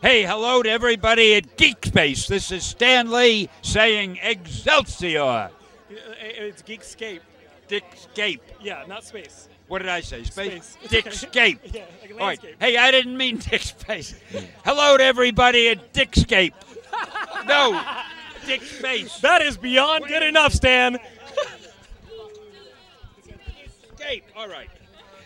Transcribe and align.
Hey, 0.00 0.22
hello 0.22 0.62
to 0.62 0.70
everybody 0.70 1.34
at 1.34 1.56
Geek 1.56 1.84
Space. 1.86 2.28
This 2.28 2.52
is 2.52 2.62
Stan 2.62 3.10
Lee 3.10 3.48
saying 3.62 4.20
Excelsior. 4.22 5.20
Uh, 5.20 5.48
it's 6.20 6.62
Geekscape. 6.62 7.18
Dickscape. 7.68 8.38
Yeah, 8.62 8.84
not 8.86 9.02
space. 9.02 9.48
What 9.66 9.80
did 9.80 9.88
I 9.88 10.00
say? 10.00 10.22
Space? 10.22 10.76
Space. 10.84 10.88
Dickscape. 10.92 11.58
Yeah, 11.74 11.82
like 12.00 12.12
All 12.12 12.26
right. 12.28 12.40
Hey, 12.60 12.76
I 12.76 12.92
didn't 12.92 13.16
mean 13.16 13.38
Dick 13.38 13.60
Space. 13.60 14.14
hello 14.64 14.96
to 14.98 15.02
everybody 15.02 15.68
at 15.68 15.92
Dickscape. 15.92 16.52
no, 17.48 17.82
Dick 18.46 18.62
Space. 18.62 19.18
That 19.18 19.42
is 19.42 19.56
beyond 19.56 20.06
good 20.06 20.22
enough, 20.22 20.52
Stan. 20.52 21.00
All 24.36 24.48
right. 24.48 24.70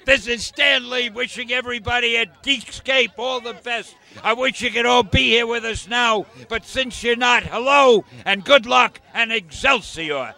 This 0.04 0.26
is 0.26 0.44
Stan 0.44 0.90
Lee 0.90 1.10
wishing 1.10 1.52
everybody 1.52 2.16
at 2.16 2.42
Geekscape 2.42 3.12
all 3.18 3.40
the 3.40 3.54
best. 3.54 3.94
I 4.24 4.32
wish 4.32 4.60
you 4.60 4.70
could 4.70 4.84
all 4.84 5.04
be 5.04 5.28
here 5.28 5.46
with 5.46 5.64
us 5.64 5.86
now, 5.86 6.26
but 6.48 6.64
since 6.64 7.04
you're 7.04 7.14
not, 7.14 7.44
hello 7.44 8.04
and 8.24 8.44
good 8.44 8.66
luck 8.66 9.00
and 9.14 9.30
Excelsior. 9.30 10.34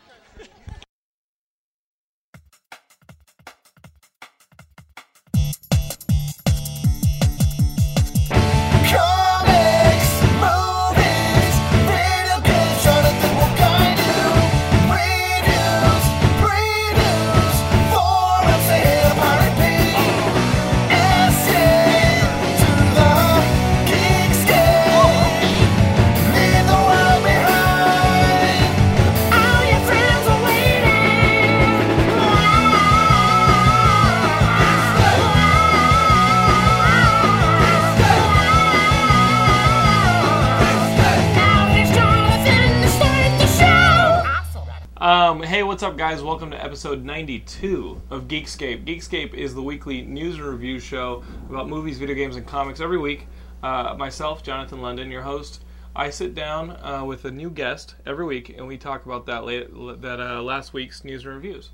Hey, 45.46 45.62
what's 45.62 45.82
up, 45.82 45.98
guys? 45.98 46.22
Welcome 46.22 46.50
to 46.52 46.64
episode 46.64 47.04
92 47.04 48.00
of 48.08 48.28
Geekscape. 48.28 48.86
Geekscape 48.86 49.34
is 49.34 49.54
the 49.54 49.62
weekly 49.62 50.00
news 50.00 50.36
and 50.36 50.46
review 50.46 50.80
show 50.80 51.22
about 51.50 51.68
movies, 51.68 51.98
video 51.98 52.14
games, 52.14 52.36
and 52.36 52.46
comics 52.46 52.80
every 52.80 52.96
week. 52.96 53.26
Uh, 53.62 53.94
myself, 53.98 54.42
Jonathan 54.42 54.80
London, 54.80 55.10
your 55.10 55.20
host. 55.20 55.62
I 55.94 56.08
sit 56.08 56.34
down 56.34 56.70
uh, 56.82 57.04
with 57.04 57.26
a 57.26 57.30
new 57.30 57.50
guest 57.50 57.94
every 58.06 58.24
week, 58.24 58.54
and 58.56 58.66
we 58.66 58.78
talk 58.78 59.04
about 59.04 59.26
that 59.26 59.44
late, 59.44 59.68
that 60.00 60.18
uh, 60.18 60.42
last 60.42 60.72
week's 60.72 61.04
news 61.04 61.26
and 61.26 61.34
reviews. 61.34 61.68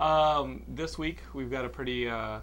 Um, 0.00 0.64
this 0.66 0.98
week, 0.98 1.18
we've 1.32 1.50
got 1.50 1.64
a 1.64 1.68
pretty. 1.68 2.08
Uh, 2.08 2.40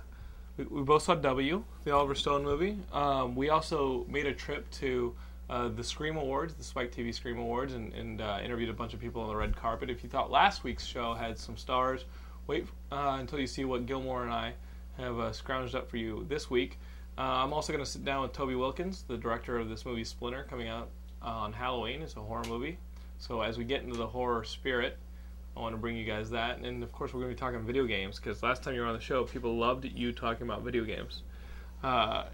we, 0.56 0.64
we 0.64 0.82
both 0.84 1.04
saw 1.04 1.14
W, 1.14 1.62
the 1.84 1.94
Oliver 1.94 2.16
Stone 2.16 2.44
movie. 2.44 2.78
Um, 2.94 3.36
we 3.36 3.50
also 3.50 4.06
made 4.08 4.28
a 4.28 4.34
trip 4.34 4.72
to 4.72 5.14
uh, 5.50 5.70
the 5.70 5.84
Scream 5.84 6.18
Awards, 6.18 6.54
the 6.54 6.64
Spike 6.64 6.92
TV 6.92 7.14
Scream 7.14 7.40
Awards, 7.40 7.74
and, 7.74 7.94
and 7.94 8.22
uh, 8.22 8.40
interviewed 8.44 8.70
a 8.70 8.74
bunch 8.74 8.94
of 8.94 9.00
people 9.00 9.22
on 9.22 9.30
the 9.30 9.36
red 9.36 9.56
carpet. 9.56 9.90
If 9.90 10.04
you 10.04 10.10
thought 10.10 10.30
last 10.30 10.64
week's 10.64 10.86
show 10.86 11.14
had 11.14 11.38
some 11.38 11.58
stars, 11.58 12.06
wait 12.48 12.68
uh, 12.92 13.18
until 13.20 13.40
you 13.40 13.48
see 13.48 13.66
what 13.66 13.86
Gilmore 13.86 14.24
and 14.24 14.32
I 14.32 14.54
have 14.98 15.20
uh, 15.20 15.32
scrounged 15.32 15.76
up 15.76 15.90
for 15.90 15.98
you 15.98 16.26
this 16.30 16.50
week. 16.50 16.78
Uh, 17.18 17.22
I'm 17.22 17.52
also 17.52 17.74
going 17.74 17.84
to 17.84 17.90
sit 17.90 18.06
down 18.06 18.22
with 18.22 18.34
Toby 18.34 18.56
Wilkins, 18.56 19.04
the 19.08 19.18
director 19.18 19.58
of 19.58 19.70
this 19.70 19.86
movie 19.86 20.04
Splinter, 20.04 20.46
coming 20.50 20.68
out 20.68 20.90
on 21.22 21.52
Halloween. 21.52 22.02
It's 22.02 22.16
a 22.16 22.22
horror 22.22 22.46
movie. 22.46 22.78
So 23.18 23.42
as 23.42 23.58
we 23.58 23.66
get 23.66 23.84
into 23.84 23.98
the 23.98 24.08
horror 24.08 24.44
spirit, 24.44 24.98
I 25.58 25.60
want 25.60 25.74
to 25.74 25.78
bring 25.78 25.98
you 25.98 26.06
guys 26.06 26.30
that. 26.30 26.60
And 26.60 26.84
of 26.84 26.92
course, 26.92 27.14
we're 27.14 27.22
going 27.22 27.32
to 27.32 27.36
be 27.36 27.40
talking 27.40 27.60
video 27.66 27.86
games 27.86 28.18
because 28.18 28.42
last 28.44 28.64
time 28.64 28.76
you 28.76 28.82
were 28.82 28.88
on 28.88 28.96
the 28.96 29.02
show, 29.02 29.26
people 29.26 29.58
loved 29.58 29.86
you 29.86 30.14
talking 30.14 30.44
about 30.48 30.62
video 30.62 30.86
games. 30.86 31.24
Uh, 31.84 32.26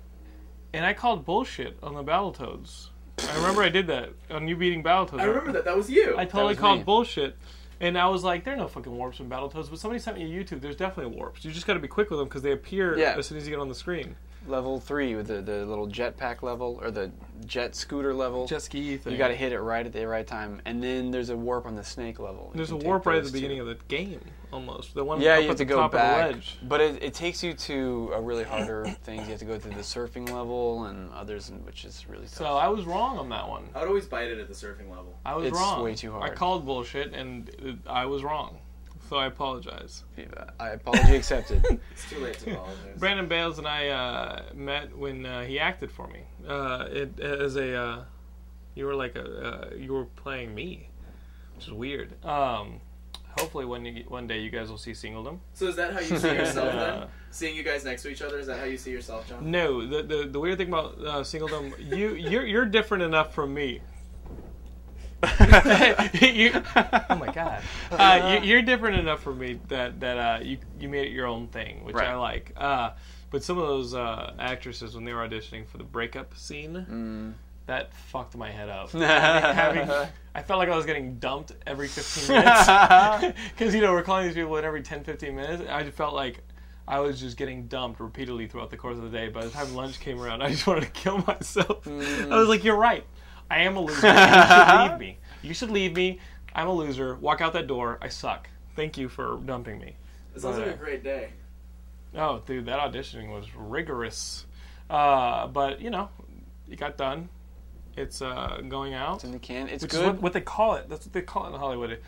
and 0.74 0.86
I 0.86 0.94
called 0.94 1.26
bullshit 1.26 1.78
on 1.82 1.96
the 1.96 2.04
Battletoads. 2.04 2.90
I 3.20 3.36
remember 3.38 3.64
I 3.64 3.70
did 3.70 3.88
that 3.88 4.10
on 4.30 4.48
you 4.48 4.56
beating 4.56 4.84
Battletoads. 4.84 5.20
I 5.22 5.26
remember 5.26 5.52
that. 5.54 5.66
That 5.66 5.76
was 5.76 5.90
you. 5.90 6.16
I 6.18 6.26
totally 6.26 6.50
was 6.54 6.58
called 6.60 6.80
me. 6.80 6.84
bullshit. 6.84 7.38
And 7.80 7.98
I 7.98 8.08
was 8.08 8.24
like, 8.24 8.44
there 8.46 8.54
are 8.54 8.58
no 8.58 8.68
fucking 8.68 8.96
warps 8.96 9.20
in 9.20 9.30
Battletoads. 9.30 9.70
But 9.70 9.80
somebody 9.80 10.00
sent 10.00 10.18
me 10.18 10.24
a 10.24 10.28
YouTube. 10.44 10.62
There's 10.62 10.76
definitely 10.78 11.16
warps. 11.18 11.44
You 11.44 11.52
just 11.52 11.68
got 11.68 11.74
to 11.74 11.80
be 11.80 11.88
quick 11.88 12.10
with 12.10 12.20
them 12.20 12.28
because 12.28 12.42
they 12.42 12.52
appear 12.52 12.98
Yeah. 12.98 13.16
as 13.18 13.28
soon 13.28 13.38
as 13.38 13.46
you 13.46 13.52
get 13.52 13.60
on 13.60 13.68
the 13.70 13.76
screen. 13.76 14.16
Level 14.48 14.80
three 14.80 15.16
with 15.16 15.28
the, 15.28 15.42
the 15.42 15.66
little 15.66 15.88
jetpack 15.88 16.42
level 16.42 16.80
or 16.82 16.92
the 16.92 17.12
jet 17.46 17.76
scooter 17.76 18.14
level. 18.14 18.48
Jet 18.48 18.62
ski 18.62 18.98
thing. 18.98 19.12
you 19.14 19.18
got 19.18 19.28
to 19.30 19.36
hit 19.36 19.52
it 19.52 19.60
right 19.60 19.86
at 19.86 19.94
the 19.94 20.08
right 20.08 20.26
time, 20.26 20.62
and 20.66 20.84
then 20.84 21.12
there's 21.12 21.30
a 21.30 21.36
warp 21.38 21.66
on 21.66 21.76
the 21.76 21.84
snake 21.84 22.20
level. 22.20 22.52
There's 22.56 22.72
a 22.72 22.76
warp 22.76 23.06
right 23.06 23.18
at 23.18 23.24
the 23.24 23.30
two. 23.30 23.34
beginning 23.34 23.60
of 23.60 23.68
the 23.68 23.78
game, 23.88 24.22
almost. 24.52 24.94
The 24.94 25.04
one 25.04 25.20
Yeah, 25.22 25.34
up 25.36 25.42
you 25.42 25.48
have 25.48 25.52
at 25.52 25.58
to 25.58 25.66
the 25.66 25.70
go 25.70 25.76
top 25.78 25.92
back, 25.92 26.22
of 26.26 26.28
the 26.32 26.36
ledge. 26.36 26.58
but 26.64 26.82
it, 26.82 27.04
it 27.04 27.14
takes 27.14 27.44
you 27.44 27.54
to 27.54 28.12
a 28.14 28.22
really 28.22 28.44
harder 28.44 28.86
things. 29.04 29.24
You 29.26 29.32
have 29.32 29.40
to 29.40 29.46
go 29.46 29.58
through 29.60 29.74
the 29.74 29.82
surfing 29.82 30.30
level 30.32 30.86
and 30.86 31.12
others, 31.14 31.52
which 31.64 31.86
is 31.86 32.06
really 32.08 32.24
tough. 32.26 32.34
So 32.34 32.46
I 32.46 32.68
was 32.68 32.86
wrong 32.86 33.18
on 33.18 33.30
that 33.30 33.48
one. 33.48 33.70
I 33.76 33.80
would 33.80 33.88
always 33.90 34.06
bite 34.06 34.30
it 34.30 34.40
at 34.40 34.48
the 34.48 34.54
surfing 34.54 34.90
level. 34.90 35.18
I 35.26 35.36
was 35.36 35.48
It's 35.48 35.58
wrong. 35.58 35.84
way 35.84 35.96
too 35.96 36.12
hard. 36.12 36.30
I 36.30 36.34
called 36.34 36.66
bullshit, 36.66 37.14
and 37.14 37.82
I 37.88 38.06
was 38.06 38.24
wrong. 38.24 38.58
So 39.10 39.18
I 39.18 39.28
apologize. 39.28 40.04
I 40.60 40.70
apology 40.70 41.16
accepted. 41.16 41.64
It's 41.92 42.10
too 42.10 42.20
late 42.20 42.40
to 42.40 42.54
apologize. 42.54 42.98
Brandon 42.98 43.28
Bales 43.28 43.60
and 43.60 43.68
I 43.68 43.90
uh, 43.90 44.44
met 44.54 44.98
when 44.98 45.26
uh, 45.26 45.44
he 45.44 45.60
acted 45.60 45.92
for 45.92 46.08
me. 46.08 46.22
Uh, 46.48 46.88
it, 46.90 47.20
as 47.20 47.56
a, 47.56 47.76
uh, 47.76 48.04
you 48.74 48.86
were 48.86 48.96
like 48.96 49.16
a, 49.16 49.24
uh, 49.24 49.76
you 49.76 49.94
were 49.94 50.06
playing 50.06 50.56
me, 50.56 50.90
which 51.56 51.68
is 51.68 51.74
weird. 51.74 52.24
Um, 52.26 52.82
hopefully 53.38 53.66
one 53.66 53.86
one 54.08 54.28
day 54.28 54.40
you 54.40 54.50
guys 54.50 54.70
will 54.70 54.78
see 54.78 54.92
Singledom. 54.92 55.40
So 55.54 55.68
is 55.68 55.76
that 55.76 55.94
how 55.94 56.00
you 56.00 56.18
see 56.18 56.34
yourself 56.34 56.74
then? 56.74 57.08
Seeing 57.32 57.56
you 57.56 57.64
guys 57.64 57.84
next 57.84 58.02
to 58.04 58.10
each 58.10 58.22
other, 58.22 58.40
is 58.40 58.48
that 58.48 58.60
how 58.60 58.66
you 58.66 58.78
see 58.78 58.92
yourself, 58.92 59.28
John? 59.28 59.52
No, 59.52 59.86
the, 59.86 60.04
the 60.04 60.30
the 60.32 60.40
weird 60.40 60.58
thing 60.58 60.70
about 60.70 60.98
uh, 61.00 61.22
Singledom, 61.22 61.74
you 61.96 62.16
you're 62.16 62.46
you're 62.46 62.66
different 62.66 63.04
enough 63.04 63.34
from 63.34 63.54
me. 63.54 63.82
you, 66.22 66.52
oh 66.76 67.16
my 67.16 67.32
god, 67.34 67.64
uh, 67.92 68.40
you, 68.44 68.50
you're 68.50 68.62
different 68.62 69.00
enough 69.00 69.24
from 69.24 69.40
me 69.40 69.60
that 69.70 70.00
that 70.02 70.18
uh, 70.18 70.40
you 70.44 70.58
you 70.80 70.88
made 70.90 71.08
it 71.08 71.12
your 71.12 71.26
own 71.26 71.48
thing, 71.48 71.84
which 71.84 71.96
I 72.10 72.16
like. 72.16 72.52
Uh, 72.58 72.92
but 73.32 73.44
some 73.44 73.58
of 73.58 73.68
those 73.68 73.94
uh, 73.96 74.34
actresses 74.40 74.94
when 74.96 75.04
they 75.04 75.14
were 75.14 75.28
auditioning 75.28 75.66
for 75.68 75.78
the 75.78 75.84
breakup 75.84 76.38
scene, 76.38 77.34
that 77.66 77.94
fucked 77.94 78.36
my 78.38 78.52
head 78.52 78.70
up. 78.70 78.92
Having, 78.92 79.90
I 80.36 80.42
felt 80.44 80.60
like 80.60 80.70
I 80.70 80.76
was 80.76 80.86
getting 80.86 81.16
dumped 81.18 81.54
every 81.66 81.88
15 81.88 82.36
minutes 82.36 82.68
because 83.58 83.74
you 83.74 83.82
know 83.82 83.94
we're 83.94 84.04
calling 84.04 84.28
these 84.28 84.36
people 84.36 84.56
in 84.58 84.66
every 84.66 84.84
10, 84.84 85.04
15 85.04 85.36
minutes. 85.36 85.64
I 85.70 85.84
just 85.84 85.96
felt 85.98 86.14
like. 86.14 86.44
I 86.88 87.00
was 87.00 87.20
just 87.20 87.36
getting 87.36 87.66
dumped 87.66 88.00
repeatedly 88.00 88.46
throughout 88.46 88.70
the 88.70 88.78
course 88.78 88.98
of 88.98 89.02
the 89.02 89.10
day. 89.10 89.28
By 89.28 89.44
the 89.44 89.50
time 89.50 89.74
lunch 89.74 90.00
came 90.00 90.22
around, 90.22 90.44
I 90.44 90.50
just 90.52 90.68
wanted 90.68 90.82
to 90.82 90.92
kill 90.92 91.18
myself. 91.26 91.88
I 91.88 92.28
was 92.38 92.48
like, 92.48 92.64
"You're 92.64 92.76
right. 92.76 93.04
I 93.50 93.62
am 93.62 93.78
a 93.78 93.82
loser. 93.82 94.08
You 94.08 94.14
should 94.14 94.90
leave 94.90 95.00
me. 95.00 95.18
You 95.42 95.54
should 95.54 95.72
leave 95.72 95.96
me. 95.96 96.20
I'm 96.54 96.68
a 96.68 96.74
loser. 96.74 97.16
Walk 97.16 97.42
out 97.42 97.54
that 97.54 97.68
door. 97.68 97.98
I 98.02 98.10
suck. 98.10 98.50
Thank 98.76 98.98
you 98.98 99.10
for 99.10 99.40
dumping 99.46 99.80
me." 99.80 99.96
It 100.36 100.42
sounds 100.42 100.58
like 100.58 100.68
a 100.68 100.74
great 100.74 101.04
day. 101.04 101.30
Oh, 102.16 102.42
dude, 102.46 102.66
that 102.66 102.80
auditioning 102.80 103.30
was 103.30 103.54
rigorous. 103.56 104.46
Uh, 104.90 105.48
but 105.48 105.82
you 105.82 105.90
know, 105.90 106.10
it 106.70 106.78
got 106.78 106.98
done. 106.98 107.30
It's 107.98 108.22
uh, 108.22 108.62
going 108.68 108.94
out. 108.94 109.16
It's 109.16 109.24
in 109.24 109.32
the 109.32 109.40
can. 109.40 109.70
It's 109.70 109.84
which 109.84 109.92
good. 109.92 110.02
is 110.02 110.08
what, 110.08 110.22
what 110.22 110.34
they 110.34 110.42
call 110.42 110.76
it. 110.76 110.90
That's 110.90 111.06
what 111.06 111.14
they 111.14 111.22
call 111.22 111.46
it 111.46 111.54
in 111.54 111.60
Hollywood. 111.60 112.00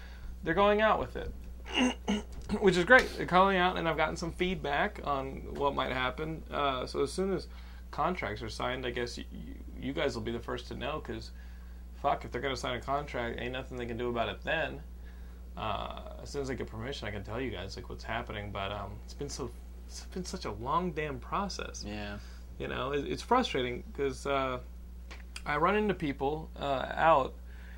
They're 0.43 0.53
going 0.53 0.81
out 0.81 0.99
with 0.99 1.15
it, 1.15 2.23
which 2.59 2.77
is 2.77 2.83
great. 2.85 3.09
They're 3.17 3.25
calling 3.25 3.57
out, 3.57 3.77
and 3.77 3.87
I've 3.87 3.97
gotten 3.97 4.15
some 4.15 4.31
feedback 4.31 4.99
on 5.03 5.55
what 5.55 5.75
might 5.75 5.91
happen. 5.91 6.43
Uh, 6.51 6.85
so 6.85 7.01
as 7.03 7.11
soon 7.11 7.33
as 7.33 7.47
contracts 7.97 8.41
are 8.43 8.49
signed, 8.49 8.85
I 8.85 8.91
guess 8.91 9.17
you, 9.17 9.25
you 9.81 9.91
guys 9.91 10.15
will 10.15 10.21
be 10.21 10.31
the 10.31 10.39
first 10.39 10.67
to 10.67 10.75
know. 10.75 11.01
Because 11.03 11.31
fuck, 12.01 12.23
if 12.23 12.31
they're 12.31 12.41
gonna 12.41 12.55
sign 12.55 12.77
a 12.77 12.81
contract, 12.81 13.39
ain't 13.39 13.53
nothing 13.53 13.77
they 13.77 13.87
can 13.87 13.97
do 13.97 14.09
about 14.09 14.29
it 14.29 14.41
then. 14.43 14.81
Uh, 15.57 16.13
as 16.21 16.29
soon 16.29 16.43
as 16.43 16.49
I 16.51 16.53
get 16.53 16.67
permission, 16.67 17.07
I 17.07 17.11
can 17.11 17.23
tell 17.23 17.41
you 17.41 17.49
guys 17.49 17.75
like 17.75 17.89
what's 17.89 18.03
happening. 18.03 18.51
But 18.51 18.71
um, 18.71 18.91
it's 19.03 19.15
been 19.15 19.29
so 19.29 19.49
it's 19.87 20.05
been 20.05 20.25
such 20.25 20.45
a 20.45 20.51
long 20.51 20.91
damn 20.91 21.19
process 21.19 21.83
yeah. 21.87 22.17
you 22.59 22.67
know 22.67 22.91
it, 22.91 23.05
it's 23.07 23.21
frustrating 23.21 23.83
because 23.91 24.25
uh, 24.25 24.59
i 25.45 25.57
run 25.57 25.75
into 25.75 25.93
people 25.93 26.49
uh, 26.59 26.91
out 26.93 27.33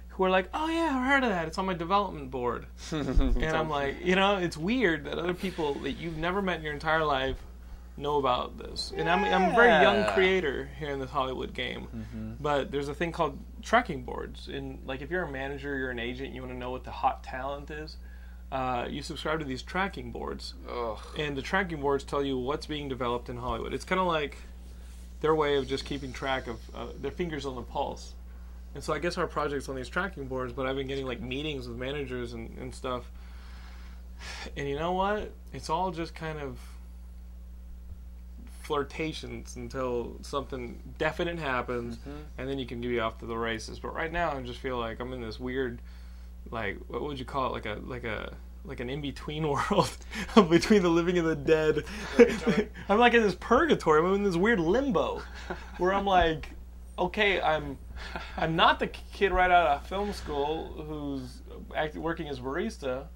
who 0.10 0.24
are 0.24 0.30
like 0.30 0.50
oh 0.54 0.69
yeah 0.69 0.92
i've 0.94 1.07
heard 1.07 1.24
of 1.24 1.30
that 1.30 1.48
it's 1.48 1.57
on 1.57 1.66
my 1.66 1.74
development 1.74 2.30
board 2.31 2.66
and 2.92 3.45
i'm 3.45 3.69
like 3.69 3.95
you 4.04 4.16
know 4.16 4.38
it's 4.38 4.57
weird 4.57 5.06
that 5.06 5.18
other 5.18 5.33
people 5.33 5.75
that 5.75 5.94
you've 5.94 6.18
never 6.18 6.42
met 6.42 6.57
in 6.57 6.63
your 6.63 6.74
entire 6.74 7.06
life 7.06 7.38
know 7.99 8.17
about 8.17 8.57
this 8.57 8.93
and 8.95 9.09
I'm, 9.09 9.23
I'm 9.25 9.51
a 9.51 9.55
very 9.55 9.69
young 9.83 10.05
creator 10.13 10.69
here 10.79 10.89
in 10.89 10.99
this 10.99 11.09
hollywood 11.09 11.53
game 11.53 12.37
but 12.39 12.71
there's 12.71 12.87
a 12.87 12.93
thing 12.93 13.11
called 13.11 13.37
tracking 13.61 14.03
boards 14.03 14.47
and 14.47 14.79
like 14.85 15.01
if 15.01 15.11
you're 15.11 15.23
a 15.23 15.31
manager 15.31 15.77
you're 15.77 15.91
an 15.91 15.99
agent 15.99 16.33
you 16.33 16.41
want 16.41 16.53
to 16.53 16.57
know 16.57 16.71
what 16.71 16.83
the 16.83 16.91
hot 16.91 17.23
talent 17.23 17.69
is 17.69 17.97
uh, 18.51 18.87
you 18.89 19.01
subscribe 19.01 19.39
to 19.39 19.45
these 19.45 19.61
tracking 19.61 20.11
boards 20.11 20.55
Ugh. 20.67 20.97
and 21.17 21.37
the 21.37 21.41
tracking 21.41 21.81
boards 21.81 22.03
tell 22.03 22.23
you 22.23 22.37
what's 22.37 22.65
being 22.65 22.89
developed 22.89 23.29
in 23.29 23.37
Hollywood. 23.37 23.73
It's 23.73 23.85
kind 23.85 24.01
of 24.01 24.07
like 24.07 24.37
their 25.21 25.35
way 25.35 25.57
of 25.57 25.67
just 25.67 25.85
keeping 25.85 26.11
track 26.11 26.47
of 26.47 26.57
uh, 26.73 26.87
their 26.99 27.11
fingers 27.11 27.45
on 27.45 27.55
the 27.55 27.61
pulse. 27.61 28.13
And 28.73 28.83
so 28.83 28.93
I 28.93 28.99
guess 28.99 29.17
our 29.17 29.27
project's 29.27 29.69
on 29.69 29.75
these 29.75 29.89
tracking 29.89 30.27
boards, 30.27 30.53
but 30.53 30.65
I've 30.65 30.75
been 30.75 30.87
getting 30.87 31.05
like 31.05 31.21
meetings 31.21 31.67
with 31.67 31.77
managers 31.77 32.33
and, 32.33 32.57
and 32.57 32.73
stuff. 32.73 33.11
And 34.57 34.67
you 34.67 34.77
know 34.77 34.93
what? 34.93 35.31
It's 35.53 35.69
all 35.69 35.91
just 35.91 36.15
kind 36.15 36.39
of 36.39 36.57
flirtations 38.69 39.56
until 39.56 40.16
something 40.21 40.80
definite 41.00 41.39
happens, 41.39 41.98
and 42.38 42.48
then 42.48 42.60
you 42.60 42.68
can 42.68 42.80
be 42.80 43.00
off 43.00 43.18
to 43.18 43.25
the 43.25 43.36
races. 43.36 43.80
But 43.80 43.95
right 43.95 44.12
now, 44.12 44.31
I 44.31 44.39
just 44.44 44.60
feel 44.60 44.77
like 44.77 45.00
I'm 45.00 45.12
in 45.12 45.21
this 45.21 45.39
weird, 45.39 45.81
like 46.51 46.77
what 46.88 47.01
would 47.01 47.18
you 47.18 47.25
call 47.25 47.48
it? 47.48 47.51
Like 47.51 47.66
a 47.66 47.80
like 47.83 48.04
a 48.04 48.31
like 48.63 48.80
an 48.80 48.88
in 48.88 49.01
between 49.01 49.48
world 49.48 49.89
between 50.51 50.83
the 50.83 50.89
living 50.89 51.18
and 51.18 51.27
the 51.27 51.36
dead. 51.36 51.83
I'm 52.89 53.00
like 53.00 53.16
in 53.16 53.24
this 53.24 53.33
purgatory. 53.39 54.01
I'm 54.06 54.13
in 54.13 54.24
this 54.24 54.36
weird 54.36 54.60
limbo 54.60 55.24
where 55.80 55.92
I'm 55.92 56.06
like, 56.06 56.51
okay, 57.00 57.42
I'm 57.42 57.75
I'm 58.38 58.56
not 58.56 58.77
the 58.77 58.88
kid 58.88 59.31
right 59.31 59.50
out 59.50 59.66
of 59.66 59.88
film 59.88 60.13
school 60.13 60.68
who's 60.88 61.42
act, 61.75 61.95
working 61.95 62.27
as 62.27 62.39
barista, 62.39 63.07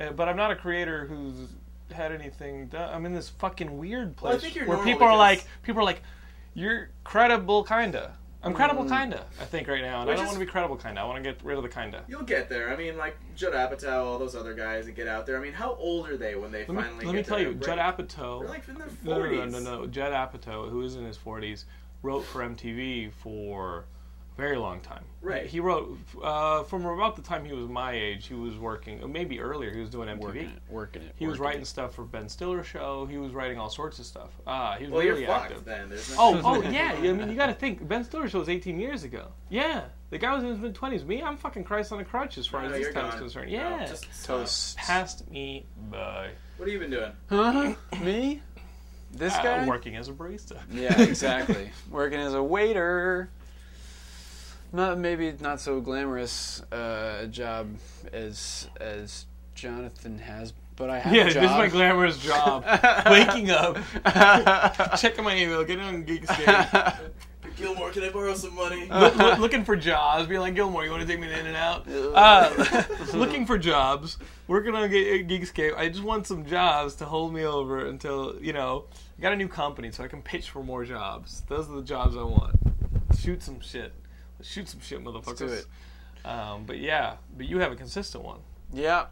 uh, 0.00 0.12
but 0.12 0.26
I'm 0.26 0.36
not 0.38 0.52
a 0.52 0.56
creator 0.56 1.04
who's 1.04 1.50
had 1.92 2.12
anything 2.12 2.68
done. 2.68 2.92
I'm 2.92 3.06
in 3.06 3.14
this 3.14 3.28
fucking 3.28 3.78
weird 3.78 4.16
place 4.16 4.30
Well, 4.30 4.36
I 4.36 4.40
think 4.40 4.54
you're 4.54 4.66
where 4.66 4.84
people 4.84 5.06
are 5.06 5.16
like, 5.16 5.44
people 5.62 5.80
are 5.80 5.84
like, 5.84 6.02
you're 6.54 6.90
credible, 7.04 7.64
kinda. 7.64 8.12
I'm 8.42 8.52
hmm. 8.52 8.56
credible, 8.56 8.84
kinda. 8.88 9.24
I 9.40 9.44
think 9.44 9.66
right 9.68 9.82
now, 9.82 10.02
and 10.02 10.10
I 10.10 10.14
don't 10.14 10.24
is- 10.24 10.28
want 10.28 10.38
to 10.38 10.44
be 10.44 10.50
credible, 10.50 10.76
kinda. 10.76 11.00
I 11.00 11.04
want 11.04 11.22
to 11.22 11.30
get 11.32 11.42
rid 11.42 11.56
of 11.56 11.62
the 11.62 11.68
kinda. 11.68 12.04
You'll 12.08 12.22
get 12.22 12.48
there. 12.48 12.70
I 12.70 12.76
mean, 12.76 12.96
like 12.96 13.16
Judd 13.34 13.52
Apatow, 13.52 14.04
all 14.04 14.18
those 14.18 14.36
other 14.36 14.54
guys 14.54 14.86
that 14.86 14.92
get 14.92 15.08
out 15.08 15.26
there. 15.26 15.36
I 15.36 15.40
mean, 15.40 15.52
how 15.52 15.74
old 15.74 16.08
are 16.08 16.16
they 16.16 16.34
when 16.34 16.52
they 16.52 16.60
Let 16.60 16.68
me, 16.68 16.82
finally? 16.82 17.06
let 17.06 17.14
me 17.14 17.22
tell 17.22 17.40
you? 17.40 17.54
Judd 17.54 17.78
Apatow. 17.78 18.40
They're 18.40 18.48
like 18.48 18.68
in 18.68 18.74
their 18.76 18.88
No, 19.02 19.18
no, 19.18 19.44
no, 19.44 19.44
no, 19.46 19.80
no. 19.80 19.86
Judd 19.86 20.12
Apatow, 20.12 20.70
who 20.70 20.82
is 20.82 20.96
in 20.96 21.04
his 21.04 21.18
40s, 21.18 21.64
wrote 22.02 22.24
for 22.24 22.42
MTV 22.42 23.12
for 23.12 23.84
very 24.36 24.56
long 24.56 24.80
time. 24.80 25.02
Right. 25.22 25.46
He 25.46 25.60
wrote 25.60 25.98
uh, 26.22 26.62
from 26.64 26.84
about 26.84 27.16
the 27.16 27.22
time 27.22 27.44
he 27.44 27.52
was 27.52 27.68
my 27.68 27.92
age. 27.92 28.26
He 28.26 28.34
was 28.34 28.56
working, 28.58 29.00
maybe 29.12 29.40
earlier. 29.40 29.72
He 29.72 29.80
was 29.80 29.90
doing 29.90 30.08
MTV. 30.08 30.20
Working 30.20 30.42
it. 30.48 30.62
Working 30.68 31.02
it. 31.02 31.12
He 31.16 31.26
was 31.26 31.38
writing 31.38 31.62
it. 31.62 31.66
stuff 31.66 31.94
for 31.94 32.04
Ben 32.04 32.28
Stiller 32.28 32.62
show. 32.62 33.06
He 33.06 33.16
was 33.18 33.32
writing 33.32 33.58
all 33.58 33.70
sorts 33.70 33.98
of 33.98 34.06
stuff. 34.06 34.30
Ah, 34.46 34.76
he 34.78 34.84
was 34.84 34.92
Well, 34.92 35.02
really 35.06 35.22
you're 35.22 35.30
active. 35.32 35.64
fucked 35.64 35.66
then. 35.66 35.88
No 35.88 35.96
Oh, 36.18 36.40
oh 36.44 36.62
yeah. 36.70 36.94
I 36.96 37.00
mean, 37.12 37.28
you 37.28 37.34
got 37.34 37.46
to 37.46 37.54
think. 37.54 37.86
Ben 37.88 38.04
Stiller 38.04 38.28
show 38.28 38.38
was 38.40 38.48
18 38.48 38.78
years 38.78 39.04
ago. 39.04 39.28
Yeah, 39.48 39.84
the 40.10 40.18
guy 40.18 40.34
was 40.34 40.44
in 40.44 40.50
his 40.50 40.58
mid 40.58 40.74
20s. 40.74 41.04
Me, 41.06 41.22
I'm 41.22 41.36
fucking 41.36 41.64
Christ 41.64 41.90
on 41.92 42.00
a 42.00 42.04
crutch 42.04 42.38
as 42.38 42.46
far 42.46 42.60
No, 42.62 42.66
as 42.68 42.72
no, 42.72 42.78
this 42.78 42.94
time's 42.94 43.10
gone. 43.12 43.18
concerned. 43.20 43.50
No, 43.52 43.58
Yeah, 43.58 43.86
just. 43.86 44.24
Toast. 44.24 44.76
passed 44.76 45.28
me 45.30 45.66
by. 45.90 46.30
What 46.58 46.68
have 46.68 46.72
you 46.72 46.78
been 46.78 46.90
doing? 46.90 47.12
Huh? 47.28 47.74
Me? 48.02 48.42
This 49.12 49.34
Uh, 49.34 49.42
guy? 49.42 49.66
working 49.66 49.96
as 49.96 50.08
a 50.08 50.12
barista. 50.12 50.58
Yeah, 50.70 51.00
exactly. 51.00 51.70
Working 51.90 52.18
as 52.20 52.34
a 52.34 52.42
waiter. 52.42 53.30
Not 54.76 54.98
maybe 54.98 55.32
not 55.40 55.58
so 55.58 55.80
glamorous 55.80 56.60
uh, 56.70 57.20
a 57.22 57.26
job 57.28 57.66
as 58.12 58.68
as 58.78 59.24
Jonathan 59.54 60.18
has, 60.18 60.52
but 60.76 60.90
I 60.90 60.98
have 60.98 61.14
Yeah, 61.14 61.22
a 61.22 61.32
this 61.32 61.36
is 61.36 61.50
my 61.50 61.68
glamorous 61.68 62.18
job. 62.18 62.62
Waking 63.10 63.50
up, 63.50 63.78
checking 64.98 65.24
my 65.24 65.34
email, 65.34 65.64
getting 65.64 65.82
on 65.82 66.04
Geekscape, 66.04 66.94
Gilmore, 67.56 67.90
can 67.90 68.02
I 68.02 68.10
borrow 68.10 68.34
some 68.34 68.54
money? 68.54 68.86
look, 68.90 69.16
look- 69.16 69.38
looking 69.38 69.64
for 69.64 69.76
jobs, 69.76 70.28
being 70.28 70.42
like 70.42 70.54
Gilmore, 70.54 70.84
you 70.84 70.90
want 70.90 71.00
to 71.00 71.08
take 71.08 71.20
me 71.20 71.26
to 71.28 71.40
In 71.40 71.46
and 71.46 71.56
Out? 71.56 71.86
Uh, 71.88 72.84
looking 73.14 73.46
for 73.46 73.56
jobs, 73.56 74.18
working 74.46 74.74
on 74.74 74.90
Ge- 74.90 75.24
Geekscape. 75.26 75.74
I 75.74 75.88
just 75.88 76.02
want 76.04 76.26
some 76.26 76.44
jobs 76.44 76.96
to 76.96 77.06
hold 77.06 77.32
me 77.32 77.44
over 77.46 77.86
until 77.86 78.36
you 78.42 78.52
know 78.52 78.84
I 79.18 79.22
got 79.22 79.32
a 79.32 79.36
new 79.36 79.48
company, 79.48 79.90
so 79.90 80.04
I 80.04 80.08
can 80.08 80.20
pitch 80.20 80.50
for 80.50 80.62
more 80.62 80.84
jobs. 80.84 81.44
Those 81.48 81.70
are 81.70 81.76
the 81.76 81.82
jobs 81.82 82.14
I 82.14 82.24
want. 82.24 82.56
Shoot 83.18 83.42
some 83.42 83.60
shit. 83.60 83.94
Let's 84.46 84.52
shoot 84.54 84.68
some 84.68 84.80
shit, 84.80 85.02
motherfuckers. 85.02 85.38
do 85.38 85.46
it. 85.48 85.66
Um, 86.24 86.64
but 86.66 86.78
yeah, 86.78 87.16
but 87.36 87.46
you 87.48 87.58
have 87.58 87.72
a 87.72 87.76
consistent 87.76 88.22
one, 88.24 88.38
Yeah, 88.72 89.06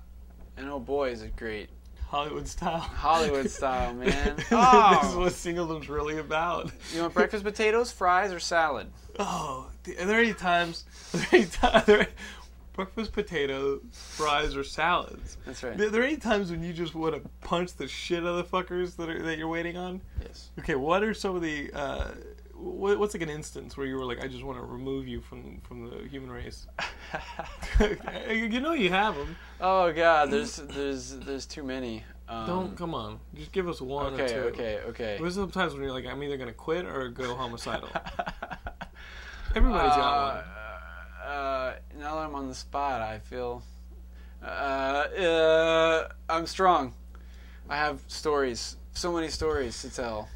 and 0.56 0.68
oh 0.68 0.78
boy, 0.78 1.10
is 1.10 1.22
it 1.22 1.34
great 1.36 1.70
Hollywood 2.06 2.46
style. 2.46 2.78
Hollywood 2.78 3.50
style, 3.58 3.94
man. 3.94 4.36
this 4.36 4.44
is 4.46 4.52
Oh, 4.52 5.14
what 5.18 5.32
Singleton's 5.32 5.88
really 5.88 6.18
about. 6.18 6.70
you 6.94 7.00
want 7.02 7.14
breakfast 7.14 7.42
potatoes, 7.44 7.90
fries, 7.90 8.32
or 8.32 8.38
salad? 8.38 8.86
Oh, 9.18 9.68
are 9.98 10.04
there 10.06 10.20
any 10.20 10.34
times? 10.34 10.84
Are 11.12 11.16
there 11.18 11.26
any 11.32 11.44
times? 11.46 11.74
Are 11.74 11.84
there, 11.86 12.08
breakfast 12.74 13.12
potato, 13.12 13.80
fries, 13.90 14.54
or 14.56 14.62
salads? 14.64 15.36
That's 15.46 15.62
right. 15.64 15.80
Are 15.80 15.90
there 15.90 16.04
any 16.04 16.16
times 16.16 16.50
when 16.52 16.62
you 16.62 16.72
just 16.72 16.94
want 16.94 17.14
to 17.16 17.28
punch 17.40 17.74
the 17.74 17.88
shit 17.88 18.20
out 18.22 18.26
of 18.38 18.50
the 18.50 18.56
fuckers 18.56 18.94
that 18.96 19.08
are 19.08 19.22
that 19.22 19.36
you're 19.38 19.48
waiting 19.48 19.76
on? 19.76 20.00
Yes. 20.22 20.50
Okay, 20.60 20.74
what 20.76 21.02
are 21.02 21.14
some 21.14 21.34
of 21.36 21.42
the? 21.42 21.70
Uh, 21.72 22.08
what's 22.64 23.14
like 23.14 23.22
an 23.22 23.28
instance 23.28 23.76
where 23.76 23.86
you 23.86 23.96
were 23.96 24.04
like, 24.04 24.22
I 24.22 24.28
just 24.28 24.42
want 24.42 24.58
to 24.58 24.64
remove 24.64 25.06
you 25.06 25.20
from 25.20 25.60
from 25.60 25.88
the 25.90 26.08
human 26.08 26.30
race? 26.30 26.66
you 28.30 28.60
know 28.60 28.72
you 28.72 28.90
have 28.90 29.14
them. 29.16 29.36
Oh 29.60 29.92
god, 29.92 30.30
there's 30.30 30.56
there's 30.56 31.16
there's 31.18 31.46
too 31.46 31.62
many. 31.62 32.04
Um, 32.28 32.46
Don't 32.46 32.76
come 32.76 32.94
on. 32.94 33.20
Just 33.34 33.52
give 33.52 33.68
us 33.68 33.80
one 33.80 34.14
or 34.14 34.22
Okay, 34.22 34.32
two. 34.32 34.40
okay, 34.40 34.78
okay. 34.88 35.16
There's 35.20 35.34
some 35.34 35.50
times 35.50 35.74
when 35.74 35.82
you're 35.82 35.92
like, 35.92 36.06
I'm 36.06 36.22
either 36.22 36.36
gonna 36.38 36.52
quit 36.54 36.86
or 36.86 37.08
go 37.10 37.34
homicidal. 37.34 37.88
Everybody's 39.54 39.94
got 39.96 40.34
one. 40.34 40.44
Uh, 40.44 41.28
uh, 41.28 41.74
now 41.98 42.16
that 42.16 42.22
I'm 42.22 42.34
on 42.34 42.48
the 42.48 42.54
spot, 42.54 43.02
I 43.02 43.18
feel 43.18 43.62
uh, 44.42 44.46
uh, 44.46 46.08
I'm 46.28 46.46
strong. 46.46 46.94
I 47.68 47.76
have 47.76 48.00
stories, 48.08 48.76
so 48.92 49.12
many 49.12 49.28
stories 49.28 49.80
to 49.82 49.90
tell. 49.94 50.28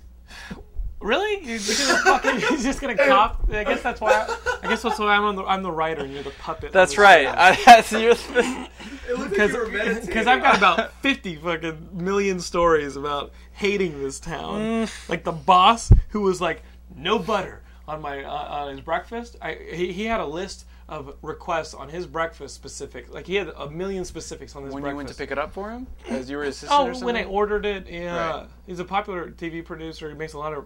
Really? 1.01 1.45
You're 1.47 1.59
just 1.59 1.87
gonna 1.87 2.03
fucking, 2.03 2.41
you're 2.51 2.59
just 2.59 2.81
gonna 2.81 2.97
cop? 2.97 3.45
I 3.51 3.65
guess 3.65 3.83
that's 3.83 4.01
why. 4.01 4.27
I 4.63 4.69
guess 4.69 4.83
that's 4.83 4.99
why 4.99 5.15
I'm 5.17 5.25
on 5.25 5.37
the 5.37 5.45
I'm 5.45 5.63
the 5.63 5.71
writer 5.71 6.03
and 6.03 6.13
you're 6.13 6.23
the 6.25 6.31
puppet. 6.31 6.73
That's 6.73 6.99
right. 6.99 7.29
stand. 7.29 7.39
I, 7.39 7.63
that's 7.65 7.93
your. 7.93 8.11
It 8.13 9.19
looked 9.19 9.39
like 9.39 9.51
you 9.51 9.59
were 9.59 9.69
meditating. 9.69 10.07
Because 10.07 10.27
I've 10.27 10.43
got 10.43 10.59
about 10.59 10.93
50 10.95 11.37
fucking 11.37 11.89
million 11.93 12.41
stories 12.41 12.97
about 12.97 13.33
hating 13.53 14.03
this 14.03 14.21
town. 14.21 14.61
Mm. 14.87 15.09
Like 15.09 15.25
the 15.25 15.33
boss 15.33 15.93
who 16.11 16.23
was 16.23 16.41
like, 16.41 16.63
no 16.95 17.19
butter 17.19 17.63
on 17.87 18.03
my 18.03 18.23
uh, 18.23 18.31
on 18.31 18.71
his 18.73 18.81
breakfast. 18.81 19.37
I 19.41 19.55
he, 19.73 19.93
he 19.93 20.05
had 20.05 20.21
a 20.21 20.27
list 20.27 20.67
of 20.89 21.15
requests 21.23 21.75
on 21.75 21.89
his 21.89 22.07
breakfast 22.07 22.55
specific. 22.55 23.13
Like 23.13 23.27
he 23.27 23.37
had 23.37 23.49
a 23.57 23.71
million 23.71 24.05
specifics 24.05 24.57
on 24.57 24.65
his 24.65 24.75
when 24.75 24.83
breakfast. 24.83 24.93
you 24.95 24.97
went 24.97 25.09
to 25.09 25.15
pick 25.15 25.31
it 25.31 25.39
up 25.39 25.53
for 25.53 25.71
him, 25.71 25.87
as 26.09 26.31
you 26.31 26.37
were 26.39 26.45
assistant 26.45 26.73
Oh, 26.73 26.87
or 26.87 26.95
something. 26.95 27.07
when 27.07 27.17
I 27.17 27.25
ordered 27.25 27.67
it, 27.67 27.87
yeah. 27.89 28.31
Right. 28.31 28.47
He's 28.67 28.79
a 28.81 28.85
popular 28.85 29.31
TV 29.31 29.65
producer. 29.65 30.09
He 30.09 30.15
makes 30.15 30.33
a 30.33 30.39
lot 30.39 30.53
of 30.55 30.65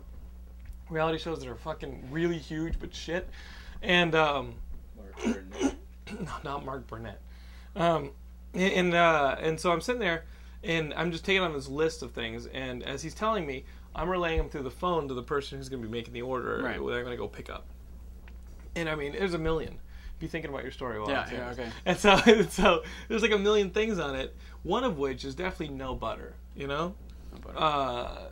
reality 0.91 1.19
shows 1.19 1.41
that 1.41 1.49
are 1.49 1.57
fucking 1.57 2.09
really 2.11 2.39
huge 2.39 2.79
but 2.79 2.95
shit. 2.95 3.29
And 3.83 4.15
um, 4.15 4.55
Mark 4.97 5.23
Burnett. 5.25 5.77
no, 6.21 6.33
not 6.45 6.65
Mark 6.65 6.87
Burnett. 6.87 7.21
Um, 7.75 8.11
and 8.55 8.95
uh, 8.95 9.37
and 9.41 9.59
so 9.59 9.73
I'm 9.73 9.81
sitting 9.81 10.01
there, 10.01 10.25
and 10.63 10.93
I'm 10.95 11.11
just 11.11 11.25
taking 11.25 11.43
on 11.43 11.53
this 11.53 11.69
list 11.69 12.03
of 12.03 12.13
things. 12.13 12.47
And 12.47 12.83
as 12.83 13.03
he's 13.03 13.15
telling 13.15 13.47
me, 13.47 13.65
I'm 13.95 14.09
relaying 14.09 14.39
them 14.39 14.49
through 14.49 14.63
the 14.63 14.71
phone 14.71 15.09
to 15.09 15.15
the 15.15 15.23
person 15.23 15.59
who's 15.59 15.69
going 15.69 15.83
to 15.83 15.89
be 15.89 15.93
making 15.93 16.13
the 16.15 16.23
order 16.23 16.59
Right. 16.63 16.79
that 16.79 16.83
I'm 16.83 17.05
going 17.05 17.11
to 17.11 17.17
go 17.17 17.29
pick 17.29 17.51
up. 17.51 17.67
And 18.75 18.89
I 18.89 18.95
mean, 18.95 19.13
there's 19.13 19.35
a 19.35 19.39
million. 19.39 19.79
Be 20.19 20.29
thinking 20.29 20.51
about 20.51 20.63
your 20.63 20.71
story 20.73 21.01
while 21.01 21.11
Yeah, 21.11 21.27
I'm 21.29 21.35
yeah, 21.35 21.51
okay. 21.51 21.69
And 21.85 21.99
so, 21.99 22.11
and 22.27 22.51
so 22.51 22.83
there's 23.09 23.23
like 23.23 23.33
a 23.33 23.39
million 23.39 23.71
things 23.71 23.99
on 23.99 24.15
it. 24.15 24.37
One 24.63 24.85
of 24.85 24.97
which 24.99 25.25
is 25.25 25.35
definitely 25.35 25.75
no 25.77 25.95
butter. 25.95 26.35
You 26.55 26.69
know. 26.69 26.95
No 27.45 27.59
Uh, 27.59 28.29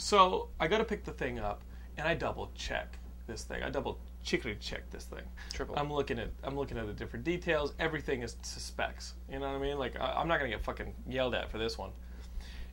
so 0.00 0.48
I 0.58 0.66
go 0.66 0.78
to 0.78 0.84
pick 0.84 1.04
the 1.04 1.12
thing 1.12 1.38
up, 1.38 1.62
and 1.96 2.08
I 2.08 2.14
double 2.14 2.50
check. 2.54 2.98
this 3.26 3.44
thing. 3.44 3.62
I 3.62 3.70
double 3.70 3.98
chickity 4.24 4.58
checked 4.58 4.90
this 4.90 5.04
thing. 5.04 5.22
Triple. 5.52 5.78
I'm 5.78 5.92
looking 5.92 6.18
at 6.18 6.30
I'm 6.42 6.56
looking 6.56 6.78
at 6.78 6.86
the 6.86 6.92
different 6.92 7.24
details. 7.24 7.74
Everything 7.78 8.22
is 8.22 8.34
to 8.34 8.60
specs. 8.60 9.14
You 9.30 9.38
know 9.38 9.46
what 9.46 9.56
I 9.56 9.58
mean? 9.58 9.78
Like 9.78 9.98
I, 10.00 10.14
I'm 10.14 10.28
not 10.28 10.38
gonna 10.38 10.50
get 10.50 10.62
fucking 10.62 10.92
yelled 11.08 11.34
at 11.34 11.50
for 11.50 11.58
this 11.58 11.78
one. 11.78 11.90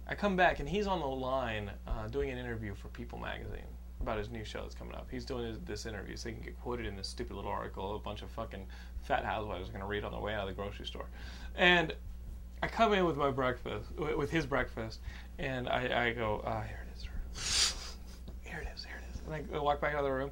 I 0.08 0.16
come 0.16 0.36
back 0.36 0.60
and 0.60 0.68
he's 0.68 0.88
on 0.88 1.00
the 1.00 1.06
line 1.06 1.70
uh, 1.88 2.08
doing 2.08 2.30
an 2.30 2.38
interview 2.38 2.74
for 2.74 2.88
People 2.90 3.20
Magazine 3.20 3.68
about 4.02 4.18
his 4.18 4.30
new 4.30 4.46
show 4.46 4.62
that's 4.62 4.76
coming 4.76 4.96
up. 4.96 5.08
He's 5.12 5.26
doing 5.26 5.46
his, 5.46 5.60
this 5.66 5.86
interview 5.86 6.16
so 6.16 6.30
he 6.30 6.36
can 6.36 6.44
get 6.44 6.60
quoted 6.62 6.86
in 6.86 6.96
this 6.96 7.08
stupid 7.08 7.36
little 7.36 7.52
article 7.52 7.96
a 7.96 8.00
bunch 8.00 8.22
of 8.22 8.30
fucking 8.32 8.66
fat 9.02 9.26
housewives 9.26 9.68
are 9.70 9.72
going 9.72 9.82
to 9.82 9.88
read 9.88 10.04
on 10.04 10.12
the 10.12 10.20
way 10.20 10.34
out 10.34 10.48
of 10.48 10.48
the 10.48 10.54
grocery 10.54 10.86
store. 10.86 11.08
And 11.56 11.94
I 12.64 12.68
come 12.68 12.94
in 12.94 13.06
with 13.06 13.18
my 13.18 13.32
breakfast, 13.32 13.92
with 13.98 14.32
his 14.32 14.46
breakfast, 14.46 15.00
and 15.40 15.68
I, 15.68 16.08
I 16.08 16.14
go, 16.14 16.42
ah, 16.46 16.62
here 16.62 16.80
it 16.86 16.87
is. 16.87 16.87
Here 18.44 18.60
it 18.60 18.68
is, 18.76 18.84
here 18.86 18.96
it 18.98 19.16
is. 19.16 19.22
And 19.26 19.56
I 19.56 19.60
walk 19.60 19.82
back 19.82 19.94
out 19.94 20.00
of 20.00 20.06
the 20.06 20.12
room, 20.12 20.32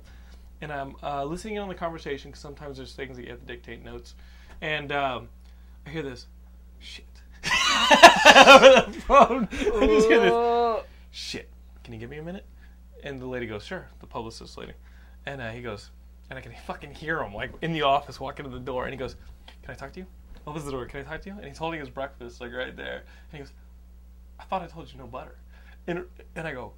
and 0.61 0.71
I'm 0.71 0.95
uh, 1.03 1.23
listening 1.25 1.55
in 1.55 1.61
on 1.61 1.69
the 1.69 1.75
conversation 1.75 2.31
because 2.31 2.41
sometimes 2.41 2.77
there's 2.77 2.93
things 2.93 3.17
that 3.17 3.23
you 3.23 3.31
have 3.31 3.39
to 3.39 3.45
dictate 3.45 3.83
notes. 3.83 4.15
And 4.61 4.91
um, 4.91 5.29
I 5.85 5.89
hear 5.89 6.03
this, 6.03 6.27
shit. 6.79 7.05
Over 7.45 7.49
the 8.91 9.01
phone. 9.01 9.47
I 9.51 9.87
just 9.87 10.07
hear 10.07 10.19
this, 10.19 10.83
shit. 11.11 11.49
Can 11.83 11.93
you 11.93 11.99
give 11.99 12.09
me 12.09 12.17
a 12.17 12.23
minute? 12.23 12.45
And 13.03 13.21
the 13.21 13.27
lady 13.27 13.45
goes, 13.45 13.63
sure, 13.63 13.87
the 13.99 14.07
publicist 14.07 14.57
lady. 14.57 14.73
And 15.25 15.41
uh, 15.41 15.51
he 15.51 15.61
goes, 15.61 15.91
and 16.29 16.39
I 16.39 16.41
can 16.41 16.53
fucking 16.65 16.93
hear 16.93 17.21
him 17.21 17.33
like 17.33 17.51
in 17.61 17.73
the 17.73 17.83
office 17.83 18.19
walking 18.19 18.45
to 18.45 18.51
the 18.51 18.59
door, 18.59 18.85
and 18.85 18.93
he 18.93 18.97
goes, 18.97 19.15
"Can 19.63 19.71
I 19.71 19.73
talk 19.75 19.93
to 19.93 19.99
you?" 19.99 20.05
Opens 20.47 20.65
the 20.65 20.71
door. 20.71 20.85
Can 20.85 21.01
I 21.01 21.03
talk 21.03 21.21
to 21.21 21.29
you? 21.29 21.35
And 21.35 21.45
he's 21.45 21.57
holding 21.57 21.79
his 21.79 21.89
breakfast 21.89 22.41
like 22.41 22.53
right 22.53 22.75
there, 22.75 23.03
and 23.31 23.31
he 23.31 23.37
goes, 23.39 23.51
"I 24.39 24.43
thought 24.43 24.61
I 24.61 24.67
told 24.67 24.91
you 24.91 24.97
no 24.97 25.07
butter," 25.07 25.35
and 25.87 26.05
and 26.35 26.47
I 26.47 26.53
go, 26.53 26.73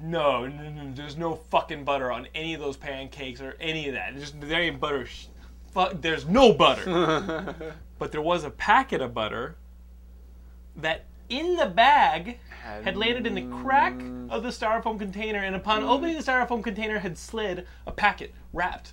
"No, 0.00 0.46
no, 0.46 0.70
no 0.70 0.92
there's 0.94 1.16
no 1.16 1.34
fucking 1.34 1.84
butter 1.84 2.10
on 2.10 2.28
any 2.34 2.54
of 2.54 2.60
those 2.60 2.76
pancakes 2.76 3.40
or 3.40 3.56
any 3.60 3.88
of 3.88 3.94
that. 3.94 4.14
There's 4.14 4.32
there 4.32 4.60
ain't 4.60 4.80
butter. 4.80 5.06
Fuck, 5.72 6.00
there's 6.00 6.26
no 6.26 6.52
butter." 6.52 7.54
but 7.98 8.12
there 8.12 8.22
was 8.22 8.44
a 8.44 8.50
packet 8.50 9.00
of 9.00 9.14
butter 9.14 9.56
that 10.76 11.04
in 11.28 11.56
the 11.56 11.66
bag 11.66 12.38
had 12.82 12.96
landed 12.96 13.26
in 13.26 13.34
the 13.34 13.56
crack 13.62 13.94
of 14.30 14.42
the 14.42 14.48
styrofoam 14.48 14.98
container, 14.98 15.40
and 15.40 15.56
upon 15.56 15.82
mm. 15.82 15.88
opening 15.88 16.16
the 16.16 16.22
styrofoam 16.22 16.62
container, 16.62 16.98
had 16.98 17.16
slid 17.16 17.66
a 17.86 17.92
packet 17.92 18.34
wrapped 18.52 18.92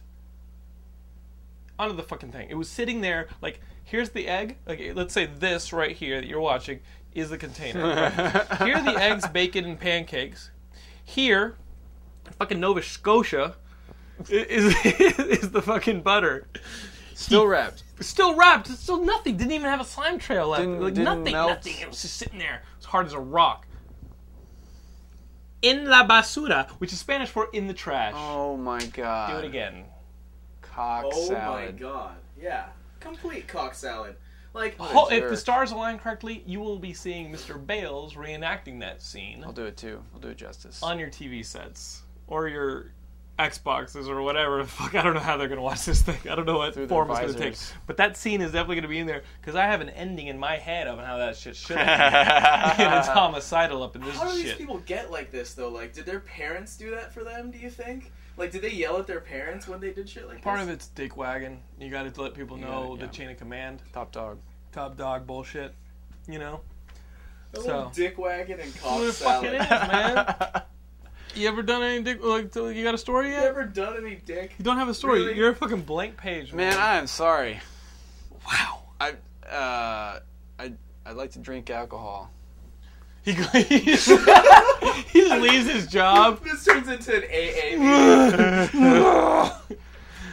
onto 1.77 1.95
the 1.95 2.03
fucking 2.03 2.31
thing. 2.31 2.49
It 2.49 2.55
was 2.55 2.69
sitting 2.69 3.01
there, 3.01 3.27
like, 3.41 3.59
here's 3.83 4.09
the 4.09 4.27
egg. 4.27 4.57
Like, 4.65 4.91
let's 4.95 5.13
say 5.13 5.25
this 5.25 5.73
right 5.73 5.95
here 5.95 6.21
that 6.21 6.27
you're 6.27 6.41
watching 6.41 6.79
is 7.13 7.29
the 7.29 7.37
container. 7.37 8.09
here 8.63 8.75
are 8.75 8.83
the 8.83 8.97
eggs, 8.97 9.27
bacon, 9.27 9.65
and 9.65 9.79
pancakes. 9.79 10.51
Here, 11.05 11.55
fucking 12.39 12.59
Nova 12.59 12.81
Scotia 12.81 13.55
is, 14.29 14.75
is 14.85 15.51
the 15.51 15.61
fucking 15.61 16.01
butter. 16.01 16.47
Still 17.13 17.47
wrapped. 17.47 17.83
Still 18.01 18.35
wrapped. 18.35 18.69
It's 18.69 18.79
still 18.81 19.01
nothing. 19.01 19.37
Didn't 19.37 19.53
even 19.53 19.69
have 19.69 19.79
a 19.79 19.85
slime 19.85 20.19
trail 20.19 20.49
left. 20.49 20.63
Didn't- 20.63 20.81
like 20.81 20.93
didn't 20.95 21.05
nothing. 21.05 21.31
melt. 21.33 21.49
Nothing. 21.49 21.75
It 21.79 21.87
was 21.87 22.01
just 22.01 22.17
sitting 22.17 22.39
there. 22.39 22.55
It 22.55 22.77
was 22.79 22.85
hard 22.85 23.05
as 23.05 23.13
a 23.13 23.19
rock. 23.19 23.67
In 25.61 25.85
la 25.89 26.05
basura, 26.05 26.69
which 26.79 26.91
is 26.91 26.99
Spanish 26.99 27.29
for 27.29 27.47
in 27.53 27.67
the 27.67 27.73
trash. 27.73 28.13
Oh 28.15 28.57
my 28.57 28.83
god. 28.87 29.31
Do 29.31 29.37
it 29.37 29.45
again. 29.49 29.85
Cock 30.61 31.11
salad. 31.13 31.37
Oh 31.37 31.53
my 31.53 31.71
god. 31.71 32.15
Yeah. 32.39 32.65
Complete 32.99 33.47
cock 33.47 33.73
salad. 33.73 34.15
Like, 34.55 34.75
oh, 34.79 34.83
Ho- 34.85 35.07
if 35.11 35.29
the 35.29 35.37
stars 35.37 35.71
align 35.71 35.99
correctly, 35.99 36.41
you 36.47 36.59
will 36.61 36.79
be 36.79 36.93
seeing 36.93 37.31
Mr. 37.31 37.63
Bales 37.63 38.13
reenacting 38.15 38.79
that 38.79 39.01
scene 39.01 39.43
I'll 39.45 39.51
do 39.51 39.65
it 39.65 39.75
too. 39.77 40.01
I'll 40.13 40.19
do 40.21 40.29
it 40.29 40.37
justice. 40.37 40.81
on 40.81 40.97
your 40.97 41.09
TV 41.09 41.45
sets 41.45 42.01
or 42.27 42.47
your 42.47 42.91
Xboxes 43.37 44.07
or 44.07 44.21
whatever. 44.21 44.63
Fuck, 44.63 44.95
I 44.95 45.03
don't 45.03 45.13
know 45.13 45.19
how 45.19 45.35
they're 45.35 45.49
gonna 45.49 45.61
watch 45.61 45.83
this 45.83 46.01
thing. 46.01 46.17
I 46.31 46.35
don't 46.35 46.45
know 46.45 46.57
what 46.57 46.73
Through 46.73 46.83
their 46.87 46.95
form 46.95 47.11
it's 47.11 47.19
gonna 47.19 47.33
take. 47.33 47.41
visors. 47.53 47.73
But 47.85 47.97
that 47.97 48.15
scene 48.15 48.39
is 48.39 48.53
definitely 48.53 48.77
gonna 48.77 48.87
be 48.87 48.99
in 48.99 49.07
there 49.07 49.23
because 49.41 49.55
I 49.55 49.65
have 49.65 49.81
an 49.81 49.89
ending 49.89 50.27
in 50.27 50.39
my 50.39 50.55
head 50.55 50.87
of 50.87 50.99
how 50.99 51.17
that 51.17 51.35
shit 51.35 51.57
should 51.57 51.75
have 51.75 52.77
been. 52.77 52.85
and 52.87 52.95
it's 52.97 53.09
homicidal 53.09 53.83
up 53.83 53.97
in 53.97 54.03
this 54.03 54.15
how 54.15 54.29
do 54.29 54.37
these 54.37 54.47
shit. 54.51 54.57
people 54.57 54.77
get 54.85 55.11
like 55.11 55.31
this 55.31 55.53
though? 55.53 55.67
Like, 55.67 55.91
did 55.93 56.05
their 56.05 56.21
parents 56.21 56.77
do 56.77 56.91
that 56.91 57.13
for 57.13 57.25
them? 57.25 57.51
Do 57.51 57.57
you 57.57 57.69
think? 57.69 58.13
Like, 58.37 58.51
did 58.51 58.61
they 58.61 58.71
yell 58.71 58.97
at 58.97 59.07
their 59.07 59.21
parents 59.21 59.67
when 59.67 59.79
they 59.79 59.91
did 59.91 60.09
shit 60.09 60.27
like 60.27 60.37
that? 60.37 60.43
Part 60.43 60.59
this? 60.59 60.67
of 60.67 60.73
it's 60.73 60.87
dick 60.87 61.15
wagon. 61.15 61.59
You 61.79 61.89
got 61.89 62.13
to 62.13 62.21
let 62.21 62.33
people 62.33 62.57
know 62.57 62.95
gotta- 62.95 63.07
the 63.07 63.13
chain 63.13 63.29
of 63.29 63.37
command, 63.37 63.81
Top 63.93 64.11
dog. 64.11 64.39
top 64.71 64.97
dog 64.97 65.25
bullshit. 65.25 65.73
You 66.27 66.39
know. 66.39 66.61
A 67.53 67.59
little 67.59 67.85
so- 67.85 67.91
dick 67.95 68.17
wagon 68.17 68.59
and 68.59 68.75
cock 68.81 68.91
What 68.99 69.05
the 69.05 69.13
salad. 69.13 69.53
is, 69.53 69.59
man. 69.69 70.35
You 71.35 71.49
ever 71.49 71.63
done 71.63 71.83
any 71.83 72.01
dick? 72.01 72.23
Like, 72.23 72.55
you 72.55 72.81
got 72.81 72.93
a 72.93 72.97
story 72.97 73.27
You 73.27 73.33
yet? 73.33 73.43
ever 73.47 73.65
done 73.65 73.97
any 73.97 74.15
dick? 74.15 74.53
You 74.57 74.63
don't 74.63 74.77
have 74.77 74.87
a 74.87 74.93
story. 74.93 75.19
Really? 75.19 75.35
You're 75.37 75.49
a 75.49 75.55
fucking 75.55 75.81
blank 75.81 76.15
page, 76.15 76.53
man. 76.53 76.69
Man, 76.69 76.79
I 76.79 76.95
am 76.95 77.07
sorry. 77.07 77.59
wow. 78.47 78.83
I 79.01 79.09
uh, 79.45 80.19
I 80.57 80.73
I'd 81.05 81.15
like 81.17 81.31
to 81.31 81.39
drink 81.39 81.69
alcohol. 81.69 82.31
He, 83.25 83.31
he, 83.63 83.79
just, 83.79 84.07
he 84.07 85.21
just 85.21 85.41
leaves 85.41 85.69
his 85.69 85.87
job. 85.87 86.43
This 86.43 86.63
turns 86.63 86.87
into 86.87 87.15
an 87.15 87.23
AA 87.23 87.75
meeting. 88.79 89.51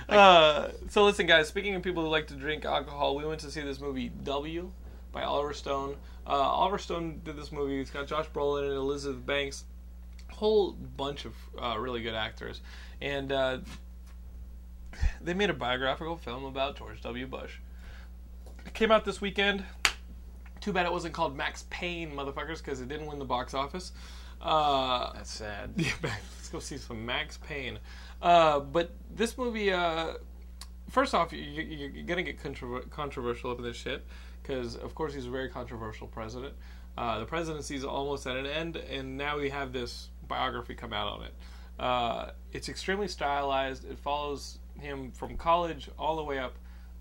Uh, 0.08 0.70
so 0.90 1.04
listen, 1.06 1.26
guys. 1.26 1.48
Speaking 1.48 1.74
of 1.74 1.82
people 1.82 2.02
who 2.02 2.10
like 2.10 2.26
to 2.26 2.34
drink 2.34 2.66
alcohol, 2.66 3.16
we 3.16 3.24
went 3.24 3.40
to 3.40 3.50
see 3.50 3.62
this 3.62 3.80
movie 3.80 4.10
W 4.24 4.70
by 5.10 5.22
Oliver 5.22 5.54
Stone. 5.54 5.96
Uh, 6.26 6.32
Oliver 6.32 6.76
Stone 6.76 7.22
did 7.24 7.34
this 7.34 7.50
movie. 7.50 7.80
It's 7.80 7.90
got 7.90 8.08
Josh 8.08 8.26
Brolin 8.28 8.64
and 8.64 8.74
Elizabeth 8.74 9.24
Banks, 9.24 9.64
a 10.30 10.34
whole 10.34 10.72
bunch 10.72 11.24
of 11.24 11.34
uh, 11.58 11.78
really 11.78 12.02
good 12.02 12.14
actors, 12.14 12.60
and 13.00 13.32
uh, 13.32 13.58
they 15.22 15.32
made 15.32 15.48
a 15.48 15.54
biographical 15.54 16.16
film 16.16 16.44
about 16.44 16.76
George 16.76 17.00
W. 17.00 17.26
Bush. 17.26 17.54
It 18.66 18.74
came 18.74 18.90
out 18.90 19.06
this 19.06 19.22
weekend. 19.22 19.64
Too 20.62 20.72
bad 20.72 20.86
it 20.86 20.92
wasn't 20.92 21.12
called 21.12 21.36
Max 21.36 21.66
Payne, 21.68 22.12
motherfuckers, 22.12 22.58
because 22.58 22.80
it 22.80 22.88
didn't 22.88 23.06
win 23.06 23.18
the 23.18 23.24
box 23.24 23.52
office. 23.52 23.92
Uh, 24.40 25.12
That's 25.12 25.30
sad. 25.30 25.72
yeah, 25.76 25.92
let's 26.02 26.48
go 26.50 26.60
see 26.60 26.78
some 26.78 27.04
Max 27.04 27.36
Payne. 27.36 27.78
Uh, 28.22 28.60
but 28.60 28.92
this 29.14 29.36
movie, 29.36 29.72
uh, 29.72 30.14
first 30.88 31.14
off, 31.14 31.32
you, 31.32 31.40
you, 31.40 31.90
you're 31.92 32.04
gonna 32.04 32.22
get 32.22 32.40
controver- 32.40 32.88
controversial 32.90 33.50
up 33.50 33.58
in 33.58 33.64
this 33.64 33.76
shit 33.76 34.06
because, 34.42 34.76
of 34.76 34.94
course, 34.94 35.12
he's 35.12 35.26
a 35.26 35.30
very 35.30 35.48
controversial 35.48 36.06
president. 36.06 36.54
Uh, 36.96 37.18
the 37.18 37.24
presidency 37.24 37.74
is 37.74 37.84
almost 37.84 38.26
at 38.26 38.36
an 38.36 38.46
end, 38.46 38.76
and 38.76 39.16
now 39.16 39.38
we 39.38 39.50
have 39.50 39.72
this 39.72 40.10
biography 40.28 40.74
come 40.74 40.92
out 40.92 41.08
on 41.08 41.22
it. 41.24 41.34
Uh, 41.78 42.30
it's 42.52 42.68
extremely 42.68 43.08
stylized. 43.08 43.84
It 43.90 43.98
follows 43.98 44.58
him 44.78 45.10
from 45.10 45.36
college 45.36 45.90
all 45.98 46.16
the 46.16 46.22
way 46.22 46.38
up 46.38 46.54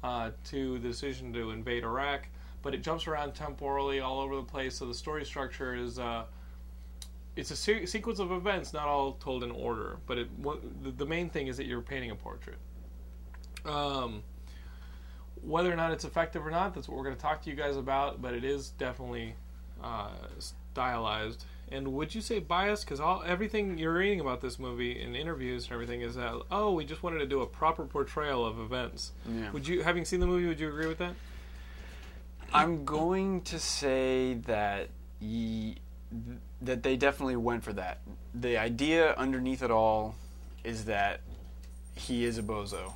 uh, 0.03 0.31
to 0.45 0.79
the 0.79 0.87
decision 0.87 1.31
to 1.33 1.51
invade 1.51 1.83
Iraq, 1.83 2.27
but 2.61 2.73
it 2.73 2.83
jumps 2.83 3.07
around 3.07 3.33
temporally 3.33 3.99
all 3.99 4.19
over 4.19 4.35
the 4.35 4.43
place. 4.43 4.75
So 4.75 4.85
the 4.85 4.93
story 4.93 5.25
structure 5.25 5.75
is. 5.75 5.99
Uh, 5.99 6.23
it's 7.35 7.49
a 7.49 7.55
se- 7.55 7.85
sequence 7.85 8.19
of 8.19 8.31
events, 8.31 8.73
not 8.73 8.87
all 8.87 9.13
told 9.13 9.43
in 9.43 9.51
order. 9.51 9.97
But 10.05 10.17
it, 10.17 10.97
the 10.97 11.05
main 11.05 11.29
thing 11.29 11.47
is 11.47 11.57
that 11.57 11.65
you're 11.65 11.81
painting 11.81 12.11
a 12.11 12.15
portrait. 12.15 12.57
Um, 13.65 14.23
whether 15.41 15.71
or 15.71 15.75
not 15.75 15.91
it's 15.91 16.03
effective 16.03 16.45
or 16.45 16.51
not, 16.51 16.73
that's 16.75 16.89
what 16.89 16.97
we're 16.97 17.05
going 17.05 17.15
to 17.15 17.21
talk 17.21 17.41
to 17.43 17.49
you 17.49 17.55
guys 17.55 17.77
about. 17.77 18.21
But 18.21 18.33
it 18.33 18.43
is 18.43 18.69
definitely 18.71 19.35
uh, 19.81 20.09
stylized. 20.39 21.45
And 21.71 21.93
would 21.93 22.13
you 22.13 22.19
say 22.19 22.39
biased? 22.39 22.85
Because 22.85 22.99
all 22.99 23.23
everything 23.25 23.77
you're 23.77 23.93
reading 23.93 24.19
about 24.19 24.41
this 24.41 24.59
movie 24.59 25.01
in 25.01 25.15
interviews 25.15 25.65
and 25.65 25.73
everything 25.73 26.01
is 26.01 26.15
that 26.15 26.33
oh, 26.51 26.73
we 26.73 26.83
just 26.83 27.01
wanted 27.01 27.19
to 27.19 27.25
do 27.25 27.41
a 27.41 27.45
proper 27.45 27.85
portrayal 27.85 28.45
of 28.45 28.59
events. 28.59 29.13
Yeah. 29.25 29.51
Would 29.51 29.67
you, 29.67 29.81
having 29.83 30.03
seen 30.03 30.19
the 30.19 30.27
movie, 30.27 30.47
would 30.47 30.59
you 30.59 30.67
agree 30.67 30.87
with 30.87 30.97
that? 30.97 31.15
I'm 32.53 32.85
going 32.85 33.41
to 33.43 33.59
say 33.59 34.35
that 34.45 34.89
ye, 35.19 35.75
that 36.61 36.83
they 36.83 36.97
definitely 36.97 37.35
went 37.37 37.63
for 37.63 37.73
that. 37.73 37.99
The 38.33 38.57
idea 38.57 39.13
underneath 39.15 39.63
it 39.63 39.71
all 39.71 40.15
is 40.63 40.85
that 40.85 41.21
he 41.95 42.25
is 42.25 42.37
a 42.37 42.43
bozo. 42.43 42.93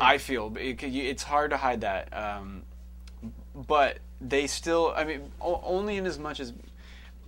I 0.00 0.18
feel 0.18 0.54
it, 0.58 0.82
it's 0.82 1.22
hard 1.22 1.50
to 1.52 1.56
hide 1.56 1.80
that, 1.80 2.14
um, 2.14 2.62
but 3.54 3.98
they 4.20 4.46
still. 4.46 4.92
I 4.94 5.04
mean, 5.04 5.30
o- 5.40 5.62
only 5.64 5.96
in 5.96 6.04
as 6.06 6.18
much 6.18 6.40
as 6.40 6.52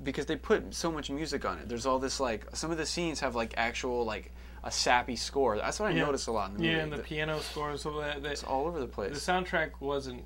because 0.02 0.26
they 0.26 0.36
put 0.36 0.74
so 0.74 0.90
much 0.92 1.10
music 1.10 1.44
on 1.46 1.56
it. 1.58 1.68
There's 1.68 1.86
all 1.86 1.98
this 1.98 2.20
like 2.20 2.44
some 2.54 2.70
of 2.70 2.76
the 2.76 2.84
scenes 2.84 3.20
have 3.20 3.34
like 3.34 3.54
actual 3.56 4.04
like 4.04 4.30
a 4.62 4.70
sappy 4.70 5.16
score. 5.16 5.56
That's 5.56 5.80
what 5.80 5.90
I 5.90 5.94
Yeah. 5.94 6.04
noticed 6.04 6.28
a 6.28 6.32
lot 6.32 6.50
in 6.50 6.56
the 6.56 6.60
movie. 6.62 6.72
Yeah, 6.74 6.82
and 6.82 6.92
the 6.92 6.96
that- 6.98 7.06
piano 7.06 7.38
score, 7.40 7.76
so 7.78 7.98
that, 8.00 8.22
that 8.22 8.32
it's 8.32 8.44
all 8.44 8.66
over 8.66 8.78
the 8.78 8.86
place. 8.86 9.12
the 9.24 9.32
soundtrack 9.32 9.70
wasn't. 9.80 10.24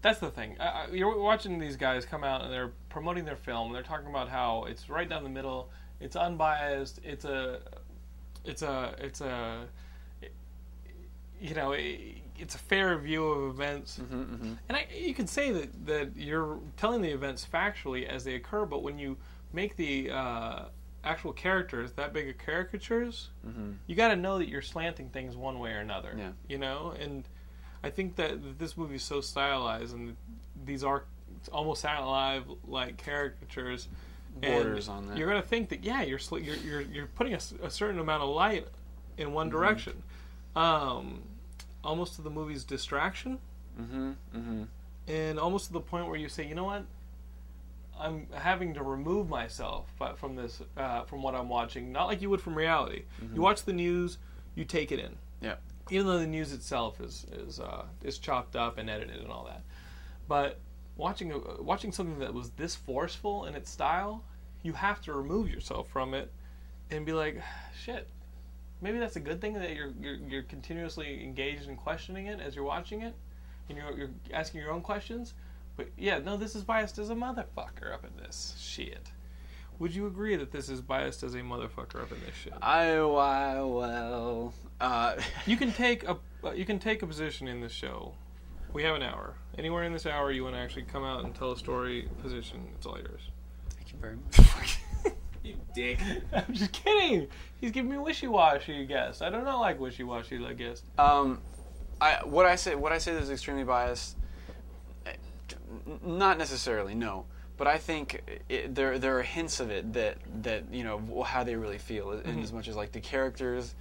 That's 0.00 0.20
the 0.20 0.30
thing. 0.30 0.56
I, 0.60 0.86
you're 0.92 1.18
watching 1.18 1.58
these 1.58 1.76
guys 1.76 2.04
come 2.04 2.24
out 2.24 2.42
and 2.42 2.52
they're 2.52 2.72
promoting 2.88 3.24
their 3.24 3.36
film. 3.36 3.72
They're 3.72 3.82
talking 3.82 4.08
about 4.08 4.28
how 4.28 4.64
it's 4.64 4.88
right 4.88 5.08
down 5.08 5.24
the 5.24 5.30
middle. 5.30 5.70
It's 6.00 6.16
unbiased. 6.16 7.00
It's 7.02 7.24
a, 7.24 7.60
it's 8.44 8.62
a, 8.62 8.94
it's 8.98 9.20
a, 9.20 9.66
you 11.40 11.54
know, 11.54 11.74
it's 11.76 12.54
a 12.54 12.58
fair 12.58 12.96
view 12.98 13.26
of 13.26 13.54
events. 13.54 13.98
Mm-hmm, 14.00 14.20
mm-hmm. 14.34 14.52
And 14.68 14.76
I, 14.76 14.86
you 14.96 15.14
can 15.14 15.26
say 15.26 15.50
that 15.52 15.86
that 15.86 16.16
you're 16.16 16.58
telling 16.76 17.02
the 17.02 17.10
events 17.10 17.46
factually 17.52 18.06
as 18.06 18.24
they 18.24 18.34
occur, 18.34 18.64
but 18.64 18.82
when 18.82 18.98
you 18.98 19.16
make 19.52 19.76
the 19.76 20.10
uh, 20.10 20.64
actual 21.04 21.32
characters 21.32 21.92
that 21.92 22.12
big 22.12 22.28
of 22.28 22.38
caricatures, 22.38 23.30
mm-hmm. 23.46 23.72
you 23.86 23.96
got 23.96 24.08
to 24.08 24.16
know 24.16 24.38
that 24.38 24.48
you're 24.48 24.62
slanting 24.62 25.08
things 25.10 25.36
one 25.36 25.58
way 25.58 25.72
or 25.72 25.80
another. 25.80 26.14
Yeah. 26.16 26.30
You 26.48 26.58
know, 26.58 26.94
and 26.98 27.24
I 27.82 27.90
think 27.90 28.16
that, 28.16 28.58
this 28.58 28.76
movie 28.76 28.96
is 28.96 29.02
so 29.02 29.20
stylized, 29.20 29.94
and 29.94 30.16
these 30.64 30.82
are 30.84 31.04
almost 31.52 31.82
Saturday 31.82 32.02
Night 32.02 32.10
Live 32.10 32.44
like 32.66 33.02
caricatures. 33.04 33.88
and 34.42 34.52
Borders 34.52 34.88
on 34.88 35.06
that. 35.08 35.16
You're 35.16 35.28
gonna 35.28 35.42
think 35.42 35.68
that 35.70 35.84
yeah, 35.84 36.02
you're 36.02 36.18
you're 36.32 36.56
you're, 36.56 36.80
you're 36.80 37.06
putting 37.06 37.34
a 37.34 37.70
certain 37.70 37.98
amount 38.00 38.22
of 38.22 38.28
light 38.30 38.66
in 39.16 39.32
one 39.32 39.48
direction, 39.48 40.02
um, 40.56 41.22
almost 41.84 42.16
to 42.16 42.22
the 42.22 42.30
movie's 42.30 42.64
distraction 42.64 43.38
Mm-hmm. 43.80 44.10
Mm-hmm. 44.36 44.62
and 45.06 45.38
almost 45.38 45.68
to 45.68 45.72
the 45.72 45.80
point 45.80 46.08
where 46.08 46.16
you 46.16 46.28
say, 46.28 46.44
you 46.44 46.56
know 46.56 46.64
what, 46.64 46.82
I'm 47.98 48.26
having 48.32 48.74
to 48.74 48.82
remove 48.82 49.28
myself 49.28 49.86
from 50.16 50.34
this, 50.34 50.60
uh, 50.76 51.02
from 51.04 51.22
what 51.22 51.36
I'm 51.36 51.48
watching. 51.48 51.92
Not 51.92 52.06
like 52.06 52.20
you 52.20 52.28
would 52.30 52.40
from 52.40 52.56
reality. 52.56 53.04
You 53.34 53.40
watch 53.40 53.62
the 53.64 53.72
news, 53.72 54.18
you 54.56 54.64
take 54.64 54.90
it 54.90 54.98
in, 54.98 55.14
Yeah. 55.40 55.54
Even 55.90 56.06
though 56.06 56.18
the 56.18 56.26
news 56.26 56.52
itself 56.52 57.00
is 57.00 57.26
is 57.32 57.60
uh, 57.60 57.84
is 58.02 58.18
chopped 58.18 58.56
up 58.56 58.78
and 58.78 58.88
edited 58.88 59.20
and 59.20 59.30
all 59.30 59.44
that. 59.44 59.62
But 60.28 60.58
watching 60.96 61.32
a, 61.32 61.62
watching 61.62 61.92
something 61.92 62.18
that 62.18 62.34
was 62.34 62.50
this 62.50 62.74
forceful 62.74 63.46
in 63.46 63.54
its 63.54 63.70
style, 63.70 64.22
you 64.62 64.72
have 64.74 65.00
to 65.02 65.12
remove 65.12 65.48
yourself 65.48 65.88
from 65.88 66.14
it 66.14 66.30
and 66.90 67.06
be 67.06 67.12
like, 67.12 67.40
shit. 67.82 68.08
Maybe 68.80 69.00
that's 69.00 69.16
a 69.16 69.20
good 69.20 69.40
thing 69.40 69.54
that 69.54 69.74
you're 69.74 69.92
you're, 70.00 70.14
you're 70.14 70.42
continuously 70.42 71.24
engaged 71.24 71.68
in 71.68 71.76
questioning 71.76 72.26
it 72.26 72.40
as 72.40 72.54
you're 72.54 72.64
watching 72.64 73.02
it 73.02 73.14
and 73.68 73.76
you're, 73.76 73.98
you're 73.98 74.10
asking 74.32 74.60
your 74.60 74.70
own 74.70 74.82
questions. 74.82 75.34
But 75.76 75.88
yeah, 75.96 76.18
no, 76.18 76.36
this 76.36 76.54
is 76.54 76.62
biased 76.62 76.98
as 76.98 77.10
a 77.10 77.14
motherfucker 77.14 77.92
up 77.92 78.04
in 78.04 78.10
this 78.22 78.54
shit. 78.58 79.10
Would 79.78 79.94
you 79.94 80.06
agree 80.06 80.34
that 80.36 80.50
this 80.50 80.68
is 80.68 80.80
biased 80.80 81.22
as 81.22 81.34
a 81.34 81.40
motherfucker 81.40 82.02
up 82.02 82.10
in 82.10 82.20
this 82.20 82.34
shit? 82.42 82.52
I, 82.60 82.96
I 82.96 83.62
well, 83.62 84.52
uh, 84.80 85.16
You 85.46 85.56
can 85.56 85.72
take 85.84 86.04
a 86.04 86.16
uh, 86.44 86.52
you 86.52 86.64
can 86.64 86.78
take 86.78 87.02
a 87.02 87.06
position 87.06 87.48
in 87.48 87.60
this 87.60 87.72
show. 87.72 88.14
We 88.72 88.82
have 88.84 88.94
an 88.94 89.02
hour. 89.02 89.34
Anywhere 89.56 89.84
in 89.84 89.92
this 89.92 90.06
hour 90.06 90.30
you 90.30 90.44
want 90.44 90.54
to 90.54 90.60
actually 90.60 90.82
come 90.84 91.02
out 91.04 91.24
and 91.24 91.34
tell 91.34 91.52
a 91.52 91.56
story 91.56 92.08
position, 92.22 92.68
it's 92.76 92.86
all 92.86 92.98
yours. 92.98 93.22
thank 93.70 93.92
you 93.92 93.98
very 94.00 94.16
much. 94.16 94.78
You 95.44 95.54
dick. 95.74 95.98
I'm 96.34 96.52
just 96.52 96.72
kidding. 96.72 97.26
He's 97.60 97.70
giving 97.70 97.90
me 97.90 97.96
wishy-washy 97.96 98.84
guess. 98.86 99.22
I 99.22 99.30
do 99.30 99.40
not 99.40 99.60
like 99.60 99.80
wishy-washy 99.80 100.36
like 100.38 100.58
guess. 100.58 100.82
Um, 100.98 101.40
I 102.00 102.16
what 102.24 102.44
I 102.44 102.56
say 102.56 102.74
what 102.74 102.92
I 102.92 102.98
say 102.98 103.12
is 103.12 103.30
extremely 103.30 103.64
biased. 103.64 104.16
eh, 105.06 105.12
Not 106.04 106.36
necessarily, 106.38 106.94
no. 106.94 107.24
But 107.56 107.66
I 107.66 107.78
think 107.78 108.22
it, 108.48 108.74
there 108.74 108.98
there 108.98 109.18
are 109.18 109.22
hints 109.22 109.58
of 109.60 109.70
it 109.70 109.92
that 109.94 110.18
that 110.42 110.64
you 110.72 110.84
know 110.84 111.22
how 111.22 111.44
they 111.44 111.54
really 111.56 111.78
feel, 111.78 112.12
in 112.12 112.42
as 112.42 112.52
much 112.52 112.68
as 112.68 112.76
like 112.76 112.92
the 112.92 113.00
characters 113.00 113.74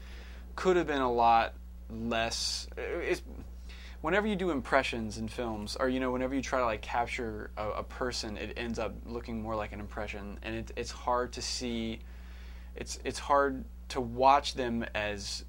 could 0.57 0.75
have 0.75 0.87
been 0.87 1.01
a 1.01 1.11
lot 1.11 1.53
less. 1.89 2.67
It's, 2.75 3.21
whenever 4.01 4.27
you 4.27 4.35
do 4.35 4.49
impressions 4.49 5.17
in 5.17 5.29
films, 5.29 5.77
or 5.79 5.87
you 5.87 6.01
know, 6.01 6.11
whenever 6.11 6.35
you 6.35 6.41
try 6.41 6.59
to 6.59 6.65
like 6.65 6.81
capture 6.81 7.51
a, 7.55 7.69
a 7.69 7.83
person, 7.83 8.35
it 8.35 8.53
ends 8.57 8.79
up 8.79 8.93
looking 9.05 9.41
more 9.41 9.55
like 9.55 9.71
an 9.71 9.79
impression, 9.79 10.37
and 10.41 10.55
it, 10.55 10.71
it's 10.75 10.91
hard 10.91 11.31
to 11.33 11.41
see. 11.41 11.99
It's 12.75 12.99
it's 13.05 13.19
hard 13.19 13.63
to 13.89 14.01
watch 14.01 14.55
them 14.55 14.83
as 14.93 15.45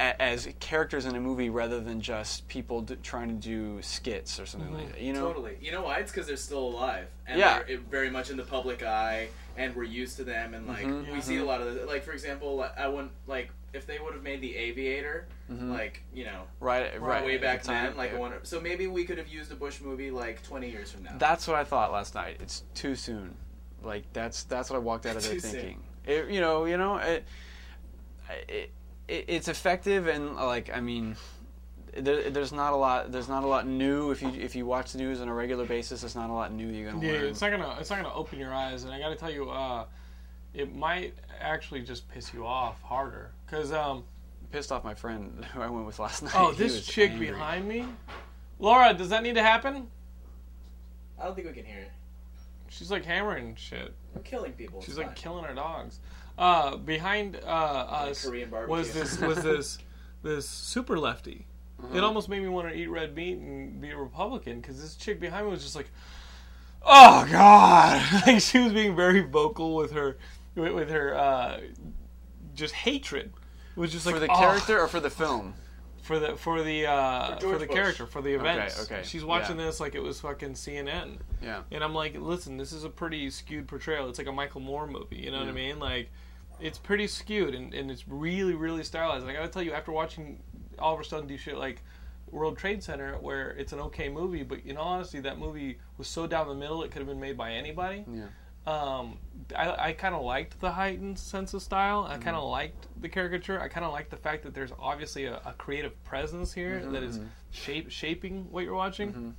as 0.00 0.48
characters 0.60 1.04
in 1.04 1.14
a 1.14 1.20
movie 1.20 1.50
rather 1.50 1.78
than 1.78 2.00
just 2.00 2.48
people 2.48 2.80
d- 2.80 2.96
trying 3.02 3.28
to 3.28 3.34
do 3.34 3.82
skits 3.82 4.40
or 4.40 4.46
something 4.46 4.72
like 4.72 4.84
mm-hmm. 4.84 4.92
that. 4.92 5.00
You 5.00 5.12
know, 5.12 5.26
Totally. 5.26 5.58
You 5.60 5.72
know 5.72 5.82
why? 5.82 5.98
It's 5.98 6.10
because 6.10 6.26
they're 6.26 6.36
still 6.36 6.68
alive 6.68 7.06
and 7.26 7.38
Yeah. 7.38 7.62
they're 7.66 7.78
very 7.78 8.10
much 8.10 8.30
in 8.30 8.36
the 8.36 8.44
public 8.44 8.82
eye, 8.82 9.28
and 9.56 9.76
we're 9.76 9.84
used 9.84 10.16
to 10.16 10.24
them. 10.24 10.54
And 10.54 10.66
like 10.66 10.86
mm-hmm. 10.86 11.12
we 11.12 11.20
see 11.20 11.36
a 11.36 11.44
lot 11.44 11.60
of 11.60 11.74
the, 11.74 11.84
like 11.84 12.02
for 12.02 12.12
example, 12.12 12.66
I 12.76 12.88
wouldn't 12.88 13.12
like 13.26 13.50
if 13.72 13.86
they 13.86 13.98
would 13.98 14.14
have 14.14 14.22
made 14.22 14.40
the 14.40 14.56
Aviator, 14.56 15.28
mm-hmm. 15.50 15.70
like 15.70 16.02
you 16.14 16.24
know, 16.24 16.44
right? 16.60 17.00
Right. 17.00 17.24
way 17.24 17.36
back 17.36 17.62
the 17.62 17.68
time, 17.68 17.84
then. 17.88 17.96
Like 17.96 18.12
yeah. 18.12 18.16
I 18.16 18.20
wonder, 18.20 18.40
so 18.42 18.60
maybe 18.60 18.86
we 18.86 19.04
could 19.04 19.18
have 19.18 19.28
used 19.28 19.52
a 19.52 19.54
Bush 19.56 19.80
movie 19.80 20.10
like 20.10 20.42
20 20.42 20.70
years 20.70 20.90
from 20.90 21.04
now. 21.04 21.14
That's 21.18 21.46
what 21.46 21.56
I 21.56 21.64
thought 21.64 21.92
last 21.92 22.14
night. 22.14 22.38
It's 22.40 22.64
too 22.74 22.94
soon. 22.94 23.36
Like 23.82 24.04
that's 24.12 24.44
that's 24.44 24.70
what 24.70 24.76
I 24.76 24.80
walked 24.80 25.06
out 25.06 25.16
of 25.16 25.22
there 25.22 25.32
Too 25.34 25.40
soon. 25.40 25.50
thinking. 25.52 25.82
It, 26.06 26.30
you 26.30 26.40
know, 26.40 26.64
you 26.64 26.76
know, 26.78 26.96
it, 26.96 27.24
it, 28.30 28.50
it 28.50 28.70
it's 29.10 29.48
effective 29.48 30.06
and 30.06 30.36
like 30.36 30.70
I 30.74 30.80
mean, 30.80 31.16
there, 31.96 32.30
there's 32.30 32.52
not 32.52 32.72
a 32.72 32.76
lot. 32.76 33.10
There's 33.12 33.28
not 33.28 33.42
a 33.42 33.46
lot 33.46 33.66
new 33.66 34.10
if 34.12 34.22
you 34.22 34.28
if 34.30 34.54
you 34.54 34.64
watch 34.66 34.92
the 34.92 34.98
news 34.98 35.20
on 35.20 35.28
a 35.28 35.34
regular 35.34 35.64
basis. 35.66 36.02
There's 36.02 36.14
not 36.14 36.30
a 36.30 36.32
lot 36.32 36.52
new 36.52 36.68
you're 36.68 36.90
gonna 36.92 37.04
Yeah, 37.04 37.12
learn. 37.14 37.24
it's 37.26 37.40
not 37.40 37.50
gonna 37.50 37.76
it's 37.80 37.90
not 37.90 37.96
gonna 38.02 38.14
open 38.14 38.38
your 38.38 38.54
eyes, 38.54 38.84
and 38.84 38.92
I 38.92 38.98
got 39.00 39.08
to 39.08 39.16
tell 39.16 39.30
you, 39.30 39.50
uh, 39.50 39.84
it 40.54 40.74
might 40.74 41.14
actually 41.40 41.82
just 41.82 42.08
piss 42.08 42.32
you 42.32 42.46
off 42.46 42.80
harder. 42.82 43.32
Cause 43.48 43.72
um, 43.72 44.04
Pissed 44.52 44.72
off 44.72 44.82
my 44.84 44.94
friend 44.94 45.44
who 45.54 45.60
I 45.60 45.68
went 45.68 45.86
with 45.86 45.98
last 45.98 46.22
night. 46.22 46.32
oh, 46.36 46.52
this 46.52 46.86
chick 46.86 47.10
angry. 47.12 47.28
behind 47.28 47.66
me, 47.68 47.86
Laura, 48.58 48.94
does 48.94 49.08
that 49.10 49.22
need 49.22 49.34
to 49.34 49.42
happen? 49.42 49.88
I 51.20 51.24
don't 51.24 51.34
think 51.34 51.46
we 51.48 51.52
can 51.52 51.64
hear 51.64 51.80
it. 51.80 51.90
She's 52.68 52.90
like 52.90 53.04
hammering 53.04 53.56
shit. 53.56 53.92
We're 54.14 54.22
killing 54.22 54.52
people. 54.52 54.80
She's 54.80 54.96
like 54.96 55.08
fine. 55.08 55.14
killing 55.16 55.44
our 55.44 55.54
dogs. 55.54 55.98
Uh, 56.40 56.76
behind 56.76 57.38
uh, 57.44 57.48
us 57.48 58.24
Korean 58.24 58.50
was 58.50 58.94
this 58.94 59.20
was 59.20 59.42
this 59.42 59.76
this 60.22 60.48
super 60.48 60.98
lefty. 60.98 61.46
Uh-huh. 61.78 61.98
It 61.98 62.02
almost 62.02 62.30
made 62.30 62.40
me 62.40 62.48
want 62.48 62.66
to 62.66 62.74
eat 62.74 62.86
red 62.86 63.14
meat 63.14 63.36
and 63.36 63.78
be 63.78 63.90
a 63.90 63.96
Republican 63.96 64.58
because 64.60 64.80
this 64.80 64.96
chick 64.96 65.20
behind 65.20 65.44
me 65.44 65.52
was 65.52 65.62
just 65.62 65.76
like, 65.76 65.90
"Oh 66.82 67.28
God!" 67.30 68.02
like 68.26 68.40
she 68.40 68.58
was 68.58 68.72
being 68.72 68.96
very 68.96 69.20
vocal 69.20 69.76
with 69.76 69.92
her 69.92 70.16
with, 70.54 70.72
with 70.72 70.88
her 70.88 71.14
uh, 71.14 71.60
just 72.54 72.72
hatred. 72.72 73.34
It 73.76 73.78
was 73.78 73.92
just 73.92 74.06
like 74.06 74.14
for 74.14 74.20
the 74.20 74.32
"Oh." 74.32 74.38
character 74.38 74.80
or 74.80 74.88
for 74.88 75.00
the 75.00 75.10
film. 75.10 75.52
for 76.02 76.18
the 76.18 76.36
for 76.36 76.62
the 76.62 76.86
uh, 76.86 77.36
For 77.36 77.52
for, 77.52 77.58
the 77.58 77.66
Bush. 77.66 77.76
character 77.76 78.06
for 78.06 78.22
the 78.22 78.32
events. 78.32 78.82
okay, 78.82 78.94
okay. 78.94 79.06
She's 79.06 79.24
watching 79.24 79.58
yeah. 79.58 79.66
this 79.66 79.78
like 79.78 79.94
it 79.94 80.02
was 80.02 80.20
fucking 80.20 80.54
CNN. 80.54 81.18
Yeah. 81.42 81.64
And 81.70 81.84
I'm 81.84 81.94
like, 81.94 82.18
listen, 82.18 82.56
this 82.56 82.72
is 82.72 82.84
a 82.84 82.88
pretty 82.88 83.28
skewed 83.28 83.68
portrayal. 83.68 84.08
It's 84.08 84.18
like 84.18 84.26
a 84.26 84.32
Michael 84.32 84.62
Moore 84.62 84.86
movie. 84.86 85.18
You 85.18 85.30
know 85.30 85.40
what 85.40 85.48
I 85.48 85.52
mean? 85.52 85.78
Like, 85.78 86.10
it's 86.60 86.78
pretty 86.78 87.06
skewed 87.06 87.54
and, 87.54 87.72
and 87.74 87.90
it's 87.90 88.06
really, 88.08 88.54
really 88.54 88.82
stylized. 88.82 89.22
And 89.22 89.30
I 89.30 89.34
gotta 89.34 89.48
tell 89.48 89.62
you, 89.62 89.72
after 89.72 89.92
watching 89.92 90.42
Oliver 90.78 91.02
Stone 91.02 91.26
do 91.26 91.36
shit 91.36 91.56
like 91.56 91.82
World 92.30 92.58
Trade 92.58 92.82
Center, 92.82 93.16
where 93.18 93.50
it's 93.50 93.72
an 93.72 93.80
okay 93.80 94.08
movie, 94.08 94.42
but 94.42 94.60
in 94.64 94.76
all 94.76 94.88
honesty, 94.88 95.20
that 95.20 95.38
movie 95.38 95.78
was 95.98 96.08
so 96.08 96.26
down 96.26 96.48
the 96.48 96.54
middle, 96.54 96.82
it 96.82 96.90
could 96.90 97.00
have 97.00 97.08
been 97.08 97.20
made 97.20 97.36
by 97.36 97.52
anybody. 97.52 98.04
Yeah. 98.08 98.26
Um, 98.66 99.18
I, 99.56 99.88
I 99.88 99.92
kind 99.92 100.14
of 100.14 100.22
liked 100.22 100.60
the 100.60 100.70
heightened 100.70 101.18
sense 101.18 101.54
of 101.54 101.62
style. 101.62 102.06
I 102.08 102.18
kind 102.18 102.36
of 102.36 102.42
mm-hmm. 102.42 102.50
liked 102.50 102.86
the 103.00 103.08
caricature. 103.08 103.60
I 103.60 103.68
kind 103.68 103.86
of 103.86 103.92
liked 103.92 104.10
the 104.10 104.16
fact 104.16 104.42
that 104.42 104.54
there's 104.54 104.70
obviously 104.78 105.24
a, 105.24 105.40
a 105.46 105.54
creative 105.56 106.02
presence 106.04 106.52
here 106.52 106.84
that 106.90 107.02
is 107.02 107.18
mm-hmm. 107.18 107.28
shape, 107.50 107.90
shaping 107.90 108.46
what 108.50 108.64
you're 108.64 108.74
watching. 108.74 109.08
Mm-hmm. 109.12 109.30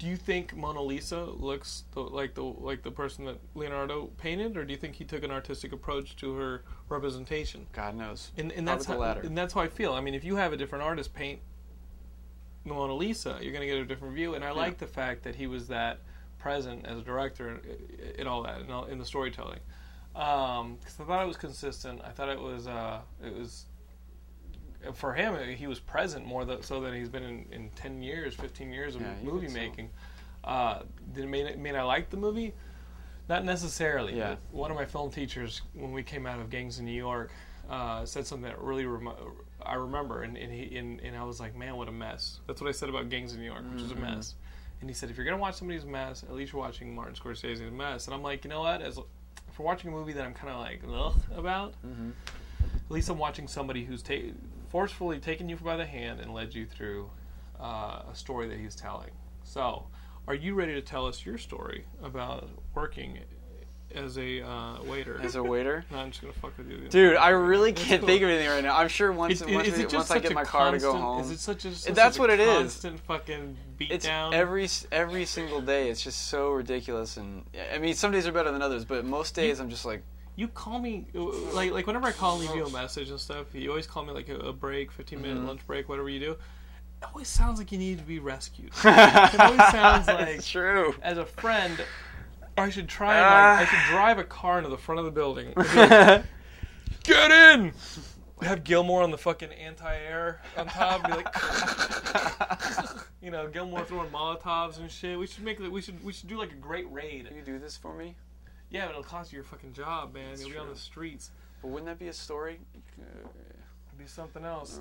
Do 0.00 0.06
you 0.06 0.16
think 0.16 0.56
Mona 0.56 0.80
Lisa 0.80 1.24
looks 1.24 1.84
the, 1.92 2.00
like 2.00 2.34
the 2.34 2.42
like 2.42 2.82
the 2.82 2.90
person 2.90 3.26
that 3.26 3.38
Leonardo 3.54 4.06
painted, 4.16 4.56
or 4.56 4.64
do 4.64 4.72
you 4.72 4.78
think 4.78 4.94
he 4.94 5.04
took 5.04 5.22
an 5.22 5.30
artistic 5.30 5.72
approach 5.72 6.16
to 6.16 6.34
her 6.36 6.64
representation? 6.88 7.66
God 7.72 7.94
knows. 7.94 8.32
And, 8.38 8.50
and 8.52 8.66
that's 8.66 8.86
the 8.86 8.94
how, 8.94 8.98
latter. 8.98 9.20
and 9.20 9.36
that's 9.36 9.52
how 9.52 9.60
I 9.60 9.68
feel. 9.68 9.92
I 9.92 10.00
mean, 10.00 10.14
if 10.14 10.24
you 10.24 10.36
have 10.36 10.54
a 10.54 10.56
different 10.56 10.84
artist 10.84 11.12
paint 11.12 11.40
the 12.64 12.72
Mona 12.72 12.94
Lisa, 12.94 13.38
you're 13.42 13.52
going 13.52 13.60
to 13.60 13.66
get 13.66 13.76
a 13.76 13.84
different 13.84 14.14
view. 14.14 14.34
And 14.34 14.44
I 14.44 14.52
like 14.52 14.78
the 14.78 14.86
fact 14.86 15.22
that 15.24 15.34
he 15.34 15.46
was 15.46 15.68
that 15.68 15.98
present 16.38 16.86
as 16.86 16.98
a 16.98 17.02
director 17.02 17.60
in 18.18 18.26
all 18.26 18.42
that, 18.42 18.60
in, 18.62 18.70
all, 18.70 18.86
in 18.86 18.98
the 18.98 19.04
storytelling. 19.04 19.60
Because 20.12 20.96
I 20.98 21.04
thought 21.04 21.22
it 21.22 21.28
was 21.28 21.36
consistent. 21.36 22.00
I 22.04 22.10
thought 22.10 22.28
it 22.28 22.40
was 22.40 22.66
uh, 22.66 23.00
it 23.24 23.34
was 23.34 23.66
for 24.94 25.12
him. 25.14 25.36
He 25.56 25.66
was 25.66 25.78
present 25.80 26.24
more 26.26 26.44
than, 26.44 26.62
so 26.62 26.80
than 26.80 26.94
he's 26.94 27.08
been 27.08 27.22
in, 27.22 27.46
in 27.52 27.70
ten 27.70 28.02
years, 28.02 28.34
fifteen 28.34 28.72
years 28.72 28.94
of 28.94 29.02
Yeah, 29.02 29.14
movie 29.22 29.46
think 29.46 29.50
so. 29.52 29.58
making. 29.58 29.90
Uh, 30.42 30.82
did 31.14 31.24
it 31.24 31.28
mean, 31.28 31.46
it 31.46 31.58
mean 31.58 31.76
I 31.76 31.82
liked 31.82 32.10
the 32.10 32.16
movie? 32.16 32.54
Not 33.28 33.44
necessarily. 33.44 34.16
Yeah. 34.16 34.30
but 34.50 34.56
One 34.58 34.70
of 34.70 34.76
my 34.76 34.86
film 34.86 35.10
teachers, 35.10 35.62
when 35.74 35.92
we 35.92 36.02
came 36.02 36.26
out 36.26 36.40
of 36.40 36.50
Gangs 36.50 36.78
in 36.78 36.84
New 36.84 36.92
York, 36.96 37.30
uh, 37.68 38.04
said 38.04 38.26
something 38.26 38.48
that 38.48 38.58
really 38.60 38.86
rem- 38.86 39.12
I 39.64 39.74
remember, 39.74 40.22
and 40.22 40.36
and, 40.36 40.52
he, 40.52 40.76
and 40.78 40.98
and 41.00 41.16
I 41.16 41.22
was 41.24 41.38
like, 41.40 41.54
man, 41.54 41.76
what 41.76 41.88
a 41.88 41.92
mess. 41.92 42.40
That's 42.46 42.60
what 42.60 42.68
I 42.68 42.72
said 42.72 42.88
about 42.88 43.08
Gangs 43.10 43.32
in 43.34 43.38
New 43.40 43.46
York, 43.46 43.62
which 43.72 43.82
is 43.82 43.90
a 43.90 43.94
Mm-hmm. 43.94 44.02
mess. 44.16 44.34
And 44.80 44.88
he 44.88 44.94
said, 44.94 45.10
if 45.10 45.16
you're 45.18 45.26
gonna 45.26 45.36
watch 45.36 45.56
somebody's 45.56 45.84
mess, 45.84 46.22
at 46.22 46.32
least 46.32 46.52
you're 46.54 46.60
watching 46.62 46.94
Martin 46.94 47.14
Scorsese's 47.14 47.60
mess. 47.70 48.06
And 48.06 48.14
I'm 48.14 48.22
like, 48.22 48.44
you 48.44 48.50
know 48.50 48.62
what? 48.62 48.80
As 48.80 48.96
if 48.96 49.58
we're 49.58 49.66
watching 49.66 49.90
a 49.90 49.92
movie 49.92 50.14
that 50.14 50.24
I'm 50.24 50.32
kind 50.32 50.48
of 50.54 50.58
like 50.60 50.80
ugh 50.90 51.14
about, 51.36 51.74
Mm-hmm. 51.86 52.10
at 52.86 52.90
least 52.90 53.10
I'm 53.10 53.18
watching 53.18 53.46
somebody 53.46 53.84
who's 53.84 54.02
ta- 54.02 54.14
forcefully 54.70 55.18
taken 55.18 55.48
you 55.48 55.56
by 55.56 55.76
the 55.76 55.86
hand 55.86 56.20
and 56.20 56.32
led 56.32 56.54
you 56.54 56.64
through 56.64 57.10
uh, 57.60 58.02
a 58.10 58.14
story 58.14 58.48
that 58.48 58.58
he's 58.58 58.74
telling. 58.74 59.10
So, 59.42 59.86
are 60.26 60.34
you 60.34 60.54
ready 60.54 60.74
to 60.74 60.82
tell 60.82 61.06
us 61.06 61.26
your 61.26 61.38
story 61.38 61.84
about 62.02 62.48
working 62.74 63.18
as 63.94 64.18
a 64.18 64.42
uh, 64.42 64.82
waiter. 64.84 65.20
as 65.20 65.34
a 65.34 65.42
waiter. 65.42 65.84
no, 65.90 65.98
I'm 65.98 66.10
just 66.10 66.22
gonna 66.22 66.32
fuck 66.34 66.56
with 66.56 66.70
you. 66.70 66.88
Dude, 66.88 67.16
I 67.16 67.30
really 67.30 67.72
can't 67.72 68.04
think 68.04 68.22
of 68.22 68.28
anything 68.28 68.48
right 68.48 68.62
now. 68.62 68.76
I'm 68.76 68.88
sure 68.88 69.12
once 69.12 69.40
Is, 69.40 69.46
once, 69.46 69.68
is 69.68 69.78
it 69.78 69.92
once 69.92 70.10
I 70.10 70.18
get 70.18 70.30
a 70.30 70.34
my 70.34 70.44
car 70.44 70.70
to 70.72 70.78
go 70.78 70.92
home, 70.96 71.22
Is 71.22 71.30
it 71.30 71.40
such 71.40 71.64
a 71.64 71.74
such 71.74 71.94
That's 71.94 72.16
a 72.16 72.20
what 72.20 72.30
it 72.30 72.40
is. 72.40 72.58
constant 72.58 73.00
fucking 73.00 73.56
beat 73.76 73.90
it's 73.90 74.06
down? 74.06 74.34
every 74.34 74.68
every 74.92 75.24
single 75.24 75.60
day. 75.60 75.90
It's 75.90 76.02
just 76.02 76.28
so 76.28 76.50
ridiculous, 76.50 77.16
and 77.16 77.44
I 77.74 77.78
mean, 77.78 77.94
some 77.94 78.12
days 78.12 78.26
are 78.26 78.32
better 78.32 78.52
than 78.52 78.62
others, 78.62 78.84
but 78.84 79.04
most 79.04 79.34
days 79.34 79.60
I'm 79.60 79.70
just 79.70 79.84
like, 79.84 80.02
you 80.36 80.48
call 80.48 80.78
me 80.78 81.06
like 81.52 81.72
like 81.72 81.86
whenever 81.86 82.06
I 82.06 82.12
call 82.12 82.36
and 82.38 82.46
leave 82.46 82.56
you 82.56 82.64
a 82.66 82.70
message 82.70 83.10
and 83.10 83.20
stuff, 83.20 83.46
you 83.54 83.68
always 83.70 83.86
call 83.86 84.04
me 84.04 84.12
like 84.12 84.28
a, 84.28 84.36
a 84.36 84.52
break, 84.52 84.90
15 84.92 85.20
minute 85.20 85.36
Mm-hmm. 85.38 85.46
lunch 85.46 85.66
break, 85.66 85.88
whatever 85.88 86.08
you 86.08 86.20
do. 86.20 86.30
It 86.32 87.06
always 87.12 87.28
sounds 87.28 87.58
like 87.58 87.72
you 87.72 87.78
need 87.78 87.98
to 87.98 88.04
be 88.04 88.18
rescued. 88.18 88.72
it 88.84 89.40
always 89.40 89.70
sounds 89.70 90.06
like 90.06 90.44
true. 90.44 90.94
as 91.02 91.16
a 91.18 91.24
friend, 91.24 91.78
I 92.58 92.68
should 92.70 92.88
try 92.88 93.14
and 93.16 93.22
like, 93.60 93.68
I 93.68 93.70
should 93.70 93.90
drive 93.90 94.18
a 94.18 94.24
car 94.24 94.58
into 94.58 94.70
the 94.70 94.76
front 94.78 94.98
of 94.98 95.04
the 95.06 95.10
building. 95.10 95.52
like, 95.56 96.24
Get 97.04 97.30
in. 97.30 97.72
Have 98.42 98.64
Gilmore 98.64 99.02
on 99.02 99.10
the 99.10 99.18
fucking 99.18 99.52
anti-air 99.52 100.40
on 100.56 100.66
top. 100.66 101.06
Be 101.06 101.12
like, 101.12 101.26
you 103.22 103.30
know, 103.30 103.48
Gilmore 103.48 103.84
throwing 103.84 104.10
Molotovs 104.10 104.78
and 104.78 104.90
shit. 104.90 105.18
We 105.18 105.26
should 105.26 105.44
make. 105.44 105.58
We 105.58 105.80
should 105.82 106.02
we 106.02 106.12
should 106.12 106.28
do 106.28 106.38
like 106.38 106.50
a 106.52 106.56
great 106.56 106.90
raid. 106.90 107.26
Can 107.28 107.36
you 107.36 107.42
do 107.42 107.58
this 107.58 107.76
for 107.76 107.94
me? 107.94 108.16
Yeah, 108.70 108.86
but 108.86 108.90
it'll 108.92 109.02
cost 109.02 109.32
you 109.32 109.36
your 109.36 109.44
fucking 109.44 109.72
job, 109.72 110.14
man. 110.14 110.38
You'll 110.38 110.50
be 110.50 110.56
on 110.56 110.68
the 110.68 110.76
streets. 110.76 111.30
But 111.60 111.68
wouldn't 111.68 111.86
that 111.86 111.98
be 111.98 112.08
a 112.08 112.12
story? 112.12 112.60
Be 113.98 114.06
something 114.06 114.46
else. 114.46 114.80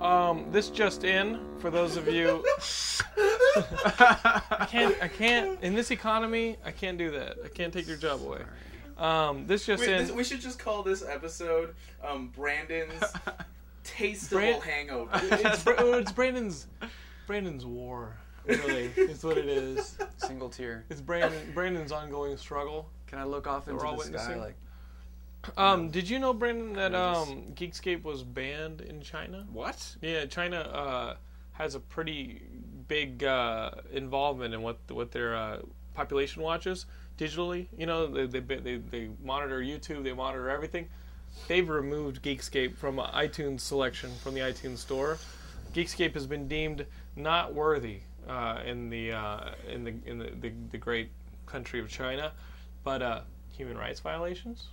Um, 0.00 0.50
this 0.50 0.70
just 0.70 1.04
in 1.04 1.38
for 1.60 1.70
those 1.70 1.96
of 1.96 2.08
you. 2.08 2.44
I 3.56 4.66
can't. 4.68 4.96
I 5.00 5.06
can't. 5.06 5.62
In 5.62 5.72
this 5.74 5.92
economy, 5.92 6.56
I 6.64 6.72
can't 6.72 6.98
do 6.98 7.12
that. 7.12 7.36
I 7.44 7.48
can't 7.48 7.72
take 7.72 7.86
your 7.86 7.96
job 7.96 8.22
away. 8.22 8.40
Um, 8.98 9.46
this 9.46 9.66
just 9.66 9.82
Wait, 9.82 9.90
in. 9.90 9.98
this, 10.06 10.10
we 10.10 10.24
should 10.24 10.40
just 10.40 10.58
call 10.58 10.82
this 10.82 11.04
episode 11.06 11.76
um, 12.04 12.32
Brandon's 12.34 13.04
Tasteable 13.84 14.30
Brand- 14.30 14.62
Hangover. 14.64 15.10
it's, 15.22 15.64
oh, 15.66 15.98
it's 15.98 16.10
Brandon's. 16.10 16.66
Brandon's 17.28 17.64
war. 17.64 18.16
Really, 18.46 18.90
is 18.96 19.22
what 19.22 19.38
it 19.38 19.46
is. 19.48 19.96
Single 20.16 20.48
tier. 20.48 20.84
It's 20.90 21.00
Brandon. 21.00 21.52
Brandon's 21.54 21.92
ongoing 21.92 22.36
struggle. 22.36 22.88
Can 23.06 23.18
I 23.18 23.24
look 23.24 23.46
off 23.46 23.68
into 23.68 23.78
we're 23.78 23.86
all 23.86 23.96
the 23.96 24.04
sky? 24.04 24.36
Like 24.36 24.56
Um, 25.56 25.90
did 25.90 26.08
you 26.10 26.18
know, 26.18 26.32
Brandon, 26.32 26.72
that 26.74 26.94
um, 26.94 27.52
Geekscape 27.54 28.02
was 28.02 28.22
banned 28.22 28.80
in 28.80 29.00
China? 29.00 29.46
what? 29.52 29.96
Yeah, 30.02 30.26
China 30.26 30.58
uh, 30.60 31.16
has 31.52 31.74
a 31.74 31.80
pretty 31.80 32.42
big 32.88 33.24
uh, 33.24 33.70
involvement 33.92 34.54
in 34.54 34.62
what 34.62 34.78
what 34.88 35.12
their 35.12 35.36
uh, 35.36 35.58
population 35.94 36.42
watches 36.42 36.86
digitally. 37.18 37.66
You 37.78 37.86
know, 37.86 38.06
they, 38.06 38.40
they 38.40 38.40
they 38.40 38.76
they 38.78 39.10
monitor 39.22 39.60
YouTube, 39.60 40.02
they 40.02 40.12
monitor 40.12 40.50
everything. 40.50 40.88
They've 41.48 41.68
removed 41.68 42.22
Geekscape 42.22 42.76
from 42.76 42.96
iTunes 42.96 43.60
selection 43.60 44.10
from 44.22 44.34
the 44.34 44.40
iTunes 44.40 44.78
store. 44.78 45.18
Geekscape 45.74 46.14
has 46.14 46.26
been 46.26 46.48
deemed 46.48 46.86
not 47.14 47.54
worthy 47.54 48.00
uh, 48.28 48.60
in 48.64 48.88
the 48.90 49.12
uh, 49.12 49.50
in 49.70 49.84
the 49.84 49.94
in 50.06 50.18
the, 50.18 50.30
the, 50.40 50.52
the 50.72 50.78
great 50.78 51.10
country 51.46 51.78
of 51.80 51.88
China, 51.88 52.32
but 52.86 53.02
uh, 53.02 53.20
human 53.58 53.76
rights 53.76 54.00
violations 54.00 54.68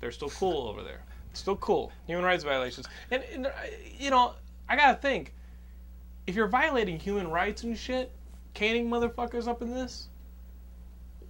they're 0.00 0.12
still 0.12 0.30
cool 0.30 0.68
over 0.68 0.82
there. 0.82 1.04
Still 1.32 1.56
cool. 1.56 1.92
Human 2.06 2.24
rights 2.24 2.44
violations. 2.44 2.86
And, 3.10 3.22
and 3.32 3.46
uh, 3.46 3.50
you 3.98 4.10
know, 4.10 4.34
I 4.68 4.76
gotta 4.76 4.96
think. 4.96 5.32
If 6.26 6.34
you're 6.34 6.48
violating 6.48 6.98
human 6.98 7.28
rights 7.28 7.62
and 7.62 7.78
shit, 7.78 8.10
caning 8.54 8.88
motherfuckers 8.88 9.46
up 9.46 9.62
in 9.62 9.70
this, 9.70 10.08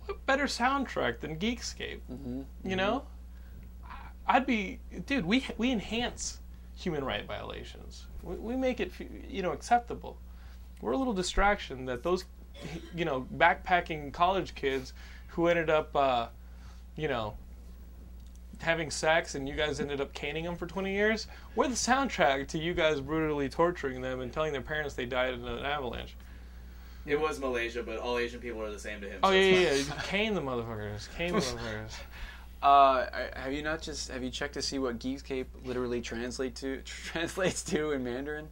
what 0.06 0.24
better 0.26 0.44
soundtrack 0.44 1.20
than 1.20 1.36
Geekscape? 1.36 2.00
You 2.64 2.76
know, 2.76 3.02
I'd 4.26 4.46
be, 4.46 4.80
dude. 5.06 5.26
We 5.26 5.44
we 5.58 5.70
enhance 5.70 6.40
human 6.74 7.04
right 7.04 7.26
violations. 7.26 8.06
We, 8.22 8.36
we 8.36 8.56
make 8.56 8.80
it, 8.80 8.92
you 9.28 9.42
know, 9.42 9.52
acceptable. 9.52 10.18
We're 10.80 10.92
a 10.92 10.96
little 10.96 11.14
distraction 11.14 11.84
that 11.86 12.02
those, 12.02 12.24
you 12.94 13.04
know, 13.04 13.26
backpacking 13.36 14.12
college 14.12 14.54
kids 14.54 14.92
who 15.36 15.48
ended 15.48 15.68
up, 15.68 15.94
uh, 15.94 16.28
you 16.96 17.08
know, 17.08 17.34
having 18.60 18.90
sex 18.90 19.34
and 19.34 19.46
you 19.46 19.54
guys 19.54 19.80
ended 19.80 20.00
up 20.00 20.14
caning 20.14 20.44
them 20.44 20.56
for 20.56 20.66
20 20.66 20.90
years, 20.90 21.26
we're 21.54 21.68
the 21.68 21.74
soundtrack 21.74 22.48
to 22.48 22.58
you 22.58 22.72
guys 22.72 23.02
brutally 23.02 23.46
torturing 23.46 24.00
them 24.00 24.20
and 24.22 24.32
telling 24.32 24.50
their 24.50 24.62
parents 24.62 24.94
they 24.94 25.04
died 25.04 25.34
in 25.34 25.44
an 25.46 25.62
avalanche. 25.62 26.16
it 27.04 27.20
was 27.20 27.38
Malaysia, 27.38 27.82
but 27.82 27.98
all 27.98 28.16
Asian 28.16 28.40
people 28.40 28.62
are 28.62 28.70
the 28.70 28.78
same 28.78 29.02
to 29.02 29.08
him. 29.10 29.20
Oh, 29.22 29.28
so 29.28 29.34
yeah, 29.34 29.42
yeah, 29.50 29.68
fine. 29.82 29.96
yeah. 29.96 30.02
Cane 30.04 30.34
the 30.34 30.40
motherfuckers. 30.40 31.14
Cane 31.16 31.34
the 31.34 31.40
motherfuckers. 31.40 31.92
Uh, 32.62 33.06
have 33.36 33.52
you 33.52 33.62
not 33.62 33.82
just 33.82 34.10
have 34.10 34.24
you 34.24 34.30
checked 34.30 34.54
to 34.54 34.62
see 34.62 34.78
what 34.78 34.98
Geekscape 34.98 35.44
literally 35.66 36.00
translate 36.00 36.54
to 36.56 36.80
translates 36.84 37.62
to 37.64 37.92
in 37.92 38.02
Mandarin? 38.02 38.48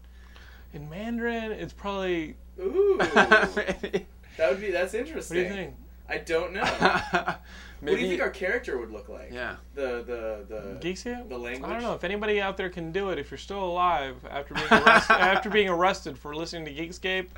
In 0.74 0.90
Mandarin, 0.90 1.50
it's 1.50 1.72
probably. 1.72 2.36
Ooh, 2.60 2.98
that 3.14 4.04
would 4.38 4.60
be 4.60 4.70
that's 4.70 4.92
interesting. 4.92 4.98
What 4.98 5.00
interesting. 5.00 5.36
do 5.36 5.40
you 5.40 5.48
think? 5.48 5.74
I 6.08 6.18
don't 6.18 6.52
know. 6.52 6.62
what 7.14 7.36
do 7.80 7.96
you 7.96 8.08
think 8.08 8.20
our 8.20 8.30
character 8.30 8.76
would 8.78 8.90
look 8.90 9.08
like? 9.08 9.30
yeah. 9.32 9.56
The 9.74 10.02
the 10.06 10.44
the 10.54 10.78
Geeks 10.80 11.02
here? 11.02 11.22
the 11.28 11.38
language. 11.38 11.68
I 11.70 11.72
don't 11.74 11.82
know 11.82 11.94
if 11.94 12.04
anybody 12.04 12.40
out 12.40 12.56
there 12.56 12.68
can 12.70 12.92
do 12.92 13.10
it. 13.10 13.18
If 13.18 13.30
you're 13.30 13.38
still 13.38 13.64
alive 13.64 14.16
after 14.30 14.54
being 14.54 14.66
arrested, 14.70 15.12
after 15.18 15.50
being 15.50 15.68
arrested 15.68 16.18
for 16.18 16.34
listening 16.34 16.64
to 16.66 16.74
Geekscape 16.74 17.28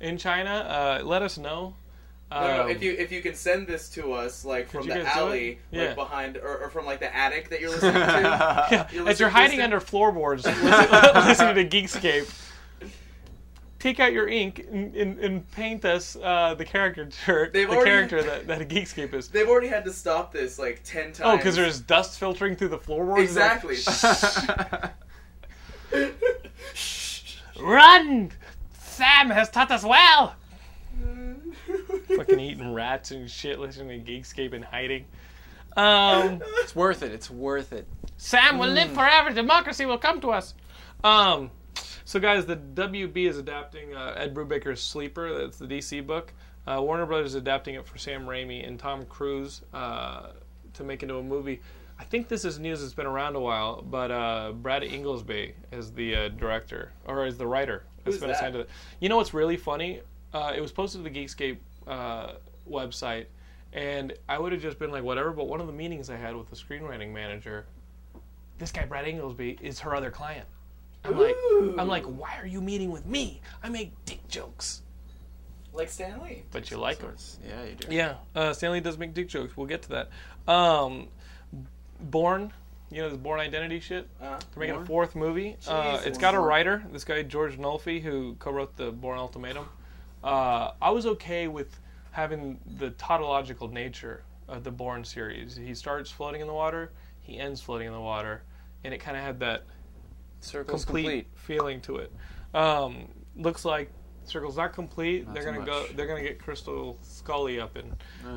in 0.00 0.18
China, 0.18 1.00
uh, 1.00 1.04
let 1.04 1.22
us 1.22 1.36
know. 1.38 1.74
No, 2.30 2.40
no, 2.56 2.62
Um, 2.62 2.70
if 2.70 2.82
you 2.82 2.92
if 2.92 3.12
you 3.12 3.20
can 3.20 3.34
send 3.34 3.66
this 3.66 3.90
to 3.90 4.12
us 4.14 4.42
like 4.44 4.70
from 4.70 4.86
the 4.88 4.94
guys 4.94 5.04
do 5.14 5.20
alley, 5.20 5.58
Yeah. 5.70 5.88
like 5.88 5.96
behind 5.96 6.36
or, 6.38 6.58
or 6.64 6.70
from 6.70 6.86
like 6.86 6.98
the 7.00 7.14
attic 7.14 7.50
that 7.50 7.60
you're 7.60 7.68
listening 7.76 7.92
to. 7.94 8.00
Yeah, 8.00 8.88
You're 8.90 9.08
as 9.08 9.20
you're 9.20 9.28
hiding 9.28 9.58
to- 9.58 9.64
under 9.64 9.80
floorboards 9.80 10.46
listening, 10.46 11.26
listening 11.26 11.68
to 11.68 11.76
Geekscape, 11.82 12.32
take 13.82 13.98
out 13.98 14.12
your 14.12 14.28
ink 14.28 14.64
and, 14.70 14.94
and, 14.94 15.18
and 15.18 15.50
paint 15.50 15.84
us 15.84 16.16
uh, 16.22 16.54
the 16.54 16.64
character 16.64 17.04
They've 17.52 17.68
the 17.68 17.74
already- 17.74 17.90
character 17.90 18.22
that, 18.30 18.46
that 18.46 18.62
a 18.62 18.64
Geekscape 18.64 19.12
is. 19.12 19.28
They've 19.28 19.48
already 19.48 19.66
had 19.66 19.84
to 19.86 19.92
stop 19.92 20.32
this 20.32 20.58
like 20.58 20.82
ten 20.84 21.12
times. 21.12 21.20
Oh, 21.24 21.36
because 21.36 21.56
there's 21.56 21.80
dust 21.80 22.18
filtering 22.18 22.54
through 22.54 22.68
the 22.68 22.78
floorboards. 22.78 23.34
Like, 23.36 23.64
exactly. 23.64 24.88
Run! 27.60 28.30
Sam 28.78 29.30
has 29.30 29.50
taught 29.50 29.70
us 29.70 29.82
well. 29.84 30.36
Fucking 32.16 32.40
eating 32.40 32.72
rats 32.72 33.10
and 33.10 33.28
shit, 33.30 33.58
listening 33.58 34.04
to 34.04 34.10
Geekscape 34.12 34.52
and 34.52 34.64
hiding. 34.64 35.06
Um. 35.76 36.42
It's 36.58 36.76
worth 36.76 37.02
it. 37.02 37.12
It's 37.12 37.30
worth 37.30 37.72
it. 37.72 37.86
Sam 38.16 38.58
will 38.58 38.68
live 38.68 38.92
forever. 38.92 39.30
Democracy 39.32 39.86
will 39.86 39.98
come 39.98 40.20
to 40.20 40.30
us. 40.30 40.54
Um, 41.02 41.50
so 42.04 42.20
guys, 42.20 42.46
the 42.46 42.56
WB 42.56 43.28
is 43.28 43.38
adapting 43.38 43.94
uh, 43.94 44.14
Ed 44.16 44.34
Brubaker's 44.34 44.82
Sleeper. 44.82 45.38
That's 45.38 45.58
the 45.58 45.66
DC 45.66 46.06
book. 46.06 46.32
Uh, 46.66 46.80
Warner 46.80 47.06
Brothers 47.06 47.28
is 47.28 47.34
adapting 47.34 47.74
it 47.74 47.86
for 47.86 47.98
Sam 47.98 48.24
Raimi 48.24 48.66
and 48.66 48.78
Tom 48.78 49.04
Cruise 49.06 49.62
uh, 49.74 50.28
to 50.74 50.84
make 50.84 51.02
into 51.02 51.16
a 51.16 51.22
movie. 51.22 51.60
I 51.98 52.04
think 52.04 52.28
this 52.28 52.44
is 52.44 52.58
news 52.58 52.80
that's 52.80 52.94
been 52.94 53.06
around 53.06 53.36
a 53.36 53.40
while, 53.40 53.82
but 53.82 54.10
uh, 54.10 54.52
Brad 54.52 54.82
Ingelsby 54.82 55.52
is 55.70 55.92
the 55.92 56.16
uh, 56.16 56.28
director 56.28 56.92
or 57.04 57.26
is 57.26 57.36
the 57.38 57.46
writer. 57.46 57.84
Who's 58.04 58.18
been 58.18 58.28
that? 58.28 58.36
assigned 58.36 58.54
to 58.54 58.60
it. 58.60 58.70
You 59.00 59.08
know 59.08 59.16
what's 59.16 59.34
really 59.34 59.56
funny? 59.56 60.00
Uh, 60.32 60.52
it 60.56 60.60
was 60.60 60.72
posted 60.72 61.04
to 61.04 61.10
the 61.10 61.16
Geekscape 61.16 61.58
uh, 61.86 62.32
website, 62.68 63.26
and 63.72 64.12
I 64.28 64.38
would 64.38 64.52
have 64.52 64.62
just 64.62 64.78
been 64.78 64.90
like, 64.90 65.04
whatever. 65.04 65.30
But 65.30 65.46
one 65.46 65.60
of 65.60 65.66
the 65.66 65.72
meetings 65.72 66.10
I 66.10 66.16
had 66.16 66.34
with 66.34 66.50
the 66.50 66.56
screenwriting 66.56 67.12
manager 67.12 67.66
this 68.62 68.70
guy 68.70 68.84
Brad 68.84 69.06
Ingelsby 69.06 69.60
is 69.60 69.80
her 69.80 69.94
other 69.94 70.10
client. 70.10 70.46
I'm 71.04 71.18
like, 71.18 71.36
I'm 71.78 71.88
like, 71.88 72.04
why 72.04 72.36
are 72.40 72.46
you 72.46 72.60
meeting 72.60 72.90
with 72.90 73.06
me? 73.06 73.40
I 73.62 73.68
make 73.68 73.92
dick 74.04 74.26
jokes, 74.28 74.82
like 75.72 75.88
Stanley. 75.88 76.44
but 76.52 76.70
you 76.70 76.76
like 76.76 76.98
them. 76.98 77.14
Yeah, 77.46 77.64
you 77.64 77.74
do. 77.74 77.94
Yeah, 77.94 78.14
uh, 78.34 78.52
Stanley 78.52 78.80
does 78.80 78.98
make 78.98 79.12
dick 79.14 79.28
jokes. 79.28 79.56
We'll 79.56 79.66
get 79.66 79.82
to 79.82 79.88
that. 80.46 80.52
Um, 80.52 81.08
Bourne, 82.00 82.52
you 82.90 83.02
know 83.02 83.08
this 83.08 83.18
Bourne 83.18 83.40
Identity 83.40 83.80
shit. 83.80 84.08
Uh, 84.20 84.38
They're 84.54 84.60
making 84.60 84.74
Bourne? 84.74 84.84
a 84.84 84.86
fourth 84.86 85.16
movie. 85.16 85.56
Uh, 85.66 86.00
it's 86.04 86.18
got 86.18 86.34
a 86.34 86.40
writer, 86.40 86.84
this 86.92 87.04
guy 87.04 87.22
George 87.22 87.58
Nolfi, 87.58 88.00
who 88.02 88.36
co-wrote 88.38 88.76
the 88.76 88.92
Bourne 88.92 89.18
Ultimatum. 89.18 89.68
Uh, 90.22 90.70
I 90.80 90.90
was 90.90 91.06
okay 91.06 91.48
with 91.48 91.78
having 92.12 92.60
the 92.78 92.90
tautological 92.90 93.66
nature 93.68 94.22
of 94.48 94.62
the 94.62 94.70
Bourne 94.70 95.04
series. 95.04 95.56
He 95.56 95.74
starts 95.74 96.10
floating 96.10 96.40
in 96.42 96.46
the 96.46 96.52
water, 96.52 96.92
he 97.20 97.38
ends 97.38 97.60
floating 97.60 97.86
in 97.88 97.92
the 97.92 98.00
water, 98.00 98.42
and 98.84 98.92
it 98.94 98.98
kind 98.98 99.16
of 99.16 99.22
had 99.24 99.40
that 99.40 99.64
Circle's 100.42 100.84
complete, 100.84 101.02
complete. 101.02 101.26
feeling 101.34 101.80
to 101.82 101.96
it. 101.96 102.12
Um, 102.54 103.08
looks 103.36 103.64
like 103.64 103.90
Circle's 104.24 104.56
not 104.56 104.72
complete. 104.72 105.26
Not 105.26 105.34
they're 105.34 105.44
gonna 105.44 105.64
go. 105.64 105.86
They're 105.94 106.06
gonna 106.06 106.22
get 106.22 106.38
Crystal 106.38 106.98
Scully 107.02 107.58
up 107.60 107.76
in 107.76 107.92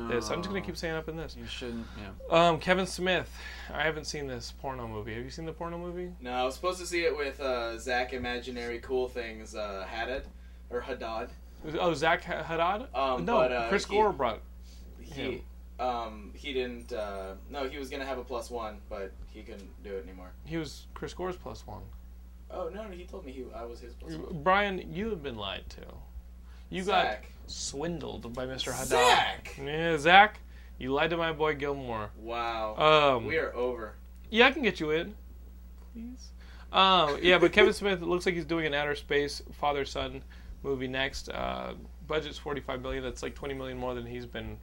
this. 0.08 0.30
I'm 0.30 0.38
just 0.38 0.48
gonna 0.48 0.60
keep 0.60 0.76
saying 0.76 0.94
up 0.94 1.08
in 1.08 1.16
this. 1.16 1.36
You 1.36 1.46
shouldn't. 1.46 1.86
Yeah. 2.30 2.48
Um, 2.48 2.58
Kevin 2.58 2.86
Smith. 2.86 3.30
I 3.72 3.82
haven't 3.82 4.06
seen 4.06 4.26
this 4.26 4.52
porno 4.60 4.88
movie. 4.88 5.14
Have 5.14 5.24
you 5.24 5.30
seen 5.30 5.44
the 5.44 5.52
porno 5.52 5.78
movie? 5.78 6.12
no, 6.20 6.32
I 6.32 6.44
was 6.44 6.54
supposed 6.54 6.80
to 6.80 6.86
see 6.86 7.04
it 7.04 7.16
with 7.16 7.40
uh, 7.40 7.78
Zach 7.78 8.12
Imaginary 8.12 8.78
Cool 8.80 9.08
Things 9.08 9.54
uh, 9.54 9.86
Haddad 9.88 10.26
or 10.70 10.80
Haddad. 10.80 11.30
Oh, 11.78 11.94
Zach 11.94 12.22
Haddad. 12.22 12.88
Um, 12.94 13.24
no, 13.24 13.36
but, 13.36 13.52
uh, 13.52 13.68
Chris 13.68 13.84
he- 13.86 13.94
Gore 13.94 14.12
brought. 14.12 14.40
He, 15.00 15.42
um, 15.78 16.32
he 16.34 16.52
didn't. 16.52 16.92
Uh, 16.92 17.34
no, 17.48 17.68
he 17.68 17.78
was 17.78 17.88
gonna 17.90 18.04
have 18.04 18.18
a 18.18 18.24
plus 18.24 18.50
one, 18.50 18.78
but 18.88 19.12
he 19.28 19.42
couldn't 19.42 19.70
do 19.84 19.94
it 19.94 20.02
anymore. 20.02 20.32
He 20.44 20.56
was 20.56 20.86
Chris 20.94 21.14
Gore's 21.14 21.36
plus 21.36 21.66
one. 21.66 21.82
Oh 22.50 22.70
no, 22.72 22.84
no 22.84 22.90
he 22.90 23.04
told 23.04 23.24
me 23.26 23.32
he 23.32 23.44
I 23.54 23.64
was 23.64 23.80
his 23.80 23.94
one. 24.00 24.42
Brian, 24.42 24.92
you 24.92 25.10
have 25.10 25.22
been 25.22 25.36
lied 25.36 25.64
to. 25.70 25.82
You 26.70 26.82
Zach. 26.82 27.22
got 27.22 27.50
swindled 27.50 28.32
by 28.34 28.46
Mr. 28.46 28.72
Haddad. 28.72 28.88
Zach! 28.88 29.54
Yeah, 29.62 29.96
Zach, 29.98 30.40
you 30.78 30.92
lied 30.92 31.10
to 31.10 31.16
my 31.16 31.32
boy 31.32 31.54
Gilmore. 31.54 32.10
Wow. 32.18 33.16
Um, 33.16 33.26
we 33.26 33.38
are 33.38 33.54
over. 33.54 33.94
Yeah, 34.30 34.46
I 34.46 34.52
can 34.52 34.62
get 34.62 34.80
you 34.80 34.90
in. 34.90 35.14
Please. 35.92 36.30
Um, 36.72 37.18
yeah, 37.22 37.38
but 37.38 37.52
Kevin 37.52 37.72
Smith 37.72 38.02
it 38.02 38.06
looks 38.06 38.26
like 38.26 38.34
he's 38.34 38.44
doing 38.44 38.66
an 38.66 38.74
outer 38.74 38.94
space 38.94 39.42
father 39.52 39.84
son 39.84 40.22
movie 40.62 40.88
next. 40.88 41.28
Uh, 41.28 41.74
budget's 42.06 42.38
forty 42.38 42.60
five 42.60 42.82
million. 42.82 43.02
That's 43.02 43.22
like 43.22 43.34
twenty 43.34 43.54
million 43.54 43.78
more 43.78 43.94
than 43.94 44.04
he's 44.06 44.26
been 44.26 44.58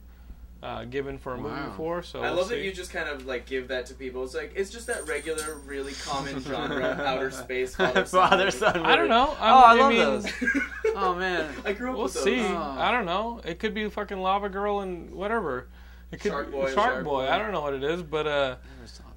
uh, 0.64 0.82
given 0.86 1.18
for 1.18 1.34
a 1.34 1.38
movie 1.38 1.60
before. 1.68 2.02
So 2.02 2.20
I 2.20 2.30
we'll 2.30 2.36
love 2.38 2.48
that 2.48 2.60
you 2.60 2.72
just 2.72 2.90
kind 2.90 3.06
of 3.08 3.26
like 3.26 3.44
give 3.44 3.68
that 3.68 3.84
to 3.86 3.94
people. 3.94 4.24
It's 4.24 4.34
like 4.34 4.52
it's 4.56 4.70
just 4.70 4.86
that 4.86 5.06
regular, 5.06 5.56
really 5.66 5.92
common 5.92 6.40
genre, 6.40 6.82
outer 7.04 7.30
space 7.44 7.76
father 7.76 8.06
son. 8.06 8.28
Father 8.30 8.50
son. 8.50 8.78
I 8.78 8.96
don't 8.96 9.08
know. 9.10 9.28
Oh, 9.30 9.36
I 9.44 9.70
I'm- 9.72 9.78
love 9.78 9.90
mean, 9.90 9.98
those. 10.00 10.62
Oh 10.96 11.14
man. 11.14 11.52
I 11.64 11.72
grew 11.72 11.90
up 11.90 11.96
We'll 11.96 12.04
with 12.04 12.14
those. 12.14 12.24
see. 12.24 12.40
Oh. 12.40 12.56
I 12.78 12.90
don't 12.92 13.04
know. 13.04 13.40
It 13.44 13.58
could 13.58 13.74
be 13.74 13.88
fucking 13.90 14.18
Lava 14.20 14.48
Girl 14.48 14.80
and 14.80 15.12
whatever. 15.12 15.68
It 16.12 16.20
could 16.20 16.30
Shark 16.30 16.46
be 16.46 16.52
Boy, 16.52 16.72
Shark, 16.72 16.74
Shark 16.92 17.04
Boy. 17.04 17.10
Boy. 17.26 17.28
I 17.28 17.36
don't 17.38 17.50
know 17.52 17.60
what 17.62 17.74
it 17.74 17.82
is, 17.82 18.02
but 18.02 18.26
uh, 18.26 18.56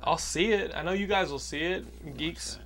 I'll 0.03 0.17
see 0.17 0.51
it. 0.53 0.71
I 0.75 0.81
know 0.81 0.91
you 0.93 1.05
guys 1.07 1.29
will 1.31 1.37
see 1.39 1.59
it. 1.61 2.17
Geeks, 2.17 2.57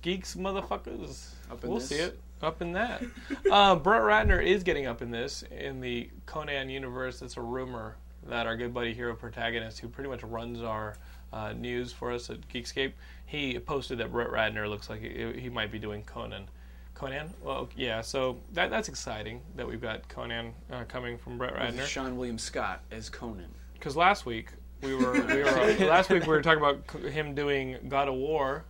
geeks, 0.00 0.36
motherfuckers. 0.36 1.30
Up 1.50 1.64
in 1.64 1.70
we'll 1.70 1.80
this? 1.80 1.88
see 1.88 1.96
it. 1.96 2.20
Up 2.40 2.62
in 2.62 2.72
that. 2.72 3.02
uh, 3.50 3.74
Brett 3.76 4.02
Ratner 4.02 4.44
is 4.44 4.62
getting 4.62 4.86
up 4.86 5.02
in 5.02 5.10
this 5.10 5.42
in 5.50 5.80
the 5.80 6.08
Conan 6.26 6.70
universe. 6.70 7.20
It's 7.22 7.36
a 7.36 7.40
rumor 7.42 7.96
that 8.28 8.46
our 8.46 8.56
good 8.56 8.72
buddy 8.72 8.94
Hero 8.94 9.14
Protagonist, 9.14 9.80
who 9.80 9.88
pretty 9.88 10.08
much 10.08 10.22
runs 10.22 10.62
our 10.62 10.96
uh, 11.32 11.52
news 11.52 11.92
for 11.92 12.12
us 12.12 12.30
at 12.30 12.46
Geekscape, 12.48 12.92
he 13.26 13.58
posted 13.58 13.98
that 13.98 14.12
Brett 14.12 14.28
Ratner 14.28 14.68
looks 14.68 14.90
like 14.90 15.00
he, 15.00 15.32
he 15.40 15.48
might 15.48 15.72
be 15.72 15.78
doing 15.78 16.02
Conan. 16.04 16.48
Conan? 16.94 17.32
Well, 17.42 17.68
yeah. 17.76 18.00
So 18.00 18.38
that 18.52 18.70
that's 18.70 18.88
exciting 18.88 19.40
that 19.56 19.66
we've 19.66 19.80
got 19.80 20.08
Conan 20.08 20.52
uh, 20.70 20.84
coming 20.84 21.18
from 21.18 21.38
Brett 21.38 21.54
Ratner. 21.54 21.82
Seann 21.82 22.16
William 22.16 22.38
Scott 22.38 22.82
as 22.90 23.08
Conan. 23.08 23.48
Because 23.74 23.96
last 23.96 24.26
week 24.26 24.50
we 24.82 24.94
were 24.94 25.12
we 25.12 25.42
were 25.42 25.76
last 25.86 26.10
week 26.10 26.22
we 26.22 26.28
were 26.28 26.42
talking 26.42 26.62
about 26.62 26.88
him 27.10 27.34
doing 27.34 27.78
God 27.88 28.08
of 28.08 28.14
War, 28.14 28.64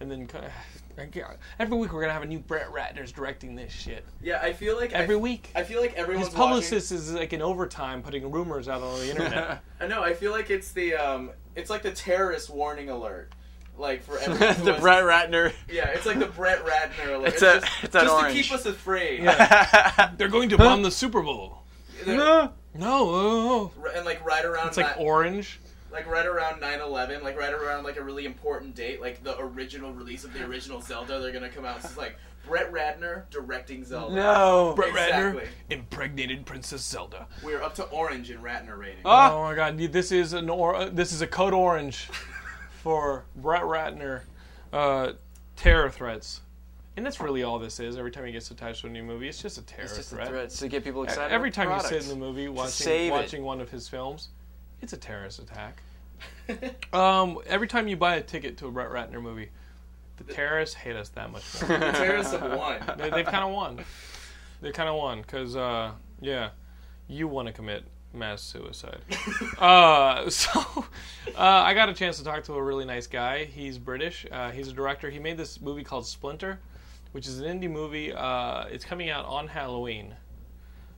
and 0.00 0.10
then 0.10 0.28
every 0.98 1.76
week 1.76 1.92
we're 1.92 2.00
gonna 2.00 2.12
have 2.12 2.22
a 2.22 2.26
new 2.26 2.38
Brett 2.38 2.68
Ratner's 2.72 3.12
directing 3.12 3.54
this 3.54 3.72
shit. 3.72 4.04
Yeah, 4.22 4.40
I 4.42 4.52
feel 4.52 4.76
like 4.76 4.92
Every 4.92 5.14
I, 5.14 5.18
week. 5.18 5.50
I 5.54 5.62
feel 5.64 5.80
like 5.80 5.94
everyone's 5.94 6.28
His 6.28 6.34
publicist 6.36 6.92
is 6.92 7.12
like 7.12 7.32
in 7.32 7.42
overtime 7.42 8.02
putting 8.02 8.30
rumors 8.30 8.68
out 8.68 8.82
on 8.82 8.98
the 9.00 9.10
internet. 9.10 9.62
I 9.80 9.86
know. 9.86 10.02
I 10.02 10.14
feel 10.14 10.32
like 10.32 10.50
it's 10.50 10.72
the 10.72 10.94
um, 10.94 11.30
it's 11.56 11.70
like 11.70 11.82
the 11.82 11.92
terrorist 11.92 12.50
warning 12.50 12.90
alert. 12.90 13.32
Like 13.78 14.02
for 14.02 14.18
everyone. 14.20 14.64
the 14.64 14.72
has- 14.74 14.80
Brett 14.80 15.02
Ratner. 15.04 15.52
Yeah, 15.70 15.88
it's 15.88 16.04
like 16.06 16.18
the 16.18 16.26
Brett 16.26 16.64
Ratner 16.64 17.14
alert. 17.16 17.28
It's 17.28 17.42
a- 17.42 17.60
just, 17.60 17.66
it's 17.84 17.92
just 17.94 18.12
orange. 18.12 18.36
to 18.36 18.42
keep 18.42 18.52
us 18.52 18.66
afraid. 18.66 19.22
They're 20.18 20.28
going 20.28 20.50
to 20.50 20.58
bomb 20.58 20.82
the 20.82 20.90
Super 20.90 21.22
Bowl. 21.22 21.62
They're- 22.04 22.16
No, 22.16 22.52
oh, 22.80 23.72
oh. 23.78 23.90
and 23.96 24.04
like 24.04 24.24
right 24.24 24.44
around 24.44 24.68
it's 24.68 24.76
like 24.76 24.98
ni- 24.98 25.04
orange. 25.04 25.58
Like 25.92 26.06
right 26.06 26.24
around 26.26 26.60
9-11 26.62 27.22
like 27.22 27.38
right 27.38 27.52
around 27.52 27.84
like 27.84 27.96
a 27.98 28.02
really 28.02 28.24
important 28.24 28.74
date 28.74 29.00
like 29.00 29.22
the 29.22 29.38
original 29.38 29.92
release 29.92 30.24
of 30.24 30.32
the 30.32 30.42
original 30.44 30.80
zelda 30.80 31.20
they're 31.20 31.32
gonna 31.32 31.50
come 31.50 31.66
out 31.66 31.76
it's 31.76 31.84
just 31.84 31.98
like 31.98 32.16
brett 32.48 32.72
ratner 32.72 33.24
directing 33.30 33.84
zelda 33.84 34.14
No. 34.14 34.72
Brett 34.74 34.88
Exactly. 34.88 35.42
Ratner 35.42 35.46
impregnated 35.68 36.46
Princess 36.46 36.82
Zelda. 36.82 37.26
we're 37.44 37.62
up 37.62 37.74
to 37.74 37.84
orange 37.84 38.30
in 38.30 38.38
ratner 38.38 38.78
rating 38.78 39.02
Ah! 39.04 39.32
Oh 39.34 39.42
my 39.42 39.54
God! 39.54 39.76
This 39.76 40.10
is 40.12 40.32
an 40.32 40.48
or- 40.48 40.74
uh, 40.76 40.88
this 40.90 41.12
is 41.12 41.20
a 41.20 41.26
code 41.26 41.52
orange 41.52 42.08
for 42.82 43.24
Brett 43.36 43.62
Ratner 43.62 44.22
uh, 44.72 45.12
terror 45.56 45.90
threats, 45.90 46.40
and 46.96 47.04
that's 47.04 47.20
really 47.20 47.42
all 47.42 47.58
this 47.58 47.78
is. 47.78 47.96
Every 47.98 48.10
time 48.10 48.24
he 48.24 48.32
gets 48.32 48.50
attached 48.50 48.80
to 48.80 48.86
a 48.86 48.90
new 48.90 49.02
movie, 49.02 49.28
it's 49.28 49.40
just 49.42 49.58
a 49.58 49.62
terror 49.62 49.84
It's 49.84 49.96
just 49.96 50.12
a 50.12 50.16
threat. 50.16 50.28
threat 50.28 50.50
to 50.50 50.68
get 50.68 50.82
people 50.82 51.02
excited. 51.04 51.32
Every 51.32 51.50
time 51.50 51.68
the 51.68 51.74
you 51.76 51.80
sit 51.82 52.02
in 52.04 52.08
the 52.08 52.16
movie 52.16 52.48
watching 52.48 52.70
save 52.72 53.10
it. 53.10 53.14
watching 53.14 53.44
one 53.44 53.60
of 53.60 53.70
his 53.70 53.88
films, 53.88 54.30
it's 54.82 54.92
a 54.92 54.96
terrorist 54.96 55.38
attack. 55.38 55.82
um, 56.92 57.38
every 57.46 57.68
time 57.68 57.88
you 57.88 57.96
buy 57.96 58.16
a 58.16 58.22
ticket 58.22 58.58
to 58.58 58.66
a 58.66 58.70
Brett 58.70 58.90
Ratner 58.90 59.22
movie, 59.22 59.48
the 60.18 60.24
terrorists 60.24 60.74
hate 60.74 60.96
us 60.96 61.08
that 61.10 61.30
much 61.30 61.44
more. 61.62 61.78
the 61.78 61.92
terrorists 61.92 62.32
have 62.32 62.58
won 62.58 62.80
they, 62.98 63.10
they've 63.10 63.24
kind 63.24 63.44
of 63.44 63.52
won. 63.52 63.84
They 64.60 64.70
kind 64.70 64.88
of 64.88 64.96
won 64.96 65.22
because, 65.22 65.56
uh, 65.56 65.92
yeah, 66.20 66.50
you 67.08 67.26
want 67.26 67.48
to 67.48 67.52
commit 67.52 67.84
mass 68.12 68.42
suicide. 68.42 69.00
uh, 69.58 70.28
so 70.28 70.60
uh, 71.36 71.38
I 71.38 71.74
got 71.74 71.88
a 71.88 71.94
chance 71.94 72.18
to 72.18 72.24
talk 72.24 72.44
to 72.44 72.54
a 72.54 72.62
really 72.62 72.84
nice 72.84 73.06
guy. 73.06 73.44
He's 73.44 73.78
British. 73.78 74.26
Uh, 74.30 74.50
he's 74.50 74.68
a 74.68 74.72
director. 74.72 75.10
He 75.10 75.18
made 75.18 75.36
this 75.36 75.60
movie 75.60 75.84
called 75.84 76.06
Splinter, 76.06 76.60
which 77.12 77.26
is 77.26 77.40
an 77.40 77.60
indie 77.60 77.70
movie. 77.70 78.12
Uh, 78.12 78.64
it's 78.66 78.84
coming 78.84 79.10
out 79.10 79.24
on 79.26 79.48
Halloween. 79.48 80.14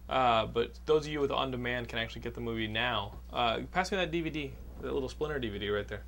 Uh, 0.09 0.47
but 0.47 0.79
those 0.87 1.07
of 1.07 1.13
you 1.13 1.21
with 1.21 1.31
on 1.31 1.51
demand 1.51 1.89
can 1.89 1.99
actually 1.99 2.21
get 2.23 2.35
the 2.35 2.41
movie 2.41 2.67
now. 2.67 3.15
Uh, 3.33 3.61
pass 3.73 3.91
me 3.91 3.97
that 3.97 4.13
DVD, 4.13 4.51
that 4.83 4.93
little 4.93 5.09
Splinter 5.09 5.41
DVD 5.41 5.75
right 5.75 5.89
there. 5.89 6.03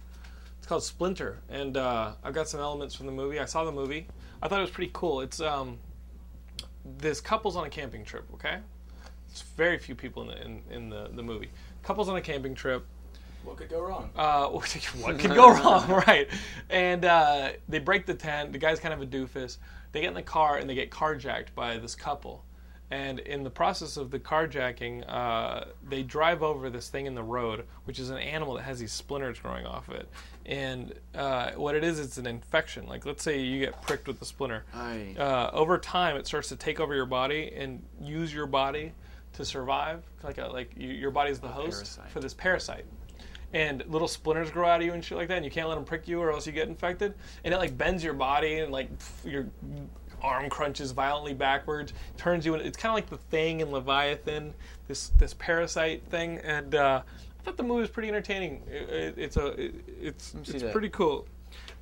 It's 0.59 0.67
called 0.67 0.83
Splinter, 0.83 1.39
and 1.49 1.77
uh, 1.77 2.13
I've 2.23 2.35
got 2.35 2.49
some 2.49 2.61
elements 2.61 2.95
from 2.95 3.07
the 3.07 3.13
movie. 3.13 3.39
I 3.39 3.45
saw 3.45 3.65
the 3.65 3.73
movie. 3.73 4.09
I 4.43 4.49
thought 4.49 4.59
it 4.59 4.63
was 4.63 4.71
pretty 4.71 4.91
cool. 4.93 5.21
It's 5.21 5.41
um, 5.41 5.79
this 6.99 7.21
couple's 7.21 7.57
on 7.57 7.65
a 7.65 7.71
camping 7.71 8.05
trip. 8.05 8.25
Okay, 8.35 8.59
it's 9.31 9.43
very 9.43 9.79
few 9.79 9.95
people 9.95 10.23
in 10.23 10.29
the 10.29 10.43
in, 10.43 10.63
in 10.71 10.89
the, 10.91 11.11
the 11.15 11.23
movie. 11.23 11.51
Couples 11.83 12.09
on 12.09 12.17
a 12.17 12.21
camping 12.21 12.55
trip. 12.55 12.85
what 13.45 13.57
could 13.57 13.69
go 13.69 13.81
wrong 13.81 14.11
Uh, 14.17 14.47
what 14.49 15.19
could 15.19 15.35
go 15.35 15.51
wrong, 15.55 15.89
right? 16.07 16.29
And 16.69 17.05
uh, 17.05 17.51
they 17.69 17.79
break 17.79 18.07
the 18.07 18.15
tent. 18.15 18.53
The 18.53 18.59
guy's 18.59 18.81
kind 18.81 18.93
of 18.93 19.01
a 19.01 19.07
doofus. 19.07 19.59
They 19.93 20.01
get 20.01 20.09
in 20.09 20.15
the 20.15 20.23
car 20.23 20.57
and 20.57 20.69
they 20.69 20.75
get 20.75 20.91
carjacked 20.91 21.55
by 21.55 21.79
this 21.79 21.95
couple. 21.95 22.45
And 22.91 23.19
in 23.19 23.43
the 23.43 23.51
process 23.51 23.97
of 23.97 24.11
the 24.11 24.19
carjacking, 24.21 25.05
uh, 25.09 25.65
they 25.89 26.03
drive 26.05 26.43
over 26.43 26.71
this 26.71 26.89
thing 26.89 27.07
in 27.07 27.15
the 27.15 27.23
road, 27.23 27.65
which 27.85 27.99
is 27.99 28.11
an 28.11 28.19
animal 28.19 28.55
that 28.55 28.63
has 28.63 28.79
these 28.79 28.93
splinters 28.93 29.41
growing 29.41 29.67
off 29.67 29.89
it. 29.89 30.09
And 30.45 30.95
uh, 31.15 31.53
what 31.53 31.75
it 31.75 31.83
is, 31.83 31.99
it's 31.99 32.17
an 32.17 32.27
infection. 32.27 32.87
Like, 32.87 33.05
let's 33.05 33.25
say 33.25 33.41
you 33.41 33.59
get 33.59 33.83
pricked 33.83 34.07
with 34.07 34.23
a 34.23 34.25
splinter. 34.25 34.65
Uh, 35.19 35.51
over 35.53 35.79
time, 35.79 36.17
it 36.17 36.27
starts 36.29 36.49
to 36.51 36.57
take 36.57 36.79
over 36.79 36.95
your 36.95 37.07
body 37.07 37.53
and 37.57 37.83
use 38.01 38.33
your 38.33 38.47
body 38.47 38.93
to 39.33 39.45
survive. 39.45 40.05
Like, 40.23 40.39
a, 40.39 40.47
like 40.47 40.71
you, 40.77 40.91
your 40.91 41.11
body's 41.11 41.41
the 41.41 41.49
host 41.49 41.79
parasite. 41.79 42.11
for 42.13 42.21
this 42.21 42.35
parasite 42.35 42.85
and 43.53 43.85
little 43.89 44.09
splinters 44.09 44.51
grow 44.51 44.69
out 44.69 44.81
of 44.81 44.87
you 44.87 44.93
and 44.93 45.05
shit 45.05 45.17
like 45.17 45.29
that, 45.29 45.37
and 45.37 45.45
you 45.45 45.51
can't 45.51 45.69
let 45.69 45.77
them 45.77 45.85
prick 45.85 46.09
you 46.09 46.21
or 46.21 46.31
else 46.33 46.47
you 46.47 46.53
get 46.53 46.69
infected. 46.69 47.15
And 47.45 47.55
it 47.55 47.57
like 47.59 47.77
bends 47.79 48.03
your 48.03 48.13
body 48.13 48.59
and 48.59 48.73
like 48.73 48.91
pff, 48.99 49.33
your 49.33 49.47
arm 50.27 50.51
crunches 50.51 50.91
violently 50.91 51.35
backwards, 51.35 51.93
turns 52.17 52.45
you. 52.45 52.55
In, 52.55 52.61
it's 52.61 52.77
kind 52.77 52.91
of 52.91 52.97
like 52.97 53.09
the 53.09 53.17
Thing 53.31 53.61
in 53.61 53.71
Leviathan, 53.71 54.53
this 54.89 55.11
this 55.19 55.35
parasite 55.35 56.05
thing. 56.05 56.39
And 56.39 56.75
uh, 56.75 57.03
I 57.07 57.43
thought 57.43 57.57
the 57.57 57.63
movie 57.63 57.81
was 57.81 57.91
pretty 57.91 58.09
entertaining. 58.09 58.63
It, 58.69 58.91
it, 58.91 59.15
it's 59.17 59.37
a 59.37 59.47
it, 59.47 59.75
it's 60.01 60.35
it's 60.35 60.63
that. 60.63 60.73
pretty 60.73 60.91
cool. 60.91 61.27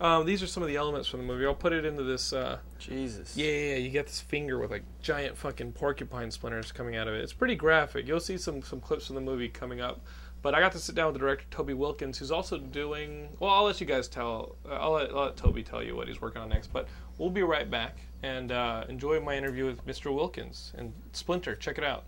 Um, 0.00 0.26
these 0.26 0.42
are 0.42 0.46
some 0.46 0.62
of 0.62 0.68
the 0.68 0.76
elements 0.76 1.08
from 1.08 1.20
the 1.20 1.26
movie. 1.26 1.46
I'll 1.46 1.54
put 1.54 1.72
it 1.72 1.84
into 1.84 2.02
this. 2.02 2.32
Uh, 2.32 2.58
Jesus. 2.78 3.36
yeah, 3.36 3.46
yeah, 3.46 3.70
yeah, 3.70 3.76
you 3.76 3.90
get 3.90 4.06
this 4.06 4.20
finger 4.20 4.58
with 4.58 4.70
like 4.70 4.84
giant 5.00 5.36
fucking 5.36 5.72
porcupine 5.72 6.30
splinters 6.30 6.72
coming 6.72 6.96
out 6.96 7.08
of 7.08 7.14
it. 7.14 7.22
It's 7.22 7.32
pretty 7.32 7.56
graphic. 7.56 8.06
You'll 8.06 8.20
see 8.20 8.36
some 8.36 8.62
some 8.62 8.80
clips 8.80 9.06
from 9.06 9.14
the 9.14 9.22
movie 9.22 9.48
coming 9.48 9.80
up. 9.80 10.00
But 10.44 10.54
I 10.54 10.60
got 10.60 10.72
to 10.72 10.78
sit 10.78 10.94
down 10.94 11.06
with 11.06 11.14
the 11.14 11.20
director 11.20 11.46
Toby 11.50 11.72
Wilkins, 11.72 12.18
who's 12.18 12.30
also 12.30 12.58
doing. 12.58 13.30
Well, 13.40 13.50
I'll 13.50 13.64
let 13.64 13.80
you 13.80 13.86
guys 13.86 14.08
tell. 14.08 14.56
I'll, 14.70 14.92
let, 14.92 15.10
I'll 15.10 15.24
let 15.24 15.36
Toby 15.38 15.62
tell 15.62 15.82
you 15.82 15.96
what 15.96 16.06
he's 16.06 16.20
working 16.20 16.42
on 16.42 16.50
next. 16.50 16.70
But 16.70 16.86
we'll 17.18 17.30
be 17.30 17.42
right 17.42 17.70
back 17.70 17.98
and 18.22 18.52
uh, 18.52 18.84
enjoy 18.88 19.20
my 19.20 19.36
interview 19.36 19.66
with 19.66 19.86
Mr. 19.86 20.14
Wilkins 20.14 20.72
and 20.76 20.92
Splinter. 21.12 21.54
Check 21.54 21.78
it 21.78 21.84
out. 21.84 22.04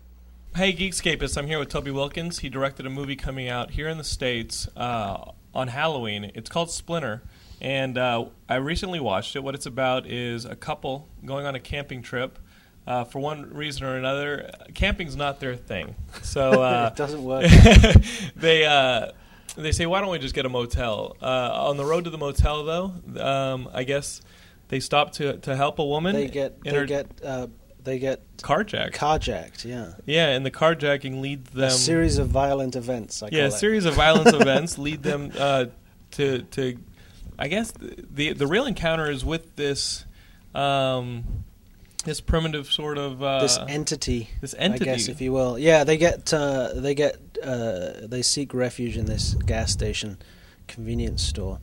Hey, 0.55 0.73
Geekscapists! 0.73 1.37
I'm 1.37 1.45
here 1.45 1.59
with 1.59 1.69
Toby 1.69 1.91
Wilkins. 1.91 2.39
He 2.39 2.49
directed 2.49 2.85
a 2.85 2.89
movie 2.89 3.15
coming 3.15 3.47
out 3.47 3.71
here 3.71 3.87
in 3.87 3.97
the 3.97 4.03
states 4.03 4.67
uh, 4.75 5.31
on 5.53 5.67
Halloween. 5.67 6.31
It's 6.33 6.49
called 6.49 6.71
Splinter, 6.71 7.21
and 7.61 7.97
uh, 7.97 8.25
I 8.49 8.55
recently 8.55 8.99
watched 8.99 9.35
it. 9.35 9.43
What 9.43 9.53
it's 9.53 9.67
about 9.67 10.07
is 10.07 10.45
a 10.45 10.55
couple 10.55 11.09
going 11.23 11.45
on 11.45 11.53
a 11.53 11.59
camping 11.59 12.01
trip. 12.01 12.39
Uh, 12.87 13.03
for 13.03 13.19
one 13.19 13.53
reason 13.53 13.85
or 13.85 13.97
another, 13.97 14.49
camping's 14.73 15.17
not 15.17 15.39
their 15.41 15.55
thing. 15.55 15.93
So 16.23 16.61
uh, 16.63 16.89
It 16.91 16.97
doesn't 16.97 17.23
work. 17.23 17.45
they 18.35 18.65
uh, 18.65 19.11
they 19.57 19.73
say, 19.73 19.85
"Why 19.85 20.01
don't 20.01 20.09
we 20.09 20.17
just 20.17 20.33
get 20.33 20.45
a 20.45 20.49
motel?" 20.49 21.17
Uh, 21.21 21.67
on 21.67 21.77
the 21.77 21.85
road 21.85 22.05
to 22.05 22.09
the 22.09 22.17
motel, 22.17 22.63
though, 22.63 23.21
um, 23.21 23.69
I 23.73 23.83
guess 23.83 24.21
they 24.69 24.79
stop 24.79 25.11
to 25.13 25.37
to 25.37 25.55
help 25.55 25.79
a 25.79 25.85
woman. 25.85 26.15
They 26.15 26.27
get 26.27 26.61
they 26.63 26.71
her 26.71 26.85
get 26.85 27.07
uh, 27.23 27.47
they 27.83 27.99
get 27.99 28.21
carjacked. 28.37 28.93
carjacked. 28.93 29.65
Yeah, 29.65 29.93
yeah, 30.05 30.29
and 30.29 30.45
the 30.45 30.51
carjacking 30.51 31.21
leads 31.21 31.49
them 31.51 31.67
a 31.67 31.71
series 31.71 32.17
of 32.17 32.27
violent 32.27 32.75
events. 32.75 33.23
I 33.23 33.29
yeah, 33.31 33.45
a 33.45 33.51
series 33.51 33.85
of 33.85 33.93
violence 33.93 34.33
events 34.33 34.77
lead 34.77 35.03
them 35.03 35.31
uh, 35.37 35.65
to 36.11 36.43
to. 36.43 36.77
I 37.39 37.47
guess 37.47 37.71
the, 37.71 38.05
the 38.11 38.33
the 38.33 38.47
real 38.47 38.65
encounter 38.65 39.09
is 39.09 39.23
with 39.23 39.55
this 39.55 40.05
um, 40.53 41.43
this 42.03 42.19
primitive 42.19 42.67
sort 42.67 42.97
of 42.97 43.23
uh, 43.23 43.41
this 43.41 43.57
entity, 43.67 44.29
this 44.41 44.55
entity, 44.57 44.89
I 44.89 44.93
guess, 44.95 45.07
if 45.07 45.21
you 45.21 45.31
will. 45.31 45.57
Yeah, 45.57 45.83
they 45.83 45.97
get 45.97 46.33
uh, 46.33 46.73
they 46.73 46.93
get 46.93 47.15
uh, 47.41 47.91
they 48.03 48.21
seek 48.21 48.53
refuge 48.53 48.97
in 48.97 49.05
this 49.05 49.35
gas 49.35 49.71
station, 49.71 50.17
convenience 50.67 51.23
store, 51.23 51.59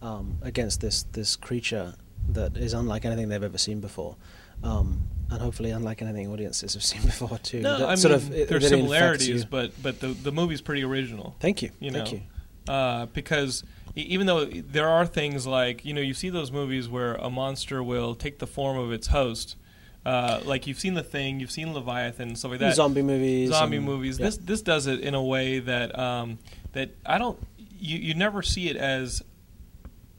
um, 0.00 0.38
against 0.42 0.80
this 0.80 1.02
this 1.02 1.36
creature 1.36 1.96
that 2.30 2.56
is 2.56 2.72
unlike 2.74 3.04
anything 3.04 3.28
they've 3.28 3.42
ever 3.42 3.58
seen 3.58 3.80
before, 3.80 4.16
um, 4.62 5.00
and 5.30 5.40
hopefully 5.40 5.70
unlike 5.70 6.02
anything 6.02 6.28
audiences 6.32 6.74
have 6.74 6.82
seen 6.92 7.02
before 7.02 7.38
too. 7.38 7.60
no, 7.60 7.78
That 7.78 7.86
I 7.86 7.88
mean 7.90 7.96
sort 7.98 8.14
of, 8.14 8.30
it- 8.30 8.34
it 8.34 8.40
infects 8.52 8.68
similarities, 8.68 9.44
but 9.44 9.72
but 9.82 10.00
the 10.00 10.08
the 10.08 10.32
movie's 10.32 10.60
pretty 10.60 10.82
original. 10.84 11.34
Thank 11.40 11.62
you, 11.62 11.70
you 11.80 11.90
thank 11.90 12.12
know. 12.12 12.20
you. 12.66 12.72
uh, 12.72 13.06
because 13.06 13.64
even 13.94 14.26
though 14.26 14.44
there 14.44 14.88
are 14.88 15.06
things 15.06 15.46
like 15.46 15.84
you 15.84 15.94
know 15.94 16.00
you 16.02 16.14
see 16.14 16.28
those 16.30 16.52
movies 16.52 16.88
where 16.88 17.14
a 17.14 17.30
monster 17.30 17.82
will 17.82 18.14
take 18.14 18.38
the 18.38 18.46
form 18.46 18.76
of 18.76 18.92
its 18.92 19.06
host, 19.08 19.56
uh, 20.04 20.40
like 20.44 20.66
you've 20.66 20.78
seen 20.78 20.94
the 20.94 21.02
Thing, 21.02 21.40
you've 21.40 21.50
seen 21.50 21.72
Leviathan, 21.72 22.36
stuff 22.36 22.50
like 22.50 22.60
that. 22.60 22.74
Zombie 22.74 23.02
movies, 23.02 23.50
zombie 23.50 23.76
and- 23.78 23.86
movies. 23.86 24.18
yeah. 24.18 24.26
This 24.26 24.36
this 24.38 24.62
does 24.62 24.86
it 24.86 25.00
in 25.00 25.14
a 25.14 25.22
way 25.22 25.58
that 25.60 25.98
um, 25.98 26.38
that 26.72 26.90
I 27.06 27.18
don't. 27.18 27.38
You 27.78 27.98
you 27.98 28.14
never 28.14 28.42
see 28.42 28.68
it 28.68 28.76
as 28.76 29.22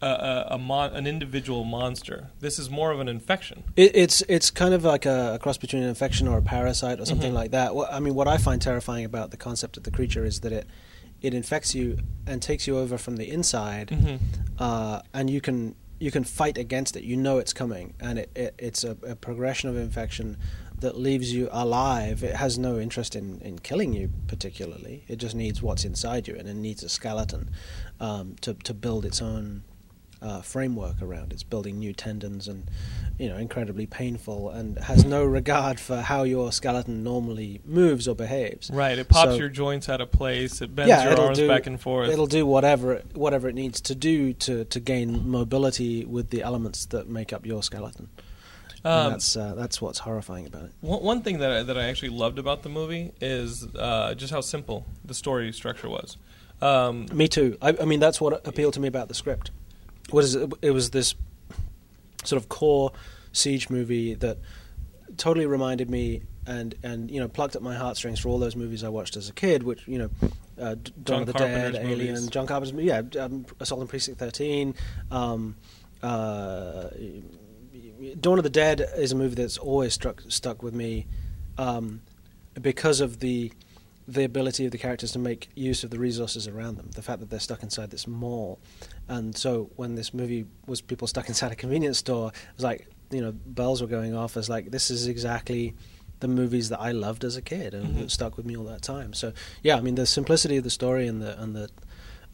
a, 0.02 0.06
a, 0.06 0.48
a 0.52 0.58
mon- 0.58 0.94
an 0.96 1.08
individual 1.08 1.64
monster. 1.64 2.30
This 2.40 2.60
is 2.60 2.70
more 2.70 2.92
of 2.92 3.00
an 3.00 3.08
infection. 3.08 3.64
It, 3.76 3.92
it's 3.96 4.22
it's 4.30 4.52
kind 4.52 4.74
of 4.74 4.84
like 4.84 5.06
a, 5.06 5.34
a 5.36 5.40
cross 5.40 5.58
between 5.58 5.84
an 5.84 5.90
infection 5.90 6.28
or 6.28 6.38
a 6.38 6.42
parasite 6.42 7.00
or 7.00 7.06
something 7.06 7.32
Mhm. 7.32 7.36
like 7.42 7.52
that. 7.52 7.74
What, 7.76 7.92
I 7.92 8.00
mean, 8.00 8.14
what 8.16 8.28
I 8.28 8.38
find 8.38 8.62
terrifying 8.62 9.06
about 9.06 9.32
the 9.32 9.38
concept 9.38 9.78
of 9.78 9.84
the 9.84 9.92
creature 9.92 10.24
is 10.26 10.42
that 10.42 10.52
it 10.52 10.68
it 11.22 11.34
infects 11.34 11.74
you 11.74 11.98
and 12.28 12.42
takes 12.42 12.68
you 12.68 12.78
over 12.78 12.98
from 12.98 13.16
the 13.18 13.30
inside, 13.32 13.88
Mhm. 13.90 14.20
uh, 14.60 15.02
and 15.14 15.30
you 15.30 15.42
can 15.42 15.76
you 16.00 16.12
can 16.12 16.24
fight 16.24 16.60
against 16.60 16.96
it. 16.96 17.04
You 17.04 17.18
know 17.18 17.40
it's 17.40 17.54
coming, 17.54 17.96
and 18.00 18.20
it, 18.20 18.30
it 18.36 18.54
it's 18.60 18.84
a, 18.84 18.92
a 19.02 19.16
progression 19.16 19.68
of 19.70 19.76
infection 19.78 20.38
that 20.80 20.96
leaves 20.96 21.34
you 21.34 21.50
alive. 21.52 22.24
It 22.24 22.36
has 22.36 22.60
no 22.60 22.78
interest 22.80 23.16
in, 23.16 23.42
in 23.42 23.58
killing 23.58 23.94
you 23.94 24.12
particularly. 24.28 25.04
It 25.08 25.16
just 25.18 25.34
needs 25.34 25.60
what's 25.60 25.84
inside 25.86 26.28
you, 26.28 26.36
and 26.36 26.48
it 26.48 26.54
needs 26.56 26.84
a 26.84 26.90
skeleton 26.90 27.50
um, 28.00 28.36
to 28.42 28.54
to 28.54 28.76
build 28.76 29.04
its 29.06 29.20
own 29.24 29.64
uh, 30.22 30.42
framework 30.42 31.02
around. 31.02 31.32
It's 31.34 31.44
building 31.44 31.80
new 31.80 31.94
tendons 31.94 32.48
and 32.48 32.70
you 33.20 33.30
know 33.30 33.38
incredibly 33.38 33.86
painful 33.86 34.50
and 34.50 34.78
has 34.80 35.06
no 35.06 35.24
regard 35.24 35.80
for 35.80 36.02
how 36.02 36.24
your 36.24 36.52
skeleton 36.52 37.04
normally 37.04 37.62
moves 37.66 38.08
or 38.08 38.16
behaves. 38.16 38.70
Right. 38.72 38.98
It 38.98 39.10
pops 39.10 39.32
So- 39.32 39.38
your 39.38 39.50
joints 39.50 39.90
out 39.90 40.02
of 40.02 40.12
place. 40.12 40.62
It 40.62 40.76
bends 40.76 40.90
yeah, 40.90 41.10
your 41.10 41.20
arms 41.20 41.38
do, 41.38 41.48
back 41.48 41.68
and 41.68 41.80
forth. 41.80 42.10
It'll 42.10 42.28
do 42.28 42.46
whatever 42.46 42.94
it, 42.94 43.06
whatever 43.16 43.48
it 43.50 43.56
needs 43.56 43.82
to 43.82 43.96
do 43.96 44.34
to, 44.34 44.66
to 44.66 44.80
gain 44.80 45.28
mobility 45.30 46.06
with 46.06 46.30
the 46.30 46.42
elements 46.42 46.86
that 46.88 47.08
make 47.10 47.32
up 47.34 47.46
your 47.46 47.62
skeleton. 47.64 48.10
And 48.84 48.94
Um, 48.94 49.12
that's 49.14 49.36
uh, 49.36 49.56
that's 49.56 49.82
what's 49.82 50.00
horrifying 50.00 50.46
about 50.46 50.66
it. 50.66 50.72
One, 50.82 51.02
one 51.04 51.22
thing 51.22 51.40
that 51.40 51.52
I, 51.52 51.64
that 51.64 51.78
I 51.78 51.86
actually 51.86 52.10
loved 52.10 52.38
about 52.40 52.62
the 52.64 52.70
movie 52.70 53.12
is 53.20 53.66
uh, 53.76 54.14
just 54.14 54.32
how 54.32 54.42
simple 54.42 54.86
the 55.04 55.14
story 55.16 55.52
structure 55.52 55.90
was. 55.90 56.16
Um, 56.62 57.08
Me 57.12 57.28
too. 57.28 57.58
I, 57.62 57.76
I 57.82 57.86
mean, 57.86 58.00
that's 58.00 58.20
what 58.22 58.48
appealed 58.48 58.74
to 58.76 58.80
me 58.80 58.88
about 58.88 59.08
the 59.10 59.14
script. 59.14 59.52
What 60.10 60.24
is 60.24 60.36
it? 60.36 60.52
It 60.62 60.72
was 60.72 60.92
this 60.92 61.16
sort 62.24 62.42
of 62.42 62.50
core 62.50 62.92
siege 63.32 63.70
movie 63.70 64.14
that 64.16 64.38
totally 65.18 65.46
reminded 65.46 65.90
me 65.90 66.22
and 66.46 66.76
and 66.84 67.12
you 67.12 67.20
know 67.20 67.28
plucked 67.28 67.56
at 67.56 67.62
my 67.62 67.76
heartstrings 67.76 68.20
for 68.20 68.30
all 68.30 68.40
those 68.40 68.56
movies 68.56 68.84
I 68.84 68.90
watched 68.90 69.18
as 69.18 69.30
a 69.30 69.34
kid, 69.34 69.64
which 69.64 69.88
you 69.88 70.00
know, 70.00 70.10
uh, 70.60 70.76
Dawn 71.04 71.22
of 71.22 71.28
the 71.28 71.34
Dead, 71.34 71.76
Alien, 71.76 72.14
movies. 72.14 72.28
John 72.28 72.48
Carpenter's, 72.48 72.74
yeah, 72.84 73.02
um, 73.22 73.46
Assault 73.60 73.82
on 73.82 73.88
Precinct 73.88 74.20
Thirteen. 74.20 74.74
Um, 75.12 75.56
uh, 76.02 76.90
Dawn 78.20 78.38
of 78.38 78.44
the 78.44 78.50
Dead 78.50 78.86
is 78.96 79.12
a 79.12 79.16
movie 79.16 79.36
that's 79.36 79.58
always 79.58 79.94
struck 79.94 80.24
stuck 80.30 80.64
with 80.64 80.74
me 80.74 81.06
um, 81.58 82.02
because 82.62 83.02
of 83.02 83.20
the 83.20 83.52
the 84.08 84.24
ability 84.24 84.66
of 84.66 84.72
the 84.72 84.78
characters 84.78 85.12
to 85.12 85.20
make 85.20 85.50
use 85.56 85.84
of 85.84 85.90
the 85.90 86.00
resources 86.00 86.48
around 86.48 86.78
them. 86.78 86.90
The 86.96 87.02
fact 87.02 87.20
that 87.20 87.30
they're 87.30 87.40
stuck 87.42 87.62
inside 87.64 87.90
this 87.92 88.08
mall, 88.08 88.60
and 89.08 89.36
so 89.38 89.70
when 89.76 89.96
this 89.96 90.14
movie 90.14 90.46
was 90.66 90.80
people 90.82 91.08
stuck 91.08 91.28
inside 91.28 91.52
a 91.52 91.56
convenience 91.56 91.98
store, 91.98 92.30
it 92.30 92.56
was 92.56 92.64
like 92.64 92.88
you 93.12 93.22
know 93.22 93.32
bells 93.46 93.82
were 93.82 93.88
going 93.88 94.14
off 94.16 94.38
as 94.38 94.50
like 94.50 94.72
this 94.72 94.90
is 94.90 95.08
exactly 95.08 95.74
the 96.20 96.28
movies 96.28 96.70
that 96.70 96.80
I 96.80 96.92
loved 96.94 97.24
as 97.24 97.36
a 97.38 97.42
kid 97.42 97.74
and 97.74 97.96
Mhm. 97.96 98.10
stuck 98.12 98.38
with 98.38 98.46
me 98.46 98.56
all 98.58 98.64
that 98.66 98.82
time. 98.82 99.14
So 99.14 99.34
yeah, 99.62 99.76
I 99.78 99.82
mean 99.82 99.96
the 99.96 100.06
simplicity 100.06 100.58
of 100.58 100.64
the 100.64 100.70
story 100.72 101.06
and 101.08 101.22
the 101.22 101.40
and 101.42 101.56
the 101.56 101.70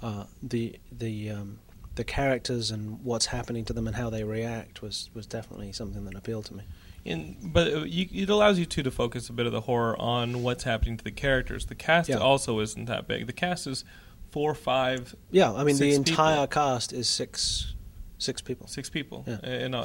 uh, 0.01 0.25
the 0.41 0.79
the 0.91 1.29
um, 1.31 1.59
the 1.95 2.03
characters 2.03 2.71
and 2.71 3.03
what's 3.03 3.27
happening 3.27 3.65
to 3.65 3.73
them 3.73 3.88
and 3.88 3.95
how 3.95 4.09
they 4.09 4.23
react 4.23 4.81
was 4.81 5.09
was 5.13 5.25
definitely 5.25 5.71
something 5.73 6.05
that 6.05 6.15
appealed 6.15 6.45
to 6.45 6.53
me. 6.55 6.63
In, 7.06 7.38
but 7.44 7.89
you, 7.89 8.08
it 8.13 8.30
allows 8.30 8.58
you 8.60 8.66
too 8.66 8.84
to 8.84 8.92
focus 8.92 9.30
a 9.30 9.34
bit 9.34 9.46
of 9.46 9.52
the 9.52 9.62
horror 9.62 10.00
on 10.00 10.42
what's 10.44 10.63
happening 10.63 10.98
to 10.98 11.04
the 11.04 11.12
characters. 11.12 11.66
The 11.66 11.76
cast 11.76 12.10
Yeah. 12.10 12.18
also 12.18 12.60
isn't 12.60 12.86
that 12.86 13.08
big. 13.08 13.28
The 13.28 13.34
cast 13.34 13.68
is 13.68 13.84
four, 14.32 14.56
five, 14.56 15.16
Yeah, 15.32 15.52
I 15.54 15.63
mean 15.63 15.78
the 15.78 15.94
entire 15.94 16.48
people. 16.48 16.48
cast 16.48 16.94
is 16.94 17.08
six 17.10 17.74
six 18.18 18.42
people. 18.42 18.68
six 18.68 18.89
people, 18.89 19.26
Yeah. 19.28 19.46
in, 19.46 19.74
a, 19.74 19.84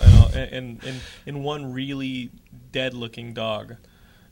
in, 0.52 0.80
a, 0.84 0.94
in, 1.28 1.42
one 1.42 1.72
really 1.72 2.30
dead-looking 2.70 3.34
dog, 3.34 3.74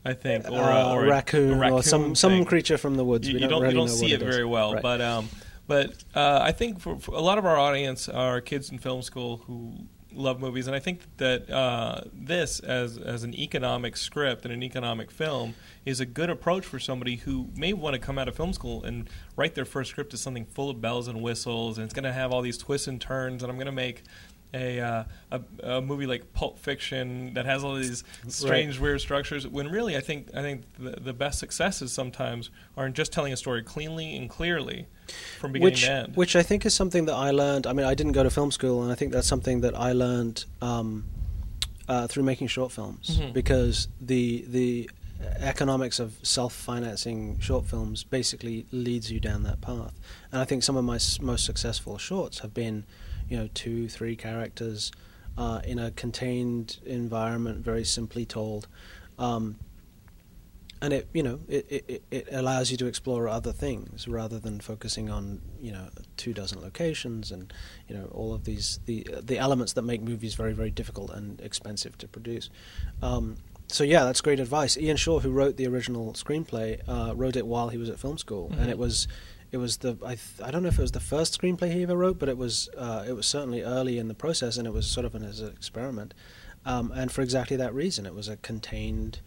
I 0.05 0.13
think, 0.13 0.49
or, 0.49 0.61
a, 0.61 0.87
Uh, 0.87 0.93
or 0.93 1.05
a- 1.05 1.09
raccoon, 1.09 1.55
a 1.55 1.57
raccoon 1.59 1.79
or 1.79 1.83
some 1.83 2.15
some 2.15 2.45
creature 2.45 2.79
from 2.79 2.95
the 2.95 3.05
woods. 3.05 3.27
You, 3.27 3.35
you 3.35 3.41
don't, 3.41 3.51
don't, 3.51 3.63
really 3.63 3.75
you 3.75 3.81
don't 3.81 3.89
see 3.89 4.13
it 4.13 4.21
very 4.21 4.45
well, 4.45 4.75
Right. 4.75 4.83
but 4.83 5.01
um, 5.01 5.29
but 5.67 6.05
uh, 6.15 6.39
I 6.41 6.53
think 6.53 6.79
for, 6.79 7.01
for 7.01 7.17
a 7.17 7.21
lot 7.21 7.37
of 7.39 7.45
our 7.45 7.57
audience 7.59 8.09
are 8.09 8.41
kids 8.41 8.71
in 8.71 8.79
film 8.79 9.03
school 9.03 9.39
who 9.49 9.75
love 10.17 10.41
movies, 10.41 10.67
and 10.67 10.75
I 10.75 10.79
think 10.79 11.01
that 11.19 11.51
uh, 11.51 12.01
this 12.13 12.61
as 12.61 12.99
as 12.99 13.23
an 13.23 13.35
economic 13.35 13.97
script 13.97 14.45
and 14.45 14.53
an 14.53 14.63
economic 14.63 15.11
film 15.11 15.55
is 15.85 16.01
a 16.01 16.07
good 16.07 16.31
approach 16.31 16.65
for 16.65 16.79
somebody 16.79 17.17
who 17.17 17.49
may 17.57 17.73
want 17.73 17.95
to 17.95 18.01
come 18.01 18.19
out 18.19 18.29
of 18.29 18.37
film 18.37 18.53
school 18.53 18.83
and 18.85 19.09
write 19.37 19.55
their 19.55 19.65
first 19.65 19.91
script 19.91 20.13
as 20.15 20.21
something 20.21 20.47
full 20.47 20.71
of 20.71 20.81
bells 20.81 21.09
and 21.09 21.23
whistles, 21.23 21.79
and 21.79 21.85
it's 21.85 21.95
going 21.95 22.05
to 22.05 22.13
have 22.13 22.33
all 22.33 22.43
these 22.43 22.59
twists 22.59 22.89
and 22.89 23.01
turns, 23.01 23.43
and 23.43 23.51
I'm 23.51 23.57
going 23.57 23.67
to 23.67 23.73
make. 23.73 24.03
A, 24.55 24.81
uh, 24.81 25.05
a 25.33 25.41
a 25.63 25.81
movie 25.83 26.07
like 26.07 26.33
Pulp 26.33 26.59
Fiction 26.59 27.35
that 27.35 27.45
has 27.47 27.63
all 27.65 27.75
these 27.75 28.05
strange, 28.29 28.79
weird 28.79 29.01
structures. 29.01 29.47
When 29.47 29.69
really, 29.69 29.97
I 29.97 30.01
think 30.01 30.29
I 30.35 30.41
think 30.43 30.63
the, 30.79 30.93
the 31.01 31.13
best 31.13 31.39
successes 31.41 31.93
sometimes 31.93 32.51
are 32.77 32.87
in 32.87 32.95
just 32.95 33.13
telling 33.13 33.33
a 33.33 33.37
story 33.37 33.63
cleanly 33.63 34.17
and 34.17 34.31
clearly 34.31 34.87
from 35.41 35.53
beginning 35.53 35.73
which 35.73 35.85
to 35.85 35.91
end. 35.93 36.17
which 36.17 36.37
I 36.37 36.43
think 36.43 36.65
is 36.65 36.75
something 36.75 37.05
that 37.07 37.15
I 37.15 37.33
learned. 37.33 37.67
I 37.67 37.73
mean, 37.73 37.85
I 37.87 37.95
didn't 37.95 38.13
go 38.13 38.23
to 38.23 38.31
film 38.31 38.51
school, 38.51 38.83
and 38.83 38.91
I 38.93 38.95
think 38.95 39.13
that's 39.13 39.27
something 39.29 39.61
that 39.63 39.75
I 39.79 39.93
learned 39.93 40.45
um, 40.63 41.05
uh, 41.89 42.07
through 42.07 42.23
making 42.23 42.47
short 42.49 42.73
films 42.73 43.19
Mhm. 43.19 43.33
because 43.33 43.89
the 44.01 44.45
the 44.49 44.89
economics 45.41 45.99
of 45.99 46.15
self-financing 46.23 47.39
short 47.41 47.65
films 47.67 48.05
basically 48.05 48.67
leads 48.71 49.11
you 49.11 49.21
down 49.21 49.43
that 49.45 49.61
path. 49.61 49.93
And 50.33 50.41
I 50.41 50.45
think 50.45 50.63
some 50.63 50.77
of 50.77 50.85
my 50.85 50.97
s- 50.97 51.21
most 51.21 51.45
successful 51.45 51.99
shorts 51.99 52.41
have 52.41 52.53
been, 52.55 52.85
you 53.29 53.37
know, 53.37 53.49
two, 53.55 53.89
three 53.89 54.17
characters 54.17 54.93
uh, 55.39 55.61
in 55.65 55.79
a 55.79 55.91
contained 55.91 56.79
environment, 56.85 57.65
very 57.65 57.85
simply 57.85 58.25
told. 58.25 58.69
Um, 59.19 59.57
and 60.83 60.93
it 60.93 61.09
you 61.15 61.23
know 61.23 61.41
it, 61.49 61.67
it, 61.89 62.03
it 62.11 62.29
allows 62.31 62.71
you 62.71 62.77
to 62.77 62.87
explore 62.87 63.29
other 63.29 63.51
things 63.51 64.07
rather 64.07 64.39
than 64.39 64.61
focusing 64.61 65.09
on 65.09 65.41
you 65.59 65.73
know 65.73 65.89
two 66.19 66.35
dozen 66.35 66.61
locations 66.61 67.33
and 67.33 67.51
you 67.89 67.97
know 67.97 68.05
all 68.13 68.35
of 68.35 68.45
these 68.45 68.79
the 68.85 69.07
the 69.23 69.39
elements 69.39 69.73
that 69.73 69.83
make 69.83 70.03
movies 70.03 70.35
very 70.35 70.53
very 70.53 70.71
difficult 70.71 71.11
and 71.11 71.41
expensive 71.41 71.97
to 71.97 72.07
produce. 72.07 72.51
Um, 73.03 73.37
so 73.69 73.85
yeah, 73.85 74.05
that's 74.05 74.21
great 74.21 74.39
advice. 74.39 74.77
Ian 74.77 74.97
Shaw, 74.99 75.19
who 75.21 75.31
wrote 75.31 75.57
the 75.57 75.67
original 75.67 76.13
screenplay, 76.13 76.81
uh, 76.87 77.15
wrote 77.17 77.37
it 77.37 77.47
while 77.47 77.71
he 77.71 77.79
was 77.79 77.89
at 77.89 77.99
film 77.99 78.19
school, 78.19 78.51
Mhm. 78.51 78.61
and 78.61 78.71
it 78.71 78.79
was 78.79 79.09
it 79.53 79.59
was 79.59 79.79
the 79.79 79.97
I, 80.05 80.17
th- 80.17 80.43
I 80.43 80.51
don't 80.51 80.63
know 80.63 80.69
if 80.69 80.79
it 80.79 80.83
was 80.83 80.93
the 80.93 81.01
first 81.01 81.39
screenplay 81.41 81.73
he 81.73 81.83
ever 81.83 81.97
wrote, 81.97 82.19
but 82.19 82.29
it 82.29 82.37
was 82.37 82.69
uh, 82.77 83.05
it 83.07 83.13
was 83.13 83.27
certainly 83.27 83.63
early 83.63 83.99
in 83.99 84.09
the 84.09 84.15
process, 84.15 84.57
and 84.57 84.67
it 84.67 84.73
was 84.73 84.87
sort 84.87 85.07
of 85.07 85.15
an 85.15 85.25
as 85.25 85.41
an 85.41 85.49
experiment, 85.49 86.15
um, 86.65 86.93
and 86.95 87.13
for 87.13 87.23
exactly 87.23 87.57
that 87.57 87.75
reason, 87.75 88.07
it 88.07 88.15
was 88.15 88.29
a 88.29 88.37
contained 88.37 89.21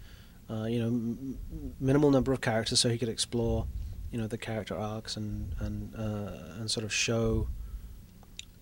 uh, 0.49 0.65
you 0.65 0.79
know, 0.79 0.87
m- 0.87 1.37
minimal 1.79 2.09
number 2.09 2.33
of 2.33 2.41
characters, 2.41 2.79
so 2.79 2.89
he 2.89 2.97
could 2.97 3.09
explore, 3.09 3.67
you 4.11 4.17
know, 4.17 4.27
the 4.27 4.37
character 4.37 4.75
arcs 4.75 5.15
and 5.15 5.53
and 5.59 5.93
uh, 5.95 6.59
and 6.59 6.71
sort 6.71 6.83
of 6.83 6.91
show 6.91 7.47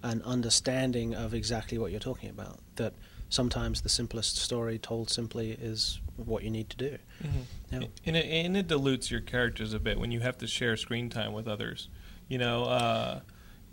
an 0.03 0.21
understanding 0.23 1.15
of 1.15 1.33
exactly 1.33 1.77
what 1.77 1.91
you're 1.91 1.99
talking 1.99 2.29
about. 2.29 2.59
That 2.75 2.93
sometimes 3.29 3.81
the 3.81 3.89
simplest 3.89 4.37
story 4.37 4.77
told 4.79 5.09
simply 5.09 5.51
is 5.51 5.99
what 6.15 6.43
you 6.43 6.49
need 6.49 6.69
to 6.69 6.77
do. 6.77 6.97
Mhm. 7.23 7.31
Yeah. 7.71 7.87
And, 8.05 8.15
it, 8.17 8.25
and 8.25 8.57
it 8.57 8.67
dilutes 8.67 9.11
your 9.11 9.21
characters 9.21 9.73
a 9.73 9.79
bit 9.79 9.99
when 9.99 10.11
you 10.11 10.21
have 10.21 10.37
to 10.39 10.47
share 10.47 10.77
screen 10.77 11.09
time 11.09 11.33
with 11.33 11.47
others. 11.47 11.89
You 12.29 12.37
know, 12.37 12.63
uh, 12.65 13.19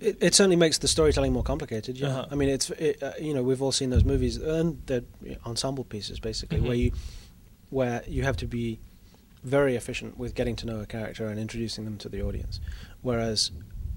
It, 0.01 0.19
it 0.21 0.35
certainly 0.35 0.57
makes 0.57 0.79
the 0.79 0.89
storytelling 0.89 1.33
more 1.33 1.45
complicated. 1.45 1.97
Yeah, 1.99 2.09
Uh-huh. 2.09 2.27
I 2.31 2.35
mean, 2.35 2.49
it's 2.49 2.71
it, 2.71 3.01
uh, 3.03 3.13
you 3.21 3.33
know 3.33 3.43
we've 3.45 3.63
all 3.63 3.73
seen 3.73 3.91
those 3.91 4.05
movies, 4.05 4.37
and 4.37 4.83
they're 4.87 5.05
ensemble 5.47 5.85
pieces 5.85 6.19
basically, 6.21 6.59
Mhm. 6.59 6.67
where 6.67 6.77
you 6.77 6.93
where 7.71 8.03
you 8.09 8.23
have 8.25 8.37
to 8.39 8.47
be 8.47 8.79
very 9.45 9.77
efficient 9.77 10.17
with 10.19 10.35
getting 10.35 10.57
to 10.57 10.67
know 10.67 10.81
a 10.81 10.87
character 10.87 11.27
and 11.27 11.39
introducing 11.39 11.85
them 11.85 11.97
to 11.99 12.09
the 12.09 12.21
audience. 12.23 12.61
Whereas 13.03 13.51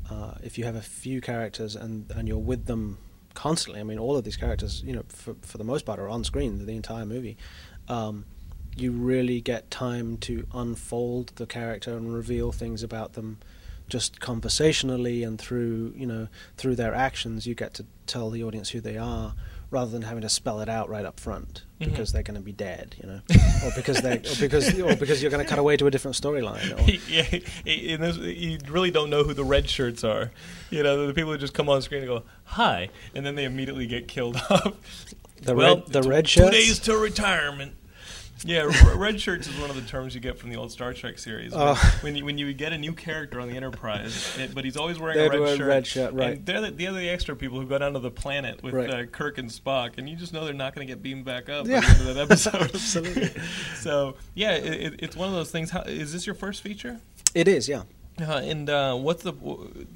uh, 0.09 0.36
if 0.43 0.57
you 0.57 0.65
have 0.65 0.75
a 0.75 0.81
few 0.81 1.19
characters 1.21 1.75
and 1.75 2.09
and 2.11 2.27
you're 2.27 2.38
with 2.51 2.65
them 2.65 2.97
constantly. 3.38 3.79
I 3.79 3.83
mean, 3.83 3.99
all 3.99 4.17
of 4.17 4.23
these 4.23 4.35
characters, 4.35 4.81
you 4.83 4.93
know, 4.93 5.03
for 5.07 5.35
for 5.41 5.59
the 5.59 5.63
most 5.63 5.85
part, 5.85 5.99
are 5.99 6.09
on 6.09 6.23
screen 6.23 6.65
the 6.65 6.75
entire 6.75 7.05
movie. 7.05 7.38
Um, 7.88 8.25
you 8.75 8.91
really 8.91 9.41
get 9.41 9.69
time 9.69 10.17
to 10.17 10.45
unfold 10.53 11.33
the 11.35 11.45
character 11.45 11.95
and 11.95 12.13
reveal 12.13 12.51
things 12.51 12.81
about 12.83 13.13
them 13.13 13.38
just 13.89 14.19
conversationally 14.19 15.23
and 15.23 15.39
through 15.39 15.93
you 15.95 16.05
know 16.05 16.27
through 16.57 16.75
their 16.75 16.93
actions 16.93 17.47
you 17.47 17.55
get 17.55 17.73
to 17.73 17.85
tell 18.05 18.29
the 18.29 18.43
audience 18.43 18.69
who 18.71 18.81
they 18.81 18.97
are 18.97 19.33
rather 19.70 19.91
than 19.91 20.01
having 20.03 20.22
to 20.22 20.30
spell 20.30 20.59
it 20.61 20.70
out 20.70 20.89
right 20.89 21.05
up 21.05 21.20
front 21.20 21.63
Mm-hmm. 21.80 21.91
because 21.91 22.11
they're 22.11 22.24
going 22.24 22.34
to 22.39 22.41
be 22.41 22.51
dead 22.51 22.95
you 22.99 23.07
know 23.07 23.20
or 23.63 23.72
because 23.76 24.01
they 24.01 24.18
or 24.18 24.36
because 24.39 24.80
or 24.80 24.95
because 24.95 25.22
you're 25.22 25.30
going 25.30 25.43
to 25.45 25.47
cut 25.47 25.59
away 25.59 25.78
to 25.78 25.86
a 25.86 25.91
different 25.91 26.18
storyline 26.20 26.65
yeah, 27.07 27.39
you 27.72 28.57
really 28.68 28.89
don't 28.89 29.11
know 29.11 29.24
who 29.24 29.36
the 29.36 29.43
red 29.43 29.70
shirts 29.70 30.03
are. 30.03 30.32
You 30.72 30.82
know, 30.82 31.05
the 31.05 31.13
people 31.13 31.32
who 31.32 31.38
just 31.38 31.53
come 31.53 31.70
on 31.70 31.84
screen 31.84 32.01
and 32.01 32.09
go 32.09 32.24
hi, 32.45 32.89
and 33.13 33.24
then 33.24 33.36
they 33.36 33.43
immediately 33.45 33.86
get 33.86 34.07
killed 34.07 34.38
off. 34.49 34.74
the 35.43 35.53
well, 35.53 35.76
red 35.76 35.88
the 35.88 36.01
red 36.01 36.26
two 36.26 36.41
shirts 36.41 36.51
days 36.51 36.80
till 36.80 36.99
retirement. 36.99 37.74
Yeah, 38.45 38.69
red 38.95 39.19
shirts 39.19 39.47
is 39.47 39.59
one 39.59 39.69
of 39.69 39.75
the 39.75 39.81
terms 39.81 40.13
you 40.13 40.21
get 40.21 40.38
from 40.38 40.49
the 40.51 40.57
old 40.57 40.71
Star 40.71 40.93
Trek 40.93 41.17
series. 41.17 41.53
When, 41.53 41.61
Oh. 41.61 41.97
when 42.01 42.15
you 42.15 42.23
when 42.25 42.38
you 42.38 42.53
get 42.53 42.71
a 42.71 42.77
new 42.77 42.93
character 42.93 43.39
on 43.39 43.49
the 43.49 43.55
Enterprise, 43.55 44.38
it, 44.38 44.53
but 44.53 44.63
he's 44.63 44.77
always 44.77 44.99
wearing 44.99 45.17
a 45.19 45.39
red 45.39 45.57
shirt. 45.57 45.67
red 45.67 45.88
shirt, 45.88 46.13
right. 46.13 46.38
And 46.38 46.45
they're 46.45 46.61
the, 46.61 46.71
they're 46.71 46.91
the 46.93 47.09
extra 47.09 47.35
people 47.35 47.59
who 47.59 47.65
go 47.65 47.77
down 47.79 47.93
to 47.93 47.99
the 47.99 48.11
planet 48.11 48.61
with 48.61 48.73
Right. 48.75 48.89
uh, 48.89 49.05
Kirk 49.05 49.38
and 49.39 49.49
Spock, 49.49 49.97
and 49.97 50.07
you 50.07 50.15
just 50.15 50.33
know 50.33 50.45
they're 50.45 50.53
not 50.53 50.75
going 50.75 50.85
to 50.88 50.93
get 50.93 51.01
beamed 51.01 51.25
back 51.25 51.49
up 51.49 51.65
Yeah. 51.67 51.77
at 51.77 51.83
the 51.83 51.89
end 51.89 52.09
of 52.09 52.15
that 52.15 52.21
episode. 52.31 52.61
Absolutely. 52.75 53.31
so 53.75 54.15
yeah, 54.35 54.51
it, 54.51 54.93
it, 54.93 54.99
it's 54.99 55.15
one 55.15 55.27
of 55.29 55.33
those 55.33 55.49
things. 55.51 55.71
How, 55.71 55.81
is 55.81 56.13
this 56.13 56.25
your 56.25 56.35
first 56.35 56.61
feature? 56.61 56.99
it 57.35 57.47
is 57.47 57.67
yeah 57.67 57.83
Uh, 58.21 58.41
and 58.43 58.69
uh, 58.69 58.95
what's 58.95 59.23
the? 59.23 59.33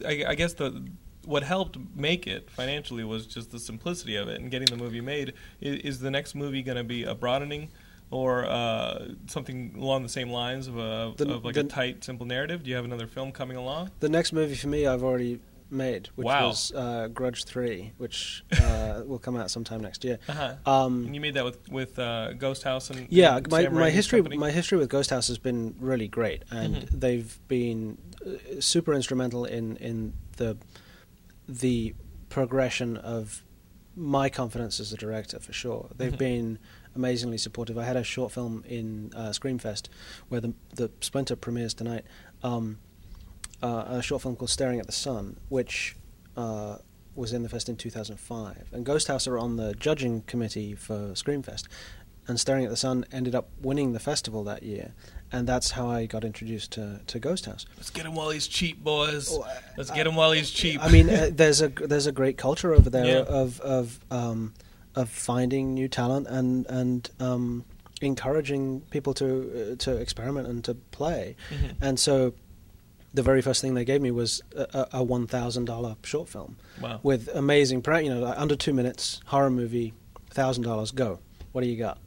I, 0.05 0.25
I 0.29 0.35
guess 0.35 0.53
the 0.53 0.83
what 1.25 1.43
helped 1.43 1.77
make 1.95 2.25
it 2.25 2.49
financially 2.49 3.03
was 3.03 3.27
just 3.27 3.51
the 3.51 3.59
simplicity 3.59 4.15
of 4.15 4.27
it 4.27 4.41
and 4.41 4.49
getting 4.49 4.67
the 4.67 4.75
movie 4.83 5.01
made. 5.01 5.33
Is, 5.61 5.79
is 5.81 5.99
the 5.99 6.09
next 6.09 6.33
movie 6.33 6.63
going 6.63 6.77
to 6.77 6.83
be 6.83 7.03
a 7.03 7.13
broadening 7.13 7.69
or 8.11 8.45
uh, 8.45 9.07
something 9.27 9.73
along 9.77 10.03
the 10.03 10.09
same 10.09 10.29
lines 10.29 10.67
of 10.67 10.77
a 10.77 11.13
The- 11.17 11.29
of 11.33 11.45
like 11.45 11.57
a 11.57 11.63
tight, 11.63 12.03
simple 12.03 12.25
narrative? 12.25 12.63
Do 12.63 12.69
you 12.69 12.75
have 12.75 12.85
another 12.85 13.07
film 13.07 13.31
coming 13.31 13.57
along? 13.57 13.91
the 13.99 14.09
next 14.09 14.33
movie 14.33 14.55
for 14.55 14.67
me 14.67 14.85
I've 14.85 15.03
already 15.03 15.39
made 15.73 16.09
which 16.15 16.25
Wow. 16.25 16.47
was 16.49 16.73
uh, 16.75 17.07
Grudge 17.13 17.45
3 17.45 17.93
which 17.97 18.43
uh, 18.61 19.03
will 19.05 19.19
come 19.19 19.37
out 19.37 19.49
sometime 19.49 19.79
next 19.79 20.03
year 20.03 20.19
Uh-huh. 20.27 20.55
um 20.65 21.05
and 21.05 21.15
you 21.15 21.21
made 21.21 21.33
that 21.35 21.45
with 21.45 21.69
with 21.71 21.97
uh, 21.97 22.33
Ghost 22.33 22.63
House 22.63 22.89
and 22.89 23.07
Yeah, 23.09 23.37
and 23.37 23.49
my, 23.49 23.69
my 23.69 23.89
history 23.89 24.19
company? 24.19 24.37
my 24.37 24.51
history 24.51 24.77
with 24.77 24.89
Ghost 24.89 25.09
House 25.09 25.29
has 25.29 25.37
been 25.37 25.73
really 25.79 26.09
great, 26.09 26.43
and 26.51 26.75
Mhm. 26.75 26.99
they've 26.99 27.39
been 27.47 27.97
uh, 28.25 28.59
super 28.59 28.93
instrumental 28.93 29.45
in 29.45 29.77
in 29.77 30.13
the 30.35 30.57
the 31.47 31.93
progression 32.29 32.97
of 32.97 33.43
my 33.95 34.29
confidence 34.29 34.79
as 34.79 34.93
a 34.93 34.97
director 34.97 35.39
for 35.39 35.53
sure. 35.53 35.89
They've 35.97 36.13
Mhm. 36.13 36.17
been 36.17 36.59
amazingly 36.95 37.37
supportive. 37.37 37.77
I 37.77 37.83
had 37.85 37.95
a 37.97 38.03
short 38.03 38.31
film 38.31 38.63
in 38.67 39.11
uh, 39.15 39.29
Screamfest 39.29 39.87
where 40.29 40.41
the 40.41 40.53
the 40.75 40.89
Splinter 41.01 41.35
premieres 41.35 41.73
tonight. 41.73 42.05
Um, 42.43 42.79
uh, 43.63 43.85
a 43.89 44.01
short 44.01 44.21
film 44.23 44.35
called 44.35 44.49
Staring 44.49 44.79
at 44.79 44.87
the 44.87 44.91
Sun, 44.91 45.37
which 45.49 45.95
uh, 46.35 46.77
was 47.15 47.31
in 47.33 47.43
the 47.43 47.49
fest 47.49 47.69
in 47.69 47.75
2005. 47.75 48.69
And 48.71 48.85
Ghost 48.85 49.07
House 49.07 49.27
are 49.27 49.37
on 49.37 49.57
the 49.57 49.73
judging 49.75 50.21
committee 50.23 50.73
for 50.73 51.11
Screamfest. 51.13 51.67
And 52.27 52.39
Staring 52.39 52.63
at 52.65 52.71
the 52.71 52.77
Sun 52.77 53.05
ended 53.11 53.35
up 53.35 53.49
winning 53.61 53.93
the 53.93 53.99
festival 53.99 54.43
that 54.45 54.63
year. 54.63 54.93
And 55.31 55.47
that's 55.47 55.71
how 55.71 55.87
I 55.89 56.05
got 56.07 56.23
introduced 56.23 56.71
to, 56.73 57.01
to 57.07 57.19
Ghost 57.19 57.45
House. 57.45 57.65
Let's 57.77 57.89
get 57.91 58.05
him 58.05 58.15
while 58.15 58.31
he's 58.31 58.47
cheap, 58.47 58.83
boys. 58.83 59.29
Oh, 59.31 59.45
Let's 59.77 59.91
get 59.91 60.07
him 60.07 60.15
while 60.15 60.31
he's 60.31 60.49
cheap. 60.49 60.83
I 60.83 60.89
mean, 60.89 61.09
uh, 61.09 61.29
there's 61.31 61.61
a 61.61 61.67
there's 61.69 62.07
a 62.07 62.11
great 62.11 62.37
culture 62.37 62.73
over 62.73 62.89
there 62.89 63.05
Yeah. 63.05 63.23
of 63.23 63.59
of 63.61 63.99
um, 64.11 64.53
of 64.95 65.09
finding 65.09 65.73
new 65.73 65.87
talent 65.87 66.27
and 66.27 66.65
and 66.67 67.09
um, 67.19 67.65
encouraging 68.01 68.81
people 68.89 69.13
to 69.15 69.71
uh, 69.71 69.75
to 69.77 69.95
experiment 69.97 70.47
and 70.47 70.63
to 70.65 70.73
play. 70.73 71.35
Mhm. 71.49 71.75
And 71.81 71.99
so, 71.99 72.33
the 73.13 73.23
very 73.23 73.41
first 73.41 73.61
thing 73.61 73.73
they 73.73 73.85
gave 73.85 74.01
me 74.01 74.11
was 74.11 74.41
a, 74.55 74.67
a- 74.73 74.87
a 74.99 75.03
one 75.03 75.27
thousand 75.27 75.65
dollar 75.65 75.95
short 76.03 76.29
film 76.29 76.57
wow. 76.81 76.99
with 77.03 77.29
amazing, 77.33 77.81
pra- 77.81 78.01
you 78.01 78.09
know, 78.13 78.19
like 78.21 78.37
under 78.39 78.55
two 78.55 78.73
minutes 78.73 79.19
horror 79.25 79.49
movie, 79.49 79.93
thousand 80.29 80.63
dollars. 80.63 80.91
Go. 80.91 81.19
What 81.51 81.61
do 81.63 81.67
you 81.67 81.77
got? 81.77 81.97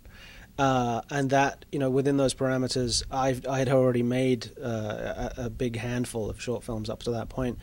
Uh, 0.57 1.01
and 1.11 1.31
that 1.31 1.65
you 1.73 1.79
know 1.81 1.91
within 1.91 2.17
those 2.17 2.33
parameters, 2.35 3.03
I've 3.11 3.47
I 3.47 3.59
had 3.59 3.69
already 3.69 4.03
made 4.05 4.51
uh, 4.63 5.31
a, 5.37 5.45
a 5.47 5.51
big 5.51 5.77
handful 5.77 6.31
of 6.31 6.41
short 6.41 6.63
films 6.65 6.89
up 6.89 7.03
to 7.05 7.11
that 7.13 7.29
point. 7.29 7.59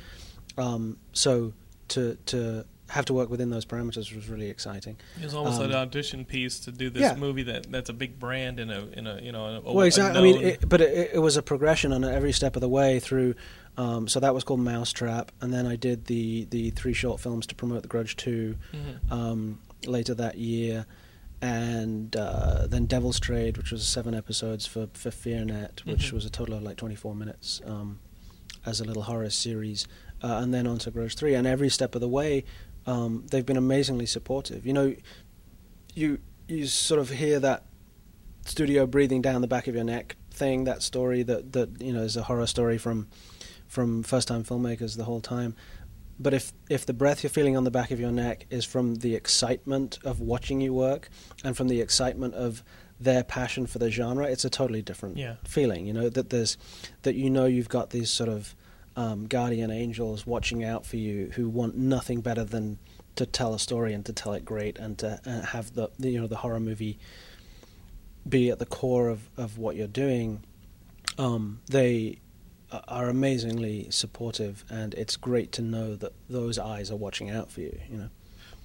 Um, 0.58 0.98
so 1.14 1.54
to 1.90 2.18
to 2.28 2.66
have 2.92 3.06
to 3.06 3.14
work 3.14 3.30
within 3.30 3.50
those 3.50 3.66
parameters 3.66 4.14
was 4.16 4.28
really 4.30 4.50
exciting. 4.50 4.98
It 5.20 5.24
was 5.24 5.34
almost 5.34 5.60
Um, 5.60 5.68
an 5.72 5.76
audition 5.76 6.26
piece 6.26 6.60
to 6.62 6.72
do 6.72 6.90
this 6.90 7.02
yeah. 7.02 7.16
movie 7.16 7.44
that 7.44 7.72
that's 7.72 7.90
a 7.90 7.94
big 7.94 8.20
brand 8.20 8.60
in 8.60 8.70
a 8.70 8.86
in 8.94 9.08
a 9.08 9.20
you 9.22 9.32
know 9.32 9.46
a, 9.46 9.74
well, 9.74 9.86
exactly. 9.86 10.20
I 10.20 10.24
mean, 10.24 10.42
it, 10.42 10.68
but 10.70 10.82
it, 10.82 11.12
it 11.14 11.20
was 11.20 11.38
a 11.38 11.42
progression 11.42 11.94
on 11.94 12.04
every 12.04 12.32
step 12.34 12.56
of 12.56 12.62
the 12.62 12.70
way 12.70 13.00
through. 13.00 13.36
Um, 13.78 14.08
so 14.08 14.20
that 14.20 14.34
was 14.34 14.44
called 14.44 14.60
Mousetrap, 14.60 15.32
and 15.42 15.54
then 15.54 15.66
I 15.66 15.76
did 15.78 16.06
the 16.06 16.46
the 16.50 16.72
three 16.72 16.94
short 16.94 17.20
films 17.22 17.48
to 17.48 17.56
promote 17.56 17.82
The 17.84 17.88
Grudge 17.88 18.16
Two. 18.16 18.56
Mhm. 18.74 19.12
um, 19.12 19.60
later 19.88 20.14
that 20.14 20.38
year, 20.38 20.86
and 21.42 22.16
uh, 22.16 22.68
then 22.68 22.86
Devil's 22.86 23.20
Trade, 23.20 23.58
which 23.58 23.72
was 23.72 23.88
seven 23.88 24.14
episodes 24.14 24.66
for 24.68 24.88
for 24.94 25.10
FearNet, 25.10 25.86
which 25.86 26.10
Mhm. 26.10 26.14
was 26.14 26.26
a 26.26 26.30
total 26.30 26.56
of 26.56 26.64
like 26.64 26.78
24 26.78 27.16
minutes 27.16 27.62
um, 27.66 28.00
as 28.66 28.80
a 28.80 28.84
little 28.84 29.04
horror 29.04 29.30
series, 29.30 29.88
uh, 30.22 30.40
and 30.42 30.54
then 30.54 30.68
on 30.68 30.78
to 30.80 30.92
Grudge 30.92 31.16
Three. 31.16 31.34
And 31.34 31.48
every 31.48 31.70
step 31.70 31.96
of 31.96 32.02
the 32.02 32.08
way, 32.10 32.44
um, 32.92 33.26
they've 33.32 33.46
been 33.46 33.58
amazingly 33.58 34.06
supportive. 34.06 34.66
You 34.66 34.74
know, 34.74 34.96
you 35.96 36.20
you 36.48 36.66
sort 36.68 37.00
of 37.00 37.10
hear 37.10 37.40
that 37.40 37.64
studio 38.46 38.86
breathing 38.86 39.22
down 39.22 39.42
the 39.42 39.48
back 39.48 39.68
of 39.68 39.76
your 39.76 39.84
neck 39.84 40.16
thing, 40.32 40.66
that 40.66 40.82
story 40.84 41.24
that 41.24 41.54
that 41.54 41.82
you 41.82 41.94
know 41.94 42.02
is 42.02 42.18
a 42.18 42.24
horror 42.24 42.48
story 42.48 42.78
from 42.78 43.08
from 43.68 44.04
first 44.04 44.28
time 44.28 44.44
filmmakers 44.44 44.98
the 44.98 45.06
whole 45.06 45.22
time. 45.22 45.56
But 46.20 46.34
if 46.34 46.52
if 46.70 46.86
the 46.86 46.94
breath 46.94 47.24
you're 47.24 47.30
feeling 47.30 47.56
on 47.58 47.64
the 47.64 47.72
back 47.72 47.92
of 47.92 48.00
your 48.00 48.12
neck 48.12 48.46
is 48.50 48.66
from 48.66 48.96
the 48.96 49.16
excitement 49.16 49.98
of 50.04 50.20
watching 50.20 50.62
you 50.62 50.74
work 50.74 51.10
and 51.44 51.56
from 51.58 51.68
the 51.68 51.82
excitement 51.82 52.36
of 52.36 52.64
their 53.00 53.24
passion 53.24 53.66
for 53.66 53.80
the 53.80 53.90
genre, 53.90 54.26
it's 54.26 54.46
a 54.46 54.50
totally 54.50 54.84
different 54.84 55.18
Yeah. 55.18 55.36
feeling. 55.44 55.88
You 55.88 55.94
know 55.94 56.10
that 56.10 56.30
there's 56.30 56.58
that 57.04 57.16
you 57.16 57.30
know 57.30 57.46
you've 57.46 57.70
got 57.70 57.90
these 57.90 58.12
sort 58.12 58.30
of 58.30 58.56
um, 58.96 59.28
guardian 59.28 59.72
angels 59.72 60.26
watching 60.26 60.64
out 60.64 60.86
for 60.86 60.98
you 60.98 61.32
who 61.36 61.50
want 61.50 61.76
nothing 61.76 62.22
better 62.22 62.44
than 62.44 62.78
to 63.16 63.26
tell 63.26 63.54
a 63.54 63.60
story 63.60 63.94
and 63.94 64.06
to 64.06 64.14
tell 64.14 64.34
it 64.34 64.46
great 64.46 64.78
and 64.80 64.98
to 65.00 65.20
uh, 65.26 65.46
have 65.48 65.74
the, 65.74 65.90
you 66.00 66.20
know 66.20 66.28
the 66.28 66.38
horror 66.38 66.60
movie 66.60 66.98
be 68.28 68.50
at 68.50 68.60
the 68.60 68.66
core 68.66 69.10
of, 69.10 69.30
of 69.38 69.58
what 69.58 69.76
you're 69.76 69.88
doing. 69.88 70.44
Um, 71.18 71.62
they 71.68 72.20
are 72.88 73.10
amazingly 73.10 73.88
supportive, 73.90 74.64
and 74.70 74.94
it's 74.94 75.18
great 75.18 75.52
to 75.54 75.62
know 75.62 75.96
that 75.96 76.14
those 76.30 76.58
eyes 76.58 76.90
are 76.90 76.96
watching 76.96 77.30
out 77.30 77.52
for 77.52 77.62
you. 77.62 77.78
You 77.90 77.98
know. 77.98 78.10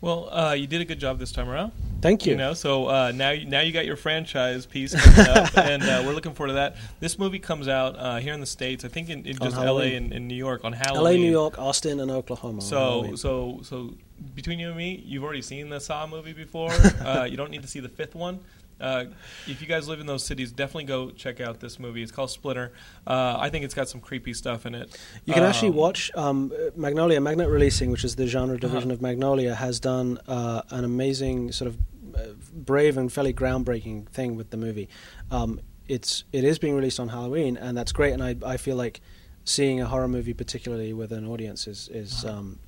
Well, 0.01 0.29
uh, 0.31 0.53
you 0.53 0.67
did 0.67 0.81
a 0.81 0.85
good 0.85 0.99
job 1.01 1.19
this 1.19 1.33
time 1.33 1.49
around. 1.49 1.73
Thank 2.03 2.27
you. 2.27 2.33
You 2.33 2.39
know, 2.39 2.53
so 2.55 2.87
uh, 2.89 3.13
now 3.15 3.31
you- 3.31 3.47
now 3.47 3.61
you 3.61 3.73
got 3.73 3.87
your 3.87 3.97
franchise 3.97 4.67
piece 4.67 4.95
coming 4.95 5.29
up, 5.31 5.57
and 5.59 5.83
uh, 5.83 6.03
we're 6.05 6.13
looking 6.13 6.35
forward 6.35 6.49
to 6.49 6.55
that. 6.55 6.77
This 7.01 7.19
movie 7.19 7.39
comes 7.39 7.67
out 7.69 7.97
uh, 7.99 8.17
here 8.19 8.35
in 8.35 8.41
the 8.41 8.47
states, 8.47 8.85
I 8.85 8.89
think 8.89 9.09
in, 9.09 9.25
in 9.25 9.39
just 9.39 9.57
L.A. 9.57 9.97
And, 9.97 10.13
and 10.13 10.29
New 10.29 10.35
York 10.35 10.65
on 10.65 10.73
Halloween. 10.75 11.01
L.A., 11.07 11.17
New 11.17 11.31
York, 11.31 11.59
Austin, 11.59 11.99
and 12.01 12.11
Oklahoma. 12.11 12.61
So 12.61 12.77
Halloween. 12.79 13.17
so 13.17 13.61
so 13.63 13.95
between 14.35 14.59
you 14.59 14.69
and 14.69 14.77
me, 14.77 15.03
you've 15.07 15.25
already 15.25 15.43
seen 15.43 15.71
the 15.71 15.81
Saw 15.81 16.07
movie 16.07 16.35
before. 16.35 16.71
uh, 17.01 17.27
you 17.29 17.37
don't 17.39 17.51
need 17.51 17.63
to 17.63 17.69
see 17.69 17.81
the 17.81 17.89
fifth 17.89 18.15
one. 18.15 18.41
Uh, 18.81 19.05
if 19.47 19.61
you 19.63 19.67
guys 19.67 19.89
live 19.89 20.01
in 20.01 20.07
those 20.07 20.25
cities, 20.25 20.53
definitely 20.53 20.85
go 20.85 21.11
check 21.11 21.41
out 21.41 21.61
this 21.61 21.79
movie. 21.79 22.03
It's 22.03 22.13
called 22.13 22.31
Splinter. 22.31 22.73
Uh, 23.07 23.37
I 23.39 23.49
think 23.51 23.65
it's 23.65 23.75
got 23.75 23.89
some 23.89 24.01
creepy 24.01 24.35
stuff 24.35 24.67
in 24.67 24.75
it. 24.75 24.97
You 25.25 25.33
can 25.35 25.43
actually 25.45 25.71
Um, 25.71 25.75
watch 25.77 26.11
um, 26.15 26.53
Magnolia. 26.77 27.21
Magnet 27.21 27.49
Releasing, 27.49 27.91
which 27.91 28.05
is 28.05 28.17
the 28.17 28.27
genre 28.27 28.59
division 28.59 28.91
Uh-huh. 28.91 28.95
of 28.95 29.03
Magnolia, 29.03 29.55
has 29.55 29.81
done 29.81 30.19
uh, 30.29 30.63
an 30.71 30.85
amazing 30.85 31.53
sort 31.53 31.69
of 31.69 31.79
uh, 32.15 32.21
brave 32.55 32.97
and 32.99 33.13
fairly 33.13 33.33
groundbreaking 33.33 34.09
thing 34.09 34.37
with 34.37 34.51
the 34.51 34.57
movie. 34.57 34.89
Um, 35.31 35.61
it's 35.89 36.25
it 36.33 36.45
is 36.45 36.59
being 36.59 36.75
released 36.75 36.99
on 37.01 37.09
Halloween, 37.09 37.57
and 37.57 37.77
that's 37.79 37.93
great. 37.93 38.13
And 38.13 38.23
I 38.23 38.37
I 38.45 38.57
feel 38.57 38.77
like 38.77 39.01
seeing 39.45 39.81
a 39.81 39.87
horror 39.87 40.09
movie, 40.09 40.35
particularly 40.35 40.93
with 40.93 41.13
an 41.13 41.27
audience, 41.27 41.67
is 41.67 41.89
is 41.93 42.25
um, 42.25 42.59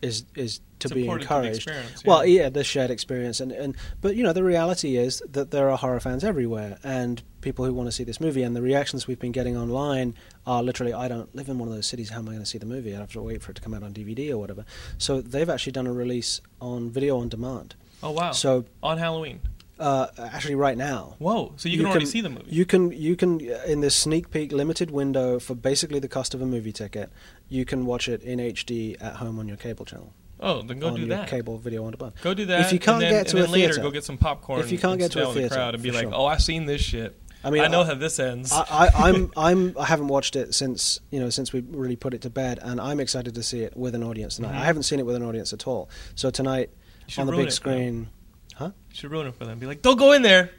is 0.00 0.24
is 0.34 0.60
to 0.82 0.88
It's 0.88 0.94
be 0.94 1.00
important 1.02 1.22
to 1.22 1.28
the 1.28 1.34
encouraged. 1.34 1.56
experience, 1.68 2.04
Well, 2.04 2.24
yeah. 2.26 2.42
yeah, 2.42 2.48
the 2.50 2.62
shared 2.64 2.90
experience, 2.90 3.40
and, 3.40 3.50
and 3.52 3.76
but 4.00 4.14
you 4.16 4.22
know 4.22 4.32
the 4.32 4.44
reality 4.44 4.96
is 4.96 5.22
that 5.30 5.50
there 5.50 5.70
are 5.70 5.76
horror 5.78 6.00
fans 6.00 6.22
everywhere, 6.22 6.78
and 6.84 7.22
people 7.40 7.64
who 7.64 7.72
want 7.74 7.88
to 7.88 7.92
see 7.92 8.04
this 8.04 8.20
movie. 8.20 8.42
And 8.42 8.54
the 8.54 8.62
reactions 8.62 9.06
we've 9.08 9.18
been 9.18 9.32
getting 9.32 9.56
online 9.56 10.14
are 10.46 10.62
literally, 10.62 10.92
"I 10.92 11.08
don't 11.08 11.34
live 11.34 11.48
in 11.48 11.58
one 11.58 11.68
of 11.68 11.74
those 11.74 11.86
cities. 11.86 12.10
How 12.10 12.18
am 12.18 12.28
I 12.28 12.32
going 12.32 12.42
to 12.44 12.46
see 12.46 12.58
the 12.58 12.66
movie? 12.66 12.94
I 12.94 12.98
have 12.98 13.12
to 13.12 13.22
wait 13.22 13.42
for 13.42 13.50
it 13.50 13.54
to 13.54 13.60
come 13.62 13.74
out 13.74 13.82
on 13.82 13.92
DVD 13.92 14.30
or 14.30 14.38
whatever." 14.38 14.64
So 14.98 15.20
they've 15.20 15.48
actually 15.50 15.72
done 15.72 15.86
a 15.86 15.92
release 15.92 16.40
on 16.60 16.90
video 16.90 17.18
on 17.18 17.28
demand. 17.28 17.74
Oh 18.02 18.10
wow! 18.12 18.32
So 18.32 18.64
on 18.82 18.98
Halloween. 18.98 19.40
uh, 19.78 20.06
actually, 20.18 20.54
right 20.54 20.76
now, 20.76 21.14
Whoa! 21.18 21.54
So 21.56 21.68
you 21.68 21.78
can 21.78 21.86
already 21.86 22.06
see 22.06 22.20
the 22.20 22.30
movie. 22.30 22.44
you 22.48 22.64
can 22.64 22.92
you 22.92 23.16
can 23.16 23.40
in 23.66 23.80
this 23.80 23.96
sneak 23.96 24.30
peek 24.30 24.52
limited 24.52 24.90
window 24.92 25.38
for 25.40 25.54
basically 25.56 25.98
the 25.98 26.08
cost 26.08 26.34
of 26.34 26.42
a 26.42 26.46
movie 26.46 26.72
ticket, 26.72 27.10
you 27.48 27.64
can 27.64 27.84
watch 27.86 28.08
it 28.08 28.22
in 28.22 28.38
HD 28.38 28.96
at 29.00 29.14
home 29.16 29.38
on 29.40 29.48
your 29.48 29.56
cable 29.56 29.84
channel. 29.84 30.12
Oh, 30.42 30.60
then 30.62 30.78
go 30.80 30.88
on 30.88 30.94
do 30.94 31.00
your 31.02 31.08
that. 31.10 31.28
cable 31.28 31.56
video 31.56 31.84
on 31.84 31.92
demand. 31.92 32.14
Go 32.20 32.34
do 32.34 32.44
that. 32.46 32.60
If 32.66 32.72
you 32.72 32.78
can't 32.78 33.02
and 33.02 33.14
then, 33.14 33.22
get 33.24 33.28
to 33.28 33.38
a 33.38 33.42
then 33.42 33.50
later, 33.52 33.68
theater, 33.74 33.82
go 33.82 33.90
get 33.92 34.04
some 34.04 34.18
popcorn. 34.18 34.60
If 34.60 34.72
you 34.72 34.78
can't 34.78 34.92
and 34.94 35.00
get 35.00 35.12
to 35.12 35.20
a 35.20 35.28
in 35.28 35.34
the 35.34 35.40
theater, 35.40 35.54
crowd 35.54 35.74
and 35.74 35.82
be 35.82 35.90
like, 35.92 36.02
sure. 36.02 36.14
"Oh, 36.14 36.26
I've 36.26 36.42
seen 36.42 36.66
this 36.66 36.80
shit. 36.82 37.16
I 37.44 37.50
mean, 37.50 37.62
I 37.62 37.68
know 37.68 37.82
I- 37.82 37.86
how 37.86 37.94
this 37.94 38.18
ends." 38.18 38.52
I, 38.52 38.64
I, 38.70 39.08
I'm 39.08 39.30
I'm 39.36 39.74
I 39.78 39.84
haven't 39.86 40.08
watched 40.08 40.34
it 40.36 40.54
since 40.54 41.00
you 41.10 41.20
know 41.20 41.30
since 41.30 41.52
we 41.52 41.60
really 41.60 41.96
put 41.96 42.12
it 42.12 42.22
to 42.22 42.30
bed, 42.30 42.58
and 42.60 42.80
I'm 42.80 42.98
excited 43.00 43.34
to 43.36 43.42
see 43.42 43.60
it 43.62 43.76
with 43.76 43.94
an 43.94 44.02
audience 44.02 44.36
tonight. 44.36 44.52
Mhm. 44.52 44.60
I 44.60 44.64
haven't 44.64 44.82
seen 44.82 44.98
it 44.98 45.06
with 45.06 45.14
an 45.16 45.22
audience 45.22 45.52
at 45.52 45.66
all. 45.66 45.88
So 46.16 46.28
tonight 46.30 46.70
on 47.16 47.26
the 47.26 47.32
big 47.36 47.52
screen, 47.52 48.08
huh? 48.56 48.72
You 48.90 48.94
should 48.96 49.10
ruin 49.10 49.26
it 49.28 49.34
for 49.36 49.44
them. 49.44 49.58
Be 49.60 49.66
like, 49.66 49.80
"Don't 49.82 49.98
go 49.98 50.12
in 50.12 50.22
there." 50.22 50.50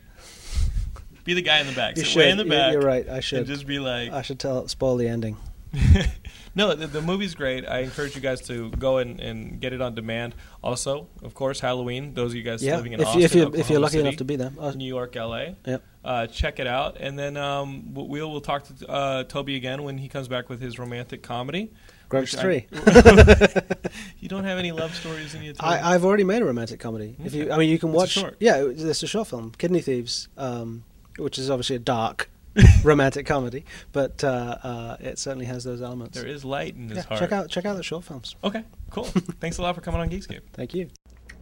Be 1.25 1.33
the 1.33 1.41
guy 1.41 1.59
in 1.61 1.67
the 1.67 1.73
back. 1.73 1.95
You 1.95 2.03
Sit 2.03 2.11
should. 2.11 2.19
way 2.19 2.29
in 2.31 2.37
the 2.37 2.43
back. 2.43 2.73
You're 2.73 2.81
right. 2.81 3.07
I 3.07 3.21
should. 3.21 3.47
Just 3.47 3.65
be 3.65 3.79
like, 3.79 4.11
I 4.11 4.21
should 4.23 4.39
tell 4.39 4.67
spoil 4.67 4.97
the 4.97 5.07
ending. 5.07 5.37
no, 6.55 6.73
the, 6.75 6.87
the 6.87 7.01
movie's 7.01 7.35
great. 7.35 7.67
I 7.67 7.79
encourage 7.79 8.15
you 8.15 8.21
guys 8.21 8.41
to 8.47 8.69
go 8.71 8.97
and, 8.97 9.19
and 9.19 9.59
get 9.59 9.73
it 9.73 9.81
on 9.81 9.95
demand. 9.95 10.35
Also, 10.63 11.07
of 11.23 11.33
course, 11.33 11.59
Halloween. 11.59 12.13
Those 12.13 12.31
of 12.31 12.35
you 12.35 12.43
guys 12.43 12.63
Yeah, 12.63 12.77
living 12.77 12.93
in 12.93 12.99
if 13.01 13.07
Austin, 13.07 13.19
you- 13.21 13.25
if 13.25 13.35
you're- 13.35 13.59
if 13.59 13.69
you're 13.69 13.79
lucky 13.79 13.93
City, 13.93 14.07
enough 14.07 14.17
to 14.17 14.25
be 14.25 14.35
there. 14.35 14.51
Uh, 14.59 14.71
New 14.71 14.87
York, 14.87 15.15
L.A. 15.15 15.55
Yep. 15.65 15.83
Uh, 16.05 16.27
check 16.27 16.59
it 16.59 16.67
out, 16.67 16.97
and 16.99 17.17
then 17.17 17.37
um, 17.37 17.93
we'll 17.93 18.29
we'll 18.31 18.41
talk 18.41 18.63
to 18.65 18.89
uh, 18.89 19.23
Toby 19.23 19.55
again 19.55 19.83
when 19.83 19.97
he 19.97 20.09
comes 20.09 20.27
back 20.27 20.49
with 20.49 20.59
his 20.61 20.77
romantic 20.77 21.23
comedy. 21.23 21.71
Grudge 22.09 22.35
I- 22.35 22.41
three. 22.41 22.67
you 24.19 24.27
don't 24.29 24.43
have 24.43 24.57
any 24.59 24.71
love 24.71 24.93
stories 24.95 25.33
in 25.33 25.43
you. 25.43 25.53
I, 25.59 25.93
I've 25.95 26.05
already 26.05 26.23
made 26.23 26.41
a 26.41 26.45
romantic 26.45 26.79
comedy. 26.79 27.15
If 27.23 27.33
you, 27.33 27.51
I 27.51 27.57
mean, 27.57 27.69
you 27.69 27.79
can 27.79 27.89
It's 27.89 27.95
watch. 27.97 28.09
short. 28.11 28.35
Yeah, 28.39 28.63
it's 28.67 29.01
a 29.01 29.07
short 29.07 29.27
film, 29.29 29.51
Kidney 29.57 29.81
Thieves, 29.81 30.27
um, 30.37 30.83
which 31.17 31.39
is 31.39 31.49
obviously 31.49 31.77
a 31.77 31.79
dark 31.79 32.29
romantic 32.83 33.25
comedy, 33.25 33.65
but 33.91 34.23
uh, 34.23 34.57
uh, 34.63 34.97
it 34.99 35.17
certainly 35.19 35.45
has 35.45 35.63
those 35.63 35.81
elements. 35.81 36.17
There 36.17 36.27
is 36.27 36.45
light 36.45 36.75
in 36.75 36.89
his 36.89 36.97
Yeah, 36.97 37.03
heart. 37.03 37.19
check 37.19 37.31
out 37.31 37.49
check 37.49 37.65
out 37.65 37.75
the 37.77 37.83
short 37.83 38.03
films. 38.03 38.35
Okay, 38.43 38.63
cool. 38.91 39.03
Thanks 39.39 39.57
a 39.57 39.61
lot 39.61 39.75
for 39.75 39.81
coming 39.81 40.01
on 40.01 40.09
Geekscape. 40.09 40.41
Thank 40.53 40.73
you. 40.73 40.89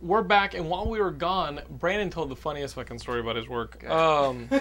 We're 0.02 0.24
back, 0.24 0.56
and 0.56 0.68
while 0.68 0.90
we 0.90 1.00
were 1.00 1.12
gone, 1.12 1.62
Brandon 1.70 2.10
told 2.10 2.30
the 2.30 2.36
funniest 2.36 2.74
fucking 2.74 2.98
story 3.00 3.20
about 3.20 3.36
his 3.36 3.48
work. 3.48 3.88
Um, 3.90 4.48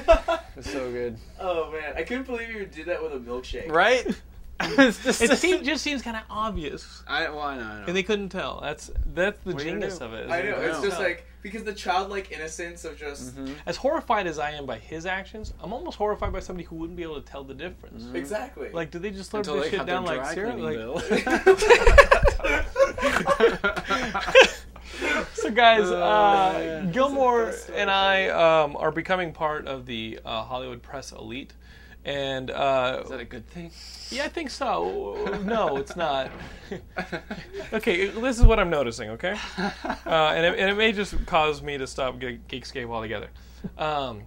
It's 0.56 0.70
so 0.70 0.90
good. 0.90 1.16
Oh 1.38 1.70
man, 1.70 1.94
I 1.96 2.02
couldn't 2.02 2.26
believe 2.26 2.50
you 2.50 2.66
did 2.66 2.86
that 2.86 3.02
with 3.02 3.12
a 3.12 3.18
milkshake. 3.18 3.70
Right? 3.70 4.04
It's 4.62 5.02
just, 5.04 5.22
it 5.22 5.36
seems, 5.38 5.66
just 5.66 5.82
seems 5.82 6.02
kind 6.02 6.16
of 6.16 6.22
obvious. 6.30 7.02
I, 7.06 7.28
well, 7.30 7.40
I 7.40 7.56
know, 7.56 7.62
I 7.64 7.78
know. 7.80 7.84
And 7.86 7.96
they 7.96 8.02
couldn't 8.02 8.28
tell. 8.28 8.60
That's 8.60 8.90
that's 9.14 9.42
the 9.44 9.52
What 9.54 9.62
are 9.62 9.64
you 9.64 9.70
gonna 9.72 9.80
genius 9.80 9.98
do? 9.98 10.04
of 10.04 10.12
it. 10.14 10.26
is 10.26 10.30
I 10.30 10.42
they 10.42 10.48
know. 10.50 10.54
couldn't 10.56 10.70
It's 10.70 10.80
just 10.82 10.96
tell. 10.96 11.02
like 11.06 11.26
because 11.42 11.64
the 11.64 11.72
childlike 11.72 12.30
innocence 12.32 12.84
of 12.84 12.98
just 12.98 13.32
as 13.64 13.76
horrified 13.76 14.26
as 14.26 14.38
I 14.38 14.50
am 14.50 14.66
by 14.66 14.76
his 14.78 15.06
actions, 15.06 15.54
I'm 15.62 15.72
almost 15.72 15.96
horrified 15.96 16.32
by 16.34 16.40
somebody 16.40 16.66
who 16.66 16.76
wouldn't 16.76 16.96
be 16.98 17.02
able 17.02 17.18
to 17.20 17.26
tell 17.26 17.44
the 17.44 17.54
difference. 17.54 18.04
exactly. 18.14 18.68
Like, 18.70 18.90
do 18.90 18.98
they 18.98 19.10
just 19.10 19.32
slurp 19.32 19.38
Until 19.38 19.54
this 19.56 19.64
they 19.64 19.70
shit 19.70 19.78
got 19.78 19.86
down 19.86 20.04
their 20.04 20.16
like 20.16 20.24
dry 20.24 20.34
cereal? 20.34 21.00
cleaning 21.00 21.24
Like, 21.24 22.60
so 25.34 25.50
guys, 25.50 25.84
Oh, 25.86 25.94
uh. 25.96 26.84
Gilmore 26.86 27.46
That's 27.46 27.48
the 27.48 27.52
best 27.52 27.64
story 27.64 27.78
and 27.80 27.90
I 27.90 28.28
um, 28.28 28.76
are 28.76 28.90
becoming 28.92 29.32
part 29.32 29.66
of 29.66 29.86
the 29.86 30.20
uh, 30.24 30.42
Hollywood 30.42 30.82
press 30.82 31.12
elite, 31.12 31.54
and 32.04 32.50
uh, 32.50 33.00
Is 33.04 33.10
that 33.10 33.20
a 33.20 33.24
good 33.24 33.46
thing? 33.50 33.70
yeah, 34.10 34.24
I 34.24 34.28
think 34.28 34.50
so. 34.50 35.40
No, 35.44 35.76
it's 35.76 35.96
not. 35.96 36.30
okay, 37.72 38.06
this 38.08 38.38
is 38.38 38.44
what 38.44 38.58
I'm 38.58 38.70
noticing. 38.70 39.10
Okay, 39.10 39.36
uh, 39.58 39.68
and, 40.06 40.46
it, 40.46 40.58
and 40.58 40.70
it 40.70 40.76
may 40.76 40.92
just 40.92 41.14
cause 41.26 41.62
me 41.62 41.78
to 41.78 41.86
stop 41.86 42.18
Ge- 42.18 42.40
Geekscape 42.48 42.88
altogether. 42.88 43.28
Um, 43.78 44.22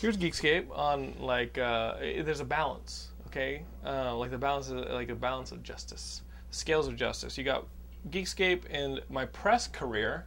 here's 0.00 0.16
Geekscape 0.16 0.66
on 0.76 1.14
like 1.20 1.58
uh, 1.58 1.94
there's 1.98 2.40
a 2.40 2.44
balance. 2.44 3.08
Okay, 3.28 3.64
uh, 3.86 4.14
like 4.16 4.30
the 4.30 4.38
balance 4.38 4.66
is 4.68 4.72
like 4.90 5.08
a 5.08 5.14
balance 5.14 5.52
of 5.52 5.62
justice, 5.62 6.22
scales 6.50 6.86
of 6.88 6.96
justice. 6.96 7.38
You 7.38 7.44
got 7.44 7.66
Geekscape 8.10 8.62
and 8.70 9.00
my 9.08 9.24
press 9.26 9.66
career, 9.68 10.26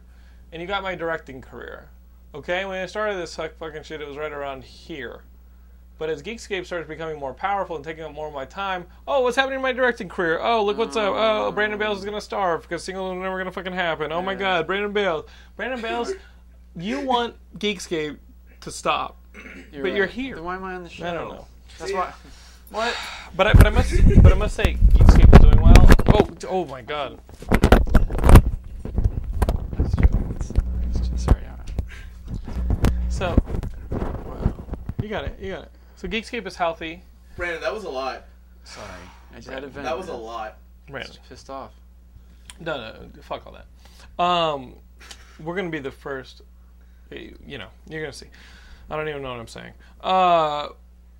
and 0.52 0.60
you 0.60 0.66
got 0.68 0.82
my 0.82 0.94
directing 0.94 1.40
career. 1.40 1.88
Okay, 2.34 2.64
when 2.64 2.82
I 2.82 2.86
started 2.86 3.16
this 3.16 3.34
fuck- 3.34 3.56
fucking 3.58 3.82
shit, 3.84 4.00
it 4.00 4.08
was 4.08 4.16
right 4.16 4.32
around 4.32 4.64
here. 4.64 5.22
But 5.98 6.10
as 6.10 6.22
Geekscape 6.22 6.66
starts 6.66 6.86
becoming 6.88 7.18
more 7.18 7.32
powerful 7.32 7.74
and 7.76 7.84
taking 7.84 8.04
up 8.04 8.12
more 8.12 8.28
of 8.28 8.34
my 8.34 8.44
time, 8.44 8.86
oh, 9.08 9.22
what's 9.22 9.36
happening 9.36 9.56
in 9.56 9.62
my 9.62 9.72
directing 9.72 10.08
career? 10.08 10.38
Oh, 10.42 10.62
look 10.62 10.76
what's 10.76 10.96
up. 10.96 11.14
Oh, 11.14 11.46
oh. 11.46 11.52
Brandon 11.52 11.78
Bales 11.78 11.98
is 11.98 12.04
gonna 12.04 12.20
starve 12.20 12.62
because 12.62 12.84
Single 12.84 13.06
are 13.06 13.14
never 13.14 13.38
gonna 13.38 13.52
fucking 13.52 13.72
happen. 13.72 14.12
Oh 14.12 14.20
my 14.20 14.34
God, 14.34 14.66
Brandon 14.66 14.92
Bales. 14.92 15.24
Brandon 15.56 15.80
Bales, 15.80 16.12
you 16.76 17.00
want 17.06 17.34
Geekscape 17.58 18.18
to 18.60 18.70
stop, 18.70 19.16
but 19.72 19.92
you're 19.92 20.06
here. 20.06 20.34
Then 20.34 20.44
why 20.44 20.56
am 20.56 20.64
I 20.64 20.74
on 20.74 20.84
the 20.84 20.90
show? 20.90 21.08
I 21.08 21.14
don't 21.14 21.30
know. 21.30 21.46
That's 21.78 21.92
why. 21.92 22.12
What? 22.70 22.94
But 23.34 23.46
I, 23.46 23.52
but 23.54 23.66
I 23.66 23.70
must 23.70 24.22
but 24.22 24.32
I 24.32 24.36
must 24.36 24.54
say 24.54 24.74
Geekscape 24.74 25.32
is 25.32 25.38
doing 25.40 25.62
well. 25.62 25.88
Oh, 26.08 26.28
oh 26.48 26.64
my 26.66 26.82
God. 26.82 27.18
It's 29.78 29.94
joking. 29.94 30.36
It's, 30.36 30.52
it's 30.90 31.08
just, 31.08 31.24
sorry. 31.24 31.42
all 31.46 31.56
right. 31.56 32.90
So, 33.08 33.38
you 35.02 35.08
got 35.08 35.24
it. 35.24 35.38
You 35.40 35.52
got 35.52 35.62
it. 35.62 35.70
So 35.96 36.08
Geekscape 36.08 36.46
is 36.46 36.56
healthy. 36.56 37.02
Brandon, 37.36 37.60
that 37.62 37.72
was 37.72 37.84
a 37.84 37.88
lot. 37.88 38.24
Sorry. 38.64 38.86
I 39.32 39.36
just 39.36 39.48
had 39.48 39.64
a 39.64 39.68
vent. 39.68 39.84
That 39.84 39.96
was 39.96 40.08
a 40.08 40.14
lot. 40.14 40.58
Right. 40.90 41.06
Just 41.06 41.26
pissed 41.28 41.50
off. 41.50 41.72
No, 42.60 42.76
no, 42.76 43.08
fuck 43.22 43.46
all 43.46 43.52
that. 43.54 44.22
Um, 44.22 44.74
we're 45.42 45.56
gonna 45.56 45.70
be 45.70 45.78
the 45.78 45.90
first. 45.90 46.42
You 47.10 47.58
know, 47.58 47.68
you're 47.88 48.00
gonna 48.02 48.12
see. 48.12 48.26
I 48.90 48.96
don't 48.96 49.08
even 49.08 49.22
know 49.22 49.30
what 49.30 49.40
I'm 49.40 49.48
saying. 49.48 49.72
Uh, 50.00 50.68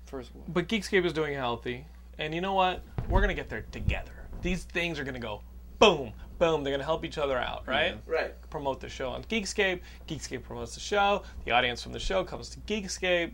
First 0.05 0.33
one. 0.33 0.45
but 0.47 0.67
Geekscape 0.67 1.05
is 1.05 1.13
doing 1.13 1.33
healthy, 1.33 1.85
and 2.17 2.33
you 2.33 2.41
know 2.41 2.53
what? 2.53 2.81
We're 3.09 3.21
gonna 3.21 3.33
get 3.33 3.49
there 3.49 3.65
together. 3.71 4.11
These 4.41 4.63
things 4.63 4.99
are 4.99 5.03
gonna 5.03 5.19
go 5.19 5.41
boom, 5.79 6.13
boom. 6.39 6.63
They're 6.63 6.73
gonna 6.73 6.83
help 6.83 7.03
each 7.05 7.17
other 7.17 7.37
out, 7.37 7.67
right? 7.67 7.97
Right. 8.05 8.33
Promote 8.49 8.79
the 8.79 8.89
show 8.89 9.09
on 9.09 9.23
Geekscape. 9.25 9.81
Geekscape 10.07 10.43
promotes 10.43 10.73
the 10.73 10.79
show. 10.79 11.23
The 11.45 11.51
audience 11.51 11.83
from 11.83 11.93
the 11.93 11.99
show 11.99 12.23
comes 12.23 12.49
to 12.49 12.59
Geekscape. 12.61 13.31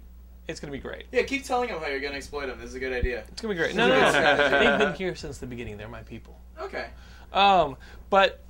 It's 0.47 0.59
gonna 0.59 0.71
be 0.71 0.79
great. 0.79 1.05
Yeah, 1.11 1.23
keep 1.23 1.45
telling 1.45 1.69
them 1.69 1.79
how 1.79 1.87
you're 1.87 1.99
gonna 1.99 2.15
exploit 2.15 2.47
them. 2.47 2.59
This 2.59 2.69
is 2.69 2.75
a 2.75 2.79
good 2.79 2.93
idea. 2.93 3.23
It's 3.31 3.41
gonna 3.41 3.53
be 3.53 3.57
great. 3.57 3.75
No, 3.75 3.87
no, 3.87 3.99
no. 3.99 4.49
They've 4.59 4.79
been 4.79 4.93
here 4.93 5.15
since 5.15 5.37
the 5.37 5.47
beginning. 5.47 5.77
They're 5.77 5.87
my 5.87 6.03
people. 6.03 6.39
Okay. 6.59 6.87
Um, 7.31 7.77
but 8.09 8.41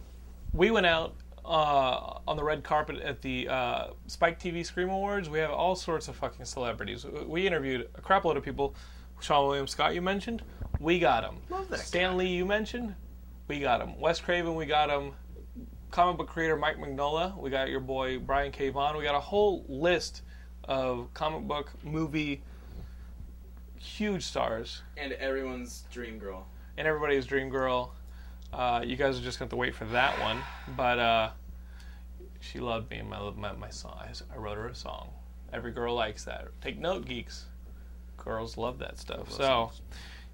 we 0.54 0.72
went 0.72 0.86
out 0.86 1.16
uh, 1.46 2.20
on 2.28 2.38
the 2.38 2.44
red 2.44 2.64
carpet 2.64 2.98
at 3.02 3.22
the 3.22 3.48
uh, 3.48 3.88
Spike 4.08 4.40
TV 4.40 4.66
Scream 4.66 4.90
Awards. 4.90 5.30
We 5.30 5.40
have 5.40 5.52
all 5.52 5.76
sorts 5.76 6.08
of 6.08 6.16
fucking 6.16 6.46
celebrities. 6.46 7.06
We 7.06 7.46
interviewed 7.46 7.90
a 7.96 8.02
crap 8.02 8.26
load 8.26 8.38
of 8.38 8.44
people. 8.44 8.76
Seann 9.22 9.48
William 9.48 9.68
Scott, 9.68 9.96
you 9.96 10.02
mentioned, 10.02 10.44
we 10.80 11.00
got 11.00 11.24
him. 11.24 11.38
Love 11.50 11.70
that 11.70 11.80
Stan 11.80 12.18
Lee, 12.18 12.28
you 12.28 12.46
mentioned, 12.46 12.94
we 13.48 13.60
got 13.60 13.80
him. 13.80 13.98
Wes 14.00 14.20
Craven, 14.20 14.56
we 14.56 14.66
got 14.66 14.90
him. 14.90 15.14
Comic 15.92 16.18
book 16.18 16.28
creator 16.28 16.58
Mike 16.58 16.78
Mignola, 16.78 17.38
we 17.38 17.50
got 17.50 17.70
your 17.70 17.80
boy 17.80 18.20
Brian 18.20 18.52
K. 18.52 18.70
Vaughan. 18.70 18.98
We 18.98 19.04
got 19.04 19.16
a 19.16 19.20
whole 19.20 19.64
list 19.70 20.24
of 20.66 21.14
comic 21.14 21.48
book, 21.48 21.72
movie, 21.84 22.42
huge 23.80 24.24
stars 24.24 24.82
And 24.98 25.14
everyone's 25.14 25.84
dream 25.92 26.18
girl. 26.20 26.48
and 26.78 26.88
everybody's 26.88 27.26
dream 27.26 27.50
girl. 27.50 27.94
Uh, 28.52 28.82
you 28.86 28.96
guys 28.96 29.18
are 29.20 29.22
just 29.24 29.40
going 29.40 29.50
to 29.50 29.56
wait 29.56 29.74
for 29.76 29.86
that 29.86 30.20
one, 30.20 30.40
but 30.78 31.00
uh, 31.00 31.30
she 32.40 32.60
loved 32.60 32.90
me 32.92 33.02
my, 33.02 33.32
my 33.32 33.52
my 33.54 33.70
song. 33.70 33.98
I 34.34 34.38
wrote 34.38 34.58
her 34.58 34.68
a 34.68 34.76
song. 34.76 35.10
Every 35.52 35.72
girl 35.72 35.96
likes 35.96 36.24
that. 36.26 36.48
Take 36.62 36.80
note, 36.80 37.06
geeks. 37.06 37.46
Girls 38.18 38.56
love 38.58 38.78
that 38.80 39.00
stuff. 39.00 39.32
So 39.32 39.72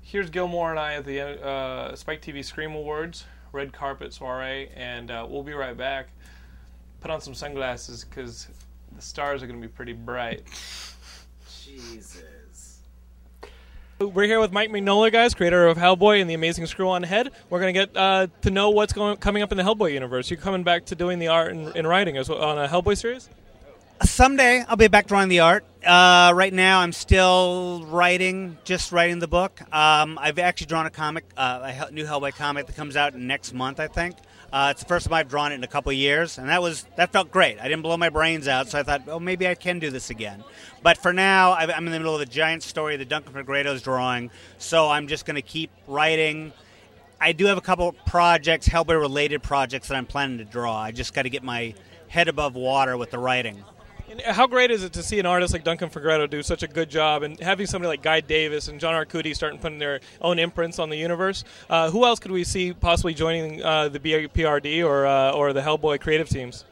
here's 0.02 0.30
Gilmore 0.30 0.70
and 0.72 0.80
I 0.80 0.96
at 0.96 1.06
the 1.06 1.42
uh, 1.46 1.96
Spike 1.96 2.22
TV 2.22 2.44
Scream 2.44 2.74
Awards, 2.74 3.26
red 3.54 3.72
carpet 3.74 4.14
soiree, 4.14 4.70
and 4.76 5.10
uh, 5.12 5.26
we'll 5.30 5.44
be 5.44 5.54
right 5.54 5.76
back. 5.78 6.10
Put 7.00 7.12
on 7.12 7.22
some 7.22 7.34
sunglasses 7.34 8.04
because 8.04 8.48
the 8.96 9.02
stars 9.02 9.44
are 9.44 9.48
going 9.48 9.62
to 9.62 9.68
be 9.68 9.72
pretty 9.72 9.94
bright. 9.94 10.44
Jesus. 11.64 12.24
We're 14.00 14.28
here 14.28 14.40
with 14.40 14.54
Mike 14.54 14.70
Mignola, 14.70 15.12
guys, 15.12 15.34
creator 15.34 15.68
of 15.68 15.78
Hellboy 15.78 16.22
and 16.22 16.30
the 16.30 16.34
Amazing 16.34 16.68
Screw 16.68 16.90
on 16.90 17.04
Head. 17.04 17.32
We're 17.50 17.60
going 17.60 17.74
to 17.74 17.80
get 17.80 17.98
uh, 17.98 18.28
to 18.44 18.50
know 18.50 18.70
what's 18.70 18.94
going 18.94 19.18
coming 19.18 19.44
up 19.44 19.52
in 19.52 19.58
the 19.58 19.64
Hellboy 19.64 19.92
universe. 19.92 20.30
You're 20.30 20.40
coming 20.40 20.64
back 20.64 20.86
to 20.86 20.96
doing 20.96 21.20
the 21.20 21.28
art 21.28 21.52
and, 21.52 21.76
and 21.76 21.86
writing 21.86 22.16
as 22.16 22.30
well 22.30 22.42
on 22.42 22.58
a 22.58 22.68
Hellboy 22.68 22.98
series. 22.98 23.30
Someday 24.02 24.64
I'll 24.66 24.78
be 24.78 24.88
back 24.88 25.08
drawing 25.08 25.28
the 25.28 25.42
art. 25.42 25.66
Uh, 25.86 26.32
right 26.34 26.54
now 26.54 26.80
I'm 26.80 26.94
still 26.94 27.86
writing, 27.88 28.58
just 28.64 28.94
writing 28.94 29.20
the 29.20 29.28
book. 29.28 29.62
Um, 29.74 30.18
I've 30.18 30.40
actually 30.40 30.68
drawn 30.68 30.86
a 30.86 30.90
comic, 30.90 31.26
uh, 31.36 31.88
a 31.90 31.92
new 31.92 32.06
Hellboy 32.06 32.36
comic 32.36 32.68
that 32.68 32.78
comes 32.78 32.96
out 32.96 33.14
next 33.16 33.54
month, 33.54 33.82
I 33.82 33.88
think. 33.88 34.16
Uh, 34.52 34.70
it's 34.72 34.82
the 34.82 34.88
first 34.88 35.06
time 35.06 35.14
I've 35.14 35.28
drawn 35.28 35.52
it 35.52 35.56
in 35.56 35.64
a 35.64 35.68
couple 35.68 35.91
years, 35.91 36.38
and 36.39 36.50
that 36.50 36.62
was 36.62 36.86
that 36.95 37.12
felt 37.12 37.32
great. 37.32 37.60
I 37.60 37.68
didn't 37.68 37.84
blow 37.84 37.97
my 37.97 38.10
brains 38.10 38.47
out, 38.47 38.68
so 38.68 38.80
I 38.80 38.84
thought, 38.84 39.04
oh, 39.08 39.20
maybe 39.20 39.47
I 39.47 39.54
can 39.54 39.78
do 39.78 39.91
this 39.91 40.10
again. 40.10 40.43
But 40.82 40.97
for 40.97 41.14
now, 41.14 41.54
I'm 41.54 41.86
in 41.86 41.91
the 41.91 42.00
middle 42.00 42.14
of 42.14 42.20
the 42.20 42.26
giant 42.26 42.64
story 42.64 42.97
that 42.97 43.10
Duncan 43.10 43.34
Fegredo's 43.34 43.82
drawing, 43.82 44.32
so 44.58 44.89
I'm 44.89 45.08
just 45.08 45.26
going 45.26 45.36
to 45.36 45.43
keep 45.43 45.70
writing. 45.88 46.52
I 47.22 47.34
do 47.34 47.45
have 47.45 47.58
a 47.58 47.62
couple 47.62 47.91
projects, 47.91 48.68
Hellboy 48.68 49.00
related 49.00 49.43
projects 49.43 49.89
that 49.89 49.95
I'm 49.95 50.06
planning 50.06 50.39
to 50.39 50.45
draw. 50.45 50.80
I 50.80 50.91
just 50.91 51.14
got 51.14 51.24
to 51.24 51.30
get 51.30 51.43
my 51.43 51.76
head 52.08 52.28
above 52.28 52.56
water 52.56 52.97
with 52.97 53.12
the 53.12 53.20
writing. 53.20 53.64
And 54.10 54.22
how 54.22 54.47
great 54.47 54.72
is 54.72 54.84
it 54.84 54.93
to 54.93 55.03
see 55.03 55.20
an 55.20 55.28
artist 55.28 55.53
like 55.53 55.64
Duncan 55.64 55.89
Fegredo 55.89 56.28
do 56.28 56.41
such 56.41 56.64
a 56.64 56.68
good 56.68 56.89
job, 56.89 57.22
and 57.22 57.39
having 57.39 57.68
somebody 57.68 57.89
like 57.89 58.01
Guy 58.01 58.22
Davis 58.22 58.68
and 58.68 58.80
John 58.80 58.93
Arcudi 58.93 59.36
starting 59.36 59.60
putting 59.60 59.78
their 59.78 59.99
own 60.20 60.39
imprints 60.39 60.80
on 60.80 60.89
the 60.89 60.97
universe? 60.97 61.43
Uh, 61.70 61.91
who 61.91 62.05
else 62.05 62.20
could 62.20 62.32
we 62.32 62.43
see 62.43 62.74
possibly 62.74 63.14
joining 63.14 63.64
uh, 63.64 63.89
the 63.89 63.99
BPRD 63.99 64.84
or 64.84 65.05
uh, 65.05 65.32
or 65.32 65.53
the 65.53 65.62
Hellboy 65.62 65.99
creative 65.99 66.28
teams? 66.28 66.66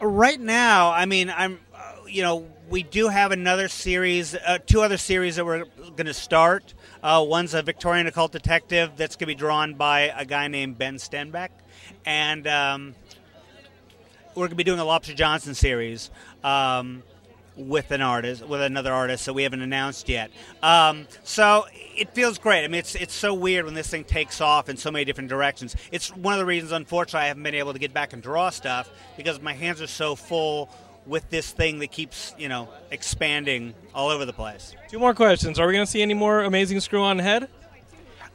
Right 0.00 0.40
now, 0.40 0.90
I 0.90 1.06
mean, 1.06 1.30
I'm, 1.30 1.60
you 2.08 2.22
know, 2.22 2.48
we 2.68 2.82
do 2.82 3.06
have 3.06 3.30
another 3.30 3.68
series, 3.68 4.34
uh, 4.34 4.58
two 4.66 4.82
other 4.82 4.96
series 4.96 5.36
that 5.36 5.44
we're 5.44 5.64
going 5.64 6.06
to 6.06 6.14
start. 6.14 6.74
Uh, 7.04 7.24
one's 7.26 7.54
a 7.54 7.62
Victorian 7.62 8.08
occult 8.08 8.32
detective 8.32 8.92
that's 8.96 9.14
going 9.14 9.28
to 9.28 9.34
be 9.34 9.34
drawn 9.36 9.74
by 9.74 10.12
a 10.16 10.24
guy 10.24 10.48
named 10.48 10.76
Ben 10.76 10.96
Stenbeck, 10.96 11.50
and 12.04 12.48
um, 12.48 12.94
we're 14.34 14.42
going 14.42 14.50
to 14.50 14.56
be 14.56 14.64
doing 14.64 14.80
a 14.80 14.84
Lobster 14.84 15.14
Johnson 15.14 15.54
series. 15.54 16.10
Um, 16.44 17.02
with 17.56 17.90
an 17.90 18.00
artist, 18.00 18.46
with 18.46 18.62
another 18.62 18.92
artist, 18.92 19.24
so 19.24 19.32
we 19.32 19.42
haven't 19.42 19.60
announced 19.60 20.08
yet. 20.08 20.30
Um, 20.62 21.06
so 21.22 21.66
it 21.72 22.14
feels 22.14 22.38
great. 22.38 22.64
I 22.64 22.68
mean, 22.68 22.78
it's 22.78 22.94
it's 22.94 23.14
so 23.14 23.34
weird 23.34 23.64
when 23.64 23.74
this 23.74 23.88
thing 23.88 24.04
takes 24.04 24.40
off 24.40 24.68
in 24.68 24.76
so 24.76 24.90
many 24.90 25.04
different 25.04 25.28
directions. 25.28 25.76
It's 25.90 26.14
one 26.16 26.34
of 26.34 26.38
the 26.38 26.46
reasons, 26.46 26.72
unfortunately, 26.72 27.24
I 27.24 27.28
haven't 27.28 27.42
been 27.42 27.54
able 27.54 27.72
to 27.72 27.78
get 27.78 27.92
back 27.92 28.12
and 28.12 28.22
draw 28.22 28.50
stuff 28.50 28.90
because 29.16 29.40
my 29.40 29.52
hands 29.52 29.82
are 29.82 29.86
so 29.86 30.14
full 30.14 30.70
with 31.04 31.28
this 31.30 31.50
thing 31.50 31.80
that 31.80 31.90
keeps 31.90 32.34
you 32.38 32.48
know 32.48 32.68
expanding 32.90 33.74
all 33.94 34.08
over 34.08 34.24
the 34.24 34.32
place. 34.32 34.74
Two 34.88 34.98
more 34.98 35.14
questions. 35.14 35.58
Are 35.58 35.66
we 35.66 35.72
going 35.72 35.84
to 35.84 35.90
see 35.90 36.02
any 36.02 36.14
more 36.14 36.42
amazing 36.42 36.80
screw 36.80 37.02
on 37.02 37.18
head? 37.18 37.48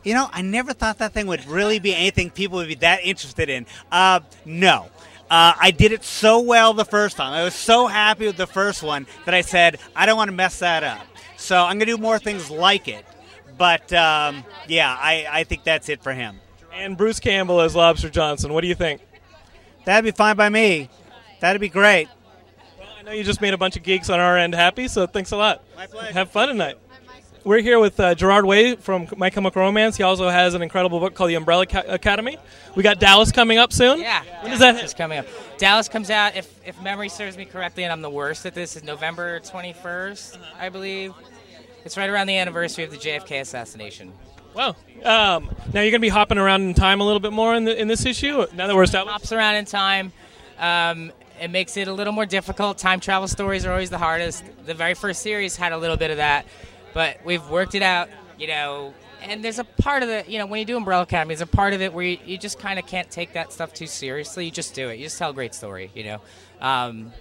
You 0.04 0.14
know, 0.14 0.30
I 0.32 0.42
never 0.42 0.74
thought 0.74 1.00
that 1.00 1.14
thing 1.14 1.28
would 1.28 1.46
really 1.48 1.80
be 1.80 1.94
anything 1.94 2.30
people 2.30 2.60
would 2.60 2.68
be 2.68 2.76
that 2.76 3.02
interested 3.04 3.50
in. 3.50 3.66
Uh, 3.92 4.22
no. 4.46 4.86
Uh, 5.30 5.54
I 5.60 5.72
did 5.72 5.92
it 5.92 6.04
so 6.04 6.40
well 6.40 6.74
the 6.74 6.86
first 6.86 7.18
time. 7.18 7.34
I 7.34 7.44
was 7.44 7.54
so 7.54 7.88
happy 7.88 8.28
with 8.28 8.38
the 8.38 8.48
first 8.48 8.82
one 8.82 9.08
that 9.26 9.34
I 9.34 9.42
said, 9.42 9.80
I 9.96 10.06
don't 10.06 10.16
want 10.18 10.30
to 10.30 10.36
mess 10.36 10.60
that 10.60 10.84
up. 10.84 11.06
So 11.36 11.58
I'm 11.58 11.78
going 11.78 11.80
to 11.80 11.86
do 11.86 11.98
more 11.98 12.18
things 12.18 12.50
like 12.50 12.88
it. 12.88 13.06
But 13.58 13.92
um, 13.92 14.46
yeah, 14.68 14.96
I, 14.98 15.26
I 15.30 15.44
think 15.44 15.64
that's 15.64 15.90
it 15.90 16.02
for 16.02 16.14
him. 16.14 16.40
And 16.74 16.96
Bruce 16.96 17.20
Campbell 17.20 17.60
as 17.62 17.76
Lobster 17.76 18.10
Johnson. 18.10 18.54
What 18.54 18.62
do 18.62 18.68
you 18.68 18.76
think? 18.76 19.02
That'd 19.86 20.06
be 20.06 20.16
fine 20.16 20.36
by 20.36 20.50
me. 20.50 20.90
That'd 21.40 21.60
be 21.60 21.70
great. 21.70 22.08
Well, 22.78 22.88
I 22.98 23.02
know 23.02 23.12
you 23.12 23.24
just 23.24 23.42
made 23.42 23.54
a 23.54 23.58
bunch 23.58 23.76
of 23.76 23.84
geeks 23.84 24.10
on 24.10 24.20
our 24.20 24.38
end 24.38 24.54
happy, 24.54 24.88
so 24.88 25.08
thanks 25.08 25.32
a 25.32 25.38
lot. 25.38 25.64
My 25.76 25.88
pleasure. 25.88 26.14
Have 26.14 26.30
fun 26.32 26.50
tonight. 26.50 26.78
We're 27.48 27.62
here 27.62 27.80
with 27.80 27.98
uh, 27.98 28.14
Gerard 28.14 28.44
Way 28.44 28.76
from 28.76 29.08
My 29.16 29.30
Chemical 29.30 29.62
Romance. 29.62 29.96
He 29.96 30.04
also 30.04 30.28
has 30.28 30.54
an 30.54 30.62
incredible 30.62 31.00
book 31.00 31.16
called 31.16 31.30
The 31.30 31.36
Umbrella 31.36 31.66
Ca- 31.66 31.86
Academy. 31.88 32.38
We 32.76 32.84
got 32.84 33.00
Dallas 33.00 33.32
coming 33.32 33.58
up 33.58 33.72
soon. 33.72 34.02
Yeah. 34.02 34.22
When 34.42 34.52
does 34.52 34.60
that? 34.60 34.76
It's 34.84 34.94
coming 34.94 35.20
up. 35.20 35.28
Dallas 35.58 35.88
comes 35.88 36.10
out, 36.10 36.36
if, 36.36 36.54
if 36.68 36.82
memory 36.82 37.08
serves 37.08 37.38
me 37.38 37.46
correctly, 37.46 37.86
and 37.86 37.94
I'm 37.94 38.02
the 38.02 38.10
worst 38.10 38.46
at 38.46 38.54
this, 38.54 38.76
is 38.76 38.84
November 38.84 39.40
21st, 39.40 40.38
I 40.60 40.68
believe. 40.68 41.14
It's 41.86 41.96
right 41.96 42.10
around 42.10 42.28
the 42.28 42.36
anniversary 42.36 42.84
of 42.84 42.92
the 42.92 42.98
JFK 42.98 43.40
assassination. 43.40 44.12
Wow. 44.54 44.76
Um, 45.06 45.50
now 45.72 45.80
you're 45.80 45.92
going 45.92 45.94
to 45.94 46.00
be 46.00 46.10
hopping 46.10 46.38
around 46.38 46.64
in 46.64 46.74
time 46.74 47.00
a 47.00 47.06
little 47.06 47.22
bit 47.22 47.32
more 47.32 47.56
in, 47.56 47.64
the, 47.64 47.80
in 47.80 47.88
this 47.88 48.06
issue. 48.06 48.46
Now 48.56 48.68
that 48.68 48.76
we're 48.76 48.84
established. 48.84 49.14
Hops 49.14 49.32
around 49.32 49.56
in 49.56 49.64
time. 49.64 50.12
Um, 50.60 51.14
it 51.40 51.50
makes 51.50 51.78
it 51.78 51.88
a 51.88 51.94
little 51.94 52.12
more 52.12 52.26
difficult. 52.26 52.78
Time 52.78 53.00
travel 53.00 53.30
stories 53.30 53.66
are 53.66 53.72
always 53.72 53.90
the 53.90 53.98
hardest. 53.98 54.44
The 54.66 54.74
very 54.74 54.96
first 54.96 55.22
series 55.22 55.56
had 55.56 55.72
a 55.72 55.78
little 55.78 55.96
bit 55.96 56.12
of 56.12 56.18
that, 56.18 56.46
but 56.94 57.18
we've 57.26 57.48
worked 57.50 57.76
it 57.76 57.82
out, 57.82 58.10
you 58.38 58.48
know. 58.48 58.94
And 59.24 59.44
there's 59.44 59.60
a 59.60 59.64
part 59.64 60.04
of 60.04 60.10
the, 60.10 60.24
you 60.28 60.38
know, 60.38 60.46
when 60.46 60.60
you 60.60 60.66
do 60.66 60.78
Umbrella 60.78 61.04
Academy, 61.04 61.34
there's 61.34 61.42
a 61.42 61.48
part 61.48 61.74
of 61.74 61.82
it 61.82 61.92
where 61.92 62.06
you, 62.06 62.18
you 62.26 62.38
just 62.38 62.60
kind 62.60 62.78
of 62.78 62.86
can't 62.86 63.10
take 63.10 63.34
that 63.34 63.52
stuff 63.52 63.74
too 63.74 63.88
seriously. 63.88 64.46
You 64.46 64.52
just 64.52 64.76
do 64.76 64.90
it. 64.90 65.00
You 65.00 65.06
just 65.06 65.18
tell 65.18 65.32
a 65.32 65.34
great 65.34 65.56
story, 65.56 65.90
you 65.96 66.04
know. 66.04 66.22
Um, 66.62 67.12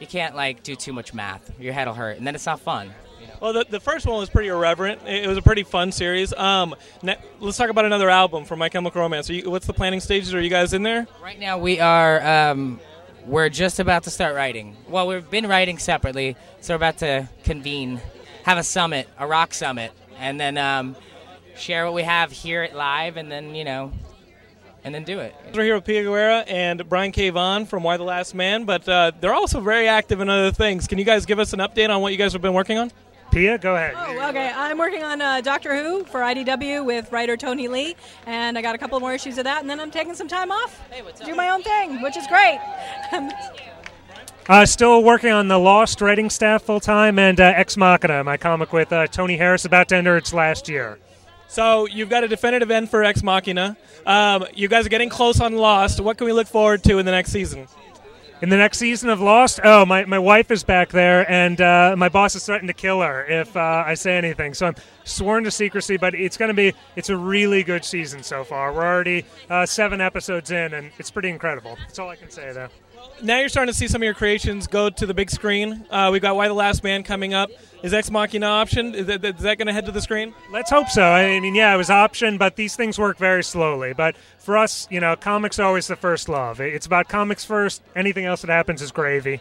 you 0.00 0.06
can't 0.06 0.34
like 0.34 0.62
do 0.62 0.74
too 0.74 0.92
much 0.92 1.14
math. 1.14 1.52
Your 1.60 1.72
head 1.72 1.86
will 1.86 1.94
hurt, 1.94 2.18
and 2.18 2.26
then 2.26 2.34
it's 2.34 2.46
not 2.46 2.60
fun. 2.60 2.92
Well, 3.40 3.52
the, 3.52 3.66
the 3.68 3.80
first 3.80 4.06
one 4.06 4.18
was 4.18 4.30
pretty 4.30 4.48
irreverent. 4.48 5.02
It, 5.06 5.24
it 5.24 5.28
was 5.28 5.38
a 5.38 5.42
pretty 5.42 5.62
fun 5.64 5.92
series. 5.92 6.32
Um, 6.32 6.74
ne- 7.02 7.18
let's 7.40 7.56
talk 7.56 7.70
about 7.70 7.84
another 7.84 8.10
album 8.10 8.44
from 8.44 8.58
My 8.58 8.68
Chemical 8.68 9.00
Romance. 9.00 9.28
Are 9.30 9.34
you, 9.34 9.50
what's 9.50 9.66
the 9.66 9.72
planning 9.72 10.00
stages? 10.00 10.34
Are 10.34 10.40
you 10.40 10.50
guys 10.50 10.72
in 10.72 10.82
there? 10.82 11.06
Right 11.22 11.38
now, 11.38 11.58
we 11.58 11.80
are. 11.80 12.24
Um, 12.24 12.80
we're 13.26 13.48
just 13.48 13.80
about 13.80 14.04
to 14.04 14.10
start 14.10 14.34
writing. 14.34 14.76
Well, 14.88 15.06
we've 15.06 15.28
been 15.28 15.46
writing 15.46 15.78
separately, 15.78 16.36
so 16.60 16.74
we're 16.74 16.76
about 16.76 16.98
to 16.98 17.28
convene, 17.42 18.00
have 18.44 18.58
a 18.58 18.62
summit, 18.62 19.08
a 19.18 19.26
rock 19.26 19.52
summit, 19.52 19.92
and 20.18 20.38
then 20.38 20.56
um, 20.56 20.96
share 21.56 21.84
what 21.84 21.94
we 21.94 22.02
have 22.02 22.30
here 22.30 22.62
at 22.62 22.76
live, 22.76 23.16
and 23.16 23.32
then 23.32 23.54
you 23.54 23.64
know, 23.64 23.90
and 24.84 24.94
then 24.94 25.02
do 25.02 25.18
it. 25.18 25.34
We're 25.54 25.64
here 25.64 25.74
with 25.74 25.84
Pia 25.84 26.04
Guerra 26.04 26.44
and 26.46 26.88
Brian 26.88 27.10
K. 27.10 27.30
Vaughan 27.30 27.66
from 27.66 27.82
Y: 27.82 27.96
The 27.96 28.04
Last 28.04 28.34
Man, 28.34 28.64
but 28.64 28.88
uh, 28.88 29.12
they're 29.20 29.34
also 29.34 29.60
very 29.60 29.88
active 29.88 30.20
in 30.20 30.28
other 30.28 30.52
things. 30.52 30.86
Can 30.86 30.98
you 30.98 31.04
guys 31.04 31.26
give 31.26 31.38
us 31.38 31.52
an 31.52 31.58
update 31.58 31.88
on 31.88 32.00
what 32.02 32.12
you 32.12 32.18
guys 32.18 32.32
have 32.34 32.42
been 32.42 32.54
working 32.54 32.78
on? 32.78 32.92
Pia, 33.32 33.58
go 33.58 33.74
ahead. 33.74 33.94
Oh, 33.96 34.28
okay. 34.28 34.52
I'm 34.54 34.78
working 34.78 35.02
on 35.02 35.20
uh, 35.20 35.40
Doctor 35.40 35.74
Who 35.82 36.04
for 36.04 36.20
IDW 36.20 36.84
with 36.84 37.10
writer 37.10 37.36
Tony 37.36 37.66
Lee, 37.66 37.96
and 38.26 38.56
I 38.56 38.62
got 38.62 38.76
a 38.76 38.78
couple 38.78 39.00
more 39.00 39.12
issues 39.12 39.38
of 39.38 39.44
that, 39.44 39.60
and 39.60 39.68
then 39.68 39.80
I'm 39.80 39.90
taking 39.90 40.14
some 40.14 40.28
time 40.28 40.52
off 40.52 40.80
to 41.16 41.24
do 41.24 41.34
my 41.34 41.48
own 41.48 41.62
thing, 41.62 42.00
which 42.02 42.16
is 42.16 42.26
great. 42.28 42.60
Uh, 44.46 44.66
still 44.66 45.02
working 45.02 45.30
on 45.30 45.48
the 45.48 45.58
Lost 45.58 46.02
writing 46.02 46.28
staff 46.28 46.62
full 46.62 46.80
time 46.80 47.18
and 47.18 47.40
uh, 47.40 47.52
Ex 47.56 47.78
Machina, 47.78 48.22
my 48.22 48.36
comic 48.36 48.74
with 48.74 48.92
uh, 48.92 49.06
Tony 49.06 49.38
Harris, 49.38 49.64
about 49.64 49.88
to 49.88 49.96
enter 49.96 50.18
its 50.18 50.34
last 50.34 50.68
year. 50.68 50.98
So 51.48 51.86
you've 51.86 52.10
got 52.10 52.24
a 52.24 52.28
definitive 52.28 52.70
end 52.70 52.90
for 52.90 53.02
Ex 53.02 53.22
Machina. 53.22 53.76
Um, 54.04 54.44
you 54.54 54.68
guys 54.68 54.84
are 54.84 54.90
getting 54.90 55.08
close 55.08 55.40
on 55.40 55.54
Lost. 55.54 55.98
What 56.00 56.18
can 56.18 56.26
we 56.26 56.32
look 56.32 56.46
forward 56.46 56.82
to 56.84 56.98
in 56.98 57.06
the 57.06 57.12
next 57.12 57.32
season? 57.32 57.68
In 58.42 58.50
the 58.50 58.58
next 58.58 58.76
season 58.76 59.08
of 59.08 59.20
Lost, 59.20 59.60
oh, 59.64 59.86
my, 59.86 60.04
my 60.04 60.18
wife 60.18 60.50
is 60.50 60.62
back 60.62 60.90
there, 60.90 61.30
and 61.30 61.58
uh, 61.62 61.94
my 61.96 62.10
boss 62.10 62.34
is 62.34 62.44
threatened 62.44 62.68
to 62.68 62.74
kill 62.74 63.00
her 63.00 63.24
if 63.24 63.56
uh, 63.56 63.84
I 63.86 63.94
say 63.94 64.18
anything. 64.18 64.52
So 64.52 64.66
I'm 64.66 64.74
sworn 65.04 65.44
to 65.44 65.50
secrecy, 65.50 65.96
but 65.96 66.14
it's 66.14 66.36
going 66.36 66.50
to 66.50 66.54
be 66.54 66.74
it's 66.96 67.08
a 67.08 67.16
really 67.16 67.62
good 67.62 67.84
season 67.84 68.22
so 68.22 68.44
far. 68.44 68.74
We're 68.74 68.84
already 68.84 69.24
uh, 69.48 69.64
seven 69.64 70.02
episodes 70.02 70.50
in, 70.50 70.74
and 70.74 70.90
it's 70.98 71.10
pretty 71.10 71.30
incredible. 71.30 71.78
That's 71.86 71.98
all 71.98 72.10
I 72.10 72.16
can 72.16 72.28
say, 72.28 72.52
though. 72.52 72.68
Now 73.22 73.38
you're 73.38 73.48
starting 73.48 73.72
to 73.72 73.78
see 73.78 73.88
some 73.88 74.02
of 74.02 74.04
your 74.04 74.14
creations 74.14 74.66
go 74.66 74.90
to 74.90 75.06
the 75.06 75.14
big 75.14 75.30
screen. 75.30 75.84
Uh, 75.90 76.10
we've 76.12 76.22
got 76.22 76.36
Y: 76.36 76.48
The 76.48 76.54
Last 76.54 76.84
Man 76.84 77.02
coming 77.02 77.34
up. 77.34 77.50
Is 77.82 77.92
Ex 77.92 78.10
Machina 78.10 78.46
option? 78.46 78.94
Is 78.94 79.06
that, 79.06 79.24
is 79.24 79.42
that 79.42 79.58
going 79.58 79.66
to 79.66 79.72
head 79.72 79.84
to 79.86 79.92
the 79.92 80.00
screen? 80.00 80.34
Let's 80.50 80.70
hope 80.70 80.88
so. 80.88 81.02
I 81.02 81.38
mean, 81.40 81.54
yeah, 81.54 81.74
it 81.74 81.76
was 81.76 81.90
option, 81.90 82.38
but 82.38 82.56
these 82.56 82.76
things 82.76 82.98
work 82.98 83.18
very 83.18 83.44
slowly. 83.44 83.92
But 83.92 84.16
for 84.38 84.56
us, 84.56 84.88
you 84.90 85.00
know, 85.00 85.16
comics 85.16 85.58
are 85.58 85.64
always 85.64 85.86
the 85.86 85.96
first 85.96 86.28
love. 86.28 86.60
It's 86.60 86.86
about 86.86 87.08
comics 87.08 87.44
first. 87.44 87.82
Anything 87.94 88.24
else 88.24 88.40
that 88.40 88.50
happens 88.50 88.80
is 88.80 88.90
gravy. 88.90 89.40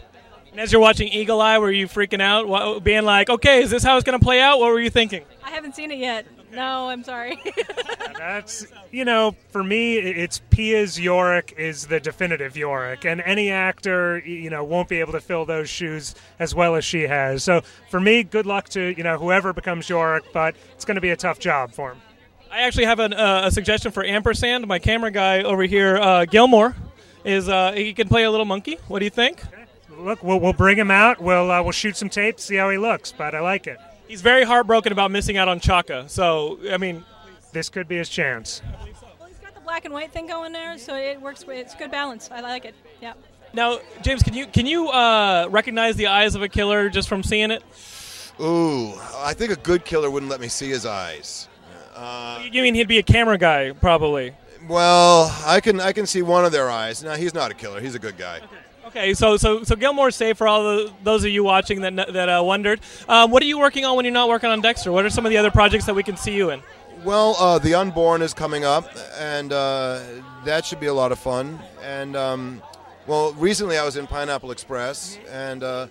And 0.51 0.59
as 0.59 0.72
you're 0.72 0.82
watching 0.82 1.07
Eagle 1.07 1.41
Eye, 1.41 1.57
were 1.57 1.72
you 1.72 1.88
freaking 1.88 2.22
out, 2.22 2.84
being 2.84 3.05
like, 3.05 3.30
"Okay, 3.30 3.64
is 3.64 3.72
this 3.72 3.82
how 3.82 3.95
it's 3.95 4.03
going 4.03 4.20
to 4.20 4.24
play 4.24 4.41
out?" 4.41 4.59
What 4.59 4.72
were 4.72 4.80
you 4.80 4.89
thinking? 4.89 5.24
I 5.43 5.49
haven't 5.49 5.76
seen 5.76 5.89
it 5.89 5.97
yet. 5.97 6.26
No, 6.53 6.89
I'm 6.89 7.03
sorry. 7.03 7.37
That's 8.17 8.67
you 8.91 9.05
know, 9.05 9.35
for 9.49 9.63
me, 9.63 9.97
it's 9.97 10.39
Pia's 10.49 10.99
Yorick 10.99 11.53
is 11.57 11.87
the 11.87 11.99
definitive 11.99 12.55
Yorick, 12.55 13.05
and 13.05 13.21
any 13.21 13.49
actor 13.49 14.19
you 14.19 14.49
know 14.49 14.63
won't 14.63 14.89
be 14.89 14.99
able 14.99 15.13
to 15.13 15.21
fill 15.21 15.45
those 15.45 15.69
shoes 15.69 16.15
as 16.39 16.53
well 16.53 16.75
as 16.75 16.85
she 16.85 17.03
has. 17.03 17.43
So 17.43 17.61
for 17.89 17.99
me, 17.99 18.23
good 18.23 18.45
luck 18.45 18.69
to 18.69 18.93
you 18.95 19.03
know 19.03 19.17
whoever 19.17 19.53
becomes 19.53 19.89
Yorick, 19.89 20.25
but 20.33 20.55
it's 20.73 20.85
going 20.85 20.95
to 20.95 21.01
be 21.01 21.09
a 21.09 21.17
tough 21.17 21.39
job 21.39 21.71
for 21.71 21.91
him. 21.91 22.01
I 22.51 22.61
actually 22.61 22.85
have 22.85 22.99
an, 22.99 23.13
uh, 23.13 23.41
a 23.45 23.51
suggestion 23.51 23.91
for 23.91 24.03
Ampersand. 24.03 24.67
My 24.67 24.77
camera 24.77 25.09
guy 25.09 25.41
over 25.41 25.63
here, 25.63 25.97
uh, 25.97 26.25
Gilmore, 26.25 26.75
is 27.25 27.49
uh, 27.49 27.71
he 27.71 27.93
can 27.93 28.07
play 28.07 28.25
a 28.25 28.31
little 28.31 28.45
monkey. 28.45 28.77
What 28.87 28.99
do 28.99 29.05
you 29.05 29.11
think? 29.11 29.41
Look, 29.97 30.23
we'll, 30.23 30.39
we'll 30.39 30.53
bring 30.53 30.77
him 30.77 30.91
out. 30.91 31.19
We'll 31.19 31.49
uh, 31.49 31.63
we'll 31.63 31.71
shoot 31.71 31.97
some 31.97 32.09
tape, 32.09 32.39
see 32.39 32.55
how 32.55 32.69
he 32.69 32.77
looks. 32.77 33.11
But 33.11 33.33
I 33.33 33.39
like 33.39 33.65
it. 33.65 33.79
He's 34.14 34.22
very 34.22 34.43
heartbroken 34.43 34.91
about 34.91 35.09
missing 35.09 35.38
out 35.38 35.47
on 35.47 35.59
Chaka. 35.59 36.05
So 36.07 36.59
I 36.70 36.78
mean, 36.78 37.03
this 37.51 37.68
could 37.68 37.88
be 37.88 37.97
his 37.97 38.09
chance. 38.09 38.61
Well, 39.20 39.28
he's 39.28 39.38
got 39.39 39.55
the 39.55 39.59
black 39.61 39.86
and 39.86 39.93
white 39.93 40.11
thing 40.11 40.28
going 40.28 40.53
there, 40.53 40.78
so 40.78 40.95
it 40.95 41.20
works. 41.20 41.43
It's 41.47 41.74
good 41.74 41.89
balance. 41.89 42.30
I 42.32 42.41
like 42.41 42.64
it. 42.64 42.76
Yeah. 43.01 43.14
Now, 43.55 43.80
James, 44.03 44.22
can 44.22 44.36
you 44.36 44.45
can 44.45 44.68
you 44.68 44.89
uh, 44.89 45.47
recognize 45.49 45.95
the 45.95 46.05
eyes 46.05 46.36
of 46.36 46.43
a 46.43 46.47
killer 46.47 46.89
just 46.89 47.09
from 47.09 47.24
seeing 47.24 47.49
it? 47.49 47.64
Ooh, 48.39 48.93
I 49.18 49.34
think 49.34 49.51
a 49.51 49.55
good 49.55 49.84
killer 49.84 50.11
wouldn't 50.11 50.30
let 50.30 50.39
me 50.39 50.47
see 50.47 50.70
his 50.70 50.86
eyes. 50.86 51.47
Uh, 51.95 52.39
You 52.51 52.61
mean 52.61 52.76
he'd 52.76 52.88
be 52.88 52.99
a 52.99 53.03
camera 53.03 53.39
guy, 53.39 53.72
probably? 53.72 54.34
well, 54.70 55.36
I 55.43 55.59
can 55.59 55.82
I 55.82 55.91
can 55.91 56.05
see 56.05 56.22
one 56.22 56.45
of 56.45 56.51
their 56.51 56.70
eyes. 56.70 57.03
Now 57.03 57.16
he's 57.16 57.34
not 57.34 57.49
a 57.49 57.55
killer. 57.55 57.82
He's 57.82 57.95
a 57.95 57.99
good 57.99 58.18
guy. 58.20 58.38
Okay, 58.38 58.47
so 59.13 59.37
so 59.37 59.63
so 59.63 59.75
Gilmore's 59.75 60.15
safe 60.15 60.37
for 60.37 60.47
all 60.47 60.63
the, 60.63 60.93
those 61.03 61.23
of 61.23 61.31
you 61.31 61.43
watching 61.43 61.81
that 61.81 61.95
that 61.95 62.29
uh, 62.29 62.43
wondered. 62.43 62.79
Um, 63.07 63.31
what 63.31 63.41
are 63.43 63.45
you 63.45 63.59
working 63.59 63.85
on 63.85 63.95
when 63.95 64.05
you're 64.05 64.13
not 64.13 64.29
working 64.29 64.49
on 64.49 64.61
Dexter? 64.61 64.91
What 64.91 65.05
are 65.05 65.09
some 65.09 65.25
of 65.25 65.29
the 65.29 65.37
other 65.37 65.51
projects 65.51 65.85
that 65.85 65.95
we 65.95 66.03
can 66.03 66.17
see 66.17 66.35
you 66.35 66.51
in? 66.51 66.61
Well, 67.03 67.35
uh, 67.37 67.59
the 67.59 67.75
Unborn 67.75 68.21
is 68.21 68.33
coming 68.33 68.63
up, 68.63 68.89
and 69.19 69.51
uh, 69.51 70.01
that 70.45 70.65
should 70.65 70.79
be 70.79 70.87
a 70.87 70.93
lot 70.93 71.11
of 71.11 71.19
fun. 71.19 71.59
And 71.81 72.15
um, 72.15 72.61
well, 73.07 73.33
recently 73.33 73.77
I 73.77 73.83
was 73.83 73.97
in 73.97 74.07
Pineapple 74.07 74.51
Express, 74.51 75.17
and 75.29 75.63
uh, 75.63 75.87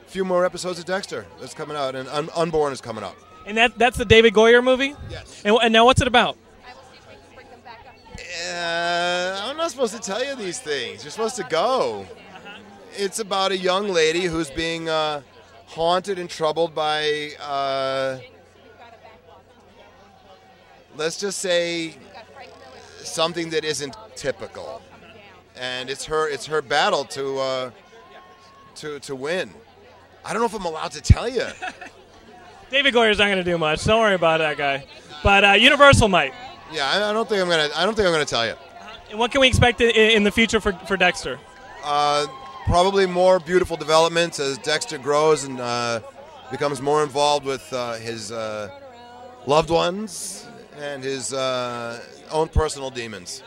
a 0.00 0.10
few 0.10 0.24
more 0.24 0.44
episodes 0.44 0.78
of 0.78 0.84
Dexter 0.84 1.26
that's 1.40 1.54
coming 1.54 1.76
out, 1.76 1.94
and 1.94 2.08
Un- 2.08 2.28
Unborn 2.36 2.72
is 2.72 2.80
coming 2.80 3.04
up. 3.04 3.16
And 3.46 3.56
that 3.56 3.78
that's 3.78 3.96
the 3.96 4.04
David 4.04 4.34
Goyer 4.34 4.62
movie. 4.62 4.94
Yes. 5.08 5.42
And, 5.44 5.56
and 5.62 5.72
now 5.72 5.86
what's 5.86 6.00
it 6.00 6.06
about? 6.06 6.36
Uh, 8.44 9.40
I'm 9.44 9.56
not 9.56 9.70
supposed 9.70 9.94
to 9.94 10.00
tell 10.00 10.24
you 10.24 10.34
these 10.36 10.58
things. 10.58 11.04
You're 11.04 11.10
supposed 11.10 11.36
to 11.36 11.44
go. 11.44 12.06
It's 12.96 13.18
about 13.18 13.52
a 13.52 13.56
young 13.56 13.88
lady 13.88 14.24
who's 14.24 14.50
being 14.50 14.88
uh, 14.88 15.22
haunted 15.66 16.18
and 16.18 16.28
troubled 16.28 16.74
by, 16.74 17.30
uh, 17.40 18.18
let's 20.96 21.18
just 21.18 21.38
say, 21.38 21.94
something 22.98 23.50
that 23.50 23.64
isn't 23.64 23.96
typical, 24.16 24.82
and 25.56 25.90
it's 25.90 26.04
her 26.04 26.28
it's 26.28 26.46
her 26.46 26.62
battle 26.62 27.04
to 27.04 27.38
uh, 27.38 27.70
to 28.76 28.98
to 29.00 29.14
win. 29.14 29.50
I 30.24 30.32
don't 30.32 30.40
know 30.40 30.46
if 30.46 30.54
I'm 30.54 30.64
allowed 30.64 30.92
to 30.92 31.00
tell 31.00 31.28
you. 31.28 31.46
David 32.70 32.94
Goyer's 32.94 33.18
not 33.18 33.26
going 33.26 33.38
to 33.38 33.44
do 33.44 33.58
much. 33.58 33.84
Don't 33.84 34.00
worry 34.00 34.14
about 34.14 34.38
that 34.38 34.56
guy. 34.56 34.86
But 35.22 35.44
uh, 35.44 35.52
Universal 35.52 36.08
might. 36.08 36.32
Yeah, 36.72 36.88
I, 36.88 37.10
I 37.10 37.12
don't 37.12 37.28
think 37.28 37.42
I'm 37.42 37.48
gonna. 37.48 37.68
I 37.76 37.84
don't 37.84 37.94
think 37.94 38.06
I'm 38.06 38.12
gonna 38.12 38.24
tell 38.24 38.46
you. 38.46 38.54
And 39.10 39.18
what 39.18 39.30
can 39.30 39.40
we 39.42 39.48
expect 39.48 39.80
in, 39.80 39.90
in 39.90 40.24
the 40.24 40.30
future 40.30 40.60
for, 40.60 40.72
for 40.72 40.96
Dexter? 40.96 41.38
Uh, 41.84 42.26
probably 42.66 43.06
more 43.06 43.38
beautiful 43.40 43.76
developments 43.76 44.38
as 44.40 44.58
Dexter 44.58 44.98
grows 44.98 45.44
and 45.44 45.60
uh, 45.60 46.00
becomes 46.50 46.80
more 46.80 47.02
involved 47.02 47.44
with 47.44 47.72
uh, 47.72 47.94
his 47.94 48.30
uh, 48.32 48.70
loved 49.46 49.70
ones 49.70 50.46
and 50.78 51.02
his 51.02 51.32
uh, 51.32 52.00
own 52.30 52.48
personal 52.48 52.90
demons. 52.90 53.42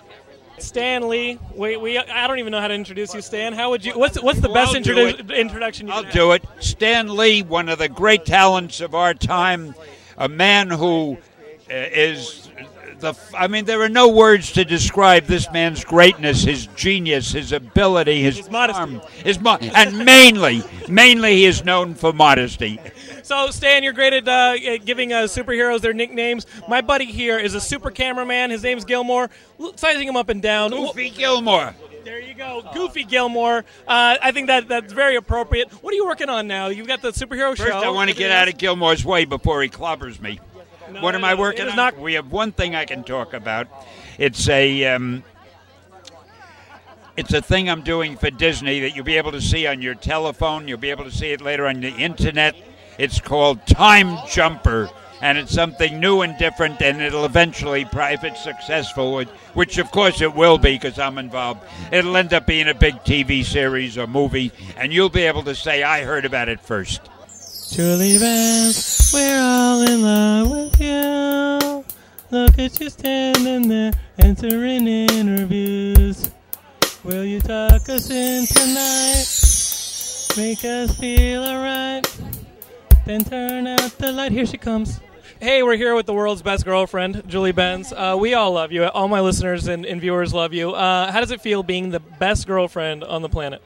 Stan 0.57 1.09
Lee. 1.09 1.37
We, 1.53 1.75
we 1.75 1.97
I 1.97 2.27
don't 2.27 2.39
even 2.39 2.51
know 2.51 2.61
how 2.61 2.69
to 2.69 2.73
introduce 2.73 3.13
you, 3.13 3.21
Stan. 3.21 3.51
How 3.51 3.69
would 3.71 3.83
you? 3.83 3.97
What's 3.99 4.21
what's 4.21 4.39
the 4.39 4.47
Well, 4.47 4.65
best 4.65 4.75
I'll 4.75 4.81
introdu- 4.81 5.35
introduction 5.35 5.87
you 5.87 5.93
I'll 5.93 6.03
can 6.03 6.13
do 6.13 6.31
it. 6.31 6.45
Stan 6.59 7.13
Lee, 7.15 7.41
one 7.41 7.67
of 7.67 7.77
the 7.77 7.89
great 7.89 8.25
talents 8.25 8.79
of 8.79 8.95
our 8.95 9.13
time, 9.13 9.75
a 10.17 10.29
man 10.29 10.69
who 10.69 11.17
uh, 11.69 11.73
is 11.73 12.44
the. 13.05 13.37
I 13.37 13.47
mean, 13.47 13.65
there 13.65 13.81
are 13.81 13.89
no 13.89 14.09
words 14.09 14.51
to 14.53 14.65
describe 14.65 15.25
this 15.25 15.51
man's 15.51 15.83
greatness, 15.83 16.43
his 16.43 16.67
genius, 16.67 17.31
his 17.31 17.51
ability, 17.51 18.21
his, 18.21 18.37
his 18.37 18.49
modesty, 18.49 18.99
his 19.23 19.39
mo- 19.39 19.57
and 19.61 19.97
mainly, 20.05 20.63
mainly, 20.89 21.35
he 21.35 21.45
is 21.45 21.63
known 21.63 21.93
for 21.93 22.11
modesty. 22.11 22.79
So, 23.23 23.49
Stan, 23.49 23.81
you're 23.81 23.93
great 23.93 24.13
at, 24.13 24.27
uh, 24.27 24.77
giving 24.79 25.11
uh, 25.13 25.23
superheroes 25.23 25.81
their 25.81 25.93
nicknames. 25.93 26.45
My 26.67 26.81
buddy 26.81 27.05
here 27.05 27.39
is 27.39 27.55
a 27.55 27.61
super 27.61 27.89
cameraman. 27.89 28.51
His 28.51 28.61
name's 28.61 28.85
Gilmore. 28.85 29.29
Sizing 29.75 30.07
him 30.07 30.15
up 30.15 30.29
and 30.29 30.41
down. 30.41 30.71
Goofy 30.71 31.09
Gilmore. 31.09 31.73
There 32.03 32.19
you 32.19 32.35
go, 32.35 32.63
Goofy 32.71 33.03
Gilmore. 33.03 33.65
Uh, 33.87 34.17
I 34.21 34.31
think 34.31 34.45
that 34.47 34.67
that's 34.67 34.93
very 34.93 35.15
appropriate. 35.15 35.71
What 35.81 35.91
are 35.91 35.95
you 35.95 36.05
working 36.05 36.29
on 36.29 36.45
now? 36.47 36.67
You've 36.67 36.85
got 36.85 37.01
the 37.01 37.11
superhero 37.11 37.57
First, 37.57 37.63
show. 37.63 37.79
I 37.79 37.89
want 37.89 38.11
to 38.11 38.15
get 38.15 38.29
out 38.29 38.47
of 38.47 38.59
Gilmore's 38.59 39.03
way 39.03 39.25
before 39.25 39.63
he 39.63 39.69
clobbers 39.69 40.21
me. 40.21 40.39
What 41.01 41.15
am 41.15 41.21
no, 41.21 41.27
I 41.27 41.33
working 41.35 41.67
on? 41.67 41.75
not- 41.75 41.97
We 41.99 42.13
have 42.13 42.31
one 42.31 42.51
thing 42.51 42.75
I 42.75 42.85
can 42.85 43.03
talk 43.03 43.33
about. 43.33 43.67
It's 44.17 44.47
a 44.49 44.85
um, 44.85 45.23
it's 47.17 47.33
a 47.33 47.41
thing 47.41 47.69
I'm 47.69 47.81
doing 47.81 48.17
for 48.17 48.29
Disney 48.29 48.81
that 48.81 48.95
you'll 48.95 49.05
be 49.05 49.17
able 49.17 49.31
to 49.31 49.41
see 49.41 49.67
on 49.67 49.81
your 49.81 49.95
telephone. 49.95 50.67
You'll 50.67 50.77
be 50.79 50.89
able 50.89 51.05
to 51.05 51.11
see 51.11 51.31
it 51.31 51.41
later 51.41 51.65
on 51.65 51.79
the 51.81 51.89
internet. 51.95 52.55
It's 52.97 53.19
called 53.19 53.65
Time 53.67 54.17
Jumper, 54.29 54.89
and 55.21 55.37
it's 55.37 55.53
something 55.53 55.99
new 55.99 56.21
and 56.21 56.37
different. 56.37 56.81
And 56.81 57.01
it'll 57.01 57.25
eventually, 57.25 57.87
if 57.91 58.23
it's 58.23 58.43
successful, 58.43 59.23
which 59.53 59.77
of 59.77 59.91
course 59.91 60.21
it 60.21 60.33
will 60.33 60.57
be 60.57 60.73
because 60.73 60.99
I'm 60.99 61.17
involved, 61.17 61.61
it'll 61.91 62.17
end 62.17 62.33
up 62.33 62.45
being 62.45 62.67
a 62.67 62.73
big 62.73 62.95
TV 63.03 63.43
series 63.45 63.97
or 63.97 64.07
movie, 64.07 64.51
and 64.77 64.91
you'll 64.93 65.09
be 65.09 65.23
able 65.23 65.43
to 65.43 65.55
say 65.55 65.83
I 65.83 66.03
heard 66.03 66.25
about 66.25 66.49
it 66.49 66.59
first. 66.59 67.01
Julie 67.71 68.17
Benz, 68.17 69.11
we're 69.13 69.41
all 69.41 69.81
in 69.81 70.01
love 70.01 70.49
with 70.49 70.79
you. 70.79 71.83
Look 72.31 72.57
at 72.57 72.79
you 72.79 72.89
standing 72.89 73.67
there 73.67 73.91
answering 74.19 74.87
interviews. 74.87 76.31
Will 77.03 77.25
you 77.25 77.41
talk 77.41 77.89
us 77.89 78.09
in 78.09 78.45
tonight? 78.45 79.25
Make 80.37 80.63
us 80.63 80.97
feel 80.97 81.43
alright. 81.43 82.07
Then 83.05 83.23
turn 83.23 83.67
out 83.67 83.91
the 83.97 84.11
light. 84.11 84.31
Here 84.31 84.45
she 84.45 84.57
comes. 84.57 85.01
Hey, 85.41 85.61
we're 85.61 85.75
here 85.75 85.95
with 85.95 86.05
the 86.05 86.13
world's 86.13 86.41
best 86.41 86.63
girlfriend, 86.63 87.23
Julie 87.27 87.51
Benz. 87.51 87.91
Uh, 87.91 88.15
we 88.17 88.33
all 88.33 88.51
love 88.53 88.71
you. 88.71 88.85
All 88.85 89.07
my 89.09 89.19
listeners 89.19 89.67
and, 89.67 89.85
and 89.85 89.99
viewers 89.99 90.33
love 90.33 90.53
you. 90.53 90.71
Uh, 90.71 91.11
how 91.11 91.19
does 91.19 91.31
it 91.31 91.41
feel 91.41 91.61
being 91.61 91.89
the 91.89 91.99
best 91.99 92.47
girlfriend 92.47 93.03
on 93.03 93.21
the 93.21 93.29
planet? 93.29 93.61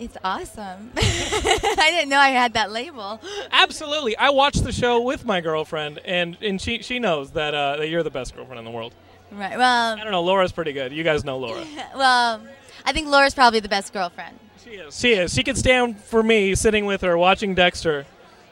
It's 0.00 0.16
awesome. 0.24 0.92
I 0.96 1.88
didn't 1.90 2.08
know 2.08 2.18
I 2.18 2.30
had 2.30 2.54
that 2.54 2.72
label. 2.72 3.20
Absolutely. 3.52 4.16
I 4.16 4.30
watched 4.30 4.64
the 4.64 4.72
show 4.72 5.02
with 5.02 5.26
my 5.26 5.42
girlfriend, 5.42 6.00
and, 6.06 6.38
and 6.40 6.58
she, 6.58 6.82
she 6.82 6.98
knows 6.98 7.32
that, 7.32 7.54
uh, 7.54 7.76
that 7.76 7.88
you're 7.90 8.02
the 8.02 8.10
best 8.10 8.34
girlfriend 8.34 8.58
in 8.58 8.64
the 8.64 8.70
world. 8.70 8.94
Right. 9.30 9.58
Well, 9.58 9.94
I 9.98 10.02
don't 10.02 10.10
know. 10.10 10.22
Laura's 10.22 10.52
pretty 10.52 10.72
good. 10.72 10.92
You 10.92 11.04
guys 11.04 11.22
know 11.22 11.36
Laura. 11.36 11.66
well, 11.94 12.42
I 12.86 12.92
think 12.92 13.08
Laura's 13.08 13.34
probably 13.34 13.60
the 13.60 13.68
best 13.68 13.92
girlfriend. 13.92 14.38
She 14.64 14.70
is. 14.70 14.98
She 14.98 15.12
is. 15.12 15.34
She 15.34 15.42
could 15.42 15.58
stand 15.58 16.00
for 16.00 16.22
me 16.22 16.54
sitting 16.54 16.86
with 16.86 17.02
her 17.02 17.18
watching 17.18 17.54
Dexter 17.54 18.06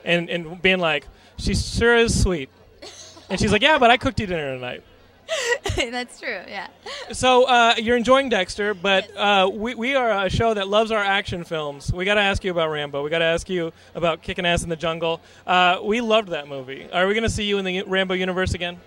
and, 0.05 0.28
and 0.28 0.61
being 0.61 0.80
like, 0.80 1.07
she 1.38 1.55
sure 1.55 1.96
is 1.96 2.20
sweet. 2.20 2.51
And 3.30 3.40
she's 3.40 3.53
like, 3.53 3.62
yeah, 3.62 3.78
but 3.78 3.90
I 3.90 3.96
cooked 3.96 4.20
you 4.20 4.26
dinner 4.26 4.55
tonight. 4.55 4.82
That's 5.76 6.18
true. 6.20 6.41
Yeah. 6.49 6.68
So 7.12 7.45
uh, 7.45 7.74
you're 7.79 7.97
enjoying 7.97 8.29
Dexter, 8.29 8.74
but 8.74 9.14
uh, 9.16 9.51
we, 9.53 9.74
we 9.74 9.95
are 9.95 10.26
a 10.26 10.31
show 10.31 10.55
that 10.55 10.68
loves 10.68 10.91
our 10.91 11.03
action 11.03 11.45
films. 11.45 11.93
We 11.93 12.05
got 12.05 12.14
to 12.14 12.20
ask 12.20 12.45
you 12.45 12.51
about 12.51 12.70
Rambo. 12.70 13.03
We 13.03 13.11
got 13.11 13.18
to 13.18 13.24
ask 13.26 13.49
you 13.49 13.72
about 13.95 14.22
kicking 14.22 14.47
ass 14.47 14.62
in 14.62 14.68
the 14.68 14.76
jungle. 14.76 15.20
Uh, 15.47 15.81
we 15.83 16.01
loved 16.01 16.29
that 16.29 16.49
movie. 16.49 16.89
Are 16.93 17.07
we 17.07 17.14
going 17.14 17.24
to 17.24 17.31
see 17.31 17.45
you 17.45 17.59
in 17.59 17.64
the 17.64 17.83
Rambo 17.83 18.14
universe 18.14 18.55
again? 18.55 18.81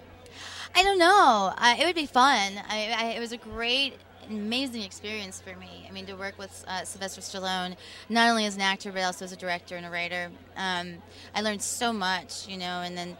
I 0.76 0.84
don't 0.84 0.98
know. 0.98 1.54
It 1.80 1.86
would 1.86 1.96
be 1.96 2.06
fun. 2.06 2.54
I, 2.70 2.96
I, 2.98 3.06
it 3.16 3.20
was 3.20 3.34
a 3.34 3.38
great, 3.38 3.94
amazing 4.30 4.84
experience 4.84 5.42
for 5.42 5.56
me. 5.60 5.86
I 5.88 5.92
mean, 5.92 6.06
to 6.06 6.16
work 6.16 6.38
with 6.38 6.64
uh, 6.68 6.84
Sylvester 6.86 7.22
Stallone, 7.22 7.76
not 8.10 8.30
only 8.30 8.46
as 8.46 8.56
an 8.56 8.62
actor 8.62 8.92
but 8.92 9.04
also 9.04 9.26
as 9.26 9.32
a 9.32 9.36
director 9.36 9.76
and 9.76 9.86
a 9.86 9.90
writer. 9.90 10.30
Um, 10.56 10.96
I 11.36 11.42
learned 11.42 11.62
so 11.62 11.92
much, 11.92 12.48
you 12.48 12.58
know, 12.58 12.82
and 12.82 12.98
then 12.98 13.18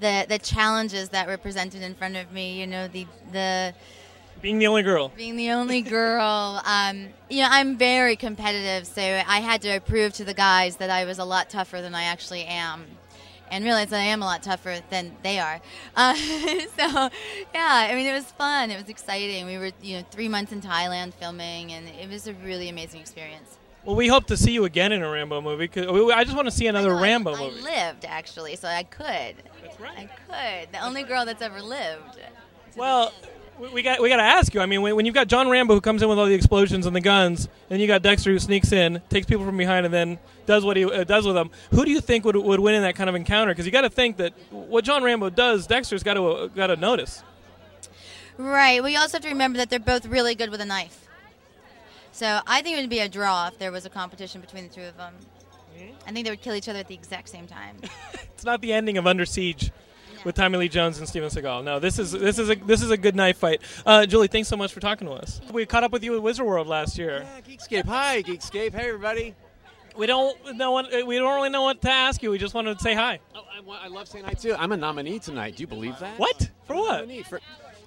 the 0.00 0.26
the 0.28 0.38
challenges 0.38 1.10
that 1.10 1.26
were 1.26 1.36
presented 1.38 1.82
in 1.82 1.94
front 1.94 2.16
of 2.16 2.32
me. 2.32 2.60
You 2.60 2.66
know, 2.66 2.88
the 2.88 3.06
the 3.32 3.74
Being 4.42 4.58
the 4.58 4.66
only 4.66 4.82
girl. 4.82 5.08
being 5.16 5.36
the 5.36 5.50
only 5.50 5.82
girl. 5.82 6.60
Um, 6.66 7.08
you 7.30 7.42
know, 7.42 7.48
I'm 7.50 7.76
very 7.76 8.16
competitive, 8.16 8.86
so 8.86 9.02
I 9.02 9.40
had 9.40 9.62
to 9.62 9.80
prove 9.80 10.12
to 10.14 10.24
the 10.24 10.34
guys 10.34 10.76
that 10.76 10.90
I 10.90 11.04
was 11.04 11.18
a 11.18 11.24
lot 11.24 11.48
tougher 11.50 11.80
than 11.80 11.94
I 11.94 12.04
actually 12.04 12.44
am. 12.44 12.84
And 13.48 13.62
realize 13.64 13.90
that 13.90 14.00
I 14.00 14.04
am 14.06 14.22
a 14.22 14.24
lot 14.24 14.42
tougher 14.42 14.80
than 14.90 15.12
they 15.22 15.38
are. 15.38 15.60
Uh, 15.94 16.14
so, 16.76 17.10
yeah, 17.54 17.88
I 17.88 17.94
mean, 17.94 18.04
it 18.06 18.12
was 18.12 18.24
fun. 18.32 18.72
It 18.72 18.76
was 18.80 18.88
exciting. 18.88 19.46
We 19.46 19.56
were, 19.56 19.70
you 19.80 19.98
know, 19.98 20.04
three 20.10 20.28
months 20.28 20.50
in 20.50 20.60
Thailand 20.60 21.14
filming, 21.14 21.72
and 21.72 21.86
it 21.88 22.10
was 22.10 22.26
a 22.26 22.34
really 22.34 22.68
amazing 22.68 23.00
experience. 23.00 23.56
Well, 23.84 23.94
we 23.94 24.08
hope 24.08 24.26
to 24.26 24.36
see 24.36 24.50
you 24.50 24.64
again 24.64 24.90
in 24.90 25.00
a 25.00 25.08
Rambo 25.08 25.40
movie. 25.42 25.68
Cause 25.68 25.86
I 26.12 26.24
just 26.24 26.34
want 26.34 26.48
to 26.48 26.50
see 26.50 26.66
another 26.66 26.96
Rambo 26.96 27.34
I 27.36 27.38
movie. 27.38 27.60
lived, 27.62 28.04
actually, 28.04 28.56
so 28.56 28.66
I 28.66 28.82
could. 28.82 29.36
Right. 29.78 30.08
I 30.30 30.62
could. 30.62 30.72
The 30.72 30.84
only 30.84 31.02
girl 31.02 31.24
that's 31.24 31.42
ever 31.42 31.60
lived. 31.60 32.18
Well, 32.76 33.12
we- 33.58 33.82
got 33.82 34.00
we 34.02 34.08
got 34.08 34.16
to 34.16 34.22
ask 34.22 34.52
you. 34.54 34.60
I 34.60 34.66
mean, 34.66 34.82
when, 34.82 34.96
when 34.96 35.06
you've 35.06 35.14
got 35.14 35.28
John 35.28 35.48
Rambo 35.48 35.74
who 35.74 35.80
comes 35.80 36.02
in 36.02 36.08
with 36.08 36.18
all 36.18 36.26
the 36.26 36.34
explosions 36.34 36.86
and 36.86 36.94
the 36.94 37.00
guns, 37.00 37.48
and 37.70 37.80
you 37.80 37.86
got 37.86 38.02
Dexter 38.02 38.30
who 38.30 38.38
sneaks 38.38 38.72
in, 38.72 39.00
takes 39.08 39.26
people 39.26 39.44
from 39.44 39.56
behind, 39.56 39.86
and 39.86 39.94
then 39.94 40.18
does 40.44 40.64
what 40.64 40.76
he 40.76 40.84
uh, 40.84 41.04
does 41.04 41.26
with 41.26 41.34
them. 41.34 41.50
Who 41.70 41.84
do 41.84 41.90
you 41.90 42.00
think 42.00 42.24
would 42.24 42.36
would 42.36 42.60
win 42.60 42.74
in 42.74 42.82
that 42.82 42.96
kind 42.96 43.08
of 43.08 43.14
encounter? 43.14 43.52
Because 43.52 43.64
you 43.66 43.72
got 43.72 43.82
to 43.82 43.90
think 43.90 44.18
that 44.18 44.34
what 44.50 44.84
John 44.84 45.02
Rambo 45.02 45.30
does, 45.30 45.66
Dexter's 45.66 46.02
got 46.02 46.14
to 46.14 46.26
uh, 46.26 46.46
got 46.48 46.66
to 46.68 46.76
notice. 46.76 47.22
Right. 48.38 48.82
Well, 48.82 48.90
you 48.90 48.98
also 48.98 49.16
have 49.16 49.22
to 49.22 49.28
remember 49.28 49.56
that 49.58 49.70
they're 49.70 49.78
both 49.78 50.06
really 50.06 50.34
good 50.34 50.50
with 50.50 50.60
a 50.60 50.66
knife. 50.66 51.06
So 52.12 52.40
I 52.46 52.62
think 52.62 52.76
it 52.76 52.80
would 52.80 52.90
be 52.90 53.00
a 53.00 53.08
draw 53.08 53.48
if 53.48 53.58
there 53.58 53.72
was 53.72 53.86
a 53.86 53.90
competition 53.90 54.40
between 54.40 54.68
the 54.68 54.74
two 54.74 54.82
of 54.82 54.96
them. 54.96 55.14
I 56.06 56.12
think 56.12 56.24
they 56.24 56.30
would 56.30 56.40
kill 56.40 56.54
each 56.54 56.68
other 56.68 56.78
at 56.78 56.88
the 56.88 56.94
exact 56.94 57.28
same 57.28 57.46
time. 57.46 57.76
It's 58.36 58.44
not 58.44 58.60
the 58.60 58.74
ending 58.74 58.98
of 58.98 59.06
Under 59.06 59.24
Siege 59.24 59.72
with 60.22 60.34
Tommy 60.34 60.58
Lee 60.58 60.68
Jones 60.68 60.98
and 60.98 61.08
Steven 61.08 61.30
Seagal. 61.30 61.64
No, 61.64 61.78
this 61.78 61.98
is 61.98 62.12
this 62.12 62.38
is 62.38 62.50
a 62.50 62.54
this 62.54 62.82
is 62.82 62.90
a 62.90 62.96
good 62.98 63.16
knife 63.16 63.38
fight. 63.38 63.62
Uh, 63.86 64.04
Julie, 64.04 64.28
thanks 64.28 64.46
so 64.46 64.58
much 64.58 64.74
for 64.74 64.80
talking 64.80 65.06
to 65.06 65.14
us. 65.14 65.40
We 65.50 65.64
caught 65.64 65.84
up 65.84 65.90
with 65.90 66.04
you 66.04 66.14
at 66.16 66.22
Wizard 66.22 66.44
World 66.44 66.66
last 66.66 66.98
year. 66.98 67.26
Geekscape. 67.48 67.86
Hi, 67.86 68.22
Geekscape. 68.22 68.72
Hey, 68.72 68.88
everybody. 68.88 69.34
We 69.96 70.06
don't 70.06 70.58
know 70.58 70.72
what 70.72 70.92
we 71.06 71.16
don't 71.16 71.34
really 71.34 71.48
know 71.48 71.62
what 71.62 71.80
to 71.80 71.90
ask 71.90 72.22
you. 72.22 72.30
We 72.30 72.36
just 72.36 72.52
wanted 72.52 72.76
to 72.76 72.82
say 72.82 72.92
hi. 72.92 73.20
Oh, 73.34 73.44
I, 73.50 73.86
I 73.86 73.88
love 73.88 74.06
saying 74.06 74.26
hi 74.26 74.34
too. 74.34 74.54
I'm 74.54 74.72
a 74.72 74.76
nominee 74.76 75.18
tonight. 75.18 75.56
Do 75.56 75.62
you 75.62 75.66
believe 75.66 75.98
that? 76.00 76.18
What? 76.18 76.50
For 76.66 76.74
I'm 76.74 77.10
a 77.10 77.22
what? 77.22 77.40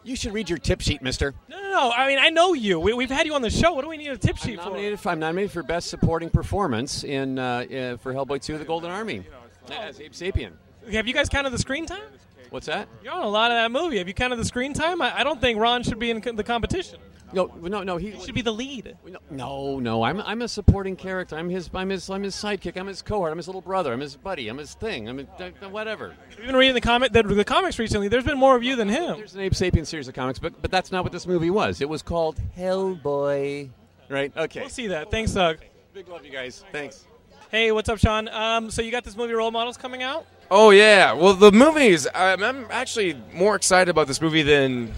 You 0.04 0.16
should 0.16 0.34
read 0.34 0.50
your 0.50 0.60
tip 0.60 0.82
sheet, 0.82 1.02
Mister. 1.02 1.34
No, 1.48 1.62
no, 1.62 1.70
no. 1.70 1.92
I 1.92 2.08
mean, 2.08 2.20
I 2.20 2.30
know 2.30 2.54
you. 2.54 2.80
We, 2.80 2.94
we've 2.94 3.10
had 3.10 3.26
you 3.26 3.34
on 3.34 3.42
the 3.42 3.50
show. 3.50 3.74
What 3.74 3.84
do 3.84 3.90
we 3.90 3.98
need 3.98 4.10
a 4.10 4.18
tip 4.18 4.38
sheet 4.38 4.60
for? 4.60 4.66
Nominated 4.66 5.00
for, 5.00 5.10
I'm 5.10 5.20
nominated 5.20 5.52
for 5.52 5.64
best 5.64 5.90
supporting 5.90 6.30
performance 6.30 7.04
in 7.04 7.40
uh, 7.40 7.44
uh, 7.44 7.98
for 7.98 8.14
Hellboy 8.14 8.42
2: 8.42 8.58
The 8.58 8.66
Golden 8.66 8.92
Army 8.92 9.24
as 9.72 10.00
Abe 10.00 10.14
Sapien. 10.14 10.52
Have 10.92 11.08
you 11.08 11.14
guys 11.14 11.30
counted 11.30 11.52
the 11.52 11.60
screen 11.60 11.86
time? 11.86 12.02
What's 12.50 12.66
that? 12.66 12.88
You're 13.04 13.14
on 13.14 13.24
a 13.24 13.30
lot 13.30 13.52
of 13.52 13.58
that 13.58 13.72
movie. 13.72 14.00
Have 14.00 14.08
you 14.08 14.14
counted 14.14 14.38
the 14.38 14.46
screen 14.46 14.74
time? 14.74 15.02
I, 15.02 15.20
I 15.20 15.24
don't 15.24 15.40
think 15.40 15.60
Ron 15.60 15.84
should 15.84 16.00
be 16.00 16.10
in 16.10 16.36
the 16.36 16.44
competition. 16.44 17.00
No, 17.32 17.52
no, 17.62 17.84
no. 17.84 17.98
He 17.98 18.18
should 18.20 18.36
be 18.36 18.42
the 18.42 18.52
lead. 18.52 18.98
No, 19.30 19.80
no. 19.80 20.04
I'm, 20.04 20.20
I'm 20.22 20.42
a 20.42 20.48
supporting 20.48 20.96
character. 20.96 21.36
I'm 21.36 21.50
his 21.50 21.70
I'm 21.74 21.90
his 21.90 22.10
I'm 22.10 22.24
his 22.24 22.36
sidekick. 22.36 22.76
I'm 22.78 22.88
his 22.88 23.02
cohort. 23.02 23.32
I'm 23.32 23.38
his 23.38 23.48
little 23.48 23.62
brother. 23.62 23.94
I'm 23.94 24.00
his 24.00 24.16
buddy. 24.16 24.48
I'm 24.48 24.58
his 24.58 24.74
thing. 24.74 25.08
I'm 25.08 25.20
his, 25.20 25.28
whatever. 25.70 26.16
You've 26.38 26.48
been 26.48 26.56
reading 26.56 26.74
the 26.74 26.82
comic, 26.82 27.12
the, 27.12 27.24
the 27.24 27.46
comics 27.46 27.78
recently. 27.78 28.08
There's 28.08 28.24
been 28.24 28.38
more 28.40 28.56
of 28.56 28.64
you 28.64 28.76
than 28.76 28.90
him. 28.90 29.18
There's 29.18 29.36
an 29.36 29.42
Abe 29.42 29.54
Sapien 29.54 29.86
series 29.86 30.08
of 30.08 30.14
comics, 30.14 30.40
but 30.40 30.62
but 30.62 30.72
that's 30.72 30.92
not 30.92 31.04
what 31.04 31.12
this 31.12 31.28
movie 31.28 31.50
was. 31.50 31.82
It 31.82 31.90
was 31.90 32.02
called 32.02 32.40
Hellboy. 32.58 33.70
right? 34.10 34.36
Okay. 34.36 34.62
We'll 34.62 34.70
see 34.70 34.88
that. 34.88 35.12
Thanks, 35.12 35.32
Doug. 35.34 35.60
Big 35.94 36.08
love, 36.08 36.26
you 36.26 36.32
guys. 36.32 36.64
Thanks. 36.72 37.06
Hey, 37.52 37.72
what's 37.72 37.90
up, 37.90 37.98
Sean? 37.98 38.28
Um, 38.28 38.70
so 38.70 38.82
you 38.82 38.92
got 38.92 39.04
this 39.04 39.18
movie 39.18 39.34
Role 39.34 39.52
Models 39.52 39.76
coming 39.78 40.04
out? 40.04 40.26
Oh 40.52 40.70
yeah. 40.72 41.14
Well, 41.14 41.34
the 41.34 41.52
movies. 41.52 42.08
I'm, 42.14 42.44
I'm 42.44 42.66
actually 42.70 43.22
more 43.34 43.56
excited 43.56 43.90
about 43.90 44.08
this 44.08 44.22
movie 44.22 44.42
than 44.44 44.94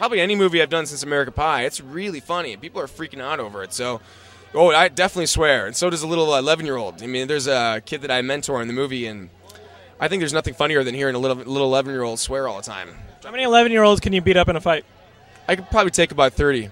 probably 0.00 0.18
any 0.18 0.34
movie 0.34 0.62
I've 0.62 0.70
done 0.70 0.86
since 0.86 1.02
America 1.02 1.30
Pie. 1.30 1.64
It's 1.64 1.78
really 1.78 2.20
funny. 2.20 2.54
And 2.54 2.62
people 2.62 2.80
are 2.80 2.86
freaking 2.86 3.20
out 3.20 3.38
over 3.38 3.62
it. 3.62 3.74
So, 3.74 4.00
oh, 4.54 4.70
I 4.70 4.88
definitely 4.88 5.26
swear. 5.26 5.66
And 5.66 5.76
so 5.76 5.90
does 5.90 6.02
a 6.02 6.06
little 6.06 6.34
11 6.34 6.64
year 6.64 6.76
old. 6.76 7.02
I 7.02 7.06
mean, 7.06 7.28
there's 7.28 7.46
a 7.46 7.82
kid 7.84 8.00
that 8.00 8.10
I 8.10 8.22
mentor 8.22 8.62
in 8.62 8.66
the 8.66 8.72
movie, 8.72 9.04
and 9.04 9.28
I 10.00 10.08
think 10.08 10.22
there's 10.22 10.32
nothing 10.32 10.54
funnier 10.54 10.82
than 10.82 10.94
hearing 10.94 11.14
a 11.16 11.18
little 11.18 11.36
little 11.36 11.66
11 11.66 11.92
year 11.92 12.02
old 12.02 12.18
swear 12.18 12.48
all 12.48 12.56
the 12.56 12.62
time. 12.62 12.88
How 13.22 13.30
many 13.30 13.42
11 13.42 13.72
year 13.72 13.82
olds 13.82 14.00
can 14.00 14.14
you 14.14 14.22
beat 14.22 14.38
up 14.38 14.48
in 14.48 14.56
a 14.56 14.60
fight? 14.60 14.86
I 15.46 15.54
could 15.54 15.68
probably 15.68 15.90
take 15.90 16.12
about 16.12 16.32
30. 16.32 16.70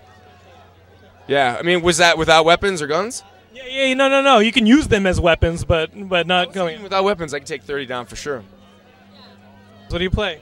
Yeah. 1.26 1.58
I 1.58 1.62
mean, 1.62 1.82
was 1.82 1.98
that 1.98 2.16
without 2.16 2.46
weapons 2.46 2.80
or 2.80 2.86
guns? 2.86 3.22
Yeah, 3.52 3.66
yeah, 3.66 3.92
no, 3.92 4.08
no, 4.08 4.22
no. 4.22 4.38
You 4.38 4.52
can 4.52 4.64
use 4.64 4.88
them 4.88 5.06
as 5.06 5.20
weapons, 5.20 5.64
but 5.64 5.90
but 6.08 6.26
not 6.26 6.54
going. 6.54 6.82
Without 6.82 7.04
weapons, 7.04 7.34
I 7.34 7.40
could 7.40 7.48
take 7.48 7.62
30 7.64 7.84
down 7.84 8.06
for 8.06 8.16
sure. 8.16 8.42
What 9.90 9.98
do 9.98 10.04
you 10.04 10.10
play? 10.10 10.40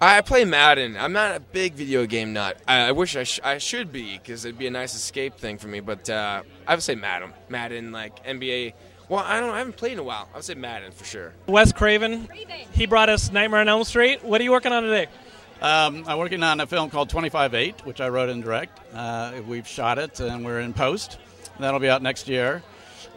I 0.00 0.20
play 0.20 0.44
Madden. 0.44 0.96
I'm 0.96 1.12
not 1.12 1.36
a 1.36 1.40
big 1.40 1.74
video 1.74 2.06
game 2.06 2.32
nut. 2.32 2.56
I, 2.68 2.88
I 2.88 2.92
wish 2.92 3.16
I, 3.16 3.24
sh- 3.24 3.40
I 3.42 3.58
should 3.58 3.90
be 3.92 4.16
because 4.18 4.44
it'd 4.44 4.58
be 4.58 4.68
a 4.68 4.70
nice 4.70 4.94
escape 4.94 5.34
thing 5.34 5.58
for 5.58 5.66
me. 5.66 5.80
But 5.80 6.08
uh, 6.08 6.42
I 6.66 6.74
would 6.74 6.82
say 6.82 6.94
Madden. 6.94 7.32
Madden, 7.48 7.90
like 7.90 8.24
NBA. 8.24 8.74
Well, 9.08 9.24
I 9.24 9.40
don't. 9.40 9.50
I 9.50 9.58
haven't 9.58 9.76
played 9.76 9.92
in 9.94 9.98
a 9.98 10.02
while. 10.04 10.28
I 10.32 10.36
would 10.36 10.44
say 10.44 10.54
Madden 10.54 10.92
for 10.92 11.04
sure. 11.04 11.32
Wes 11.46 11.72
Craven, 11.72 12.28
he 12.72 12.86
brought 12.86 13.08
us 13.08 13.32
Nightmare 13.32 13.60
on 13.60 13.68
Elm 13.68 13.84
Street. 13.84 14.22
What 14.22 14.40
are 14.40 14.44
you 14.44 14.52
working 14.52 14.72
on 14.72 14.82
today? 14.84 15.06
Um, 15.60 16.04
I'm 16.06 16.18
working 16.18 16.42
on 16.44 16.60
a 16.60 16.66
film 16.68 16.88
called 16.88 17.10
25-8, 17.10 17.84
which 17.84 18.00
I 18.00 18.08
wrote 18.10 18.28
and 18.28 18.44
direct. 18.44 18.78
Uh, 18.94 19.32
we've 19.48 19.66
shot 19.66 19.98
it, 19.98 20.20
and 20.20 20.44
we're 20.44 20.60
in 20.60 20.72
post. 20.72 21.18
That'll 21.58 21.80
be 21.80 21.88
out 21.88 22.00
next 22.00 22.28
year. 22.28 22.62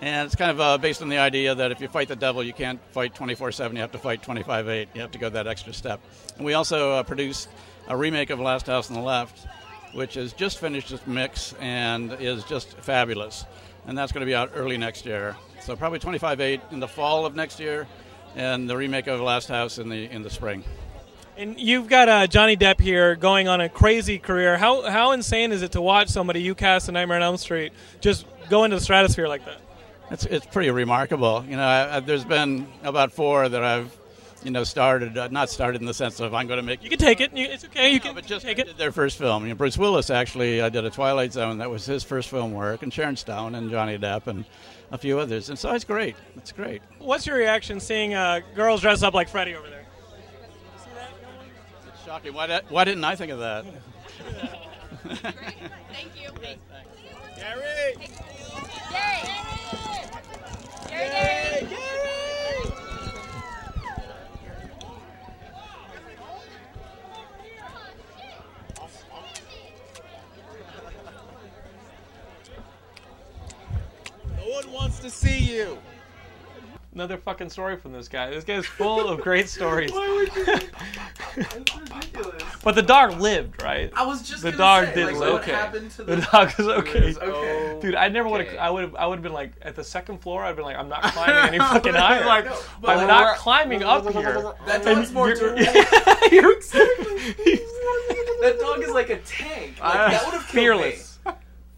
And 0.01 0.25
it's 0.25 0.35
kind 0.35 0.49
of 0.49 0.59
uh, 0.59 0.77
based 0.79 1.03
on 1.03 1.09
the 1.09 1.19
idea 1.19 1.53
that 1.53 1.71
if 1.71 1.79
you 1.79 1.87
fight 1.87 2.07
the 2.07 2.15
devil, 2.15 2.43
you 2.43 2.53
can't 2.53 2.79
fight 2.91 3.13
24-7. 3.13 3.73
You 3.73 3.81
have 3.81 3.91
to 3.91 3.99
fight 3.99 4.23
25-8. 4.23 4.87
You 4.95 5.01
have 5.01 5.11
to 5.11 5.19
go 5.19 5.29
that 5.29 5.45
extra 5.45 5.73
step. 5.73 6.01
And 6.37 6.45
we 6.45 6.55
also 6.55 6.93
uh, 6.93 7.03
produced 7.03 7.49
a 7.87 7.95
remake 7.95 8.31
of 8.31 8.39
Last 8.39 8.65
House 8.65 8.89
on 8.89 8.95
the 8.95 9.01
Left, 9.01 9.45
which 9.93 10.15
has 10.15 10.33
just 10.33 10.57
finished 10.57 10.91
its 10.91 11.05
mix 11.05 11.53
and 11.59 12.13
is 12.19 12.43
just 12.45 12.73
fabulous. 12.79 13.45
And 13.85 13.95
that's 13.95 14.11
going 14.11 14.21
to 14.21 14.25
be 14.25 14.33
out 14.33 14.51
early 14.55 14.77
next 14.77 15.05
year. 15.05 15.35
So 15.59 15.75
probably 15.75 15.99
25-8 15.99 16.71
in 16.71 16.79
the 16.79 16.87
fall 16.87 17.27
of 17.27 17.35
next 17.35 17.59
year, 17.59 17.87
and 18.35 18.67
the 18.67 18.75
remake 18.75 19.05
of 19.05 19.21
Last 19.21 19.49
House 19.49 19.77
in 19.77 19.89
the 19.89 20.09
in 20.09 20.23
the 20.23 20.29
spring. 20.29 20.63
And 21.37 21.59
you've 21.59 21.87
got 21.87 22.09
uh, 22.09 22.27
Johnny 22.27 22.57
Depp 22.57 22.79
here 22.79 23.15
going 23.15 23.47
on 23.47 23.61
a 23.61 23.69
crazy 23.69 24.17
career. 24.17 24.57
How 24.57 24.89
how 24.89 25.11
insane 25.11 25.51
is 25.51 25.61
it 25.61 25.73
to 25.73 25.81
watch 25.81 26.09
somebody 26.09 26.41
you 26.41 26.55
cast 26.55 26.87
in 26.87 26.93
Nightmare 26.93 27.17
on 27.17 27.23
Elm 27.23 27.37
Street 27.37 27.73
just 27.99 28.25
go 28.49 28.63
into 28.63 28.77
the 28.77 28.81
stratosphere 28.81 29.27
like 29.27 29.45
that? 29.45 29.59
It's 30.11 30.25
it's 30.25 30.45
pretty 30.45 30.69
remarkable. 30.71 31.45
You 31.47 31.55
know, 31.55 31.63
I, 31.63 31.97
I, 31.97 31.99
there's 32.01 32.25
been 32.25 32.67
about 32.83 33.13
four 33.13 33.47
that 33.47 33.63
I've, 33.63 33.95
you 34.43 34.51
know, 34.51 34.65
started. 34.65 35.17
Uh, 35.17 35.29
not 35.29 35.49
started 35.49 35.79
in 35.79 35.87
the 35.87 35.93
sense 35.93 36.19
of 36.19 36.33
I'm 36.33 36.47
going 36.47 36.57
to 36.57 36.63
make. 36.63 36.83
You 36.83 36.89
can 36.89 36.99
take 36.99 37.21
it. 37.21 37.35
You, 37.35 37.45
it's 37.47 37.63
okay. 37.63 37.91
You 37.91 38.01
can 38.01 38.13
but 38.13 38.25
just 38.25 38.45
take 38.45 38.59
it. 38.59 38.77
Their 38.77 38.91
first 38.91 39.17
film. 39.17 39.43
You 39.43 39.49
know, 39.49 39.55
Bruce 39.55 39.77
Willis 39.77 40.09
actually. 40.09 40.61
I 40.61 40.67
did 40.67 40.83
a 40.83 40.89
Twilight 40.89 41.31
Zone. 41.31 41.59
That 41.59 41.69
was 41.69 41.85
his 41.85 42.03
first 42.03 42.29
film 42.29 42.51
work, 42.51 42.83
and 42.83 42.93
Sharon 42.93 43.15
Stone 43.15 43.55
and 43.55 43.71
Johnny 43.71 43.97
Depp 43.97 44.27
and 44.27 44.43
a 44.91 44.97
few 44.97 45.17
others. 45.17 45.47
And 45.47 45.57
so 45.57 45.71
it's 45.71 45.85
great. 45.85 46.17
It's 46.35 46.51
great. 46.51 46.81
What's 46.99 47.25
your 47.25 47.37
reaction 47.37 47.79
seeing 47.79 48.13
uh, 48.13 48.41
girls 48.53 48.81
dress 48.81 49.03
up 49.03 49.13
like 49.13 49.29
Freddy 49.29 49.55
over 49.55 49.69
there? 49.69 49.85
It's 51.87 52.03
shocking. 52.05 52.33
Why, 52.33 52.47
di- 52.47 52.61
why 52.67 52.83
didn't 52.83 53.05
I 53.05 53.15
think 53.15 53.31
of 53.31 53.39
that? 53.39 53.63
Thank 55.93 56.21
you. 56.21 56.31
Gary. 57.37 57.95
Gary. 57.95 58.30
To 75.01 75.09
see 75.09 75.37
you. 75.39 75.77
Another 76.93 77.17
fucking 77.17 77.49
story 77.49 77.77
from 77.77 77.93
this 77.93 78.09
guy. 78.09 78.29
This 78.29 78.43
guy's 78.43 78.65
full 78.65 79.07
of 79.07 79.21
great 79.21 79.47
stories. 79.49 79.91
But 82.63 82.75
the 82.75 82.81
dog 82.83 83.19
lived, 83.19 83.63
right? 83.63 83.91
I 83.95 84.05
was 84.05 84.21
just 84.21 84.43
the 84.43 84.51
dog 84.51 84.85
say, 84.87 84.93
did 84.95 85.05
like, 85.07 85.15
live. 85.15 85.33
what 85.33 85.45
happened 85.45 85.89
to 85.91 86.03
the- 86.03 86.17
dog 86.31 86.51
is 86.59 86.67
okay. 86.67 87.07
Is 87.07 87.17
okay. 87.17 87.79
Dude, 87.81 87.95
I 87.95 88.07
never 88.09 88.29
would 88.29 88.45
have. 88.45 88.55
I 88.57 88.69
would 88.69 88.83
have. 88.83 88.95
I 88.95 89.07
would 89.07 89.15
have 89.15 89.23
been 89.23 89.33
like 89.33 89.53
at 89.63 89.75
the 89.75 89.83
second 89.83 90.19
floor. 90.19 90.43
I'd 90.43 90.55
been 90.55 90.65
like, 90.65 90.75
I'm 90.77 90.87
not 90.89 91.01
climbing 91.01 91.55
any 91.55 91.57
fucking 91.73 91.93
higher. 91.93 92.23
Like, 92.25 92.45
no, 92.45 92.55
I'm 92.83 92.97
like- 92.99 93.07
not 93.07 93.37
climbing 93.37 93.81
up 93.83 94.03
here. 94.11 94.53
That 94.67 94.85
And 94.85 94.97
dog's 94.97 95.11
more 95.11 95.29
you're- 95.29 95.39
durable. 95.39 95.63
you're 96.31 96.59
that 98.41 98.57
dog 98.59 98.83
is 98.83 98.89
like 98.91 99.09
a 99.09 99.17
tank. 99.19 99.79
Like, 99.81 99.95
Uh, 99.95 100.09
that 100.09 100.25
would 100.25 100.33
have 100.33 100.41
killed 100.47 100.53
fearless. 100.53 101.19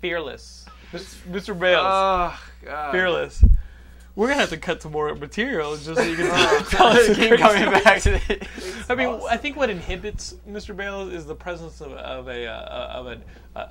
Fearless. 0.02 0.66
Mr. 0.94 1.58
Bales. 1.58 1.82
Oh, 1.86 2.40
God. 2.66 2.92
Fearless. 2.92 3.44
We're 4.16 4.28
gonna 4.28 4.42
have 4.42 4.50
to 4.50 4.58
cut 4.58 4.82
some 4.82 4.92
more 4.92 5.14
material 5.16 5.76
just 5.76 5.96
so 5.96 6.02
you 6.04 6.16
can 6.16 6.28
Oh, 6.32 6.68
tell 6.70 6.88
us 6.88 7.16
keep 7.16 7.40
coming 7.40 7.72
back 7.84 8.02
to 8.04 8.12
the- 8.12 8.48
I 8.90 8.96
mean, 8.96 9.20
I 9.30 9.38
think 9.38 9.56
what 9.56 9.70
inhibits 9.72 10.36
Mr. 10.48 10.76
Bales 10.76 11.12
is 11.12 11.26
the 11.26 11.34
presence 11.36 11.82
of, 11.82 11.94
of 11.94 12.28
a 12.28 12.46
uh, 12.46 12.88
of 13.00 13.08
an 13.08 13.24
uh, 13.56 13.68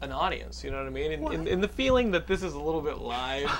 an 0.00 0.12
audience. 0.12 0.64
You 0.64 0.70
know 0.70 0.78
what 0.78 0.86
I 0.86 0.90
mean? 0.90 1.12
And, 1.12 1.28
and, 1.28 1.48
and 1.48 1.62
the 1.62 1.68
feeling 1.68 2.10
that 2.12 2.26
this 2.26 2.42
is 2.42 2.54
a 2.54 2.58
little 2.60 2.80
bit 2.80 2.98
live. 2.98 3.50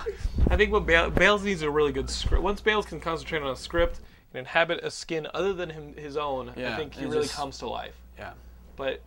I 0.51 0.57
think 0.57 0.73
what 0.73 0.87
Bale, 0.87 1.11
Bales 1.11 1.43
needs 1.43 1.61
a 1.61 1.71
really 1.71 1.93
good 1.93 2.09
script. 2.09 2.43
Once 2.43 2.63
Bales 2.63 2.87
can 2.87 2.99
concentrate 3.01 3.43
on 3.43 3.51
a 3.51 3.57
script 3.57 4.01
and 4.33 4.39
inhabit 4.41 4.81
a 4.83 4.91
skin 4.91 5.27
other 5.35 5.53
than 5.53 5.69
him, 5.69 5.95
his 5.95 6.17
own, 6.17 6.49
I 6.57 6.77
think 6.77 6.95
he 6.95 7.05
really 7.05 7.23
just- 7.23 7.35
comes 7.35 7.59
to 7.59 7.69
life. 7.69 7.95
Yeah. 8.19 8.33
But 8.77 9.03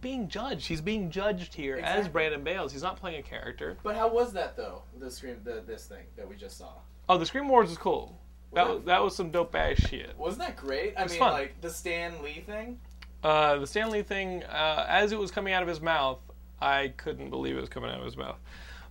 being 0.00 0.28
judged, 0.28 0.66
he's 0.66 0.80
being 0.80 1.10
judged 1.10 1.54
here 1.54 1.76
as 1.76 2.08
Brandon 2.08 2.42
Bales. 2.44 2.72
He's 2.72 2.82
not 2.82 2.96
playing 2.96 3.18
a 3.20 3.22
character. 3.22 3.76
But 3.82 3.96
how 3.96 4.08
was 4.08 4.32
that 4.34 4.56
though? 4.56 4.82
The 4.98 5.10
scream, 5.10 5.36
the 5.44 5.62
this 5.66 5.86
thing 5.86 6.04
that 6.16 6.28
we 6.28 6.36
just 6.36 6.58
saw. 6.58 6.72
Oh, 7.08 7.18
the 7.18 7.26
Scream 7.26 7.48
Wars 7.48 7.70
is 7.70 7.78
cool. 7.78 8.18
That 8.52 8.68
was, 8.68 8.84
that 8.84 9.02
was 9.02 9.14
some 9.14 9.30
dope 9.30 9.54
ass 9.54 9.76
shit. 9.78 10.16
Wasn't 10.16 10.40
that 10.40 10.56
great? 10.56 10.94
I 10.96 11.00
It 11.00 11.04
was 11.04 11.12
mean, 11.12 11.18
fun. 11.20 11.32
like 11.32 11.60
the 11.60 11.70
Stan 11.70 12.22
Lee 12.22 12.42
thing. 12.46 12.78
Uh, 13.22 13.58
the 13.58 13.66
Stan 13.66 13.90
Lee 13.90 14.02
thing, 14.02 14.42
uh, 14.44 14.86
as 14.88 15.12
it 15.12 15.18
was 15.18 15.30
coming 15.30 15.52
out 15.52 15.62
of 15.62 15.68
his 15.68 15.80
mouth, 15.80 16.18
I 16.60 16.88
couldn't 16.96 17.30
believe 17.30 17.56
it 17.56 17.60
was 17.60 17.68
coming 17.68 17.90
out 17.90 17.98
of 17.98 18.04
his 18.04 18.16
mouth. 18.16 18.38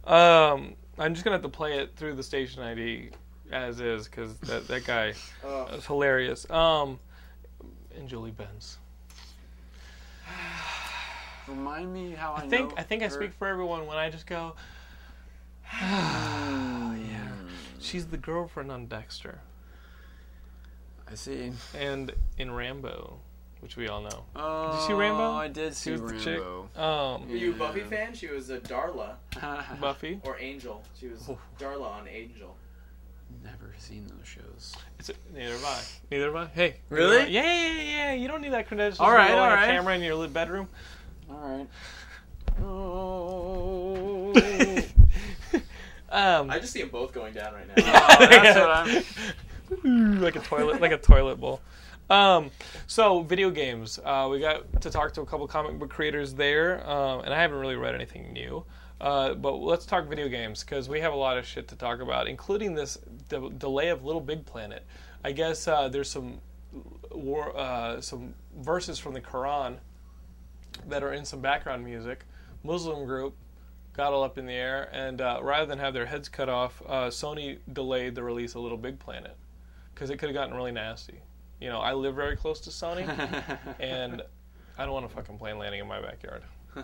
Um, 0.06 0.76
I'm 1.00 1.14
just 1.14 1.24
gonna 1.24 1.36
have 1.36 1.42
to 1.44 1.50
play 1.50 1.80
it 1.80 1.96
through 1.96 2.16
the 2.16 2.24
station 2.24 2.62
ID 2.62 3.10
as 3.52 3.80
is 3.80 4.06
because 4.06 4.38
that 4.40 4.68
that 4.68 4.86
guy 4.86 5.14
Oh. 5.44 5.66
is 5.74 5.86
hilarious. 5.86 6.50
Um, 6.50 7.00
and 7.98 8.08
Julie 8.08 8.32
Benz. 8.32 8.78
Remind 11.48 11.94
me 11.94 12.12
how 12.12 12.34
I, 12.34 12.42
I 12.42 12.48
think 12.48 12.70
know 12.70 12.76
I 12.78 12.84
think 12.84 13.04
I 13.04 13.08
speak 13.08 13.34
for 13.34 13.48
everyone 13.48 13.86
when 13.86 13.98
I 13.98 14.10
just 14.10 14.26
go. 14.26 14.56
yeah, 15.82 17.28
she's 17.80 18.08
the 18.08 18.18
girlfriend 18.18 18.72
on 18.72 18.88
Dexter. 18.88 19.40
I 21.10 21.16
see. 21.16 21.52
And 21.78 22.12
in 22.38 22.52
Rambo, 22.52 23.20
which 23.60 23.78
we 23.78 23.88
all 23.88 24.02
know. 24.02 24.26
Oh, 24.36 24.72
did 24.72 24.80
you 24.80 24.88
see 24.88 24.94
Rambo? 24.94 25.32
I 25.34 25.48
did 25.48 25.76
see 25.76 25.96
She 25.96 26.02
was 26.02 26.12
the 26.12 26.20
chick. 26.20 26.40
Rambo. 26.40 26.70
Um, 26.76 27.30
Were 27.30 27.36
you 27.36 27.52
a 27.52 27.56
Buffy 27.56 27.82
fan? 27.82 28.14
She 28.14 28.28
was 28.28 28.50
a 28.50 28.60
Darla. 28.60 29.16
Buffy 29.82 30.20
or 30.24 30.38
Angel. 30.40 30.84
She 31.00 31.08
was 31.08 31.30
Darla 31.60 31.92
on 31.92 32.08
Angel. 32.08 32.56
Never 33.44 33.74
seen 33.78 34.06
those 34.08 34.28
shows. 34.28 34.76
It's 35.00 35.10
a, 35.10 35.14
neither 35.34 35.54
have 35.54 35.66
I. 35.66 35.82
Neither 36.10 36.26
have 36.26 36.36
I. 36.36 36.46
Hey. 36.48 36.76
Really? 36.90 37.18
I. 37.18 37.26
Yeah, 37.26 37.44
yeah, 37.44 37.68
yeah, 37.68 37.82
yeah. 37.82 38.14
You 38.14 38.28
don't 38.28 38.42
need 38.42 38.54
that 38.54 38.68
credentials. 38.68 39.00
All 39.00 39.12
right, 39.12 39.28
to 39.28 39.34
roll 39.34 39.44
all 39.44 39.52
a 39.52 39.66
camera 39.66 39.96
in 39.96 40.02
your 40.02 40.16
little 40.16 40.34
bedroom. 40.34 40.70
All 41.30 41.38
right. 41.38 41.68
Um, 46.16 46.50
I 46.50 46.60
just 46.60 46.72
see 46.72 46.80
them 46.80 46.88
both 46.90 47.14
going 47.14 47.34
down 47.34 47.54
right 47.54 47.68
now. 47.68 47.74
Oh, 47.84 48.26
that's 48.26 48.58
what 48.58 48.70
I'm. 49.84 50.22
like 50.22 50.38
a 50.38 50.40
toilet, 50.40 50.80
like 50.80 50.94
a 50.94 50.98
toilet 50.98 51.42
bowl. 51.42 51.60
Um, 52.10 52.52
so 52.88 53.22
video 53.24 53.50
games. 53.50 54.00
Uh, 54.04 54.30
we 54.32 54.40
got 54.40 54.82
to 54.82 54.90
talk 54.90 55.14
to 55.16 55.22
a 55.22 55.26
couple 55.26 55.46
comic 55.48 55.78
book 55.78 55.90
creators 55.90 56.34
there, 56.34 56.90
um, 56.90 57.20
and 57.26 57.34
I 57.34 57.42
haven't 57.42 57.58
really 57.58 57.76
read 57.76 57.96
anything 57.96 58.32
new. 58.32 58.64
Uh, 59.02 59.34
but 59.34 59.56
let's 59.56 59.86
talk 59.86 60.08
video 60.08 60.30
games 60.30 60.64
because 60.64 60.88
we 60.88 61.02
have 61.02 61.12
a 61.12 61.18
lot 61.18 61.38
of 61.38 61.46
shit 61.46 61.68
to 61.68 61.76
talk 61.76 62.00
about, 62.00 62.28
including 62.28 62.76
this 62.76 62.98
de- 63.28 63.50
delay 63.50 63.90
of 63.90 64.06
Little 64.06 64.22
Big 64.22 64.46
Planet. 64.46 64.86
I 65.24 65.34
guess 65.34 65.68
uh, 65.68 65.90
there's 65.90 66.10
some 66.10 66.40
war, 67.12 67.58
uh, 67.58 68.00
some 68.00 68.36
verses 68.60 69.00
from 69.00 69.14
the 69.14 69.22
Quran 69.22 69.80
that 70.88 71.04
are 71.04 71.14
in 71.14 71.26
some 71.26 71.42
background 71.42 71.84
music. 71.84 72.26
Muslim 72.64 73.06
group 73.06 73.36
got 73.94 74.14
all 74.14 74.24
up 74.24 74.38
in 74.38 74.46
the 74.46 74.54
air, 74.54 74.90
and 74.92 75.22
uh, 75.22 75.40
rather 75.42 75.66
than 75.66 75.80
have 75.80 75.94
their 75.94 76.06
heads 76.06 76.28
cut 76.28 76.50
off, 76.50 76.82
uh, 76.88 77.08
Sony 77.08 77.60
delayed 77.72 78.16
the 78.16 78.24
release 78.24 78.56
of 78.56 78.62
Little 78.62 78.78
Big 78.78 79.00
Planet 79.00 79.36
because 79.94 80.10
it 80.10 80.18
could 80.18 80.30
have 80.30 80.34
gotten 80.34 80.54
really 80.54 80.72
nasty. 80.72 81.22
You 81.62 81.70
know, 81.70 81.80
I 81.80 81.94
live 81.94 82.16
very 82.16 82.36
close 82.36 82.60
to 82.62 82.70
Sony, 82.70 83.08
and 83.80 84.22
I 84.78 84.84
don't 84.84 84.94
want 84.94 85.06
a 85.06 85.10
fucking 85.10 85.38
plane 85.38 85.58
landing 85.58 85.80
in 85.80 85.88
my 85.88 86.02
backyard. 86.02 86.44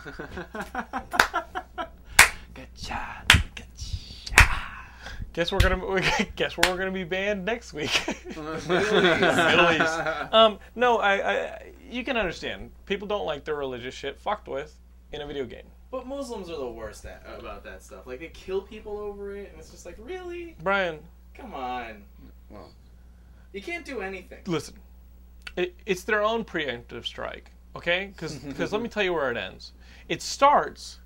Guess 5.34 5.52
we're 5.52 5.60
gonna 5.60 6.02
guess 6.36 6.58
where 6.58 6.70
we're 6.70 6.78
gonna 6.78 6.92
be 6.92 7.06
banned 7.06 7.46
next 7.46 7.72
week. 7.72 7.92
Middle 8.26 9.72
East. 9.72 10.00
Um, 10.34 10.60
no, 10.76 10.98
I, 10.98 11.14
I 11.14 11.72
you 11.92 12.04
can 12.04 12.18
understand. 12.18 12.72
People 12.86 13.08
don't 13.08 13.26
like 13.26 13.44
their 13.44 13.56
religious 13.56 13.94
shit 13.94 14.20
fucked 14.20 14.48
with 14.48 14.80
in 15.12 15.22
a 15.22 15.28
video 15.28 15.46
game. 15.46 15.66
But 15.92 16.08
Muslims 16.08 16.50
are 16.50 16.58
the 16.58 16.70
worst 16.70 17.06
at, 17.06 17.26
about 17.38 17.64
that 17.66 17.84
stuff. 17.84 18.08
Like 18.08 18.20
they 18.20 18.28
kill 18.28 18.62
people 18.62 18.98
over 18.98 19.36
it, 19.36 19.50
and 19.52 19.60
it's 19.60 19.72
just 19.72 19.86
like, 19.86 19.98
really? 20.00 20.56
Brian, 20.64 21.00
Come 21.34 21.54
on. 21.54 22.04
Well, 22.50 22.70
You 23.54 23.62
can't 23.62 23.86
do 23.86 24.02
anything. 24.02 24.40
listen. 24.48 24.76
It, 25.58 25.76
it's 25.86 26.04
their 26.04 26.24
own 26.24 26.46
preemptive 26.46 27.06
strike, 27.06 27.52
okay? 27.76 28.14
Because 28.16 28.72
let 28.72 28.82
me 28.82 28.88
tell 28.88 29.04
you 29.04 29.14
where 29.14 29.32
it 29.32 29.38
ends. 29.38 29.74
It 30.08 30.22
starts 30.22 31.00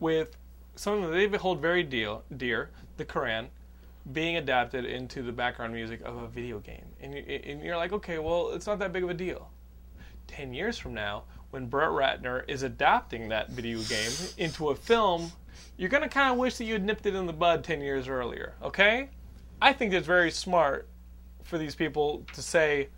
with 0.00 0.36
something 0.76 1.10
that 1.10 1.30
they 1.30 1.36
hold 1.36 1.60
very 1.60 1.82
deal, 1.82 2.24
dear, 2.36 2.70
the 2.96 3.04
Quran, 3.04 3.48
being 4.12 4.36
adapted 4.36 4.84
into 4.84 5.22
the 5.22 5.32
background 5.32 5.74
music 5.74 6.00
of 6.04 6.16
a 6.16 6.26
video 6.26 6.58
game. 6.58 6.86
And, 7.00 7.14
you, 7.14 7.20
and 7.20 7.62
you're 7.62 7.76
like, 7.76 7.92
okay, 7.92 8.18
well, 8.18 8.50
it's 8.50 8.66
not 8.66 8.78
that 8.78 8.92
big 8.92 9.04
of 9.04 9.10
a 9.10 9.14
deal. 9.14 9.50
Ten 10.32 10.54
years 10.54 10.78
from 10.78 10.94
now, 10.94 11.24
when 11.50 11.66
Brett 11.66 11.90
Ratner 11.90 12.42
is 12.48 12.62
adapting 12.62 13.28
that 13.28 13.50
video 13.50 13.82
game 13.82 14.10
into 14.38 14.70
a 14.70 14.74
film, 14.74 15.30
you're 15.76 15.90
going 15.90 16.02
to 16.02 16.08
kind 16.08 16.32
of 16.32 16.38
wish 16.38 16.56
that 16.56 16.64
you 16.64 16.72
had 16.72 16.82
nipped 16.82 17.04
it 17.04 17.14
in 17.14 17.26
the 17.26 17.34
bud 17.34 17.62
10 17.62 17.82
years 17.82 18.08
earlier, 18.08 18.54
okay? 18.62 19.10
I 19.60 19.74
think 19.74 19.92
it's 19.92 20.06
very 20.06 20.30
smart 20.30 20.88
for 21.42 21.58
these 21.58 21.74
people 21.74 22.24
to 22.32 22.40
say, 22.40 22.88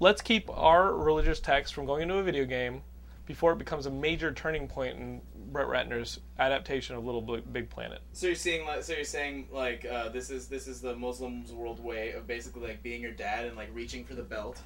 let's 0.00 0.20
keep 0.20 0.50
our 0.50 0.94
religious 0.94 1.40
text 1.40 1.72
from 1.72 1.86
going 1.86 2.02
into 2.02 2.16
a 2.16 2.22
video 2.22 2.44
game 2.44 2.82
before 3.24 3.52
it 3.52 3.58
becomes 3.58 3.86
a 3.86 3.90
major 3.90 4.30
turning 4.30 4.68
point 4.68 4.98
in 4.98 5.22
Brett 5.50 5.66
Ratner's 5.66 6.20
adaptation 6.38 6.94
of 6.94 7.06
Little 7.06 7.22
Big, 7.22 7.70
Planet. 7.70 8.00
So 8.12 8.26
you're 8.26 8.36
seeing, 8.36 8.66
so 8.82 8.92
you're 8.92 9.04
saying, 9.04 9.48
like, 9.50 9.86
uh, 9.86 10.10
this 10.10 10.28
is 10.28 10.48
this 10.48 10.66
is 10.66 10.80
the 10.82 10.94
Muslims' 10.94 11.52
world 11.52 11.82
way 11.82 12.12
of 12.12 12.26
basically 12.26 12.68
like 12.68 12.82
being 12.82 13.00
your 13.00 13.12
dad 13.12 13.46
and 13.46 13.56
like 13.56 13.70
reaching 13.72 14.04
for 14.04 14.14
the 14.14 14.22
belt. 14.22 14.60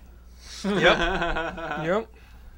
Yep. 0.64 0.74
yep. 1.84 2.08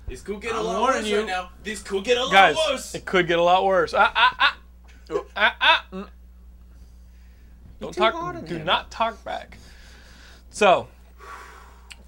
This 0.07 0.21
could 0.23 0.41
get 0.41 0.53
a 0.53 0.59
I'm 0.59 0.65
lot 0.65 0.83
worse 0.83 1.07
you. 1.07 1.19
right 1.19 1.27
now. 1.27 1.51
This 1.63 1.83
could 1.83 2.05
get 2.05 2.19
a 2.19 2.25
lot 2.25 2.33
Guys, 2.33 2.57
worse. 2.69 2.95
it 2.95 3.05
could 3.05 3.27
get 3.27 3.39
a 3.39 3.43
lot 3.43 3.65
worse. 3.65 3.95
Ah, 3.95 4.13
ah, 4.15 4.37
ah. 4.39 4.57
Ah, 5.37 5.57
ah. 5.61 5.87
Mm. 5.93 6.09
Don't 7.81 7.95
talk. 7.95 8.15
hard 8.15 8.47
Do 8.47 8.57
him. 8.57 8.65
not 8.67 8.91
talk 8.91 9.23
back. 9.25 9.59
So, 10.51 10.89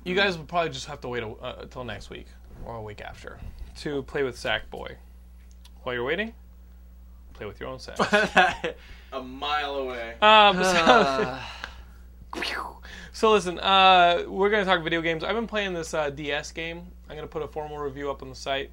you 0.05 0.15
guys 0.15 0.37
will 0.39 0.45
probably 0.45 0.71
just 0.71 0.87
have 0.87 1.01
to 1.03 1.09
wait 1.09 1.23
a, 1.23 1.29
uh, 1.29 1.59
until 1.63 1.85
next 1.85 2.11
week 2.11 2.27
or 2.65 2.77
a 2.77 2.83
week 2.83 3.01
after 3.01 3.39
to 3.81 4.03
play 4.05 4.23
with 4.23 4.37
Sackboy. 4.37 4.97
While 5.83 5.95
you're 5.95 6.05
waiting, 6.05 6.33
play 7.35 7.47
with 7.47 7.61
your 7.61 7.69
own 7.69 7.79
sack. 7.79 7.99
a 9.13 9.23
mile 9.23 9.77
away. 9.77 10.15
Um, 10.21 10.63
so, 10.63 11.39
so 13.13 13.33
listen, 13.33 13.59
uh, 13.59 14.25
we're 14.29 14.51
gonna 14.51 14.65
talk 14.65 14.83
video 14.83 15.01
games. 15.01 15.25
I've 15.25 15.35
been 15.35 15.47
playing 15.47 15.73
this 15.75 15.95
uh, 15.95 16.11
DS 16.11 16.53
game. 16.53 16.83
I'm 17.09 17.17
gonna 17.17 17.27
put 17.27 17.43
a 17.43 17.49
formal 17.49 17.79
review 17.79 18.11
up 18.11 18.23
on 18.23 18.29
the 18.29 18.35
site. 18.35 18.71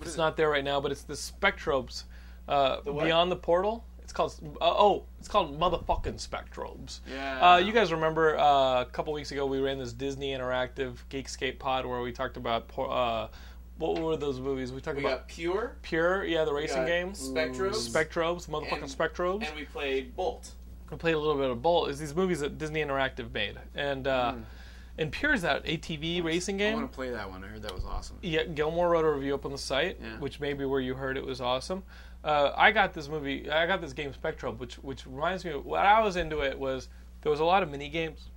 It's 0.00 0.16
not 0.16 0.36
there 0.36 0.48
right 0.50 0.64
now, 0.64 0.80
but 0.80 0.92
it's 0.92 1.02
the 1.02 1.14
Spectrobes 1.14 2.04
uh, 2.48 2.80
The? 2.84 2.92
Beyond 2.92 3.30
the 3.30 3.36
Portal. 3.36 3.84
It's 4.02 4.12
called 4.12 4.34
uh, 4.60 4.64
oh, 4.64 5.04
it's 5.18 5.28
called 5.28 5.58
motherfucking 5.58 6.26
Spectrobes. 6.26 7.00
Yeah. 7.12 7.52
Uh, 7.54 7.56
you 7.58 7.72
guys 7.72 7.92
remember 7.92 8.36
uh, 8.38 8.82
a 8.82 8.86
couple 8.86 9.12
weeks 9.12 9.30
ago 9.30 9.46
we 9.46 9.60
ran 9.60 9.78
this 9.78 9.92
Disney 9.92 10.32
interactive 10.32 10.96
Geekscape 11.10 11.58
pod 11.58 11.86
where 11.86 12.00
we 12.00 12.10
talked 12.12 12.36
about 12.36 12.70
uh, 12.76 13.28
what 13.78 13.98
were 14.00 14.16
those 14.16 14.40
movies? 14.40 14.72
We 14.72 14.80
talked 14.80 14.96
We 14.98 15.04
about 15.04 15.26
Pure. 15.28 15.76
Pure, 15.82 16.24
yeah, 16.24 16.44
the 16.44 16.52
racing 16.52 16.78
got 16.78 16.86
game. 16.86 17.12
Spectrobes. 17.12 17.88
Spectrobes, 17.88 18.48
motherfucking 18.48 18.82
And- 18.82 18.90
Spectrobes. 18.90 19.46
And 19.46 19.56
we 19.56 19.64
played 19.64 20.14
Bolt. 20.16 20.50
I 20.92 20.96
played 20.96 21.14
a 21.14 21.18
little 21.18 21.36
bit 21.36 21.50
of 21.50 21.62
Bolt. 21.62 21.88
Is 21.90 21.98
these 21.98 22.14
movies 22.14 22.40
that 22.40 22.58
Disney 22.58 22.80
Interactive 22.82 23.32
made, 23.32 23.56
and 23.74 24.06
uh, 24.06 24.32
Mm. 24.32 24.42
and 24.98 25.12
Pure's 25.12 25.42
that 25.42 25.64
ATV 25.64 26.22
racing 26.22 26.56
game. 26.56 26.72
I 26.74 26.78
want 26.80 26.90
to 26.92 26.94
play 26.96 27.10
that 27.10 27.30
one. 27.30 27.44
I 27.44 27.46
heard 27.48 27.62
that 27.62 27.74
was 27.74 27.84
awesome. 27.84 28.16
Yeah, 28.22 28.44
Gilmore 28.44 28.90
wrote 28.90 29.04
a 29.04 29.10
review 29.10 29.34
up 29.34 29.44
on 29.44 29.52
the 29.52 29.58
site, 29.58 29.98
Yeah. 30.00 30.18
which 30.18 30.40
may 30.40 30.52
be 30.52 30.64
where 30.64 30.80
you 30.80 30.94
heard 30.94 31.16
it 31.16 31.24
was 31.24 31.40
awesome. 31.40 31.82
Uh, 32.22 32.52
I 32.56 32.70
got 32.72 32.92
this 32.92 33.08
movie. 33.08 33.50
I 33.50 33.66
got 33.66 33.80
this 33.80 33.92
game 33.94 34.12
Spectrum, 34.12 34.58
which 34.58 34.74
which 34.76 35.06
reminds 35.06 35.44
me. 35.44 35.52
Of, 35.52 35.64
what 35.64 35.86
I 35.86 36.00
was 36.02 36.16
into 36.16 36.40
it 36.40 36.58
was 36.58 36.88
there 37.22 37.30
was 37.30 37.40
a 37.40 37.44
lot 37.44 37.62
of 37.62 37.70
mini 37.70 37.88
games. 37.88 38.28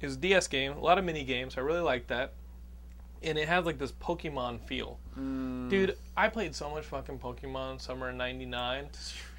It 0.00 0.06
was 0.06 0.14
a 0.14 0.18
DS 0.18 0.46
game, 0.48 0.72
a 0.72 0.80
lot 0.80 0.96
of 0.96 1.04
mini 1.04 1.24
games. 1.24 1.58
I 1.58 1.60
really 1.60 1.80
liked 1.82 2.08
that, 2.08 2.32
and 3.22 3.36
it 3.36 3.46
had 3.46 3.66
like 3.66 3.76
this 3.78 3.92
Pokemon 3.92 4.60
feel. 4.62 4.98
Mm. 5.18 5.68
Dude, 5.68 5.98
I 6.16 6.28
played 6.28 6.54
so 6.54 6.70
much 6.70 6.86
fucking 6.86 7.18
Pokemon 7.18 7.80
summer 7.82 8.10
'99. 8.10 8.88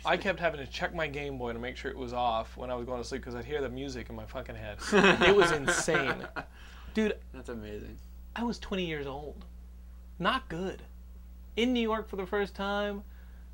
I 0.05 0.17
kept 0.17 0.39
having 0.39 0.59
to 0.59 0.71
check 0.71 0.93
my 0.95 1.07
Game 1.07 1.37
Boy 1.37 1.53
to 1.53 1.59
make 1.59 1.77
sure 1.77 1.91
it 1.91 1.97
was 1.97 2.13
off 2.13 2.57
when 2.57 2.71
I 2.71 2.75
was 2.75 2.85
going 2.85 3.01
to 3.01 3.07
sleep 3.07 3.21
because 3.21 3.35
I'd 3.35 3.45
hear 3.45 3.61
the 3.61 3.69
music 3.69 4.09
in 4.09 4.15
my 4.15 4.25
fucking 4.25 4.55
head. 4.55 4.77
it 4.91 5.35
was 5.35 5.51
insane, 5.53 6.27
dude. 6.93 7.17
That's 7.33 7.49
amazing. 7.49 7.97
I 8.35 8.43
was 8.43 8.57
20 8.59 8.85
years 8.85 9.05
old. 9.07 9.45
Not 10.17 10.47
good. 10.49 10.81
In 11.55 11.73
New 11.73 11.81
York 11.81 12.07
for 12.09 12.15
the 12.15 12.25
first 12.25 12.55
time. 12.55 13.03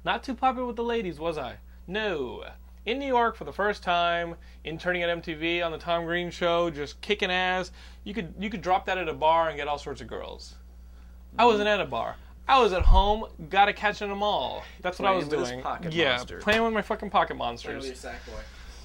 Not 0.06 0.24
too 0.24 0.36
popular 0.36 0.66
with 0.68 0.76
the 0.78 0.84
ladies, 0.84 1.20
was 1.20 1.38
I? 1.38 1.56
No. 1.88 2.46
In 2.86 3.00
New 3.00 3.08
York 3.08 3.36
for 3.36 3.44
the 3.44 3.52
first 3.52 3.84
time, 3.84 4.36
interning 4.64 5.04
at 5.04 5.22
MTV 5.22 5.66
on 5.66 5.74
the 5.74 5.78
Tom 5.78 6.06
Green 6.06 6.30
show, 6.32 6.70
just 6.70 7.02
kicking 7.02 7.30
ass. 7.32 7.72
You 8.06 8.14
could 8.14 8.34
you 8.40 8.50
could 8.50 8.62
drop 8.62 8.86
that 8.86 8.98
at 8.98 9.10
a 9.10 9.14
bar 9.14 9.50
and 9.50 9.58
get 9.58 9.68
all 9.68 9.78
sorts 9.78 10.00
of 10.00 10.08
girls. 10.08 10.56
I 11.38 11.44
wasn't 11.44 11.68
at 11.68 11.82
a 11.82 11.86
bar. 11.86 12.16
I 12.48 12.60
was 12.62 12.72
at 12.74 12.84
home, 12.84 13.26
gotta 13.50 13.74
catch 13.74 14.02
in 14.02 14.10
a 14.12 14.16
mall. 14.16 14.64
That's 14.82 15.00
what 15.00 15.08
I 15.08 15.12
was 15.16 15.26
Playing 15.26 15.42
with 15.42 15.50
his 15.50 15.50
doing. 15.50 15.64
pocket 15.64 15.94
yeah, 15.94 16.18
monster. 16.18 16.38
playing 16.40 16.64
with 16.64 16.74
my 16.74 16.82
fucking 16.82 17.10
pocket 17.10 17.36
monsters 17.36 17.78
with 17.84 17.86
your 17.88 17.96
sack 17.96 18.26
boy. 18.26 18.40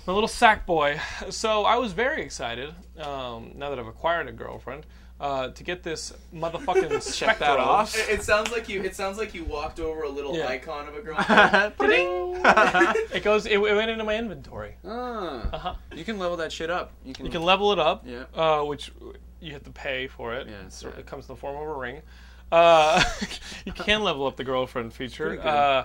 my 0.06 0.12
little 0.12 0.28
sack 0.28 0.66
boy. 0.66 1.00
So 1.30 1.64
I 1.64 1.76
was 1.76 1.92
very 1.92 2.22
excited, 2.22 2.74
um, 2.98 3.52
now 3.54 3.70
that 3.70 3.78
I've 3.78 3.86
acquired 3.86 4.28
a 4.28 4.32
girlfriend, 4.32 4.84
uh, 5.20 5.50
to 5.50 5.62
get 5.62 5.84
this 5.84 6.12
motherfucking 6.34 6.90
Check 7.16 7.38
that 7.38 7.46
Spectro. 7.54 7.62
off. 7.62 7.96
It, 7.96 8.08
it 8.14 8.22
sounds 8.24 8.50
like 8.50 8.68
you. 8.68 8.82
It 8.82 8.96
sounds 8.96 9.18
like 9.18 9.32
you 9.34 9.44
walked 9.44 9.78
over 9.78 10.02
a 10.02 10.08
little 10.08 10.36
Yeah. 10.36 10.48
icon 10.48 10.88
of 10.88 10.96
a 10.96 11.00
girl. 11.02 11.14
it 13.14 13.22
goes. 13.22 13.46
It, 13.46 13.52
it 13.52 13.58
went 13.60 13.90
into 13.90 14.02
my 14.02 14.16
inventory. 14.16 14.74
Ah, 14.84 15.48
Uh-huh. 15.52 15.74
you 15.94 16.04
can 16.04 16.18
level 16.18 16.36
that 16.38 16.50
shit 16.50 16.70
up. 16.70 16.90
You 17.04 17.14
can. 17.14 17.26
You 17.26 17.30
can 17.30 17.42
level 17.42 17.70
it 17.72 17.78
up, 17.78 18.04
Yeah. 18.04 18.24
uh, 18.34 18.62
which 18.64 18.90
you 19.40 19.52
have 19.52 19.62
to 19.64 19.70
pay 19.70 20.08
for 20.08 20.34
it. 20.34 20.48
Yeah, 20.48 20.54
it's 20.66 20.76
so 20.78 20.88
it 20.88 21.06
comes 21.06 21.28
in 21.28 21.34
the 21.34 21.38
form 21.40 21.56
of 21.56 21.68
a 21.68 21.78
ring. 21.78 22.02
Uh, 22.52 23.02
you 23.64 23.72
can 23.72 24.02
level 24.02 24.26
up 24.26 24.36
the 24.36 24.44
girlfriend 24.44 24.92
feature. 24.92 25.40
Uh, 25.40 25.84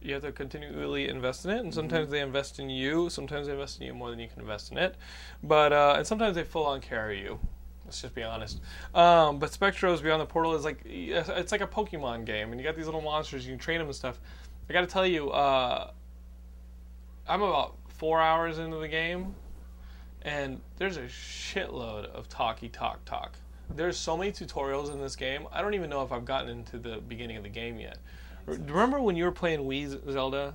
you 0.00 0.14
have 0.14 0.22
to 0.22 0.32
continually 0.32 1.08
invest 1.08 1.44
in 1.44 1.50
it, 1.50 1.60
and 1.60 1.74
sometimes 1.74 2.10
they 2.10 2.20
invest 2.20 2.60
in 2.60 2.70
you. 2.70 3.10
Sometimes 3.10 3.46
they 3.46 3.52
invest 3.52 3.80
in 3.80 3.86
you 3.86 3.94
more 3.94 4.10
than 4.10 4.20
you 4.20 4.28
can 4.28 4.40
invest 4.40 4.70
in 4.70 4.78
it. 4.78 4.94
But 5.42 5.72
uh, 5.72 5.94
and 5.98 6.06
sometimes 6.06 6.36
they 6.36 6.44
full 6.44 6.66
on 6.66 6.80
carry 6.80 7.20
you. 7.20 7.40
Let's 7.84 8.00
just 8.00 8.14
be 8.14 8.22
honest. 8.22 8.60
Um, 8.94 9.38
but 9.38 9.50
Spectrobes 9.50 10.02
Beyond 10.02 10.20
the 10.20 10.26
Portal 10.26 10.54
is 10.54 10.64
like 10.64 10.80
it's 10.84 11.52
like 11.52 11.62
a 11.62 11.66
Pokemon 11.66 12.26
game, 12.26 12.52
and 12.52 12.60
you 12.60 12.66
got 12.66 12.76
these 12.76 12.86
little 12.86 13.00
monsters. 13.00 13.44
You 13.44 13.52
can 13.52 13.58
train 13.58 13.78
them 13.78 13.88
and 13.88 13.96
stuff. 13.96 14.20
I 14.68 14.72
got 14.72 14.82
to 14.82 14.86
tell 14.86 15.06
you, 15.06 15.30
uh, 15.30 15.90
I'm 17.26 17.42
about 17.42 17.76
four 17.88 18.20
hours 18.20 18.58
into 18.58 18.76
the 18.76 18.88
game, 18.88 19.34
and 20.22 20.60
there's 20.76 20.96
a 20.96 21.04
shitload 21.04 22.06
of 22.06 22.28
talky 22.28 22.68
talk 22.68 23.04
talk. 23.04 23.36
There's 23.70 23.96
so 23.96 24.16
many 24.16 24.30
tutorials 24.32 24.92
in 24.92 25.00
this 25.00 25.16
game. 25.16 25.46
I 25.52 25.62
don't 25.62 25.74
even 25.74 25.90
know 25.90 26.02
if 26.02 26.12
I've 26.12 26.24
gotten 26.24 26.50
into 26.50 26.78
the 26.78 26.96
beginning 26.98 27.36
of 27.36 27.42
the 27.42 27.48
game 27.48 27.78
yet. 27.78 27.98
Remember 28.46 29.00
when 29.00 29.16
you 29.16 29.24
were 29.24 29.32
playing 29.32 29.60
Wii 29.60 30.10
Zelda? 30.12 30.54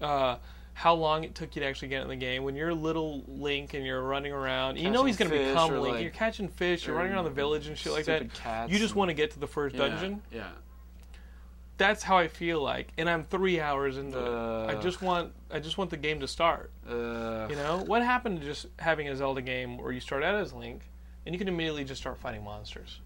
Uh, 0.00 0.36
how 0.74 0.94
long 0.94 1.24
it 1.24 1.34
took 1.34 1.54
you 1.54 1.60
to 1.60 1.66
actually 1.66 1.88
get 1.88 2.02
in 2.02 2.08
the 2.08 2.16
game? 2.16 2.42
When 2.42 2.56
you're 2.56 2.72
little 2.74 3.22
Link 3.28 3.74
and 3.74 3.84
you're 3.84 4.02
running 4.02 4.32
around, 4.32 4.78
you 4.78 4.90
know 4.90 5.04
he's 5.04 5.16
going 5.16 5.30
to 5.30 5.38
become 5.38 5.72
Link. 5.78 5.94
like, 5.94 6.02
you're 6.02 6.10
catching 6.10 6.48
fish. 6.48 6.86
You're 6.86 6.96
running 6.96 7.12
around 7.12 7.24
the 7.24 7.30
village 7.30 7.66
and 7.66 7.76
shit 7.78 7.92
like 7.92 8.06
that. 8.06 8.32
cats 8.34 8.72
You 8.72 8.78
just 8.78 8.94
want 8.94 9.10
to 9.10 9.14
get 9.14 9.30
to 9.32 9.38
the 9.38 9.46
first 9.46 9.76
Yeah, 9.76 9.88
dungeon 9.88 10.22
Yeah. 10.32 10.48
that's 11.76 12.02
how 12.02 12.18
I 12.18 12.28
feel 12.28 12.60
like, 12.62 12.92
and 12.98 13.08
I'm 13.08 13.24
three 13.24 13.60
hours 13.60 13.96
into 13.96 14.18
it. 14.18 14.66
I 14.70 14.80
just 14.80 15.00
want, 15.02 15.32
I 15.50 15.60
just 15.60 15.78
want 15.78 15.90
the 15.90 15.96
game 15.96 16.20
to 16.20 16.28
start. 16.28 16.70
Uh, 16.88 17.46
You 17.48 17.56
know, 17.56 17.82
what 17.86 18.02
happened 18.02 18.40
to 18.40 18.46
just 18.46 18.66
having 18.78 19.08
a 19.08 19.16
Zelda 19.16 19.40
game 19.42 19.78
where 19.78 19.92
you 19.92 20.00
start 20.00 20.22
out 20.22 20.34
as 20.34 20.52
Link, 20.52 20.82
and 21.26 21.34
you 21.34 21.38
can 21.38 21.48
immediately 21.48 21.84
just 21.84 22.00
start 22.00 22.18
fighting 22.18 22.44
monsters? 22.44 23.00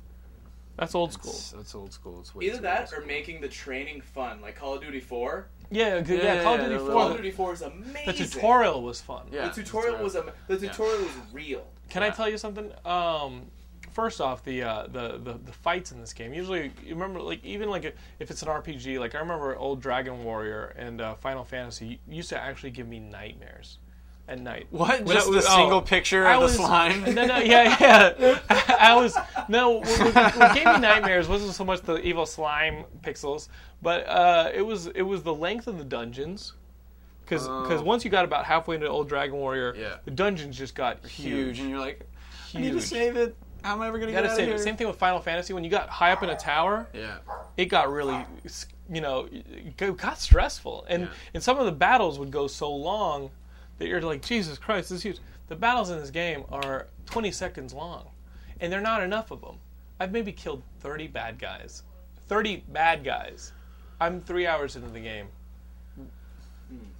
That's 0.76 0.94
old 0.94 1.12
school. 1.12 1.32
That's, 1.32 1.50
that's 1.52 1.74
old 1.74 1.92
school. 1.92 2.18
It's 2.20 2.34
way 2.34 2.46
Either 2.46 2.56
too 2.56 2.62
that 2.62 2.92
old 2.92 3.02
or 3.04 3.06
making 3.06 3.40
the 3.40 3.48
training 3.48 4.00
fun, 4.00 4.40
like 4.40 4.56
Call 4.56 4.74
of 4.74 4.82
Duty 4.82 4.98
4. 5.00 5.46
Yeah, 5.70 6.00
good- 6.00 6.18
Yeah, 6.22 6.34
yeah, 6.34 6.42
Call 6.42 6.54
of 6.54 6.60
Duty 6.62 6.72
the 6.74 6.80
4. 6.80 6.90
Call 6.92 7.02
of 7.06 7.10
the- 7.12 7.16
Duty 7.18 7.30
4 7.30 7.52
is 7.52 7.62
amazing. 7.62 8.06
The 8.06 8.12
tutorial 8.12 8.82
was 8.82 9.00
fun. 9.00 9.26
Yeah, 9.30 9.48
the 9.48 9.54
tutorial 9.62 10.02
was 10.02 10.16
am- 10.16 10.30
the 10.48 10.58
tutorial 10.58 11.02
was 11.02 11.12
real. 11.32 11.66
Can 11.90 12.02
I 12.02 12.10
tell 12.10 12.28
you 12.28 12.38
something? 12.38 12.72
Um, 12.84 13.42
first 13.92 14.20
off, 14.20 14.42
the, 14.42 14.62
uh, 14.64 14.86
the 14.88 15.18
the 15.18 15.34
the 15.44 15.52
fights 15.52 15.92
in 15.92 16.00
this 16.00 16.12
game. 16.12 16.34
Usually, 16.34 16.72
you 16.84 16.94
remember, 16.94 17.20
like 17.20 17.44
even 17.44 17.70
like 17.70 17.84
if 18.18 18.30
it's 18.32 18.42
an 18.42 18.48
RPG. 18.48 18.98
Like 18.98 19.14
I 19.14 19.18
remember 19.20 19.54
old 19.56 19.80
Dragon 19.80 20.24
Warrior 20.24 20.74
and 20.76 21.00
uh, 21.00 21.14
Final 21.14 21.44
Fantasy 21.44 22.00
used 22.08 22.30
to 22.30 22.40
actually 22.40 22.70
give 22.72 22.88
me 22.88 22.98
nightmares 22.98 23.78
at 24.28 24.40
night. 24.40 24.66
What? 24.70 25.04
When 25.04 25.14
Just 25.16 25.28
I 25.28 25.32
the 25.32 25.42
single 25.42 25.82
picture 25.82 26.26
I 26.26 26.34
of 26.36 26.42
the 26.42 26.48
slime? 26.48 27.02
No, 27.14 27.26
no, 27.26 27.38
yeah, 27.38 27.76
yeah. 27.80 28.38
I 28.80 28.94
was 28.96 29.16
no. 29.48 29.80
What, 29.80 30.14
what- 30.14 30.36
what 30.36 30.54
gave 30.54 30.64
me 30.66 30.78
nightmares 30.80 31.28
wasn't 31.28 31.52
so 31.54 31.64
much 31.64 31.82
the 31.82 31.96
evil 32.00 32.26
slime 32.26 32.84
pixels, 33.02 33.48
but 33.82 34.06
uh, 34.08 34.50
it 34.54 34.62
was 34.62 34.86
it 34.88 35.02
was 35.02 35.22
the 35.22 35.34
length 35.34 35.66
of 35.66 35.78
the 35.78 35.84
dungeons. 35.84 36.54
Because 37.24 37.46
Oh. 37.48 37.82
once 37.82 38.04
you 38.04 38.10
got 38.10 38.26
about 38.26 38.44
halfway 38.44 38.74
into 38.76 38.86
Old 38.88 39.08
Dragon 39.08 39.36
Warrior, 39.36 39.74
Yeah. 39.78 39.96
the 40.04 40.10
dungeons 40.10 40.58
just 40.58 40.74
got 40.74 41.04
huge, 41.06 41.56
huge. 41.56 41.58
and 41.60 41.70
you're 41.70 41.78
like, 41.80 42.06
I 42.54 42.58
need 42.60 42.72
to 42.72 42.82
save 42.82 43.16
it. 43.16 43.34
How 43.62 43.72
am 43.72 43.80
I 43.80 43.88
ever 43.88 43.98
gonna 43.98 44.10
You 44.12 44.16
get 44.18 44.26
out 44.26 44.36
save 44.36 44.40
of 44.48 44.48
it. 44.48 44.56
here? 44.56 44.58
Same 44.58 44.76
thing 44.76 44.86
with 44.86 44.96
Final 44.98 45.20
Fantasy. 45.20 45.54
When 45.54 45.64
you 45.64 45.70
got 45.70 45.88
high 45.88 46.12
up 46.12 46.22
in 46.22 46.28
a 46.28 46.36
tower, 46.36 46.86
Yeah. 46.92 47.16
it 47.56 47.66
got 47.66 47.90
really, 47.90 48.26
you 48.92 49.00
know, 49.00 49.26
it 49.32 49.96
got 49.96 50.18
stressful, 50.18 50.84
and 50.86 51.08
and 51.32 51.42
some 51.42 51.58
of 51.58 51.64
the 51.64 51.72
battles 51.72 52.18
would 52.18 52.30
go 52.30 52.46
so 52.46 52.70
long 52.74 53.30
that 53.78 53.88
you're 53.88 54.00
like, 54.00 54.22
Jesus 54.22 54.58
Christ, 54.58 54.88
this 54.90 54.98
is 54.98 55.02
huge. 55.02 55.18
The 55.48 55.56
battles 55.56 55.90
in 55.90 55.98
this 55.98 56.10
game 56.10 56.44
are 56.50 56.86
20 57.06 57.30
seconds 57.30 57.72
long, 57.74 58.06
and 58.60 58.72
they're 58.72 58.80
not 58.80 59.02
enough 59.02 59.30
of 59.30 59.40
them. 59.40 59.56
I've 60.00 60.12
maybe 60.12 60.32
killed 60.32 60.62
30 60.80 61.08
bad 61.08 61.38
guys, 61.38 61.82
30 62.28 62.64
bad 62.72 63.04
guys. 63.04 63.52
I'm 64.00 64.20
three 64.20 64.46
hours 64.46 64.76
into 64.76 64.88
the 64.88 65.00
game. 65.00 65.28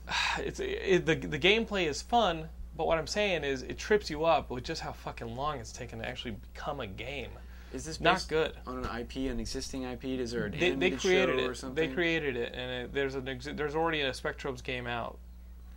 It's 0.39 0.61
it, 0.61 1.07
the 1.07 1.15
the 1.15 1.39
gameplay 1.39 1.89
is 1.89 2.03
fun, 2.03 2.49
but 2.77 2.87
what 2.87 2.99
I'm 2.99 3.07
saying 3.07 3.45
is 3.45 3.63
it 3.63 3.79
trips 3.79 4.11
you 4.11 4.25
up 4.25 4.51
with 4.51 4.65
just 4.65 4.83
how 4.83 4.93
fucking 4.93 5.35
long 5.35 5.59
it's 5.59 5.73
taken 5.73 6.01
to 6.01 6.09
actually 6.09 6.33
become 6.33 6.81
a 6.81 6.87
game. 6.87 7.31
Is 7.73 7.85
this 7.85 8.01
not 8.01 8.25
good? 8.29 8.53
on 8.67 8.85
an 8.85 9.01
IP, 9.01 9.17
an 9.31 9.41
existing 9.41 9.83
IP? 9.85 10.05
Is 10.05 10.31
there 10.31 10.45
an 10.45 10.57
They, 10.59 10.71
they 10.73 10.91
created 10.93 11.41
it. 11.41 11.57
something? 11.57 11.75
They 11.75 11.93
created 11.93 12.37
it, 12.37 12.53
and 12.55 12.71
it, 12.71 12.93
there's 12.93 13.15
an 13.15 13.25
there's 13.55 13.75
already 13.75 14.03
a 14.03 14.11
Spectrobes 14.11 14.63
game 14.63 14.87
out. 14.87 15.19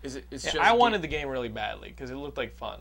Is 0.08 0.16
it? 0.16 0.26
It's 0.32 0.46
Yeah, 0.46 0.52
just 0.54 0.64
I 0.64 0.72
wanted 0.72 1.02
the 1.02 1.08
game 1.08 1.28
really 1.28 1.50
badly 1.50 1.90
because 1.90 2.10
it 2.10 2.16
looked 2.16 2.38
like 2.38 2.56
fun. 2.56 2.80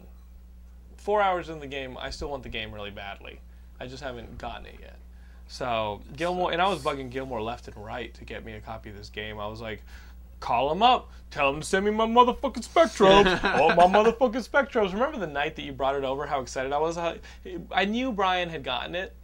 Four 0.96 1.20
hours 1.20 1.48
in 1.48 1.58
the 1.58 1.66
game, 1.66 1.98
I 1.98 2.10
still 2.10 2.30
want 2.30 2.44
the 2.44 2.48
game 2.48 2.72
really 2.72 2.90
badly. 2.90 3.40
I 3.80 3.88
just 3.88 4.02
haven't 4.02 4.38
gotten 4.38 4.64
it 4.66 4.76
yet. 4.80 4.96
So 5.48 6.02
Gilmore, 6.16 6.52
and 6.52 6.62
I 6.62 6.68
was 6.68 6.82
bugging 6.82 7.10
Gilmore 7.10 7.42
left 7.42 7.66
and 7.66 7.76
right 7.76 8.14
to 8.14 8.24
get 8.24 8.44
me 8.44 8.52
a 8.52 8.60
copy 8.60 8.90
of 8.90 8.96
this 8.96 9.10
game. 9.10 9.40
I 9.40 9.48
was 9.48 9.60
like, 9.60 9.82
call 10.38 10.70
him 10.70 10.84
up, 10.84 11.10
tell 11.32 11.50
him 11.50 11.60
to 11.60 11.66
send 11.66 11.84
me 11.84 11.90
my 11.90 12.06
motherfucking 12.06 12.66
Spectrobes. 12.66 13.40
oh, 13.58 13.74
my 13.74 13.84
motherfucking 13.84 14.48
Spectrobes. 14.48 14.92
Remember 14.92 15.18
the 15.18 15.26
night 15.26 15.56
that 15.56 15.62
you 15.62 15.72
brought 15.72 15.96
it 15.96 16.04
over? 16.04 16.26
How 16.26 16.40
excited 16.40 16.72
I 16.72 16.78
was. 16.78 16.94
How, 16.94 17.16
I 17.72 17.84
knew 17.86 18.12
Brian 18.12 18.50
had 18.50 18.62
gotten 18.62 18.94
it 18.94 19.14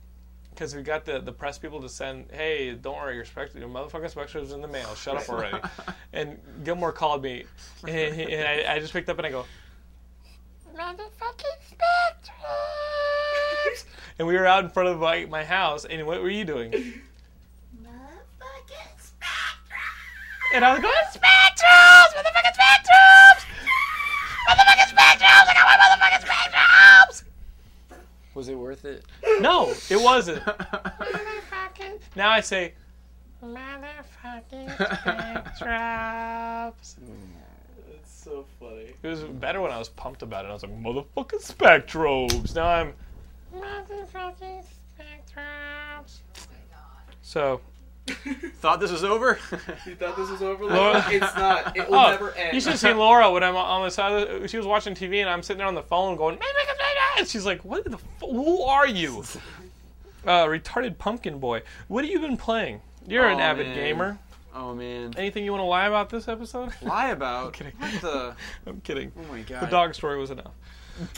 because 0.54 0.74
we 0.74 0.82
got 0.82 1.04
the, 1.04 1.18
the 1.18 1.32
press 1.32 1.58
people 1.58 1.80
to 1.80 1.88
send, 1.88 2.26
hey, 2.30 2.74
don't 2.74 2.96
worry, 2.96 3.16
your, 3.16 3.24
spect- 3.24 3.54
your 3.54 3.68
motherfucking 3.68 4.12
Spectrobes 4.12 4.52
in 4.52 4.60
the 4.60 4.68
mail. 4.68 4.94
Shut 4.94 5.16
up 5.16 5.28
already. 5.28 5.58
and 6.12 6.38
Gilmore 6.64 6.92
called 6.92 7.22
me, 7.22 7.44
and, 7.88 8.14
he- 8.14 8.32
and 8.34 8.46
I, 8.68 8.74
I 8.74 8.78
just 8.78 8.92
picked 8.92 9.08
up 9.08 9.16
and 9.18 9.26
I 9.26 9.30
go, 9.30 9.44
Motherfucking 10.76 11.58
Spectrobes! 12.32 13.84
and 14.18 14.28
we 14.28 14.34
were 14.34 14.46
out 14.46 14.64
in 14.64 14.70
front 14.70 14.88
of 14.88 14.98
my, 15.00 15.24
my 15.26 15.44
house, 15.44 15.84
and 15.84 16.06
what 16.06 16.22
were 16.22 16.30
you 16.30 16.44
doing? 16.44 16.70
Motherfucking 17.82 18.92
spectres. 18.98 20.54
And 20.54 20.64
I 20.64 20.72
was 20.72 20.80
going, 20.82 20.94
Spectrobes! 21.12 22.12
Motherfucking 22.16 22.54
Spectrobes! 22.56 23.44
Motherfucking 24.48 24.90
Spectrobes! 24.92 25.48
I 25.48 25.54
got 25.54 25.66
my 25.66 25.76
motherfucking 25.76 25.91
Spectrobes! 25.91 25.91
Was 28.34 28.48
it 28.48 28.54
worth 28.54 28.84
it? 28.84 29.04
no, 29.40 29.74
it 29.90 30.00
wasn't. 30.00 30.42
Motherfucking, 30.44 32.00
Now 32.16 32.30
I 32.30 32.40
say, 32.40 32.74
motherfucking 33.44 34.76
Spectrobes. 34.76 36.78
It's 36.78 36.94
mm. 36.94 38.04
so 38.04 38.46
funny. 38.58 38.94
it 39.02 39.08
was 39.08 39.22
better 39.24 39.60
when 39.60 39.70
I 39.70 39.78
was 39.78 39.88
pumped 39.90 40.22
about 40.22 40.44
it. 40.44 40.48
I 40.48 40.52
was 40.52 40.62
like, 40.62 40.72
motherfucking 40.82 41.42
Spectrobes. 41.44 42.54
Now 42.54 42.66
I'm, 42.68 42.94
Motherfucking 43.54 44.64
Spectrobes. 44.98 46.20
so. 47.22 47.60
Thought 48.56 48.80
this 48.80 48.90
was 48.90 49.04
over? 49.04 49.38
You 49.86 49.94
thought 49.94 50.16
this 50.16 50.28
was 50.28 50.42
over? 50.42 50.64
Laura- 50.64 51.04
it's 51.08 51.36
not. 51.36 51.76
It 51.76 51.88
will 51.88 51.94
Oh, 51.98 52.10
never 52.10 52.32
end. 52.32 52.52
You 52.52 52.60
should 52.60 52.70
have 52.72 52.80
seen 52.80 52.98
Laura 52.98 53.30
when 53.30 53.44
I'm 53.44 53.54
on 53.54 53.84
the 53.84 53.90
side. 53.92 54.12
Of 54.28 54.42
the, 54.42 54.48
she 54.48 54.56
was 54.56 54.66
watching 54.66 54.92
TV 54.94 55.20
and 55.20 55.30
I'm 55.30 55.40
sitting 55.42 55.58
there 55.58 55.68
on 55.68 55.76
the 55.76 55.84
phone 55.84 56.16
going, 56.16 56.36
and 57.18 57.26
she's 57.28 57.44
like, 57.46 57.64
"What 57.64 57.84
the? 57.84 57.94
F- 57.94 58.02
who 58.20 58.62
are 58.62 58.86
you?" 58.86 59.24
Uh, 60.24 60.44
retarded 60.46 60.98
pumpkin 60.98 61.38
boy. 61.38 61.62
What 61.88 62.04
have 62.04 62.12
you 62.12 62.20
been 62.20 62.36
playing? 62.36 62.80
You're 63.06 63.26
an 63.28 63.38
Oh, 63.38 63.42
avid 63.42 63.66
man. 63.68 63.74
gamer. 63.76 64.18
Oh 64.54 64.74
man. 64.74 65.14
Anything 65.16 65.44
you 65.44 65.50
want 65.50 65.62
to 65.62 65.66
lie 65.66 65.86
about 65.86 66.10
this 66.10 66.28
episode? 66.28 66.72
Lie 66.82 67.08
about? 67.08 67.46
I'm 67.46 67.52
kidding. 67.52 67.72
What 67.78 68.00
the? 68.02 68.34
I'm 68.66 68.80
kidding. 68.82 69.10
Oh 69.18 69.32
my 69.32 69.40
god. 69.40 69.62
The 69.62 69.66
dog 69.66 69.94
story 69.94 70.18
was 70.18 70.30
enough. 70.30 70.52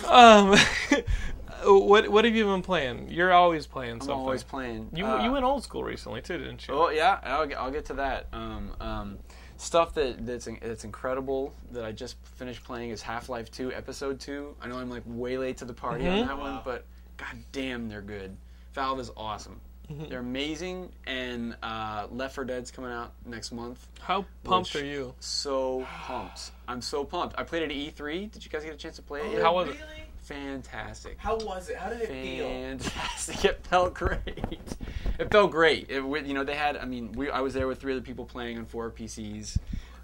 Um, 0.09 0.57
what 1.65 2.09
what 2.09 2.25
have 2.25 2.35
you 2.35 2.45
been 2.45 2.63
playing? 2.63 3.11
You're 3.11 3.33
always 3.33 3.67
playing 3.67 3.95
I'm 3.95 4.01
something. 4.01 4.15
always 4.17 4.43
playing. 4.43 4.89
You 4.95 5.05
Uh, 5.07 5.25
you 5.25 5.33
went 5.33 5.45
old 5.45 5.63
school 5.65 5.83
recently 5.85 6.21
too, 6.23 6.39
didn't 6.39 6.67
you? 6.69 6.75
Oh 6.75 6.91
yeah, 6.91 7.19
I'll, 7.25 7.47
get- 7.47 7.59
I'll 7.59 7.71
get 7.71 7.85
to 7.87 7.95
that. 7.95 8.29
Um, 8.33 8.71
um, 8.81 9.19
stuff 9.57 9.95
that 9.95 10.27
that's 10.27 10.49
that's 10.63 10.85
incredible 10.85 11.55
that 11.73 11.85
I 11.85 11.93
just 11.93 12.17
finished 12.37 12.65
playing 12.65 12.91
is 12.91 13.03
Half 13.03 13.29
Life 13.29 13.51
Two 13.51 13.73
Episode 13.73 14.21
Two. 14.21 14.55
I 14.61 14.69
know 14.69 14.77
I'm 14.79 14.91
like 14.91 15.03
way 15.07 15.39
late 15.39 15.59
to 15.59 15.65
the 15.65 15.75
party 15.75 16.05
Mhm. 16.05 16.23
on 16.23 16.27
that 16.29 16.39
one, 16.39 16.61
but 16.65 16.85
god 17.17 17.37
damn, 17.53 17.89
they're 17.89 18.03
good. 18.03 18.37
Valve 18.75 19.01
is 19.01 19.11
awesome. 19.17 19.61
Mhm. 19.91 20.09
They're 20.09 20.21
amazing, 20.21 20.91
and 21.07 21.55
uh, 21.63 22.07
Left 22.11 22.35
4 22.35 22.47
Dead's 22.47 22.71
coming 22.71 22.91
out 22.91 23.13
next 23.27 23.53
month. 23.53 23.87
How 24.01 24.25
pumped 24.43 24.75
are 24.77 24.85
you? 24.85 25.15
So 25.21 25.87
pumped! 26.07 26.53
I'm 26.67 26.81
so 26.81 27.05
pumped. 27.05 27.35
I 27.39 27.43
played 27.45 27.63
it 27.65 27.71
at 27.71 27.77
E3. 27.77 28.33
Did 28.33 28.43
you 28.45 28.51
guys 28.51 28.65
get 28.65 28.73
a 28.73 28.79
chance 28.79 28.97
to 28.97 29.03
play 29.03 29.21
it? 29.21 29.33
yet? 29.35 29.43
How 29.43 29.55
was 29.55 29.69
it? 29.69 29.77
Fantastic. 30.25 31.17
How 31.19 31.37
was 31.37 31.69
it? 31.69 31.77
How 31.77 31.91
did 31.91 32.01
it 32.03 32.09
feel? 32.09 32.49
Fantastic. 32.49 33.45
It 33.45 33.67
felt 33.67 33.95
great. 33.95 34.77
It 35.19 35.31
felt 35.31 35.51
great. 35.51 35.87
It, 35.91 36.01
with- 36.01 36.27
you 36.27 36.35
know, 36.35 36.45
they 36.45 36.55
had. 36.57 36.77
I 36.77 36.85
mean, 36.87 37.13
we, 37.13 37.31
I 37.31 37.41
was 37.41 37.55
there 37.55 37.67
with 37.67 37.81
three 37.81 37.93
other 37.93 38.03
people 38.03 38.25
playing 38.25 38.59
on 38.59 38.65
four 38.65 38.91
PCs. 38.91 39.59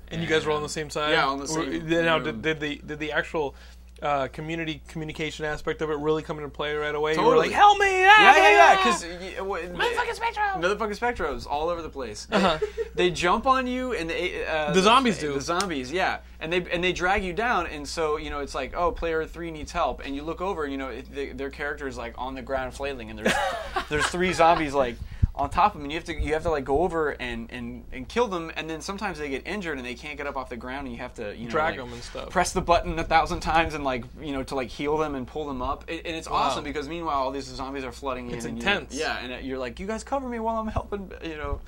And 0.08 0.20
you 0.20 0.26
guys 0.28 0.44
were 0.44 0.50
all 0.50 0.56
on 0.56 0.62
the 0.64 0.68
same 0.68 0.90
side. 0.90 1.12
Yeah, 1.12 1.26
on 1.26 1.38
the 1.38 1.42
Were- 1.44 1.48
same. 1.70 1.88
Now, 1.88 2.16
room. 2.16 2.24
did, 2.24 2.42
did 2.42 2.60
the 2.60 2.76
did 2.84 2.98
the 2.98 3.12
actual 3.12 3.54
uh, 4.02 4.28
community 4.28 4.80
communication 4.88 5.44
aspect 5.44 5.82
of 5.82 5.90
it 5.90 5.98
really 5.98 6.22
come 6.22 6.38
into 6.38 6.48
play 6.48 6.74
right 6.74 6.94
away? 6.94 7.12
You 7.14 7.18
were 7.18 7.24
Totally. 7.24 7.48
like, 7.48 7.56
help 7.56 7.78
me! 7.78 8.00
Yeah, 8.00 8.12
ah, 8.16 8.36
yeah, 8.36 8.50
yeah. 8.50 8.76
ah." 8.76 8.76
Because 8.76 9.04
Motherfucking 9.04 10.18
Spectrobes! 10.18 10.62
motherfucking 10.62 10.98
spectros 10.98 11.46
all 11.46 11.68
over 11.68 11.82
the 11.82 11.88
place. 11.88 12.26
Uh-huh. 12.30 12.58
they 12.94 13.10
jump 13.10 13.46
on 13.46 13.66
you, 13.66 13.92
and 13.94 14.08
they 14.08 14.44
uh, 14.46 14.72
The 14.72 14.82
zombies 14.82 15.18
do. 15.18 15.34
The 15.34 15.40
zombies, 15.40 15.92
yeah, 15.92 16.18
and 16.40 16.52
they 16.52 16.64
and 16.70 16.82
they 16.82 16.92
drag 16.92 17.24
you 17.24 17.32
down, 17.32 17.66
and 17.66 17.86
so 17.86 18.16
you 18.16 18.30
know 18.30 18.40
it's 18.40 18.54
like, 18.54 18.74
oh, 18.76 18.92
player 18.92 19.24
three 19.26 19.50
needs 19.50 19.72
help, 19.72 20.02
and 20.04 20.14
you 20.14 20.22
look 20.22 20.40
over, 20.40 20.64
and 20.64 20.72
you 20.72 20.78
know 20.78 20.88
it, 20.88 21.12
they, 21.14 21.32
their 21.32 21.50
character 21.50 21.86
is 21.86 21.96
like 21.96 22.14
on 22.16 22.34
the 22.34 22.42
ground 22.42 22.74
flailing, 22.74 23.10
and 23.10 23.18
there's 23.18 23.32
there's 23.88 24.06
three 24.06 24.32
zombies 24.32 24.74
like 24.74 24.96
on 25.34 25.48
top 25.48 25.68
of 25.68 25.72
them, 25.74 25.82
and 25.84 25.92
you 25.92 25.96
have 25.98 26.04
to 26.06 26.14
you 26.14 26.32
have 26.34 26.42
to 26.42 26.50
like 26.50 26.64
go 26.64 26.80
over 26.80 27.10
and, 27.10 27.50
and, 27.52 27.84
and 27.92 28.08
kill 28.08 28.26
them, 28.26 28.50
and 28.56 28.68
then 28.68 28.80
sometimes 28.80 29.18
they 29.18 29.28
get 29.28 29.46
injured 29.46 29.78
and 29.78 29.86
they 29.86 29.94
can't 29.94 30.16
get 30.18 30.26
up 30.26 30.36
off 30.36 30.48
the 30.50 30.56
ground, 30.56 30.86
and 30.86 30.94
you 30.96 31.00
have 31.02 31.14
to 31.14 31.34
you 31.36 31.44
know 31.44 31.50
Drag 31.50 31.76
like, 31.78 31.84
them 31.84 31.92
and 31.92 32.02
stuff. 32.02 32.30
press 32.30 32.52
the 32.52 32.60
button 32.60 32.98
a 32.98 33.04
thousand 33.04 33.40
times 33.40 33.74
and 33.74 33.84
like 33.84 34.04
you 34.20 34.32
know 34.32 34.42
to 34.42 34.54
like 34.54 34.68
heal 34.68 34.96
them 34.98 35.14
and 35.14 35.26
pull 35.26 35.46
them 35.46 35.62
up, 35.62 35.84
It- 35.88 36.04
and 36.06 36.16
it's 36.16 36.28
Wow. 36.28 36.36
awesome 36.36 36.64
because 36.64 36.88
meanwhile 36.88 37.18
all 37.18 37.30
these 37.30 37.44
zombies 37.46 37.84
are 37.84 37.92
flooding 37.92 38.30
It's 38.30 38.44
in. 38.44 38.50
and 38.52 38.62
you- 38.62 38.68
intense. 38.68 38.94
yeah, 38.94 39.18
and 39.18 39.32
uh, 39.32 39.36
you're 39.36 39.58
like, 39.58 39.78
you 39.80 39.86
guys 39.86 40.02
cover 40.04 40.28
me 40.28 40.38
while 40.40 40.56
I'm 40.56 40.66
helping, 40.68 41.10
you 41.22 41.36
know, 41.36 41.60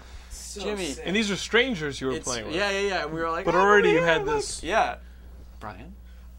Jimmy. 0.58 0.94
And 1.04 1.14
these 1.16 1.30
are 1.30 1.36
strangers 1.36 2.00
you 2.00 2.08
were 2.08 2.12
It's- 2.14 2.24
playing 2.26 2.46
with. 2.48 2.56
Yeah, 2.56 2.70
yeah, 2.70 2.80
yeah. 2.88 3.02
And 3.04 3.12
we 3.12 3.20
were 3.20 3.30
like, 3.30 3.44
But 3.44 3.54
"Oh, 3.54 3.60
already 3.60 3.90
you 3.90 4.02
had 4.02 4.26
look." 4.26 4.36
this. 4.36 4.62
Yeah. 4.62 4.96
Brian. 5.60 5.94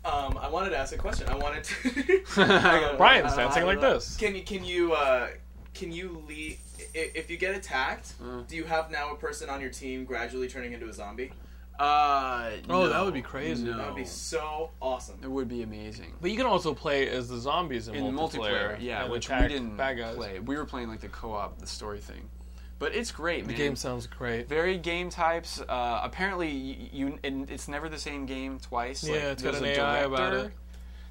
Um, 0.06 0.38
I 0.38 0.50
wanted 0.50 0.72
to 0.72 0.78
ask 0.78 0.94
a 0.94 0.98
question. 0.98 1.30
I 1.30 1.36
wanted 1.38 1.64
to. 1.64 2.24
Brian's 2.98 3.36
dancing 3.36 3.66
like 3.66 3.80
this. 3.80 4.18
Can 4.18 4.36
you 4.36 4.44
can 4.44 4.64
you 4.66 4.94
uh, 4.94 5.30
can 5.74 5.92
you 5.94 6.22
lead 6.28 6.58
if, 6.94 7.16
if 7.16 7.30
you 7.32 7.38
get 7.38 7.56
attacked? 7.56 8.14
Mm. 8.22 8.48
Do 8.48 8.56
you 8.56 8.64
have 8.66 8.92
now 8.92 9.12
a 9.12 9.16
person 9.16 9.50
on 9.50 9.62
your 9.62 9.70
team 9.70 10.06
gradually 10.06 10.48
turning 10.48 10.74
into 10.74 10.88
a 10.90 10.94
zombie? 10.94 11.32
Uh, 11.80 12.52
Oh, 12.70 12.84
no. 12.84 12.90
that 12.90 13.04
would 13.04 13.14
be 13.16 13.22
crazy. 13.22 13.64
No. 13.66 13.78
That 13.78 13.88
would 13.88 13.96
be 13.96 14.06
so 14.06 14.70
awesome. 14.80 15.18
It 15.24 15.30
would 15.30 15.48
be 15.50 15.64
amazing. 15.64 16.14
But 16.22 16.30
you 16.32 16.38
can 16.38 16.46
also 16.46 16.74
play 16.74 17.10
as 17.10 17.28
the 17.30 17.38
zombies 17.40 17.88
in, 17.88 17.96
In 17.96 18.16
multiplayer, 18.16 18.78
yeah, 18.80 19.10
which 19.10 19.30
we 19.30 19.48
didn't 19.48 19.76
bad 19.76 19.98
guys. 19.98 20.16
play. 20.16 20.40
We 20.40 20.56
were 20.56 20.66
playing 20.66 20.90
like 20.90 21.02
the 21.02 21.08
co-op, 21.10 21.58
the 21.60 21.68
story 21.68 22.00
thing. 22.00 22.30
But 22.80 22.94
it's 22.94 23.12
great, 23.12 23.44
The 23.46 23.50
man. 23.50 23.58
game 23.58 23.76
sounds 23.76 24.08
great. 24.08 24.48
Very 24.50 24.78
game 24.78 25.10
types. 25.10 25.62
Uh, 25.62 26.02
apparently, 26.04 26.50
you, 26.50 26.90
you 26.92 27.20
and 27.24 27.50
it's 27.50 27.68
never 27.68 27.88
the 27.90 27.98
same 28.00 28.26
game 28.26 28.60
twice. 28.60 29.04
Yeah, 29.04 29.14
like, 29.14 29.24
it's 29.24 29.44
got 29.44 29.56
an 29.56 29.64
a 29.66 29.68
AI 29.70 29.98
about 30.00 30.34
it. 30.34 30.52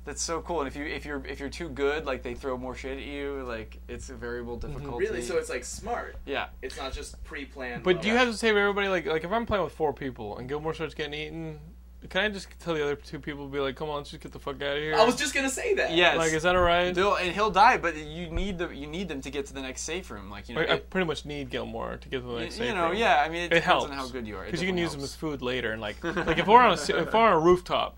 That's 0.04 0.22
so 0.22 0.40
cool. 0.40 0.60
And 0.60 0.68
if 0.68 0.74
you 0.74 0.84
if 0.84 1.04
you're 1.04 1.24
if 1.26 1.38
you're 1.38 1.48
too 1.48 1.68
good, 1.68 2.06
like 2.06 2.22
they 2.22 2.34
throw 2.34 2.56
more 2.56 2.74
shit 2.74 2.98
at 2.98 3.04
you. 3.04 3.44
Like 3.46 3.78
it's 3.88 4.10
a 4.10 4.14
variable 4.14 4.58
mm-hmm. 4.58 4.72
difficulty. 4.72 5.06
Really? 5.06 5.22
So 5.22 5.36
it's 5.36 5.50
like 5.50 5.64
smart. 5.64 6.16
Yeah. 6.26 6.48
It's 6.60 6.76
not 6.76 6.92
just 6.92 7.22
pre-planned. 7.24 7.84
But 7.84 8.02
do 8.02 8.08
you 8.08 8.16
have 8.16 8.28
to 8.28 8.36
save 8.36 8.56
everybody 8.56 8.88
like 8.88 9.06
like 9.06 9.24
if 9.24 9.30
I'm 9.30 9.46
playing 9.46 9.64
with 9.64 9.72
four 9.72 9.92
people 9.92 10.38
and 10.38 10.48
Gilmore 10.48 10.74
starts 10.74 10.94
getting 10.94 11.14
eaten? 11.14 11.60
Can 12.08 12.24
I 12.24 12.28
just 12.30 12.48
tell 12.58 12.74
the 12.74 12.82
other 12.82 12.96
two 12.96 13.20
people 13.20 13.46
be 13.46 13.60
like, 13.60 13.76
"Come 13.76 13.88
on, 13.88 13.98
let's 13.98 14.10
just 14.10 14.22
get 14.22 14.32
the 14.32 14.38
fuck 14.38 14.56
out 14.56 14.76
of 14.76 14.82
here"? 14.82 14.96
I 14.96 15.04
was 15.04 15.14
just 15.14 15.34
gonna 15.34 15.48
say 15.48 15.74
that. 15.74 15.94
Yes. 15.94 16.16
Like, 16.16 16.32
is 16.32 16.42
that 16.42 16.56
alright? 16.56 16.92
They'll, 16.92 17.14
and 17.14 17.32
he'll 17.32 17.52
die, 17.52 17.76
but 17.76 17.96
you 17.96 18.28
need 18.28 18.58
the 18.58 18.70
you 18.70 18.88
need 18.88 19.08
them 19.08 19.20
to 19.20 19.30
get 19.30 19.46
to 19.46 19.54
the 19.54 19.62
next 19.62 19.82
safe 19.82 20.10
room. 20.10 20.28
Like 20.28 20.48
you 20.48 20.56
know, 20.56 20.62
I, 20.62 20.74
I 20.74 20.78
pretty 20.78 21.06
much 21.06 21.24
need 21.24 21.48
Gilmore 21.50 21.98
to 21.98 22.08
get 22.08 22.22
to 22.22 22.26
the 22.26 22.40
next. 22.40 22.58
you 22.58 22.66
safe 22.66 22.74
know, 22.74 22.88
room. 22.88 22.98
yeah, 22.98 23.22
I 23.24 23.28
mean, 23.28 23.42
it 23.42 23.48
depends 23.50 23.66
helps 23.66 23.84
on 23.84 23.92
how 23.92 24.08
good 24.08 24.26
you 24.26 24.36
are. 24.36 24.44
Because 24.44 24.60
you 24.60 24.66
can 24.66 24.74
definitely 24.74 24.82
use 24.82 24.92
them 24.92 25.02
as 25.04 25.14
food 25.14 25.42
later, 25.42 25.70
and 25.70 25.80
like 25.80 26.02
like 26.26 26.38
if 26.38 26.48
we're 26.48 26.60
on 26.60 26.76
a 26.76 26.96
if 26.96 27.14
we're 27.14 27.20
on 27.20 27.34
a 27.34 27.38
rooftop, 27.38 27.96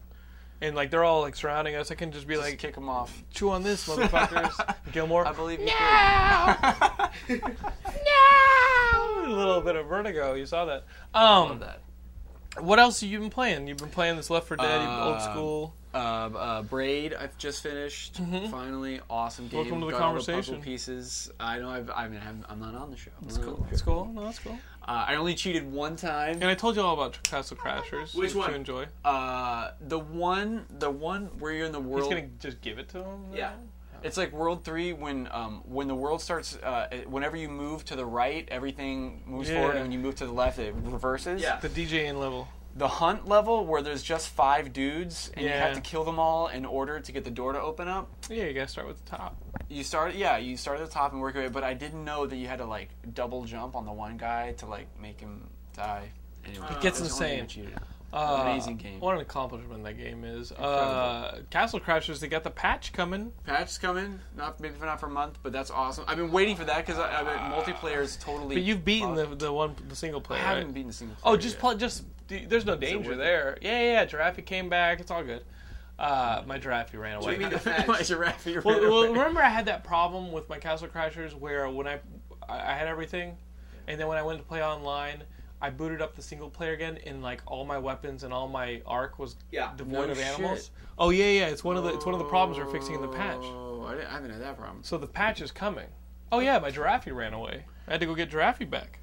and 0.61 0.75
like 0.77 0.91
they're 0.91 1.05
all 1.05 1.21
like 1.23 1.37
surrounding 1.37 1.75
us, 1.77 1.91
I 1.91 1.95
can 1.95 2.13
just 2.13 2.27
be 2.27 2.35
Just 2.35 2.47
like, 2.49 2.59
kick 2.59 2.75
them 2.75 2.89
off. 2.89 3.23
chew 3.31 3.51
on 3.51 3.63
this, 3.63 3.89
motherfuckers. 3.89 4.75
Gilmore, 4.93 5.27
I 5.27 5.33
believe 5.33 5.61
you 5.61 5.67
No! 5.67 6.57
no. 8.07 9.27
a 9.27 9.29
little 9.29 9.61
bit 9.61 9.77
of 9.77 9.87
vertigo. 9.87 10.35
You 10.35 10.47
saw 10.47 10.65
that. 10.67 10.85
Um, 11.15 11.49
Love 11.49 11.61
that. 11.61 11.81
What 12.63 12.79
else 12.79 13.01
have 13.01 13.11
you 13.11 13.19
been 13.19 13.31
playing? 13.31 13.67
You've 13.67 13.79
been 13.79 13.89
playing 13.91 14.17
this 14.17 14.31
Left 14.31 14.47
4 14.47 14.57
Dead, 14.59 14.83
you 14.83 14.89
old 14.89 15.17
Uh, 15.17 15.33
school. 15.33 15.75
Uh, 15.93 15.97
uh, 15.99 16.63
Braid, 16.63 17.15
I've 17.15 17.37
just 17.39 17.63
finished. 17.63 18.17
Finally, 18.51 19.01
awesome 19.11 19.47
game. 19.49 19.61
Mm-hmm. 19.65 19.71
Welcome 19.71 19.81
to 19.81 19.87
the 19.87 19.93
Got 19.93 20.01
conversation. 20.01 20.61
pieces. 20.61 21.31
I 21.41 21.59
know. 21.59 21.69
I've, 21.71 21.91
I 21.91 22.09
mean, 22.09 22.21
I'm, 22.27 22.45
I'm 22.49 22.61
not 22.61 22.75
on 22.75 22.91
the 22.91 22.97
show. 22.97 23.11
That's 23.23 23.39
cool. 23.39 23.67
That's 23.71 23.83
cool. 23.83 24.11
No, 24.13 24.25
that's 24.25 24.39
cool. 24.41 24.59
Uh, 24.87 25.05
I 25.09 25.15
only 25.17 25.35
cheated 25.35 25.71
one 25.71 25.97
time. 25.97 26.35
And 26.35 26.45
I 26.45 26.55
told 26.55 26.77
you 26.77 26.83
all 26.83 26.95
about 26.95 27.23
Castle 27.23 27.57
Crashers. 27.57 28.15
Which 28.15 28.35
one? 28.35 28.51
you 28.51 28.57
enjoy? 28.57 28.87
Uh, 29.05 29.71
the 29.81 29.99
one, 29.99 30.67
the 30.79 30.91
one 30.91 31.27
where 31.39 31.53
you're 31.53 31.67
in 31.67 31.73
the 31.73 31.81
world. 31.81 32.05
He's 32.05 32.13
gonna 32.21 32.29
just 32.39 32.61
give 32.61 32.79
it 32.79 32.89
to 32.91 32.99
him. 33.03 33.25
Yeah. 33.35 33.53
It's 34.03 34.19
like 34.19 34.33
World 34.33 34.65
Three 34.65 34.93
when 34.93 35.29
um, 35.33 35.63
when 35.65 35.89
the 35.89 35.95
world 35.95 36.21
starts. 36.21 36.57
Uh, 36.57 36.89
whenever 37.07 37.39
you 37.39 37.49
move 37.49 37.87
to 37.87 37.97
the 37.97 38.05
right, 38.05 38.47
everything 38.51 39.23
moves 39.25 39.49
Yeah. 39.49 39.57
forward, 39.61 39.77
and 39.77 39.85
when 39.85 39.93
you 39.93 39.99
move 39.99 40.17
to 40.17 40.27
the 40.27 40.33
left, 40.33 40.59
it 40.59 40.75
reverses. 40.75 41.41
Yeah. 41.41 41.59
The 41.59 41.71
DJing 41.71 42.19
level. 42.21 42.47
The 42.77 42.89
hunt 42.89 43.29
level 43.29 43.65
where 43.65 43.83
there's 43.83 44.03
just 44.03 44.31
five 44.31 44.73
dudes 44.73 45.31
and 45.35 45.45
you 45.45 45.53
have 45.53 45.75
to 45.75 45.81
kill 45.81 46.03
them 46.05 46.19
all 46.19 46.49
in 46.49 46.65
order 46.65 46.99
to 46.99 47.13
get 47.13 47.23
the 47.25 47.31
door 47.31 47.53
to 47.53 47.61
open 47.61 47.87
up. 47.87 48.09
Yeah, 48.29 48.45
you 48.47 48.53
gotta 48.53 48.67
start 48.69 48.89
with 48.89 49.05
the 49.05 49.11
top. 49.11 49.37
You 49.69 49.85
start, 49.85 50.15
yeah, 50.15 50.39
you 50.39 50.57
start 50.57 50.81
at 50.81 50.87
the 50.87 50.93
top 50.93 51.13
and 51.13 51.21
work 51.21 51.35
your 51.35 51.45
way. 51.45 51.49
But 51.51 51.63
I 51.63 51.75
didn't 51.75 52.05
know 52.05 52.27
that 52.27 52.37
you 52.37 52.49
had 52.49 52.59
to 52.59 52.65
like 52.67 52.89
double 53.15 53.45
jump 53.45 53.77
on 53.77 53.85
the 53.87 53.93
one 53.93 54.17
guy 54.17 54.53
to 54.59 54.67
like 54.67 54.87
make 55.01 55.21
him 55.21 55.49
die. 55.77 56.11
Anyway, 56.47 56.67
It 56.71 56.81
gets 56.81 56.99
that's 56.99 57.17
the 57.17 57.25
only 57.25 57.37
thing 57.37 57.41
I 57.41 57.43
insane. 57.45 57.75
Uh, 58.13 58.43
Amazing 58.43 58.77
game. 58.77 59.01
What 59.01 59.17
an 59.17 59.23
accomplishment 59.23 59.83
that 59.83 59.95
game 59.99 60.23
is. 60.25 60.53
Uh, 60.53 61.41
Castle 61.51 61.81
Crashers, 61.81 62.21
they 62.21 62.29
got 62.29 62.45
the 62.45 62.51
patch 62.51 62.93
coming. 62.93 63.33
Patch's 63.45 63.77
coming, 63.77 64.21
not 64.37 64.61
maybe 64.61 64.75
not 64.81 65.01
for 65.01 65.07
a 65.07 65.11
month, 65.11 65.41
but 65.43 65.53
that's 65.53 65.71
awesome. 65.73 66.05
I've 66.07 66.17
been 66.19 66.31
waiting 66.31 66.55
for 66.55 66.65
that 66.65 66.87
because 66.87 67.01
I, 67.01 67.11
I 67.11 67.23
mean, 67.25 67.53
multiplayer 67.53 68.01
is 68.03 68.15
totally. 68.17 68.55
But 68.55 68.63
you've 68.63 68.85
beaten 68.85 69.17
the 69.17 69.27
the 69.27 69.53
one 69.53 69.75
the 69.89 69.97
single 69.97 70.21
player. 70.21 70.39
I 70.41 70.45
haven't 70.45 70.65
right? 70.67 70.75
beaten 70.75 70.89
the 70.89 70.95
single 70.95 71.17
Oh, 71.25 71.37
just 71.37 71.55
yet. 71.57 71.61
play. 71.61 71.77
Just 71.77 72.05
d- 72.27 72.47
there's 72.47 72.65
no 72.67 72.77
danger 72.77 73.11
worth 73.11 73.19
it? 73.19 73.23
there. 73.23 73.59
Yeah, 73.61 73.81
yeah. 73.81 73.93
yeah. 73.93 74.05
Giraffe 74.05 74.45
came 74.45 74.69
back. 74.69 75.01
It's 75.01 75.11
all 75.11 75.23
good. 75.25 75.45
Uh, 75.99 76.43
my 76.47 76.59
giraffe 76.59 76.93
ran 76.95 77.17
away. 77.23 77.37
do 77.37 77.41
you 77.43 77.49
mean 77.49 77.51
the? 77.51 77.85
My 77.89 78.03
giraffe 78.03 78.45
ran 78.47 78.63
well, 78.65 78.81
well, 78.81 78.93
away. 79.03 79.09
remember 79.09 79.41
I 79.43 79.49
had 79.49 79.67
that 79.67 79.85
problem 79.85 80.33
with 80.33 80.49
my 80.49 80.59
Castle 80.59 80.89
Crashers 80.89 81.33
where 81.35 81.69
when 81.71 81.87
I 81.87 82.01
I 82.49 82.73
I 82.73 82.75
had 82.75 82.89
everything, 82.89 83.37
and 83.87 84.01
then 84.01 84.09
when 84.09 84.19
I 84.19 84.23
went 84.23 84.39
to 84.39 84.45
play 84.45 84.63
online. 84.63 85.23
I 85.63 85.71
booted 85.71 86.03
up 86.03 86.15
the 86.15 86.21
single 86.21 86.51
player 86.51 86.73
again, 86.73 86.99
and 87.07 87.23
like 87.23 87.41
all 87.47 87.65
my 87.65 87.79
weapons 87.79 88.23
and 88.23 88.35
all 88.35 88.49
my 88.49 88.83
arc 88.85 89.19
was 89.19 89.37
Yeah. 89.51 89.73
devoid 89.77 90.09
No 90.09 90.13
of 90.13 90.19
shit. 90.19 90.27
animals. 90.27 90.71
Oh 90.99 91.09
yeah, 91.09 91.25
yeah. 91.27 91.47
It's 91.47 91.65
one 91.65 91.79
of 91.79 91.85
the 91.85 91.95
it's 91.95 92.05
one 92.05 92.13
of 92.15 92.19
the 92.19 92.27
problems 92.27 92.59
we're 92.63 92.71
fixing 92.71 92.95
in 92.97 93.01
the 93.01 93.09
patch. 93.09 93.39
Oh, 93.41 93.87
I, 93.89 93.95
didn't- 93.95 94.09
I 94.09 94.11
haven't 94.15 94.31
had 94.33 94.43
that 94.43 94.59
problem. 94.59 94.83
So 94.83 94.99
the 94.99 95.07
patch 95.07 95.41
is 95.41 95.51
coming. 95.53 95.87
Oh 96.31 96.41
yeah, 96.41 96.59
my 96.59 96.71
giraffe 96.71 97.07
ran 97.07 97.33
away. 97.33 97.65
I 97.89 97.93
had 97.93 98.01
to 98.01 98.05
go 98.07 98.15
get 98.15 98.29
giraffe 98.29 98.69
back. 98.69 98.99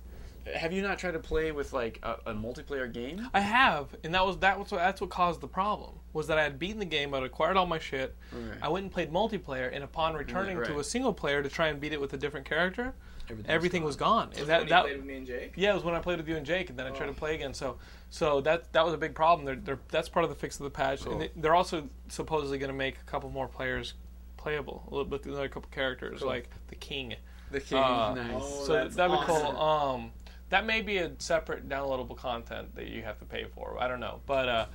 Have 0.55 0.73
you 0.73 0.81
not 0.81 0.99
tried 0.99 1.11
to 1.11 1.19
play 1.19 1.51
with 1.51 1.73
like 1.73 1.99
a, 2.03 2.15
a 2.27 2.33
multiplayer 2.33 2.91
game? 2.91 3.27
I 3.33 3.39
have, 3.39 3.95
and 4.03 4.13
that 4.13 4.25
was 4.25 4.37
that 4.39 4.57
was 4.59 4.71
what, 4.71 4.79
that's 4.79 5.01
what 5.01 5.09
caused 5.09 5.41
the 5.41 5.47
problem. 5.47 5.93
Was 6.13 6.27
that 6.27 6.37
I 6.37 6.43
had 6.43 6.59
beaten 6.59 6.79
the 6.79 6.85
game, 6.85 7.13
I'd 7.13 7.23
acquired 7.23 7.57
all 7.57 7.65
my 7.65 7.79
shit. 7.79 8.15
Okay. 8.33 8.57
I 8.61 8.69
went 8.69 8.83
and 8.83 8.91
played 8.91 9.11
multiplayer, 9.11 9.69
and 9.73 9.83
upon 9.83 10.13
returning 10.15 10.57
to 10.57 10.71
right. 10.71 10.79
a 10.79 10.83
single 10.83 11.13
player 11.13 11.41
to 11.41 11.49
try 11.49 11.67
and 11.67 11.79
beat 11.79 11.93
it 11.93 12.01
with 12.01 12.13
a 12.13 12.17
different 12.17 12.45
character, 12.45 12.93
Everything 13.29 13.37
was 13.47 13.55
everything 13.55 13.83
was 13.83 13.95
gone. 13.95 14.29
Was 14.31 14.39
And 14.39 14.47
that, 14.49 14.57
when 14.59 14.67
you 14.67 14.69
that 14.69 14.81
played 14.83 14.97
with 14.97 15.05
me 15.05 15.15
and 15.15 15.27
Jake? 15.27 15.53
yeah, 15.55 15.71
it 15.71 15.75
was 15.75 15.83
when 15.83 15.95
I 15.95 15.99
played 15.99 16.17
with 16.17 16.27
you 16.27 16.35
and 16.35 16.45
Jake, 16.45 16.69
and 16.69 16.77
then 16.77 16.85
I 16.85 16.89
tried 16.89 17.07
Oh. 17.09 17.13
to 17.13 17.17
play 17.19 17.35
again. 17.35 17.53
So, 17.53 17.77
so 18.09 18.41
that 18.41 18.71
that 18.73 18.83
was 18.83 18.93
a 18.93 18.97
big 18.97 19.15
problem. 19.15 19.45
They're, 19.45 19.55
they're, 19.55 19.79
that's 19.89 20.09
part 20.09 20.23
of 20.25 20.29
the 20.29 20.35
fix 20.35 20.59
of 20.59 20.63
the 20.65 20.69
patch, 20.69 21.03
Cool. 21.03 21.13
and 21.13 21.21
they, 21.21 21.31
they're 21.35 21.55
also 21.55 21.87
supposedly 22.09 22.57
going 22.57 22.71
to 22.71 22.77
make 22.77 22.97
a 22.99 23.03
couple 23.09 23.29
more 23.29 23.47
players 23.47 23.93
playable, 24.37 24.83
a 24.87 24.89
little 24.89 25.05
bit 25.05 25.25
another 25.25 25.47
couple 25.47 25.69
characters 25.71 26.19
Cool. 26.19 26.27
like 26.29 26.49
the 26.67 26.75
king. 26.75 27.15
The 27.51 27.59
king, 27.59 27.77
Uh, 27.77 28.13
nice. 28.15 28.31
Oh, 28.35 28.63
so 28.65 28.73
that'd 28.87 29.11
be 29.11 29.25
cool. 29.25 29.57
Um, 29.57 30.11
that 30.51 30.65
may 30.65 30.81
be 30.81 30.97
a 30.97 31.11
separate 31.17 31.67
downloadable 31.67 32.15
content 32.15 32.75
that 32.75 32.87
you 32.87 33.01
have 33.01 33.17
to 33.19 33.25
pay 33.25 33.45
for. 33.45 33.77
I 33.79 33.87
don't 33.87 33.99
know, 33.99 34.21
but 34.27 34.47
uh, 34.47 34.65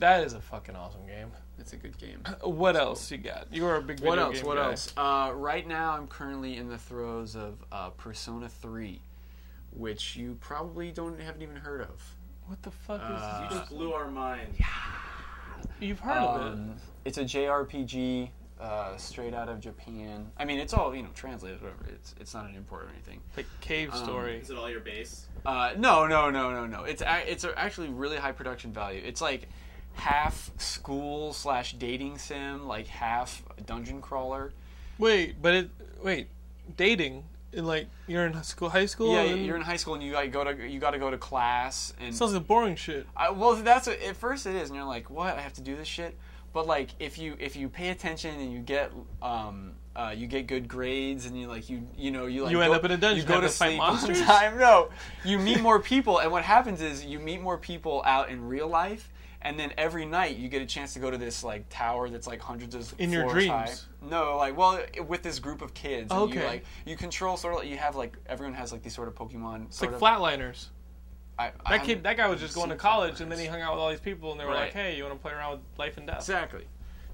that 0.00 0.24
is 0.24 0.32
a 0.32 0.40
fucking 0.40 0.74
awesome 0.76 1.06
game. 1.06 1.30
It's 1.58 1.72
a 1.72 1.76
good 1.76 1.96
game. 1.98 2.20
What 2.42 2.76
else 2.76 3.10
you 3.10 3.18
got? 3.18 3.46
You 3.52 3.66
are 3.66 3.76
a 3.76 3.82
big 3.82 4.00
What 4.00 4.12
video 4.16 4.24
else? 4.26 4.36
game 4.38 4.46
What 4.46 4.56
guy. 4.56 4.64
else? 4.70 4.92
Uh, 4.96 5.32
right 5.34 5.66
now, 5.66 5.92
I'm 5.92 6.06
currently 6.08 6.56
in 6.56 6.68
the 6.68 6.78
throes 6.78 7.36
of 7.36 7.58
uh, 7.72 7.90
Persona 7.90 8.48
3, 8.48 9.00
which 9.72 10.16
you 10.16 10.36
probably 10.40 10.90
don't 10.92 11.20
haven't 11.20 11.42
even 11.42 11.56
heard 11.56 11.80
of. 11.82 12.02
What 12.46 12.62
the 12.62 12.70
fuck 12.70 13.00
is 13.02 13.06
Uh, 13.22 13.48
You 13.50 13.56
just 13.58 13.70
blew 13.70 13.92
our 13.92 14.10
mind. 14.10 14.54
Yeah. 14.58 14.66
You've 15.80 16.00
heard 16.00 16.16
of 16.16 16.46
it? 16.46 16.52
Um, 16.54 16.76
It's 17.04 17.18
a 17.18 17.24
JRPG 17.24 18.30
uh, 18.60 18.96
straight 18.96 19.34
out 19.34 19.48
of 19.48 19.60
Japan. 19.60 20.30
I 20.36 20.44
mean, 20.44 20.58
it's 20.58 20.72
all 20.72 20.94
you 20.94 21.02
know 21.02 21.10
translated. 21.14 21.60
Whatever. 21.62 21.84
It's 21.88 22.14
it's 22.20 22.34
not 22.34 22.48
an 22.48 22.54
import 22.56 22.84
or 22.84 22.88
anything. 22.90 23.20
Like 23.36 23.46
Cave 23.60 23.90
Um, 23.92 24.04
Story. 24.04 24.36
Is 24.38 24.50
it 24.50 24.56
all 24.58 24.70
your 24.70 24.80
base? 24.80 25.26
Uh, 25.46 25.72
no, 25.76 26.06
no, 26.06 26.30
no, 26.30 26.50
no, 26.52 26.66
no. 26.66 26.84
It's 26.84 27.02
a, 27.02 27.30
it's 27.30 27.44
a 27.44 27.56
actually 27.58 27.88
really 27.88 28.16
high 28.16 28.32
production 28.32 28.72
value. 28.72 29.00
It's 29.04 29.20
like 29.20 29.48
half 29.94 30.50
school 30.58 31.32
slash 31.32 31.72
dating 31.74 32.18
sim, 32.18 32.66
like 32.66 32.86
half 32.86 33.42
dungeon 33.66 34.00
crawler. 34.00 34.52
Wait, 34.98 35.40
but 35.40 35.54
it 35.54 35.70
wait, 36.02 36.28
dating 36.76 37.24
in 37.52 37.64
like 37.64 37.86
you're 38.06 38.26
in 38.26 38.42
school, 38.42 38.68
high 38.68 38.86
school. 38.86 39.12
yeah, 39.14 39.22
and- 39.22 39.46
you're 39.46 39.56
in 39.56 39.62
high 39.62 39.76
school 39.76 39.94
and 39.94 40.02
you 40.02 40.12
got 40.12 40.30
go 40.30 40.44
to 40.44 40.68
you 40.68 40.78
got 40.80 40.90
to 40.90 40.98
go 40.98 41.10
to 41.10 41.18
class 41.18 41.94
and 42.00 42.14
Sounds 42.14 42.34
like 42.34 42.46
boring 42.46 42.76
shit. 42.76 43.06
I, 43.16 43.30
well, 43.30 43.54
that's 43.56 43.86
what, 43.86 44.00
at 44.02 44.16
first 44.16 44.46
it 44.46 44.54
is, 44.54 44.68
and 44.68 44.76
you're 44.76 44.84
like, 44.86 45.08
what? 45.10 45.36
I 45.36 45.40
have 45.40 45.54
to 45.54 45.60
do 45.62 45.76
this 45.76 45.88
shit. 45.88 46.16
But 46.52 46.66
like, 46.66 46.90
if 46.98 47.18
you 47.18 47.36
if 47.38 47.56
you 47.56 47.68
pay 47.68 47.90
attention 47.90 48.34
and 48.40 48.52
you 48.52 48.58
get 48.60 48.90
um 49.22 49.72
uh, 49.96 50.14
you 50.16 50.26
get 50.28 50.46
good 50.46 50.68
grades 50.68 51.26
and 51.26 51.38
you 51.38 51.48
like 51.48 51.68
you 51.68 51.82
you 51.96 52.10
know 52.12 52.26
you 52.26 52.44
like 52.44 52.52
You 52.52 52.60
end 52.62 52.70
go- 52.70 52.76
up 52.76 52.84
in 52.84 52.92
a 52.92 52.96
dungeon, 52.96 53.18
You 53.20 53.24
go 53.28 53.40
to 53.40 53.48
sleep 53.48 53.80
on 53.80 53.94
monsters? 53.94 54.20
time. 54.22 54.56
No, 54.58 54.90
you 55.24 55.38
meet 55.38 55.60
more 55.60 55.80
people, 55.80 56.18
and 56.20 56.30
what 56.30 56.44
happens 56.44 56.80
is 56.80 57.04
you 57.04 57.18
meet 57.18 57.40
more 57.40 57.58
people 57.58 58.02
out 58.06 58.28
in 58.30 58.46
real 58.48 58.68
life. 58.68 59.10
And 59.40 59.58
then 59.58 59.72
every 59.78 60.04
night 60.04 60.36
you 60.36 60.48
get 60.48 60.62
a 60.62 60.66
chance 60.66 60.94
to 60.94 60.98
go 60.98 61.12
to 61.12 61.16
this 61.16 61.44
like 61.44 61.64
tower 61.68 62.10
that's 62.10 62.26
like 62.26 62.40
hundreds 62.40 62.74
of 62.74 62.92
In 62.98 63.12
your 63.12 63.22
floors 63.28 63.46
high. 63.46 63.64
dreams? 63.66 63.86
No, 64.02 64.36
like 64.36 64.56
well, 64.56 64.80
with 65.06 65.22
this 65.22 65.38
group 65.38 65.62
of 65.62 65.74
kids. 65.74 66.10
and 66.10 66.20
You 66.32 66.38
Okay. 66.38 66.46
like 66.46 66.64
you 66.84 66.96
control 66.96 67.36
sort 67.36 67.56
of. 67.62 67.64
You 67.70 67.76
have 67.76 67.94
like 67.94 68.16
everyone 68.26 68.54
has 68.54 68.72
like 68.72 68.82
these 68.82 68.94
sort 68.96 69.06
of 69.06 69.14
Pokemon. 69.14 69.66
It's 69.66 69.80
like 69.80 69.92
of, 69.92 70.00
Flatliners. 70.00 70.66
I, 71.38 71.52
That 71.68 71.84
kid, 71.84 72.02
that 72.02 72.16
guy 72.16 72.26
was 72.28 72.40
just 72.40 72.54
going 72.54 72.70
to 72.70 72.76
college, 72.76 73.20
and 73.20 73.30
then 73.30 73.38
he 73.38 73.46
hung 73.46 73.60
out 73.60 73.72
with 73.74 73.80
all 73.80 73.90
these 73.90 74.00
people, 74.00 74.32
and 74.32 74.40
they 74.40 74.44
were 74.44 74.50
Right. 74.50 74.64
like, 74.64 74.72
"Hey, 74.72 74.96
you 74.96 75.04
want 75.04 75.14
to 75.14 75.20
play 75.22 75.32
around 75.32 75.52
with 75.52 75.60
life 75.78 75.96
and 75.96 76.06
death?" 76.06 76.18
Exactly. 76.18 76.66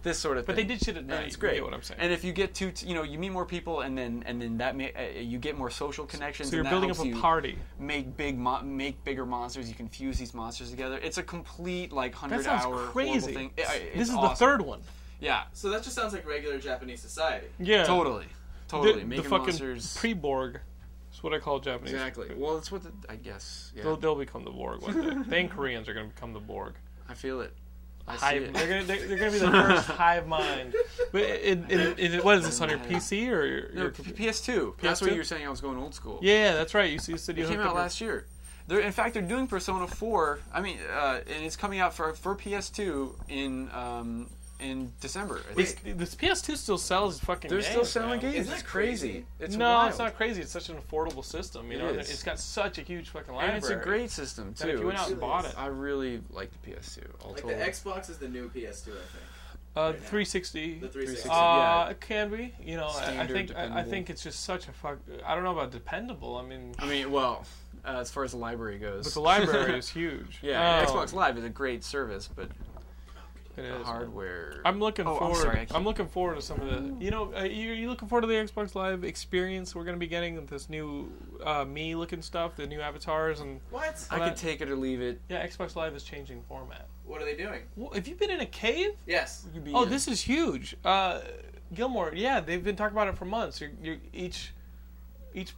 This 0.02 0.18
sort 0.18 0.36
of 0.36 0.44
thing. 0.44 0.54
But 0.54 0.56
thing. 0.56 0.66
they 0.68 0.74
did 0.74 0.84
shit 0.84 0.96
at 0.96 1.00
And 1.00 1.08
night. 1.08 1.24
It's 1.26 1.36
You 1.36 1.40
great. 1.40 1.54
get 1.54 1.64
what 1.64 1.72
I'm 1.72 1.82
saying. 1.82 1.98
And 2.00 2.12
if 2.12 2.24
you 2.24 2.32
get 2.34 2.54
to, 2.56 2.72
you 2.86 2.94
know, 2.94 3.02
you 3.04 3.18
meet 3.18 3.30
more 3.30 3.46
people, 3.46 3.80
and 3.80 3.96
then 3.96 4.22
and 4.26 4.40
then 4.40 4.58
that 4.58 4.76
may, 4.76 4.92
uh, 4.92 5.18
you 5.20 5.38
get 5.38 5.56
more 5.56 5.70
social 5.70 6.04
connections. 6.04 6.50
So 6.50 6.56
you're 6.56 6.64
and 6.64 6.66
that 6.66 6.80
building 6.80 6.90
up 7.14 7.18
a 7.18 7.20
party. 7.22 7.58
Make 7.78 8.14
big, 8.16 8.38
mo- 8.38 8.60
make 8.62 9.02
bigger 9.04 9.24
monsters. 9.24 9.66
You 9.68 9.74
can 9.74 9.88
fuse 9.88 10.18
these 10.18 10.34
monsters 10.34 10.70
together. 10.70 10.98
It's 11.02 11.16
a 11.18 11.22
complete 11.22 11.90
like 11.92 12.14
hundred 12.14 12.46
hour 12.46 12.86
crazy. 12.88 13.32
thing. 13.32 13.50
It- 13.56 13.66
it's 13.68 13.96
This 13.96 14.08
is 14.10 14.14
the 14.14 14.28
third 14.30 14.60
one. 14.60 14.82
Yeah, 15.20 15.44
So 15.54 15.70
that 15.70 15.82
just 15.82 15.94
sounds 15.96 16.12
like 16.12 16.26
regular 16.26 16.58
Japanese 16.58 17.00
society. 17.00 17.46
Yeah, 17.58 17.84
totally, 17.84 18.26
totally. 18.68 19.04
The, 19.04 19.16
the 19.16 19.22
fucking 19.22 19.46
monsters. 19.46 19.96
pre-Borg. 19.96 20.60
What 21.24 21.32
I 21.32 21.38
call 21.38 21.58
Japanese. 21.58 21.94
Exactly. 21.94 22.28
Well, 22.36 22.56
that's 22.56 22.70
what 22.70 22.82
the, 22.82 22.92
I 23.08 23.16
guess. 23.16 23.72
Yeah. 23.74 23.84
They'll, 23.84 23.96
they'll 23.96 24.14
become 24.14 24.44
the 24.44 24.50
Borg 24.50 24.82
one 24.82 25.00
day. 25.00 25.22
they 25.26 25.40
and 25.42 25.50
Koreans 25.50 25.88
are 25.88 25.94
going 25.94 26.06
to 26.06 26.14
become 26.14 26.34
the 26.34 26.38
Borg. 26.38 26.74
I 27.08 27.14
feel 27.14 27.40
it. 27.40 27.54
I 28.06 28.16
see 28.16 28.26
Hive, 28.26 28.42
it. 28.42 28.52
they're 28.52 28.68
gonna 28.68 28.84
they're, 28.84 29.16
they're 29.16 29.30
be 29.30 29.38
the 29.38 29.50
first 29.50 29.88
hive 29.88 30.26
mind. 30.26 30.74
But 31.12 31.22
in, 31.22 31.64
in, 31.70 31.98
in, 31.98 32.22
what 32.22 32.36
is 32.36 32.44
this 32.44 32.60
on 32.60 32.68
your 32.68 32.78
PC 32.78 33.30
or 33.30 33.46
your, 33.46 33.72
No, 33.72 33.82
your 33.84 33.90
P- 33.92 34.12
PS2. 34.12 34.74
That's 34.82 35.00
what 35.00 35.12
you 35.12 35.16
were 35.16 35.24
saying. 35.24 35.46
I 35.46 35.48
was 35.48 35.62
going 35.62 35.78
old 35.78 35.94
school. 35.94 36.18
Yeah, 36.20 36.52
that's 36.52 36.74
right. 36.74 36.92
You 36.92 36.98
see, 36.98 37.12
you 37.12 37.18
said 37.18 37.38
you 37.38 37.44
It 37.44 37.48
came 37.48 37.60
out 37.60 37.74
last 37.74 38.02
year. 38.02 38.26
They're, 38.68 38.80
in 38.80 38.92
fact, 38.92 39.14
they're 39.14 39.22
doing 39.22 39.46
Persona 39.46 39.86
4. 39.86 40.40
I 40.52 40.60
mean, 40.60 40.76
uh, 40.94 41.20
and 41.26 41.44
it's 41.44 41.56
coming 41.56 41.80
out 41.80 41.94
for 41.94 42.12
for 42.12 42.36
PS2 42.36 43.14
in 43.30 43.70
um, 43.72 44.28
in 44.60 44.92
December. 45.00 45.40
I 45.50 45.54
This, 45.54 45.72
think. 45.74 45.98
this 45.98 46.14
PS2 46.14 46.56
still 46.56 46.78
sells 46.78 47.18
fucking. 47.20 47.48
They're 47.50 47.58
games, 47.60 47.70
still 47.70 47.84
selling 47.84 48.22
man. 48.22 48.32
games. 48.32 48.48
It's 48.50 48.62
crazy. 48.62 49.26
It's 49.40 49.56
no, 49.56 49.66
wild. 49.74 49.90
it's 49.90 49.98
not 49.98 50.16
crazy. 50.16 50.40
It's 50.42 50.52
such 50.52 50.68
an 50.68 50.76
affordable 50.76 51.24
system. 51.24 51.70
You 51.70 51.78
It 51.78 51.82
know, 51.82 51.88
is. 52.00 52.10
it's 52.10 52.22
got 52.22 52.38
such 52.38 52.78
a 52.78 52.82
huge 52.82 53.08
fucking 53.10 53.34
library. 53.34 53.54
And 53.56 53.64
it's 53.64 53.70
a 53.70 53.76
great 53.76 54.10
system 54.10 54.54
too. 54.54 54.66
That 54.66 54.74
if 54.74 54.80
you 54.80 54.86
went 54.86 54.98
out 54.98 55.10
and 55.10 55.20
bought 55.20 55.44
it, 55.44 55.54
I 55.58 55.66
really 55.66 56.20
like 56.30 56.50
the 56.62 56.70
PS2. 56.70 56.98
All 57.24 57.32
Like 57.32 57.40
told. 57.42 57.52
the 57.54 57.56
Xbox 57.58 58.08
is 58.10 58.18
the 58.18 58.28
new 58.28 58.48
PS2, 58.48 58.62
I 58.62 58.70
think. 58.70 58.88
uh, 59.76 59.80
right 59.80 59.96
360. 59.98 60.78
The 60.80 60.88
360. 60.88 61.28
Uh, 61.28 61.32
yeah. 61.34 61.88
it 61.90 62.00
can 62.00 62.30
be. 62.30 62.54
You 62.64 62.76
know, 62.76 62.86
I, 62.86 63.20
I 63.22 63.26
think 63.26 63.54
I, 63.56 63.80
I 63.80 63.82
think 63.82 64.08
it's 64.08 64.22
just 64.22 64.44
such 64.44 64.68
a 64.68 64.72
fuck. 64.72 64.98
I 65.26 65.34
don't 65.34 65.42
know 65.44 65.52
about 65.52 65.72
dependable. 65.72 66.36
I 66.36 66.42
mean, 66.46 66.74
I 66.78 66.86
mean, 66.86 67.10
well, 67.10 67.44
uh, 67.84 67.98
as 67.98 68.10
far 68.10 68.22
as 68.24 68.30
the 68.30 68.38
library 68.38 68.78
goes, 68.78 69.04
but 69.04 69.14
the 69.14 69.20
library 69.20 69.76
is 69.78 69.88
huge. 69.88 70.38
Yeah, 70.42 70.84
Oh. 70.88 70.92
Xbox 70.92 71.12
Live 71.12 71.36
is 71.36 71.44
a 71.44 71.48
great 71.50 71.82
service, 71.84 72.28
but 72.34 72.48
It 73.56 73.62
the 73.62 73.80
is, 73.80 73.86
hardware. 73.86 74.60
I'm 74.64 74.80
looking 74.80 75.06
Oh, 75.06 75.12
I'm 75.12 75.18
forward. 75.18 75.36
sorry, 75.42 75.66
I 75.70 75.76
I'm, 75.76 75.84
looking 75.84 76.06
forward 76.08 76.36
to 76.36 76.42
some 76.42 76.60
of 76.60 76.68
the. 76.68 77.04
You 77.04 77.10
know, 77.10 77.32
uh, 77.36 77.44
you 77.44 77.72
you 77.72 77.88
looking 77.88 78.08
forward 78.08 78.22
to 78.22 78.26
the 78.26 78.34
Xbox 78.34 78.74
Live 78.74 79.04
experience? 79.04 79.74
We're 79.74 79.84
going 79.84 79.96
to 79.96 80.00
be 80.00 80.06
getting 80.08 80.44
this 80.46 80.68
new 80.68 81.12
uh, 81.44 81.64
me 81.64 81.94
looking 81.94 82.22
stuff, 82.22 82.56
the 82.56 82.66
new 82.66 82.80
avatars, 82.80 83.40
and 83.40 83.60
What? 83.70 84.06
I 84.10 84.18
all 84.20 84.28
could 84.28 84.36
take 84.36 84.60
it 84.60 84.68
or 84.68 84.76
leave 84.76 85.00
it. 85.00 85.20
Yeah, 85.28 85.46
Xbox 85.46 85.76
Live 85.76 85.94
is 85.94 86.02
changing 86.02 86.42
format. 86.48 86.86
What 87.04 87.20
are 87.20 87.24
they 87.24 87.36
doing? 87.36 87.62
Well, 87.76 87.90
have 87.92 88.08
you 88.08 88.14
been 88.14 88.30
in 88.30 88.40
a 88.40 88.46
cave? 88.46 88.90
Yes. 89.06 89.46
Be 89.62 89.72
Oh, 89.74 89.82
in- 89.84 89.90
this 89.90 90.08
is 90.08 90.22
huge. 90.22 90.76
Uh, 90.84 91.20
Gilmore, 91.74 92.12
yeah, 92.14 92.40
they've 92.40 92.62
been 92.64 92.76
talking 92.76 92.94
about 92.96 93.08
it 93.08 93.16
for 93.18 93.24
months. 93.24 93.60
You're, 93.60 93.70
you're, 93.82 93.96
each 94.12 94.52
each 95.34 95.52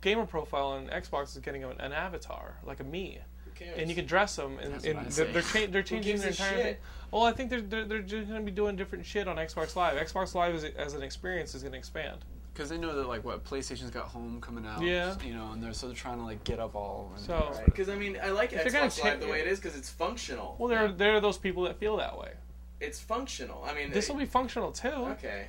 gamer 0.00 0.24
profile 0.26 0.68
on 0.68 0.86
Xbox 0.88 1.34
is 1.36 1.38
getting 1.42 1.64
an, 1.64 1.72
an 1.80 1.92
avatar, 1.92 2.56
like 2.64 2.80
a 2.80 2.84
me. 2.84 3.18
Cares? 3.58 3.78
and 3.78 3.88
you 3.88 3.94
can 3.94 4.06
dress 4.06 4.36
them, 4.36 4.58
and, 4.62 4.74
and 4.84 5.06
they're 5.10 5.26
they're, 5.26 5.42
cha- 5.42 5.66
they're 5.70 5.82
changing 5.82 6.18
their 6.18 6.28
entire 6.28 6.54
shit? 6.56 6.62
thing. 6.64 6.76
Well, 7.10 7.22
I 7.24 7.32
think 7.32 7.50
they're 7.50 7.60
they're, 7.60 7.84
they're 7.84 8.02
just 8.02 8.28
going 8.28 8.40
to 8.40 8.44
be 8.46 8.52
doing 8.52 8.76
different 8.76 9.04
shit 9.06 9.26
on 9.28 9.36
Xbox 9.36 9.74
Live. 9.76 9.96
Xbox 9.98 10.34
Live 10.34 10.54
is, 10.54 10.64
as 10.64 10.94
an 10.94 11.02
experience 11.02 11.54
is 11.54 11.62
going 11.62 11.72
to 11.72 11.78
expand. 11.78 12.18
Because 12.52 12.70
they 12.70 12.76
know 12.78 12.94
that 12.96 13.06
like 13.06 13.24
what 13.24 13.44
PlayStation's 13.44 13.90
got 13.90 14.06
Home 14.06 14.40
coming 14.40 14.66
out. 14.66 14.82
Yeah. 14.82 15.14
You 15.24 15.32
know, 15.34 15.52
and 15.52 15.62
they're 15.62 15.72
so 15.72 15.86
they're 15.86 15.94
trying 15.96 16.18
to 16.18 16.24
like 16.24 16.42
get 16.44 16.58
up 16.58 16.74
all. 16.74 17.12
And 17.16 17.24
So- 17.24 17.52
Because 17.64 17.88
I 17.88 17.94
mean, 17.94 18.18
I 18.22 18.30
like 18.30 18.52
If 18.52 18.62
they're 18.64 18.72
gonna 18.72 18.86
Xbox 18.86 19.04
Live 19.04 19.20
cha- 19.20 19.26
the 19.26 19.30
way 19.30 19.40
it 19.40 19.46
is 19.46 19.60
because 19.60 19.76
it's 19.78 19.88
functional. 19.90 20.56
Well, 20.58 20.68
there 20.68 20.84
are, 20.84 20.88
there 20.88 21.14
are 21.14 21.20
those 21.20 21.38
people 21.38 21.62
that 21.64 21.78
feel 21.78 21.96
that 21.98 22.18
way. 22.18 22.32
It's 22.80 22.98
functional. 23.00 23.64
I 23.64 23.74
mean, 23.74 23.90
This 23.90 24.08
will 24.08 24.16
be 24.16 24.24
functional 24.26 24.72
too. 24.72 24.88
Okay. 24.88 25.46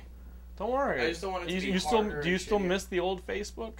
Don't 0.56 0.70
worry. 0.70 1.00
I 1.00 1.08
just 1.08 1.22
don't 1.22 1.32
want 1.32 1.44
it 1.44 1.46
to 1.48 1.52
you, 1.54 1.60
be 1.60 1.66
you 1.68 1.78
still 1.78 2.02
do 2.22 2.28
you 2.30 2.38
still 2.38 2.58
shittier. 2.60 2.66
miss 2.66 2.84
the 2.84 3.00
old 3.00 3.26
Facebook? 3.26 3.72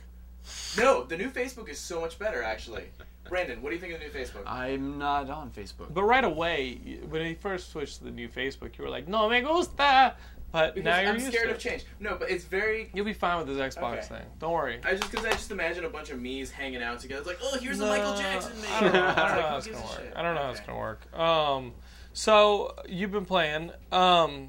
No, 0.77 1.05
the 1.05 1.17
new 1.17 1.31
Facebook 1.31 1.69
is 1.69 1.79
so 1.79 2.01
much 2.01 2.19
better, 2.19 2.43
actually. 2.43 2.85
Brandon, 3.31 3.63
what 3.63 3.71
do 3.71 3.77
you 3.77 3.81
think 3.81 3.95
of 3.95 4.01
the 4.01 4.07
new 4.07 4.13
Facebook? 4.13 4.43
I'm 4.47 4.99
not 4.99 5.31
on 5.31 5.51
Facebook. 5.51 5.95
But 5.95 6.03
right 6.03 6.25
away, 6.25 6.99
when 7.09 7.25
he 7.25 7.35
first 7.35 7.71
switched 7.71 7.99
to 7.99 8.05
the 8.05 8.11
new 8.11 8.29
Facebook, 8.29 8.77
you 8.77 8.85
were 8.85 8.91
like, 8.91 9.09
"No 9.09 9.29
me 9.29 9.41
gusta," 9.41 10.15
but 10.53 10.75
Because 10.75 10.85
now 10.85 11.01
you're 11.01 11.09
I'm 11.11 11.15
used 11.15 11.29
scared 11.29 11.49
to 11.49 11.55
of 11.55 11.59
change. 11.61 11.85
No, 12.01 12.17
but 12.17 12.29
it's 12.31 12.45
very. 12.45 12.91
You'll 12.93 13.05
be 13.07 13.13
fine 13.15 13.39
with 13.39 13.57
this 13.57 13.75
Xbox 13.75 13.99
Okay. 13.99 14.07
thing. 14.19 14.27
Don't 14.41 14.53
worry. 14.53 14.81
I 14.85 14.97
just 14.97 15.11
because 15.11 15.25
I 15.25 15.31
just 15.31 15.51
imagine 15.51 15.85
a 15.85 15.89
bunch 15.89 16.11
of 16.11 16.21
me's 16.21 16.51
hanging 16.51 16.83
out 16.83 16.99
together. 17.01 17.21
It's 17.21 17.29
like, 17.29 17.39
oh, 17.43 17.57
here's 17.59 17.79
the 17.79 17.87
No, 17.87 17.93
Michael 17.93 18.17
Jackson 18.17 18.61
meme. 18.61 18.71
I 18.73 18.81
don't 18.81 18.93
know, 18.93 19.05
I 19.07 19.15
don't 19.29 19.37
know 19.37 19.43
how 19.49 19.57
it's 19.57 19.67
gonna 19.69 19.85
work. 19.87 20.13
I 20.17 20.23
don't 20.23 20.35
know 20.35 20.43
how 20.43 20.51
it's 20.51 20.61
gonna 20.61 20.79
work. 20.79 21.19
Um, 21.19 21.73
so 22.13 22.75
you've 22.89 23.13
been 23.13 23.25
playing. 23.25 23.71
Um, 23.93 24.49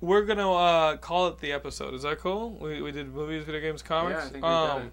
we're 0.00 0.22
gonna 0.22 0.52
uh, 0.52 0.96
call 0.98 1.28
it 1.28 1.38
the 1.38 1.52
episode. 1.52 1.94
Is 1.94 2.02
that 2.02 2.18
cool? 2.20 2.50
We, 2.60 2.82
we 2.82 2.92
did 2.92 3.12
movies, 3.12 3.44
video 3.44 3.60
games, 3.60 3.82
comics. 3.82 4.12
Yeah, 4.18 4.18
I 4.18 4.22
think 4.24 4.34
we 4.34 4.40
got 4.42 4.76
um, 4.76 4.92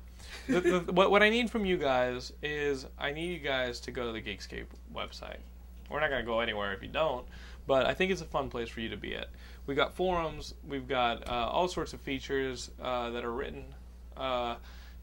the, 0.60 0.80
the, 0.80 0.94
what, 0.94 1.11
what 1.11 1.23
I 1.23 1.30
need 1.30 1.49
from 1.49 1.65
you 1.65 1.78
guys 1.78 2.34
is 2.41 2.86
I 2.98 3.11
need 3.11 3.32
you 3.34 3.40
guys 3.40 3.80
to 3.82 3.91
go 3.91 4.06
to 4.06 4.11
the 4.11 4.22
Geekscape 4.22 4.65
website. 4.94 5.40
We're 5.90 5.99
not 5.99 6.10
gonna 6.10 6.23
go 6.23 6.40
anywhere 6.40 6.73
if 6.73 6.82
you 6.82 6.88
don't, 6.88 7.26
but 7.68 7.86
I 7.86 7.94
think 7.94 8.11
it's 8.11 8.22
a 8.22 8.26
fun 8.26 8.49
place 8.49 8.69
for 8.69 8.80
you 8.80 8.90
to 8.90 8.98
be 8.98 9.15
at. 9.15 9.28
We've 9.68 9.78
got 9.78 9.94
forums. 9.94 10.53
We've 10.68 10.88
got 10.88 11.28
uh, 11.28 11.49
all 11.49 11.68
sorts 11.68 11.94
of 11.94 12.02
features 12.02 12.72
uh, 12.82 13.10
that 13.11 13.26
are 13.26 13.32
written. 13.34 13.65
Uh, 14.15 14.56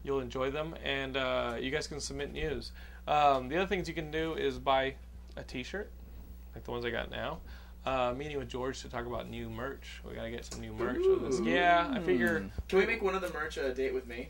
you'll 0.03 0.19
enjoy 0.19 0.49
them, 0.51 0.75
and 0.83 1.15
uh, 1.15 1.57
you 1.59 1.71
guys 1.71 1.87
can 1.87 1.99
submit 1.99 2.33
news. 2.33 2.71
Um, 3.07 3.49
the 3.49 3.57
other 3.57 3.67
things 3.67 3.87
you 3.87 3.93
can 3.93 4.11
do 4.11 4.33
is 4.33 4.57
buy 4.59 4.95
a 5.37 5.43
T-shirt, 5.43 5.91
like 6.55 6.63
the 6.63 6.71
ones 6.71 6.85
I 6.85 6.89
got 6.89 7.11
now. 7.11 7.39
Uh, 7.85 8.13
meeting 8.15 8.37
with 8.37 8.49
George 8.49 8.81
to 8.81 8.89
talk 8.89 9.05
about 9.05 9.29
new 9.29 9.49
merch. 9.49 10.01
We 10.07 10.13
gotta 10.13 10.29
get 10.29 10.45
some 10.45 10.59
new 10.59 10.73
merch 10.73 10.97
on 10.97 11.23
this. 11.23 11.39
Ooh. 11.39 11.45
Yeah, 11.45 11.89
I 11.91 11.99
figure. 11.99 12.49
Can 12.67 12.79
we 12.79 12.85
make 12.85 13.01
one 13.01 13.15
of 13.15 13.21
the 13.21 13.31
merch 13.31 13.57
a 13.57 13.73
date 13.73 13.93
with 13.93 14.05
me? 14.05 14.29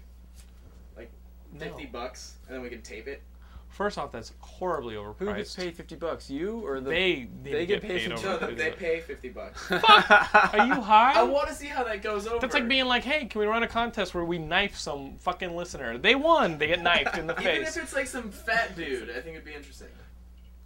Like 1.52 1.62
No. 1.62 1.68
fifty 1.68 1.86
bucks, 1.86 2.36
and 2.48 2.56
then 2.56 2.62
we 2.62 2.70
can 2.70 2.82
tape 2.82 3.08
it. 3.08 3.22
First 3.70 4.00
off, 4.00 4.12
that's 4.12 4.34
horribly 4.40 4.96
overpriced. 4.96 5.16
Who 5.20 5.26
overpriced. 5.28 5.38
gets 5.38 5.56
paid 5.56 5.76
fifty 5.76 5.96
bucks? 5.96 6.30
You 6.30 6.66
or 6.66 6.80
the? 6.82 6.90
They 6.90 7.16
need 7.16 7.30
they 7.44 7.66
get 7.68 7.82
get 7.82 7.82
paid. 7.84 8.10
paid 8.10 8.20
50 8.20 8.26
No, 8.28 8.38
they 8.56 8.72
pay 8.72 9.00
fifty 9.02 9.30
bucks. 9.30 9.64
Fuck! 9.68 10.54
Are 10.54 10.66
you 10.66 10.74
high? 10.82 11.14
I 11.16 11.24
want 11.24 11.50
to 11.50 11.54
see 11.54 11.68
how 11.68 11.84
that 11.84 12.02
goes 12.02 12.26
over. 12.26 12.40
That's 12.40 12.56
like 12.56 12.68
being 12.68 12.86
like, 12.86 13.04
hey, 13.04 13.26
can 13.26 13.40
we 13.42 13.46
run 13.48 13.62
a 13.64 13.68
contest 13.68 14.14
where 14.16 14.26
we 14.26 14.40
knife 14.40 14.76
some 14.78 15.18
fucking 15.20 15.56
listener? 15.56 15.98
They 16.00 16.16
won. 16.16 16.58
They 16.58 16.68
get 16.68 16.82
knifed 16.82 17.18
in 17.18 17.28
the 17.28 17.36
face. 17.36 17.48
Even 17.48 17.68
if 17.68 17.78
it's 17.78 17.94
like 17.94 18.08
some 18.08 18.32
fat 18.32 18.76
dude, 18.76 19.10
I 19.12 19.22
think 19.22 19.36
it'd 19.36 19.46
be 19.46 19.54
interesting. 19.54 19.88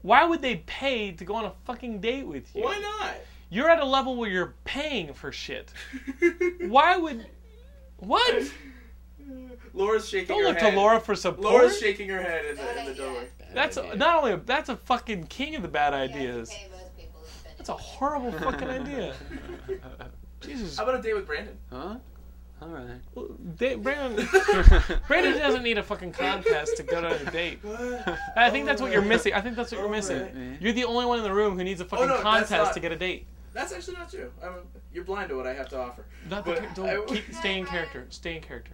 Why 0.01 0.25
would 0.25 0.41
they 0.41 0.57
pay 0.65 1.11
to 1.11 1.25
go 1.25 1.35
on 1.35 1.45
a 1.45 1.51
fucking 1.65 1.99
date 2.01 2.25
with 2.27 2.53
you? 2.55 2.63
Why 2.63 2.77
not? 2.79 3.15
You're 3.49 3.69
at 3.69 3.79
a 3.79 3.85
level 3.85 4.15
where 4.15 4.29
you're 4.29 4.55
paying 4.65 5.13
for 5.13 5.31
shit. 5.31 5.71
Why 6.61 6.97
would? 6.97 7.25
What? 7.97 8.49
Laura's 9.73 10.07
shaking 10.07 10.27
Don't 10.27 10.41
her 10.43 10.49
look 10.49 10.57
head. 10.59 10.71
to 10.71 10.77
Laura 10.77 10.99
for 10.99 11.15
support. 11.15 11.43
Laura's 11.43 11.79
shaking 11.79 12.07
her 12.09 12.21
head 12.21 12.45
in 12.45 12.55
the, 12.55 12.79
in 12.79 12.85
the 12.85 12.93
doorway. 12.93 13.27
That's 13.53 13.77
a, 13.77 13.95
not 13.95 14.17
only 14.19 14.33
a, 14.33 14.37
that's 14.37 14.69
a 14.69 14.75
fucking 14.75 15.25
king 15.25 15.55
of 15.55 15.61
the 15.61 15.67
bad 15.67 15.93
ideas. 15.93 16.51
That's 17.57 17.69
a 17.69 17.73
horrible 17.73 18.31
fucking 18.31 18.67
idea. 18.69 19.15
Jesus. 20.41 20.77
How 20.77 20.83
about 20.83 20.99
a 20.99 21.01
date 21.01 21.13
with 21.15 21.25
Brandon? 21.25 21.57
Huh? 21.71 21.95
All 22.61 22.67
right. 22.69 23.57
Da- 23.57 23.75
Brandon, 23.75 24.27
Brandon 25.07 25.37
doesn't 25.37 25.63
need 25.63 25.77
a 25.77 25.83
fucking 25.83 26.11
contest 26.13 26.77
to 26.77 26.83
go 26.83 26.97
on 26.99 27.05
a 27.05 27.31
date. 27.31 27.59
I 28.35 28.49
think 28.49 28.65
that's 28.65 28.81
what 28.81 28.91
you're 28.91 29.01
missing. 29.01 29.33
I 29.33 29.41
think 29.41 29.55
that's 29.55 29.71
what 29.71 29.81
you're 29.81 29.89
missing. 29.89 30.57
You're 30.61 30.73
the 30.73 30.85
only 30.85 31.05
one 31.05 31.17
in 31.17 31.23
the 31.23 31.33
room 31.33 31.57
who 31.57 31.63
needs 31.63 31.81
a 31.81 31.85
oh, 31.85 31.87
fucking 31.87 32.05
Oh, 32.05 32.15
no, 32.17 32.21
contest 32.21 32.51
not- 32.51 32.73
to 32.73 32.79
get 32.79 32.91
a 32.91 32.95
date. 32.95 33.27
That's 33.53 33.71
actually 33.71 33.97
not 33.97 34.09
true. 34.09 34.31
I'm, 34.43 34.53
you're 34.91 35.03
blind 35.03 35.29
to 35.29 35.35
what 35.35 35.45
I 35.45 35.53
have 35.53 35.69
to 35.69 35.79
offer. 35.79 36.05
Not 36.29 36.43
the, 36.43 36.51
But 36.53 36.59
char- 36.61 36.73
don't 36.73 37.11
I- 37.11 37.13
keep 37.13 37.33
stay 37.33 37.59
in 37.59 37.65
character. 37.65 38.05
Stay 38.09 38.35
in 38.37 38.41
character. 38.41 38.71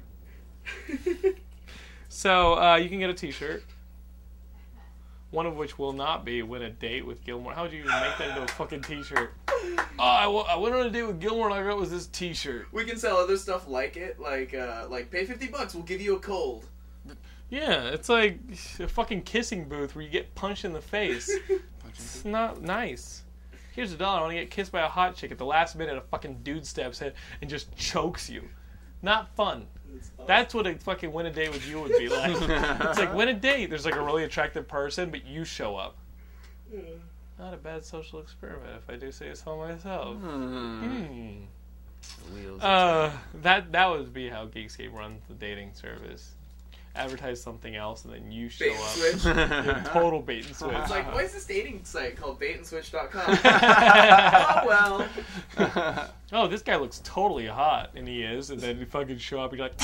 So 2.09 2.59
uh, 2.59 2.75
you 2.75 2.89
can 2.89 2.99
get 2.99 3.09
a 3.09 3.13
T-shirt. 3.13 3.63
One 5.31 5.45
of 5.45 5.55
which 5.55 5.77
will 5.77 5.93
not 5.93 6.25
be 6.25 6.41
win 6.41 6.63
a 6.63 6.71
date 6.71 7.05
with 7.05 7.23
Gilmore. 7.23 7.53
How 7.53 7.63
would 7.63 7.71
you 7.71 7.83
make 7.83 8.17
that 8.17 8.29
into 8.29 8.41
a 8.41 8.47
fucking 8.47 8.81
T-shirt? 8.81 9.33
Oh, 10.01 10.03
I, 10.03 10.23
w- 10.23 10.45
I 10.47 10.55
went 10.55 10.73
on 10.73 10.85
a 10.85 10.89
date 10.89 11.03
with 11.03 11.19
Gilmore 11.19 11.49
and 11.49 11.53
I 11.53 11.61
got 11.61 11.77
was 11.77 11.91
this 11.91 12.07
T-shirt. 12.07 12.67
We 12.71 12.85
can 12.85 12.97
sell 12.97 13.17
other 13.17 13.35
stuff 13.35 13.67
like 13.67 13.97
it, 13.97 14.17
like 14.17 14.53
uh, 14.53 14.87
like 14.89 15.11
pay 15.11 15.25
fifty 15.25 15.47
bucks, 15.47 15.75
we'll 15.75 15.83
give 15.83 15.99
you 15.99 16.15
a 16.15 16.19
cold. 16.19 16.65
Yeah, 17.49 17.89
it's 17.89 18.07
like 18.07 18.39
a 18.79 18.87
fucking 18.87 19.23
kissing 19.23 19.65
booth 19.67 19.95
where 19.95 20.03
you 20.05 20.09
get 20.09 20.33
punched 20.35 20.63
in 20.63 20.71
the 20.71 20.79
face. 20.81 21.29
it's 21.89 22.23
not 22.23 22.61
nice. 22.61 23.23
Here's 23.73 23.91
a 23.91 23.97
dollar. 23.97 24.19
I 24.19 24.21
want 24.21 24.31
to 24.33 24.39
get 24.39 24.49
kissed 24.51 24.71
by 24.71 24.81
a 24.81 24.87
hot 24.87 25.15
chick 25.15 25.31
at 25.31 25.37
the 25.37 25.45
last 25.45 25.75
minute. 25.75 25.97
A 25.97 26.01
fucking 26.01 26.39
dude 26.43 26.65
steps 26.65 27.01
in 27.01 27.11
and 27.41 27.49
just 27.49 27.75
chokes 27.75 28.29
you. 28.29 28.43
Not 29.01 29.35
fun. 29.35 29.67
That's 30.25 30.53
what 30.53 30.67
a 30.67 30.75
fucking 30.75 31.11
win 31.11 31.25
a 31.25 31.31
date 31.31 31.51
with 31.51 31.67
you 31.67 31.81
would 31.81 31.97
be 31.97 32.09
like. 32.09 32.35
it's 32.41 32.99
like 32.99 33.13
win 33.13 33.29
a 33.29 33.33
date. 33.33 33.69
There's 33.69 33.85
like 33.85 33.95
a 33.95 34.01
really 34.01 34.23
attractive 34.23 34.67
person, 34.67 35.09
but 35.09 35.25
you 35.25 35.43
show 35.45 35.75
up. 35.75 35.97
Not 37.39 37.53
a 37.53 37.57
bad 37.57 37.85
social 37.85 38.19
experiment, 38.19 38.69
if 38.77 38.93
I 38.93 38.97
do 38.97 39.11
say 39.11 39.33
so 39.33 39.57
myself. 39.57 40.17
Hmm. 40.17 41.45
Wheels. 42.33 42.61
Uh, 42.61 43.11
that 43.41 43.71
that 43.71 43.89
would 43.89 44.13
be 44.13 44.29
how 44.29 44.45
Geekscape 44.45 44.93
runs 44.93 45.21
the 45.27 45.33
dating 45.33 45.73
service. 45.73 46.35
Advertise 46.99 47.41
something 47.41 47.75
else, 47.77 48.03
and 48.03 48.13
then 48.13 48.29
you 48.29 48.49
show 48.49 48.65
Bait 48.65 48.75
up. 48.75 48.87
switch. 48.89 49.25
Yeah, 49.25 49.83
total 49.93 50.21
bait 50.21 50.45
and 50.45 50.55
switch. 50.55 50.73
It's 50.75 50.89
like, 50.91 51.13
why 51.13 51.21
is 51.21 51.33
this 51.33 51.45
dating 51.45 51.85
site 51.85 52.17
called 52.17 52.41
baitandSwitch.com? 52.41 53.39
oh 53.45 54.63
well. 54.67 55.07
oh, 56.33 56.47
this 56.47 56.61
guy 56.61 56.75
looks 56.75 56.99
totally 57.05 57.47
hot, 57.47 57.91
and 57.95 58.05
he 58.05 58.23
is, 58.23 58.49
and 58.49 58.59
then 58.59 58.79
you 58.79 58.85
fucking 58.85 59.17
show 59.17 59.39
up, 59.39 59.51
and 59.53 59.59
you're 59.59 59.69
like, 59.69 59.77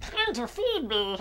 time 0.00 0.32
to 0.34 0.46
feed 0.46 0.88
me. 0.88 1.16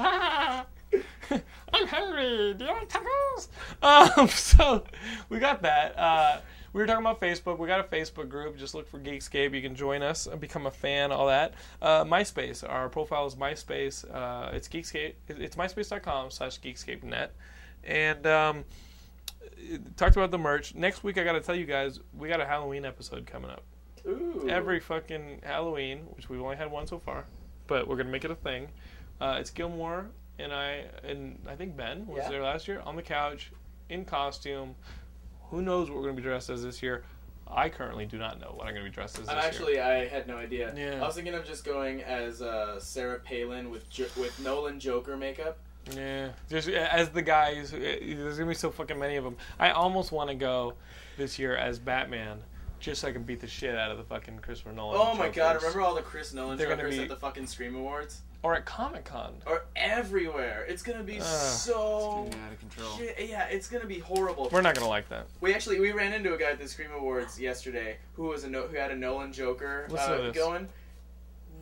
I'm 1.73 1.88
hungry. 1.88 2.53
Do 2.53 2.64
you 2.65 2.72
want 2.72 2.89
tacos? 2.89 4.18
Um, 4.18 4.27
so 4.30 4.84
we 5.30 5.39
got 5.39 5.61
that. 5.61 5.97
Uh, 5.99 6.39
we 6.78 6.84
were 6.84 6.88
talking 6.88 7.04
about 7.04 7.20
Facebook. 7.20 7.58
We 7.58 7.68
got 7.68 7.80
a 7.80 7.84
Facebook 7.84 8.30
group. 8.30 8.56
Just 8.56 8.76
look 8.76 8.88
for 8.88 8.99
Geekscape. 8.99 9.52
You 9.56 9.64
can 9.64 9.76
join 9.76 10.04
us 10.04 10.28
and 10.28 10.40
become 10.40 10.68
a 10.68 10.72
fan. 10.72 11.12
All 11.12 11.26
that. 11.26 11.56
Uh, 11.82 12.04
MySpace. 12.04 12.64
Our 12.68 12.88
profile 12.88 13.26
is 13.26 13.34
MySpace. 13.34 14.06
Uh, 14.14 14.52
it's 14.54 14.68
Geekscape. 14.68 15.14
It's 15.28 15.56
MySpace.com/slash 15.56 16.60
GeekscapeNet. 16.60 17.30
And 17.84 18.28
um, 18.28 18.64
talked 19.95 20.16
about 20.16 20.30
the 20.30 20.38
merch. 20.38 20.76
Next 20.76 21.04
week, 21.04 21.18
I 21.18 21.24
got 21.24 21.32
to 21.32 21.41
tell 21.41 21.56
you 21.56 21.66
guys, 21.66 21.99
we 22.16 22.28
got 22.28 22.41
a 22.41 22.45
Halloween 22.45 22.86
episode 22.86 23.26
coming 23.26 23.49
up. 23.49 23.64
Ooh. 24.06 24.45
Every 24.48 24.80
fucking 24.80 25.41
Halloween, 25.44 26.02
which 26.16 26.30
we've 26.30 26.41
only 26.41 26.58
had 26.58 26.70
one 26.70 26.86
so 26.86 26.99
far, 26.99 27.26
but 27.66 27.88
we're 27.88 27.98
gonna 27.98 28.10
make 28.12 28.24
it 28.24 28.32
a 28.32 28.36
thing. 28.36 28.68
Uh, 29.20 29.38
it's 29.40 29.49
Gilmore 29.49 30.06
and 30.40 30.54
I 30.54 30.86
and 31.04 31.40
I 31.49 31.56
think 31.56 31.76
Ben 31.76 32.06
was 32.06 32.20
Yeah. 32.24 32.30
there 32.30 32.44
last 32.44 32.68
year 32.68 32.82
on 32.86 32.95
the 32.95 33.02
couch 33.02 33.52
in 33.90 34.06
costume. 34.06 34.76
Who 35.52 35.61
knows 35.61 35.90
what 35.90 35.98
we're 35.98 36.03
gonna 36.03 36.14
be 36.15 36.22
dressed 36.22 36.49
as 36.49 36.64
this 36.64 36.82
year? 36.84 37.03
I 37.49 37.69
currently 37.69 38.06
do 38.06 38.18
not 38.18 38.40
know 38.41 38.52
what 38.56 38.68
I'm 38.68 38.74
gonna 38.74 38.84
be 38.86 38.91
dressed 38.91 39.18
as 39.19 39.26
this 39.26 39.30
Uh, 39.30 39.38
year. 39.38 39.44
Actually, 39.45 39.80
I 39.80 40.06
had 40.07 40.28
no 40.28 40.36
idea. 40.38 40.74
Yeah. 40.76 41.02
I 41.02 41.06
was 41.07 41.15
thinking 41.15 41.34
of 41.34 41.45
just 41.45 41.64
going 41.64 42.03
as 42.03 42.41
uh, 42.41 42.80
Sarah 42.80 43.19
Palin 43.19 43.69
with 43.69 43.90
jo- 43.90 44.07
with 44.18 44.38
Nolan 44.41 44.80
Joker 44.80 45.15
makeup. 45.15 45.57
Yeah, 45.95 46.32
just 46.49 46.68
as 46.68 47.10
the 47.11 47.22
guys. 47.22 47.74
uh, 47.74 47.78
There's 47.80 48.38
gonna 48.38 48.49
be 48.49 48.56
so 48.56 48.69
fucking 48.72 48.99
many 48.99 49.15
of 49.15 49.24
them. 49.24 49.38
I 49.57 49.72
almost 49.72 50.11
want 50.11 50.30
to 50.30 50.36
go 50.36 50.74
this 51.15 51.40
year 51.40 51.56
as 51.56 51.80
Batman, 51.80 52.44
just 52.82 52.99
so 53.02 53.07
I 53.07 53.14
can 53.14 53.24
beat 53.24 53.40
the 53.40 53.48
shit 53.48 53.74
out 53.74 53.90
of 53.91 53.98
the 53.98 54.03
fucking 54.03 54.40
Christopher 54.40 54.74
Nolan. 54.74 54.99
Oh 55.02 55.15
my 55.15 55.30
god! 55.30 55.56
Remember 55.56 55.80
all 55.80 55.95
the 55.95 56.02
Chris 56.02 56.34
Nolan 56.34 56.57
Jokers 56.57 56.98
be- 56.98 57.03
at 57.03 57.07
the 57.10 57.15
fucking 57.15 57.48
Scream 57.48 57.76
Awards? 57.78 58.24
Or 58.43 58.55
at 58.55 58.65
Comic 58.65 59.03
Con. 59.05 59.34
Or 59.45 59.65
everywhere. 59.76 60.65
It's 60.69 60.81
gonna 60.84 61.03
be 61.03 61.18
Ugh. 61.19 61.23
so 61.26 62.23
It's 62.27 62.35
getting 62.35 62.45
out 62.45 62.53
of 62.53 62.59
control. 62.59 62.97
Shit, 62.97 63.18
yeah, 63.30 63.45
it's 63.47 63.68
gonna 63.68 63.85
be 63.85 63.99
horrible. 63.99 64.47
We're 64.51 64.61
not 64.61 64.76
gonna 64.76 64.88
like 64.88 65.09
that. 65.09 65.26
We 65.41 65.53
actually 65.53 65.80
we 65.80 65.91
ran 65.91 66.14
into 66.14 66.34
a 66.34 66.38
guy 66.38 66.51
at 66.51 66.59
the 66.59 66.68
Scream 66.68 66.91
Awards 66.95 67.39
yesterday 67.39 67.97
who 68.14 68.23
was 68.27 68.43
a 68.43 68.49
no, 68.49 68.68
who 68.68 68.77
had 68.77 68.91
a 68.91 68.95
Nolan 68.95 69.34
Joker 69.34 69.88
uh, 69.97 70.31
going. 70.31 70.68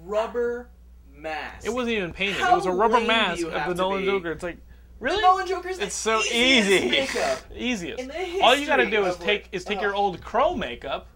Rubber 0.04 0.68
mask. 1.16 1.66
It 1.66 1.74
wasn't 1.74 1.96
even 1.98 2.14
painted. 2.14 2.36
How 2.38 2.54
it 2.54 2.56
was 2.58 2.66
a 2.66 2.72
rubber 2.72 3.00
mask 3.00 3.46
of 3.46 3.68
the 3.68 3.74
Nolan 3.76 4.02
be? 4.02 4.06
Joker. 4.08 4.32
It's 4.34 4.44
like 4.44 4.58
really 5.00 5.16
The 5.18 5.22
Nolan 5.22 5.48
Joker's 5.48 5.80
It's 5.80 5.96
the 6.04 6.12
so 6.12 6.20
easiest 6.20 6.70
easy. 6.86 6.90
makeup 6.90 7.40
Easiest. 7.56 8.00
in 8.02 8.08
the 8.10 8.42
All 8.42 8.56
you 8.56 8.68
gotta 8.68 8.90
do 8.90 9.06
is 9.06 9.16
take 9.18 9.48
is 9.52 9.64
take 9.64 9.78
ugh. 9.78 9.84
your 9.84 9.96
old 9.96 10.22
crow 10.22 10.54
makeup, 10.56 11.08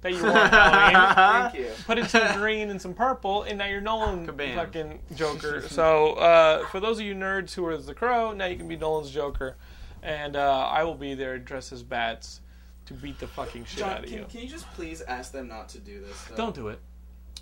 that 0.00 0.12
you 0.12 0.22
want 0.22 0.36
Halloween. 0.36 1.14
Thank 1.52 1.54
you. 1.54 1.70
Put 1.86 1.98
in 1.98 2.08
some 2.08 2.38
green 2.38 2.70
and 2.70 2.80
some 2.80 2.94
purple, 2.94 3.42
and 3.42 3.58
now 3.58 3.66
you're 3.66 3.80
Nolan 3.80 4.26
Kabam. 4.26 4.54
fucking 4.54 5.00
Joker. 5.14 5.60
so 5.68 6.14
uh, 6.14 6.66
for 6.66 6.80
those 6.80 6.98
of 6.98 7.04
you 7.04 7.14
nerds 7.14 7.54
who 7.54 7.64
are 7.66 7.76
the 7.76 7.94
Crow, 7.94 8.32
now 8.32 8.46
you 8.46 8.56
can 8.56 8.68
be 8.68 8.76
Nolan's 8.76 9.10
Joker, 9.10 9.56
and 10.02 10.36
uh, 10.36 10.68
I 10.70 10.84
will 10.84 10.94
be 10.94 11.14
there 11.14 11.38
dressed 11.38 11.72
as 11.72 11.82
bats 11.82 12.40
to 12.86 12.94
beat 12.94 13.18
the 13.18 13.26
fucking 13.26 13.64
shit 13.64 13.80
John, 13.80 13.90
out 13.90 13.98
of 14.04 14.04
can, 14.06 14.18
you. 14.18 14.26
can 14.30 14.40
you 14.40 14.48
just 14.48 14.70
please 14.72 15.02
ask 15.02 15.32
them 15.32 15.48
not 15.48 15.68
to 15.70 15.78
do 15.78 16.00
this? 16.00 16.24
Though? 16.24 16.36
Don't 16.36 16.54
do 16.54 16.68
it. 16.68 16.80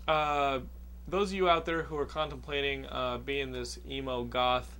Uh, 0.09 0.61
those 1.09 1.31
of 1.31 1.37
you 1.37 1.49
out 1.49 1.67
there 1.67 1.83
who 1.83 1.97
are 1.97 2.07
contemplating 2.07 2.87
uh, 2.87 3.19
being 3.19 3.53
this 3.53 3.79
emo 3.89 4.25
goth 4.25 4.76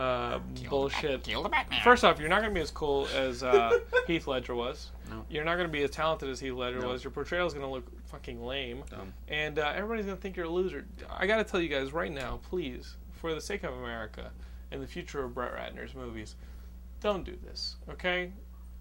uh, 0.00 0.38
bullshit. 0.68 1.22
kill 1.24 1.42
the 1.42 1.48
Batman. 1.48 1.80
First 1.84 2.04
off, 2.04 2.18
you're 2.18 2.28
not 2.28 2.40
going 2.40 2.50
to 2.52 2.54
be 2.54 2.62
as 2.62 2.70
cool 2.70 3.06
as 3.14 3.42
uh, 3.42 3.78
Heath 4.06 4.26
Ledger 4.26 4.54
was. 4.54 4.90
No. 5.10 5.24
You're 5.28 5.44
not 5.44 5.56
going 5.56 5.68
to 5.68 5.72
be 5.72 5.82
as 5.82 5.90
talented 5.90 6.28
as 6.28 6.40
Heath 6.40 6.52
Ledger 6.54 6.80
No. 6.80 6.88
was. 6.88 7.04
Your 7.04 7.10
portrayal 7.10 7.46
is 7.46 7.52
going 7.52 7.64
to 7.66 7.70
look 7.70 7.84
fucking 8.06 8.42
lame. 8.42 8.82
Dumb. 8.90 9.12
And 9.28 9.58
uh, 9.58 9.72
everybody's 9.74 10.06
going 10.06 10.16
to 10.16 10.22
think 10.22 10.36
you're 10.36 10.46
a 10.46 10.50
loser. 10.50 10.86
I 11.10 11.26
got 11.26 11.36
to 11.36 11.44
tell 11.44 11.60
you 11.60 11.68
guys 11.68 11.92
right 11.92 12.10
now, 12.12 12.40
please, 12.48 12.96
for 13.12 13.34
the 13.34 13.40
sake 13.40 13.62
of 13.62 13.74
America 13.74 14.30
and 14.72 14.82
the 14.82 14.86
future 14.86 15.22
of 15.24 15.34
Brett 15.34 15.52
Ratner's 15.54 15.94
movies, 15.94 16.36
don't 17.00 17.24
do 17.24 17.36
this, 17.44 17.76
okay? 17.90 18.32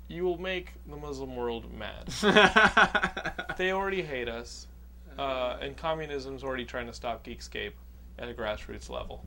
You 0.08 0.24
will 0.24 0.38
make 0.38 0.74
the 0.90 0.96
Muslim 0.98 1.36
world 1.36 1.66
mad. 1.74 2.08
they 3.58 3.72
already 3.72 4.02
hate 4.02 4.28
us, 4.30 4.68
uh, 5.18 5.58
and 5.62 5.76
communism's 5.78 6.44
already 6.44 6.66
trying 6.66 6.88
to 6.88 6.94
stop 6.94 7.26
Geekscape 7.26 7.74
at 8.18 8.30
a 8.30 8.34
grassroots 8.34 8.90
level. 8.90 9.24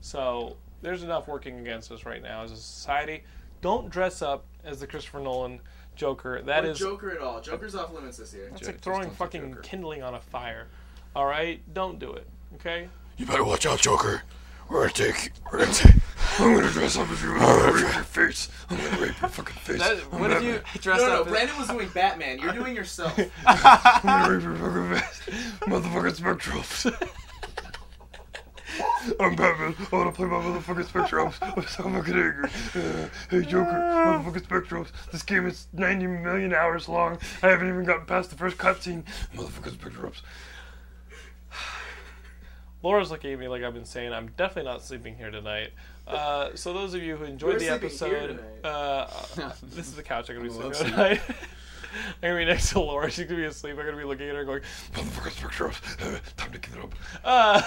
So 0.00 0.56
there's 0.82 1.02
enough 1.02 1.28
working 1.28 1.58
against 1.60 1.90
us 1.92 2.04
right 2.04 2.22
now 2.22 2.42
as 2.42 2.52
a 2.52 2.56
society. 2.56 3.22
Don't 3.60 3.90
dress 3.90 4.22
up 4.22 4.44
as 4.64 4.80
the 4.80 4.86
Christopher 4.86 5.20
Nolan 5.20 5.60
Joker. 5.94 6.42
That 6.42 6.64
or 6.64 6.70
is 6.70 6.78
Joker 6.78 7.10
at 7.10 7.18
all. 7.20 7.40
Joker's 7.40 7.74
off 7.74 7.92
limits 7.92 8.18
this 8.18 8.34
year. 8.34 8.48
that's 8.50 8.66
like 8.66 8.80
throwing 8.80 9.10
fucking 9.10 9.56
kindling 9.62 10.02
on 10.02 10.14
a 10.14 10.20
fire. 10.20 10.68
All 11.14 11.26
right, 11.26 11.60
don't 11.72 11.98
do 11.98 12.12
it. 12.12 12.26
Okay. 12.56 12.88
You 13.16 13.26
better 13.26 13.44
watch 13.44 13.64
out, 13.66 13.80
Joker. 13.80 14.22
We're 14.68 14.80
gonna 14.82 14.92
take. 14.92 15.30
We're 15.50 15.60
gonna 15.60 15.72
take. 15.72 15.94
I'm 16.38 16.54
gonna 16.54 16.70
dress 16.70 16.98
up 16.98 17.08
as 17.10 17.22
you. 17.22 17.32
I'm 17.32 17.38
gonna 17.38 17.72
rape 17.72 17.94
your 17.94 18.02
face. 18.04 18.50
I'm 18.68 18.76
gonna 18.76 18.90
rape 19.00 19.20
your 19.20 19.30
fucking 19.30 19.56
face. 19.56 19.78
That- 19.78 19.98
what 20.12 20.30
if 20.32 20.42
you 20.42 20.60
dress 20.80 21.00
no, 21.00 21.06
no, 21.06 21.20
up? 21.20 21.26
as- 21.26 21.32
Brandon 21.32 21.56
was 21.58 21.68
doing 21.68 21.88
Batman. 21.94 22.38
You're 22.40 22.52
doing 22.52 22.74
yourself. 22.74 23.18
I'm 23.46 24.02
gonna 24.02 24.34
rape 24.34 24.42
your 24.42 24.56
fucking 24.56 24.98
face. 24.98 25.58
Motherfucking 25.60 26.20
spectrums. 26.20 27.08
I'm 29.20 29.36
Batman. 29.36 29.74
I 29.92 29.96
wanna 29.96 30.12
play 30.12 30.26
my 30.26 30.36
motherfucking 30.36 30.86
spectrums. 30.86 31.36
I'm 31.40 31.66
so 31.66 31.84
fucking 31.84 32.14
angry. 32.14 32.50
Uh, 32.74 33.08
hey, 33.30 33.42
Joker. 33.42 33.70
Motherfucking 33.72 34.46
spectrums. 34.46 34.88
This 35.12 35.22
game 35.22 35.46
is 35.46 35.68
90 35.72 36.06
million 36.06 36.52
hours 36.54 36.88
long. 36.88 37.18
I 37.42 37.48
haven't 37.48 37.68
even 37.68 37.84
gotten 37.84 38.06
past 38.06 38.30
the 38.30 38.36
first 38.36 38.58
cutscene. 38.58 39.04
Motherfucking 39.34 39.76
spectrums. 39.76 40.22
Laura's 42.82 43.10
looking 43.10 43.32
at 43.32 43.38
me 43.38 43.48
like 43.48 43.62
I've 43.62 43.74
been 43.74 43.84
saying 43.84 44.12
I'm 44.12 44.28
definitely 44.36 44.70
not 44.70 44.82
sleeping 44.82 45.16
here 45.16 45.30
tonight. 45.30 45.70
Uh, 46.06 46.50
so 46.54 46.72
those 46.72 46.94
of 46.94 47.02
you 47.02 47.16
who 47.16 47.24
enjoyed 47.24 47.54
We're 47.54 47.58
the 47.58 47.78
sleeping 47.78 48.10
here 48.10 48.18
episode, 48.18 48.64
uh, 48.64 49.06
this 49.62 49.88
is 49.88 49.94
the 49.94 50.02
couch 50.02 50.30
I'm 50.30 50.36
gonna 50.36 50.48
be 50.48 50.54
sleeping 50.54 50.72
on 50.72 50.90
tonight. 50.90 51.20
I'm 52.22 52.30
gonna 52.30 52.36
be 52.36 52.44
next 52.44 52.70
to 52.70 52.80
Laura. 52.80 53.10
She's 53.10 53.26
gonna 53.26 53.40
be 53.40 53.46
asleep. 53.46 53.76
I'm 53.78 53.84
gonna 53.84 53.96
be 53.96 54.04
looking 54.04 54.28
at 54.28 54.34
her 54.34 54.44
going, 54.44 54.62
Motherfucking 54.92 55.48
spectrums. 55.48 55.76
Uh, 56.16 56.18
time 56.36 56.52
to 56.52 56.58
give 56.58 56.76
it 56.76 56.82
up. 56.82 56.94
Uh, 57.24 57.62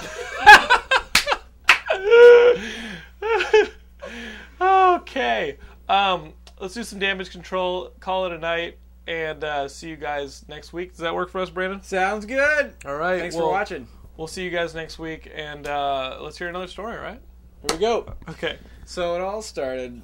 okay. 5.02 5.58
Um, 5.88 6.34
let's 6.60 6.74
do 6.74 6.84
some 6.84 7.00
damage 7.00 7.32
control. 7.32 7.92
Call 8.00 8.26
it 8.26 8.32
a 8.32 8.38
night, 8.38 8.78
and 9.08 9.44
uh, 9.44 9.68
see 9.68 9.90
you 9.90 9.96
guys 9.96 10.46
next 10.48 10.74
week. 10.74 10.92
Does 10.92 11.00
that 11.00 11.16
work 11.16 11.30
for 11.30 11.42
us, 11.42 11.50
Brandon? 11.50 11.82
Sounds 11.82 12.26
good. 12.26 12.74
All 12.86 12.96
right. 12.96 13.20
Thanks 13.20 13.36
well, 13.36 13.48
for 13.48 13.52
watching. 13.52 13.88
We'll 14.18 14.28
see 14.28 14.44
you 14.44 14.52
guys 14.52 14.76
next 14.76 15.00
week, 15.00 15.32
and 15.34 15.68
uh, 15.68 16.18
let's 16.22 16.38
hear 16.38 16.50
another 16.50 16.68
story. 16.68 16.98
Right? 16.98 17.20
Here 17.62 17.78
we 17.78 17.80
go. 17.80 18.14
Okay. 18.30 18.58
So 18.86 19.16
it 19.16 19.22
all 19.22 19.42
started 19.42 19.98